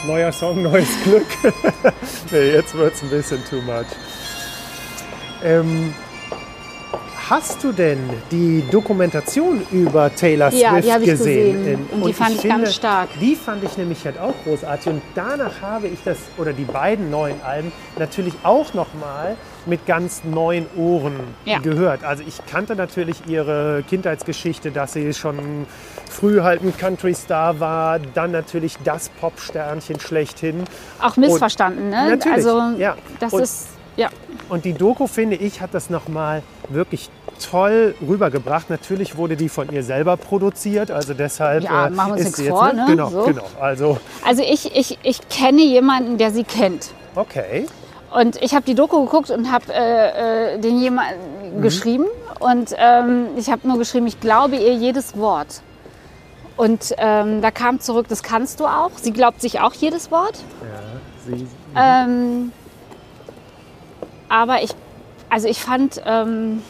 Neuer 0.06 0.32
Song, 0.32 0.62
neues 0.62 0.88
Glück. 1.04 1.26
nee, 2.32 2.52
jetzt 2.52 2.74
wird 2.74 2.94
es 2.94 3.02
ein 3.02 3.10
bisschen 3.10 3.44
too 3.44 3.60
much. 3.60 3.84
Ähm, 5.44 5.92
hast 7.28 7.62
du 7.62 7.70
denn 7.72 7.98
die 8.30 8.64
Dokumentation 8.70 9.62
über 9.70 10.14
Taylor 10.14 10.50
Ja, 10.52 10.76
die 10.76 10.82
Swift 10.82 10.94
habe 10.94 11.04
ich 11.04 11.10
gesehen? 11.10 11.58
gesehen. 11.58 11.86
Und 11.92 12.06
die 12.06 12.12
fand 12.14 12.34
ich 12.36 12.42
ganz 12.48 12.74
stark. 12.74 13.08
Die 13.20 13.36
fand 13.36 13.62
ich 13.62 13.76
nämlich 13.76 14.02
halt 14.06 14.18
auch 14.18 14.34
großartig. 14.44 14.86
Und 14.88 15.02
danach 15.14 15.60
habe 15.60 15.88
ich 15.88 15.98
das, 16.02 16.16
oder 16.38 16.54
die 16.54 16.64
beiden 16.64 17.10
neuen 17.10 17.40
Alben, 17.42 17.70
natürlich 17.98 18.34
auch 18.42 18.72
nochmal 18.72 19.36
mit 19.66 19.84
ganz 19.86 20.22
neuen 20.24 20.66
Ohren 20.76 21.14
Ja. 21.44 21.58
gehört. 21.58 22.04
Also 22.04 22.22
ich 22.26 22.38
kannte 22.50 22.74
natürlich 22.74 23.26
ihre 23.26 23.84
Kindheitsgeschichte, 23.88 24.70
dass 24.70 24.94
sie 24.94 25.12
schon 25.12 25.66
früh 26.10 26.40
halt 26.42 26.62
ein 26.62 26.76
Country-Star 26.76 27.60
war, 27.60 27.98
dann 28.14 28.32
natürlich 28.32 28.76
das 28.84 29.08
Popsternchen 29.20 30.00
schlechthin. 30.00 30.64
Auch 31.00 31.16
missverstanden, 31.16 31.88
ne? 31.90 32.10
Natürlich, 32.10 32.36
Also, 32.46 32.62
ja. 32.78 32.96
das 33.20 33.32
Und- 33.32 33.42
ist, 33.42 33.68
ja. 33.96 34.08
Und 34.48 34.64
die 34.64 34.72
Doku, 34.72 35.06
finde 35.06 35.36
ich, 35.36 35.60
hat 35.60 35.72
das 35.72 35.88
nochmal 35.90 36.42
wirklich 36.68 37.08
toll 37.50 37.94
rübergebracht. 38.06 38.68
Natürlich 38.68 39.16
wurde 39.16 39.36
die 39.36 39.48
von 39.48 39.70
ihr 39.72 39.82
selber 39.82 40.16
produziert, 40.16 40.90
also 40.90 41.14
deshalb 41.14 41.62
Ja, 41.64 41.86
äh, 41.86 41.90
machen 41.90 42.08
wir 42.08 42.12
uns 42.14 42.20
ist 42.22 42.26
nichts 42.26 42.40
jetzt, 42.40 42.50
vor, 42.50 42.72
ne? 42.72 42.84
Genau, 42.88 43.08
So. 43.10 43.22
genau. 43.22 43.44
Also 43.60 43.98
Also 44.26 44.42
ich, 44.42 44.74
ich, 44.76 44.98
ich 45.02 45.28
kenne 45.28 45.62
jemanden, 45.62 46.18
der 46.18 46.30
sie 46.32 46.44
kennt. 46.44 46.90
okay. 47.14 47.66
Und 48.12 48.42
ich 48.42 48.54
habe 48.56 48.64
die 48.66 48.74
Doku 48.74 49.04
geguckt 49.04 49.30
und 49.30 49.52
habe 49.52 49.66
äh, 49.72 50.54
äh, 50.54 50.58
den 50.58 50.80
jemanden 50.80 51.58
Mhm. 51.58 51.62
geschrieben. 51.62 52.06
Und 52.40 52.74
ähm, 52.76 53.26
ich 53.36 53.48
habe 53.50 53.66
nur 53.68 53.78
geschrieben, 53.78 54.08
ich 54.08 54.18
glaube 54.20 54.56
ihr 54.56 54.74
jedes 54.74 55.16
Wort. 55.16 55.62
Und 56.60 56.94
ähm, 56.98 57.40
da 57.40 57.50
kam 57.50 57.80
zurück, 57.80 58.06
das 58.08 58.22
kannst 58.22 58.60
du 58.60 58.66
auch. 58.66 58.90
Sie 59.00 59.12
glaubt 59.12 59.40
sich 59.40 59.60
auch 59.60 59.72
jedes 59.72 60.10
Wort. 60.10 60.44
Ja, 60.60 61.34
sie, 61.34 61.46
Ähm, 61.74 62.52
aber 64.28 64.62
ich, 64.62 64.72
also 65.30 65.48
ich 65.48 65.64
fand 65.64 66.02
ähm, 66.04 66.62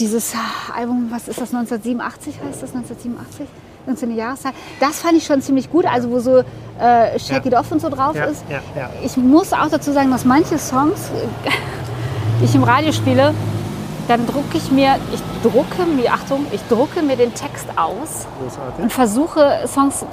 dieses 0.00 0.34
Album, 0.76 1.06
was 1.10 1.28
ist 1.28 1.40
das, 1.40 1.54
1987 1.54 2.34
heißt 2.34 2.60
das, 2.60 2.74
1987? 2.74 3.46
19. 3.86 4.16
Jahreszahl. 4.16 4.52
Das 4.80 5.02
fand 5.02 5.14
ich 5.18 5.24
schon 5.24 5.40
ziemlich 5.40 5.70
gut, 5.70 5.86
also 5.86 6.10
wo 6.10 6.18
so 6.18 6.38
äh, 6.38 7.16
Shake 7.16 7.44
Ja. 7.44 7.52
It 7.52 7.54
Off 7.54 7.70
und 7.70 7.80
so 7.80 7.88
drauf 7.88 8.16
ja, 8.16 8.24
ist. 8.24 8.42
ja. 8.50 8.90
Ich 9.04 9.16
muss 9.16 9.52
auch 9.52 9.68
dazu 9.70 9.92
sagen, 9.92 10.10
dass 10.10 10.24
manche 10.24 10.58
Songs, 10.58 11.10
die 12.40 12.44
ich 12.44 12.56
im 12.56 12.64
Radio 12.64 12.90
spiele, 12.90 13.34
dann 14.08 14.26
drucke 14.26 14.56
ich 14.56 14.70
mir, 14.70 14.96
ich 15.12 15.20
drucke 15.42 15.84
mir, 15.84 16.12
Achtung, 16.12 16.46
ich 16.50 16.66
drucke 16.68 17.02
mir 17.02 17.16
den 17.16 17.34
Text 17.34 17.68
aus 17.76 18.26
Großartig. 18.40 18.82
und 18.84 18.92
versuche 18.92 19.64
Songs 19.66 20.04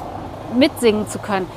mitsingen 0.56 1.08
zu 1.08 1.20
können. 1.20 1.48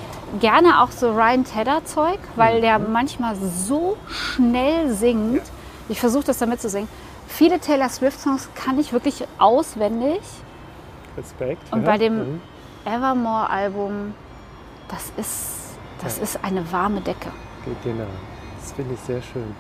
Gerne 0.41 0.83
auch 0.83 0.91
so 0.91 1.11
Ryan 1.13 1.45
Tedder 1.45 1.85
Zeug, 1.85 2.19
weil 2.37 2.61
der 2.61 2.79
manchmal 2.79 3.35
so 3.37 3.97
schnell 4.09 4.93
singt. 4.93 5.43
Ich 5.89 6.01
versuche 6.01 6.25
das 6.25 6.39
damit 6.39 6.61
zu 6.61 6.69
singen. 6.69 6.89
Viele 7.27 7.59
Taylor 7.61 7.89
Swift 7.89 8.21
Songs 8.21 8.49
kann 8.55 8.79
ich 8.79 8.93
wirklich 8.93 9.25
auswendig. 9.39 10.21
Respekt. 11.17 11.63
Und 11.73 11.83
ja. 11.83 11.87
bei 11.87 11.99
dem 11.99 12.17
Mhm. 12.19 12.41
Evermore 12.85 13.51
Album, 13.51 14.15
das 14.89 15.13
ist, 15.17 15.77
das 16.03 16.19
ist 16.19 16.39
eine 16.43 16.71
warme 16.73 17.01
Decke. 17.01 17.31
Genau. 17.85 18.05
Das 18.61 18.73
finde 18.73 18.95
ich 18.95 19.01
sehr 19.01 19.21
schön. 19.21 19.55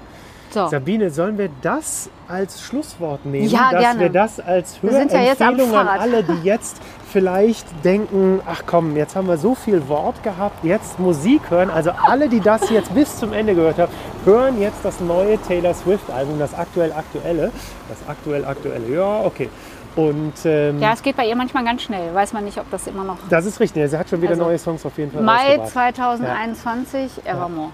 So. 0.51 0.69
Sabine, 0.69 1.11
sollen 1.11 1.39
wir 1.39 1.51
das 1.62 2.09
als 2.29 2.62
Schlusswort 2.62 3.25
nehmen? 3.27 3.49
Ja, 3.49 3.70
dass 3.73 3.81
gerne. 3.81 4.01
wir 4.01 4.09
das 4.11 4.41
als 4.41 4.83
Wir 4.83 4.93
sind 4.93 5.12
ja 5.12 5.20
Hörempfehlung 5.20 5.75
an 5.75 5.89
alle, 5.89 6.23
die 6.23 6.43
jetzt 6.43 6.81
vielleicht 7.11 7.66
denken, 7.85 8.41
ach 8.47 8.62
komm, 8.66 8.97
jetzt 8.97 9.16
haben 9.16 9.29
wir 9.29 9.39
so 9.39 9.55
viel 9.55 9.89
Wort 9.89 10.23
gehabt, 10.23 10.62
jetzt 10.65 10.99
Musik 10.99 11.51
hören. 11.51 11.70
Also 11.70 11.91
alle, 12.07 12.29
die 12.29 12.41
das 12.41 12.69
jetzt 12.70 12.95
bis 12.95 13.19
zum 13.19 13.33
Ende 13.33 13.55
gehört 13.55 13.79
haben, 13.79 13.93
hören 14.25 14.61
jetzt 14.61 14.79
das 14.83 15.01
neue 15.01 15.41
Taylor 15.43 15.75
Swift 15.75 16.11
Album, 16.11 16.39
das 16.39 16.55
aktuell 16.55 16.93
aktuelle. 16.93 17.51
Das 17.89 17.99
aktuell 18.09 18.45
aktuelle, 18.45 18.95
ja, 18.95 19.20
okay. 19.25 19.49
Und 19.97 20.35
ähm, 20.45 20.81
Ja, 20.81 20.93
es 20.93 21.03
geht 21.03 21.16
bei 21.16 21.27
ihr 21.27 21.35
manchmal 21.35 21.65
ganz 21.65 21.83
schnell. 21.83 22.15
Weiß 22.15 22.33
man 22.33 22.45
nicht, 22.45 22.59
ob 22.59 22.70
das 22.70 22.87
immer 22.87 23.05
noch. 23.05 23.16
das 23.31 23.47
ist 23.47 23.59
richtig. 23.59 23.91
Sie 23.91 23.99
hat 23.99 24.09
schon 24.09 24.20
wieder 24.23 24.33
Also, 24.33 24.45
neue 24.45 24.59
Songs 24.59 24.85
auf 24.87 24.97
jeden 24.99 25.11
Fall 25.11 25.23
Mai 25.23 25.57
rausgebracht. 25.57 25.73
2021, 25.73 27.11
Evermore. 27.25 27.70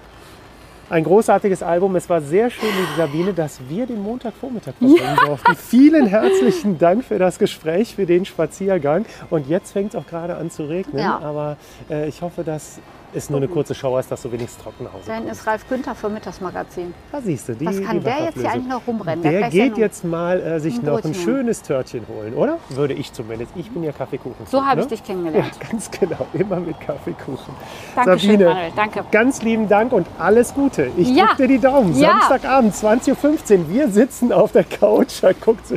Ein 0.91 1.05
großartiges 1.05 1.63
Album. 1.63 1.97
Es 1.97 2.09
war 2.11 2.21
sehr 2.21 2.51
schön, 2.51 2.69
liebe 2.69 2.97
Sabine, 2.97 3.33
dass 3.33 3.61
wir 3.69 3.87
den 3.87 4.03
Montagvormittag 4.03 4.75
verbringen 4.75 5.17
durften. 5.25 5.57
Vielen 5.57 6.07
herzlichen 6.07 6.79
Dank 6.79 7.05
für 7.05 7.19
das 7.19 7.39
Gespräch, 7.39 7.95
für 7.95 8.07
den 8.07 8.25
Spaziergang. 8.25 9.07
Und 9.31 9.49
jetzt 9.49 9.73
fängt 9.73 9.95
es 9.95 10.01
auch 10.01 10.07
gerade 10.07 10.37
an 10.37 10.51
zu 10.51 10.65
regnen. 10.65 10.99
Ja. 10.99 11.19
Aber 11.21 11.57
äh, 11.91 12.09
ich 12.09 12.21
hoffe, 12.23 12.45
dass 12.45 12.79
es 13.15 13.31
nur 13.31 13.39
eine 13.39 13.49
kurze 13.49 13.75
Show 13.75 13.97
ist, 13.99 14.11
dass 14.11 14.23
du 14.23 14.33
wenigstens 14.33 14.63
trocken 14.63 14.85
nach 14.85 14.93
Hause 14.93 15.05
Da 15.07 15.13
hinten 15.15 15.29
kommst. 15.29 15.41
ist 15.43 15.47
Ralf 15.47 15.69
Günther 15.69 15.95
für 15.95 16.09
Mittagsmagazin. 16.09 16.95
Da 17.13 17.21
siehst 17.21 17.49
du, 17.49 17.55
die, 17.55 17.67
Was 17.67 17.81
kann 17.83 17.99
die 17.99 18.05
der 18.05 18.25
jetzt 18.25 18.39
hier 18.39 18.51
eigentlich 18.51 18.69
noch 18.69 18.87
rumrennen? 18.87 19.23
Der 19.23 19.33
Der 19.33 19.43
geht 19.51 19.53
Sendung. 19.63 19.81
jetzt 19.81 20.05
mal 20.05 20.41
äh, 20.41 20.61
sich 20.61 20.79
Ein 20.79 20.85
noch 20.85 21.05
ein 21.05 21.15
schönes 21.15 21.63
Törtchen 21.63 22.07
holen, 22.09 22.35
oder? 22.35 22.59
Würde 22.71 22.95
ich 22.95 23.13
zumindest. 23.13 23.53
Ich 23.57 23.71
bin 23.71 23.83
ja 23.83 23.93
Kaffeekuchen. 23.93 24.47
So 24.47 24.65
habe 24.65 24.81
ich 24.81 24.87
ne? 24.87 24.91
dich 24.91 25.01
Ja, 25.01 25.07
kennengelernt. 25.07 25.53
ganz 25.71 25.91
genau. 25.91 26.27
Immer 26.33 26.57
mit 26.61 26.81
Kaffeekuchen. 26.81 27.55
Dankeschön, 27.95 28.31
Sabine, 28.33 28.45
Manuel. 28.51 28.73
Danke. 28.77 29.05
Ganz 29.11 29.43
lieben 29.43 29.69
Dank 29.69 29.93
und 29.93 30.07
alles 30.19 30.53
Gute. 30.55 30.91
Ich 30.97 31.09
Ja. 31.11 31.27
drücke 31.27 31.43
dir 31.43 31.49
die 31.49 31.59
Daumen. 31.59 31.95
Ja. 31.99 32.19
Samstagabend, 32.29 32.75
20.15 32.75 33.59
Uhr. 33.61 33.69
Wir 33.71 33.89
sitzen 33.89 34.33
auf 34.33 34.53
der 34.53 34.65
Couch. 34.65 35.23
Guckt. 35.45 35.71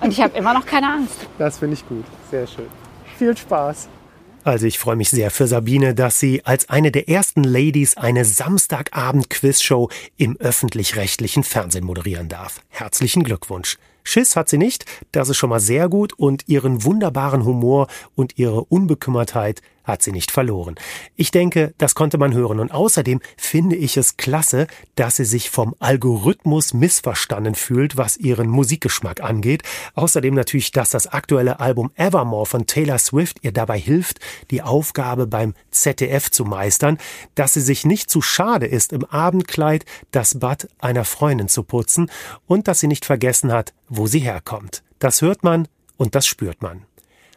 Und 0.00 0.10
ich 0.10 0.20
habe 0.20 0.36
immer 0.36 0.54
noch 0.54 0.66
keine 0.66 0.88
Angst. 0.88 1.26
Das 1.38 1.58
finde 1.58 1.74
ich 1.74 1.88
gut. 1.88 2.04
Sehr 2.30 2.46
schön. 2.46 2.66
Viel 3.16 3.36
Spaß. 3.36 3.88
Also 4.44 4.66
ich 4.66 4.78
freue 4.78 4.96
mich 4.96 5.08
sehr 5.08 5.30
für 5.30 5.46
Sabine, 5.46 5.94
dass 5.94 6.20
sie 6.20 6.44
als 6.44 6.68
eine 6.68 6.92
der 6.92 7.08
ersten 7.08 7.44
Ladies 7.44 7.96
eine 7.96 8.26
Samstagabend-Quizshow 8.26 9.88
im 10.18 10.36
öffentlich-rechtlichen 10.36 11.44
Fernsehen 11.44 11.84
moderieren 11.84 12.28
darf. 12.28 12.60
Herzlichen 12.68 13.24
Glückwunsch. 13.24 13.78
Schiss 14.02 14.36
hat 14.36 14.50
sie 14.50 14.58
nicht, 14.58 14.84
das 15.12 15.30
ist 15.30 15.38
schon 15.38 15.48
mal 15.48 15.60
sehr 15.60 15.88
gut 15.88 16.12
und 16.12 16.46
ihren 16.46 16.84
wunderbaren 16.84 17.46
Humor 17.46 17.86
und 18.14 18.38
ihre 18.38 18.62
Unbekümmertheit 18.64 19.62
hat 19.84 20.02
sie 20.02 20.12
nicht 20.12 20.30
verloren. 20.30 20.74
Ich 21.14 21.30
denke, 21.30 21.74
das 21.78 21.94
konnte 21.94 22.18
man 22.18 22.34
hören 22.34 22.58
und 22.58 22.72
außerdem 22.72 23.20
finde 23.36 23.76
ich 23.76 23.96
es 23.96 24.16
klasse, 24.16 24.66
dass 24.96 25.16
sie 25.16 25.24
sich 25.24 25.50
vom 25.50 25.74
Algorithmus 25.78 26.74
missverstanden 26.74 27.54
fühlt, 27.54 27.96
was 27.96 28.16
ihren 28.16 28.48
Musikgeschmack 28.48 29.22
angeht. 29.22 29.62
Außerdem 29.94 30.34
natürlich, 30.34 30.72
dass 30.72 30.90
das 30.90 31.06
aktuelle 31.06 31.60
Album 31.60 31.92
Evermore 31.94 32.46
von 32.46 32.66
Taylor 32.66 32.98
Swift 32.98 33.38
ihr 33.42 33.52
dabei 33.52 33.78
hilft, 33.78 34.20
die 34.50 34.62
Aufgabe 34.62 35.26
beim 35.26 35.54
ZDF 35.70 36.30
zu 36.30 36.44
meistern, 36.44 36.98
dass 37.34 37.54
sie 37.54 37.60
sich 37.60 37.84
nicht 37.84 38.10
zu 38.10 38.22
schade 38.22 38.66
ist, 38.66 38.92
im 38.92 39.04
Abendkleid 39.04 39.84
das 40.10 40.38
Bad 40.38 40.68
einer 40.78 41.04
Freundin 41.04 41.48
zu 41.48 41.62
putzen 41.62 42.10
und 42.46 42.68
dass 42.68 42.80
sie 42.80 42.88
nicht 42.88 43.04
vergessen 43.04 43.52
hat, 43.52 43.74
wo 43.88 44.06
sie 44.06 44.20
herkommt. 44.20 44.82
Das 44.98 45.20
hört 45.22 45.44
man 45.44 45.68
und 45.96 46.14
das 46.14 46.26
spürt 46.26 46.62
man. 46.62 46.86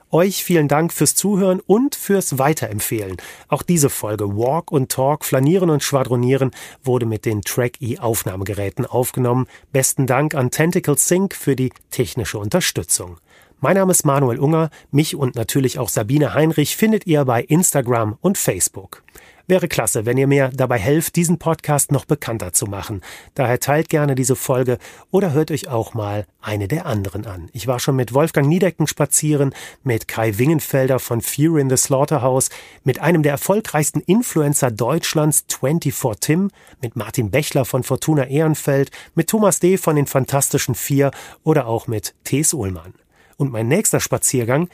Euch 0.09 0.41
vielen 0.41 0.69
Dank 0.69 0.93
fürs 0.93 1.15
Zuhören 1.15 1.59
und 1.59 1.93
fürs 1.93 2.37
Weiterempfehlen. 2.37 3.17
Auch 3.49 3.61
diese 3.61 3.89
Folge 3.89 4.37
Walk 4.37 4.71
und 4.71 4.89
Talk, 4.89 5.25
Flanieren 5.25 5.69
und 5.69 5.83
Schwadronieren 5.83 6.51
wurde 6.81 7.05
mit 7.05 7.25
den 7.25 7.41
Track-E 7.41 7.99
Aufnahmegeräten 7.99 8.85
aufgenommen. 8.85 9.47
Besten 9.73 10.07
Dank 10.07 10.33
an 10.33 10.49
Tentacle 10.49 10.97
Sync 10.97 11.35
für 11.35 11.57
die 11.57 11.73
technische 11.89 12.39
Unterstützung. 12.39 13.17
Mein 13.59 13.75
Name 13.75 13.91
ist 13.91 14.05
Manuel 14.05 14.39
Unger. 14.39 14.69
Mich 14.91 15.15
und 15.15 15.35
natürlich 15.35 15.77
auch 15.77 15.89
Sabine 15.89 16.33
Heinrich 16.33 16.77
findet 16.77 17.05
ihr 17.05 17.25
bei 17.25 17.41
Instagram 17.41 18.17
und 18.21 18.37
Facebook. 18.37 19.03
Wäre 19.49 19.69
klasse, 19.69 20.05
wenn 20.05 20.17
ihr 20.17 20.27
mir 20.27 20.49
dabei 20.53 20.77
helft, 20.77 21.15
diesen 21.15 21.39
Podcast 21.39 21.93
noch 21.93 22.03
bekannter 22.03 22.51
zu 22.51 22.65
machen. 22.65 22.99
Daher 23.33 23.61
teilt 23.61 23.87
gerne 23.87 24.13
diese 24.13 24.35
Folge 24.35 24.77
oder 25.09 25.31
hört 25.31 25.51
euch 25.51 25.69
auch 25.69 25.93
mal 25.93 26.25
eine 26.41 26.67
der 26.67 26.85
anderen 26.85 27.25
an. 27.25 27.49
Ich 27.53 27.65
war 27.65 27.79
schon 27.79 27.95
mit 27.95 28.13
Wolfgang 28.13 28.49
Niedecken 28.49 28.87
spazieren, 28.87 29.55
mit 29.83 30.09
Kai 30.09 30.37
Wingenfelder 30.37 30.99
von 30.99 31.21
Fury 31.21 31.61
in 31.61 31.69
the 31.69 31.77
Slaughterhouse, 31.77 32.49
mit 32.83 32.99
einem 32.99 33.23
der 33.23 33.31
erfolgreichsten 33.31 34.01
Influencer 34.01 34.69
Deutschlands, 34.69 35.45
24 35.47 36.19
Tim, 36.19 36.51
mit 36.81 36.97
Martin 36.97 37.31
Bechler 37.31 37.63
von 37.63 37.83
Fortuna 37.83 38.25
Ehrenfeld, 38.25 38.91
mit 39.15 39.29
Thomas 39.29 39.61
D. 39.61 39.77
von 39.77 39.95
den 39.95 40.07
Fantastischen 40.07 40.75
Vier 40.75 41.11
oder 41.45 41.67
auch 41.67 41.87
mit 41.87 42.15
T.S. 42.25 42.53
Ullmann. 42.53 42.95
Und 43.37 43.53
mein 43.53 43.69
nächster 43.69 44.01
Spaziergang, 44.01 44.67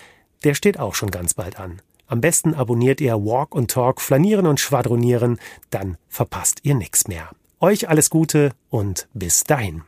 der 0.43 0.55
steht 0.55 0.79
auch 0.79 0.95
schon 0.95 1.11
ganz 1.11 1.35
bald 1.35 1.59
an. 1.59 1.79
Am 2.07 2.21
besten 2.21 2.53
abonniert 2.53 3.01
ihr 3.01 3.15
Walk 3.15 3.55
und 3.55 3.71
Talk, 3.71 4.01
Flanieren 4.01 4.47
und 4.47 4.59
Schwadronieren, 4.59 5.39
dann 5.69 5.97
verpasst 6.09 6.59
ihr 6.63 6.75
nichts 6.75 7.07
mehr. 7.07 7.29
Euch 7.59 7.89
alles 7.89 8.09
Gute 8.09 8.51
und 8.69 9.07
bis 9.13 9.43
dahin. 9.45 9.83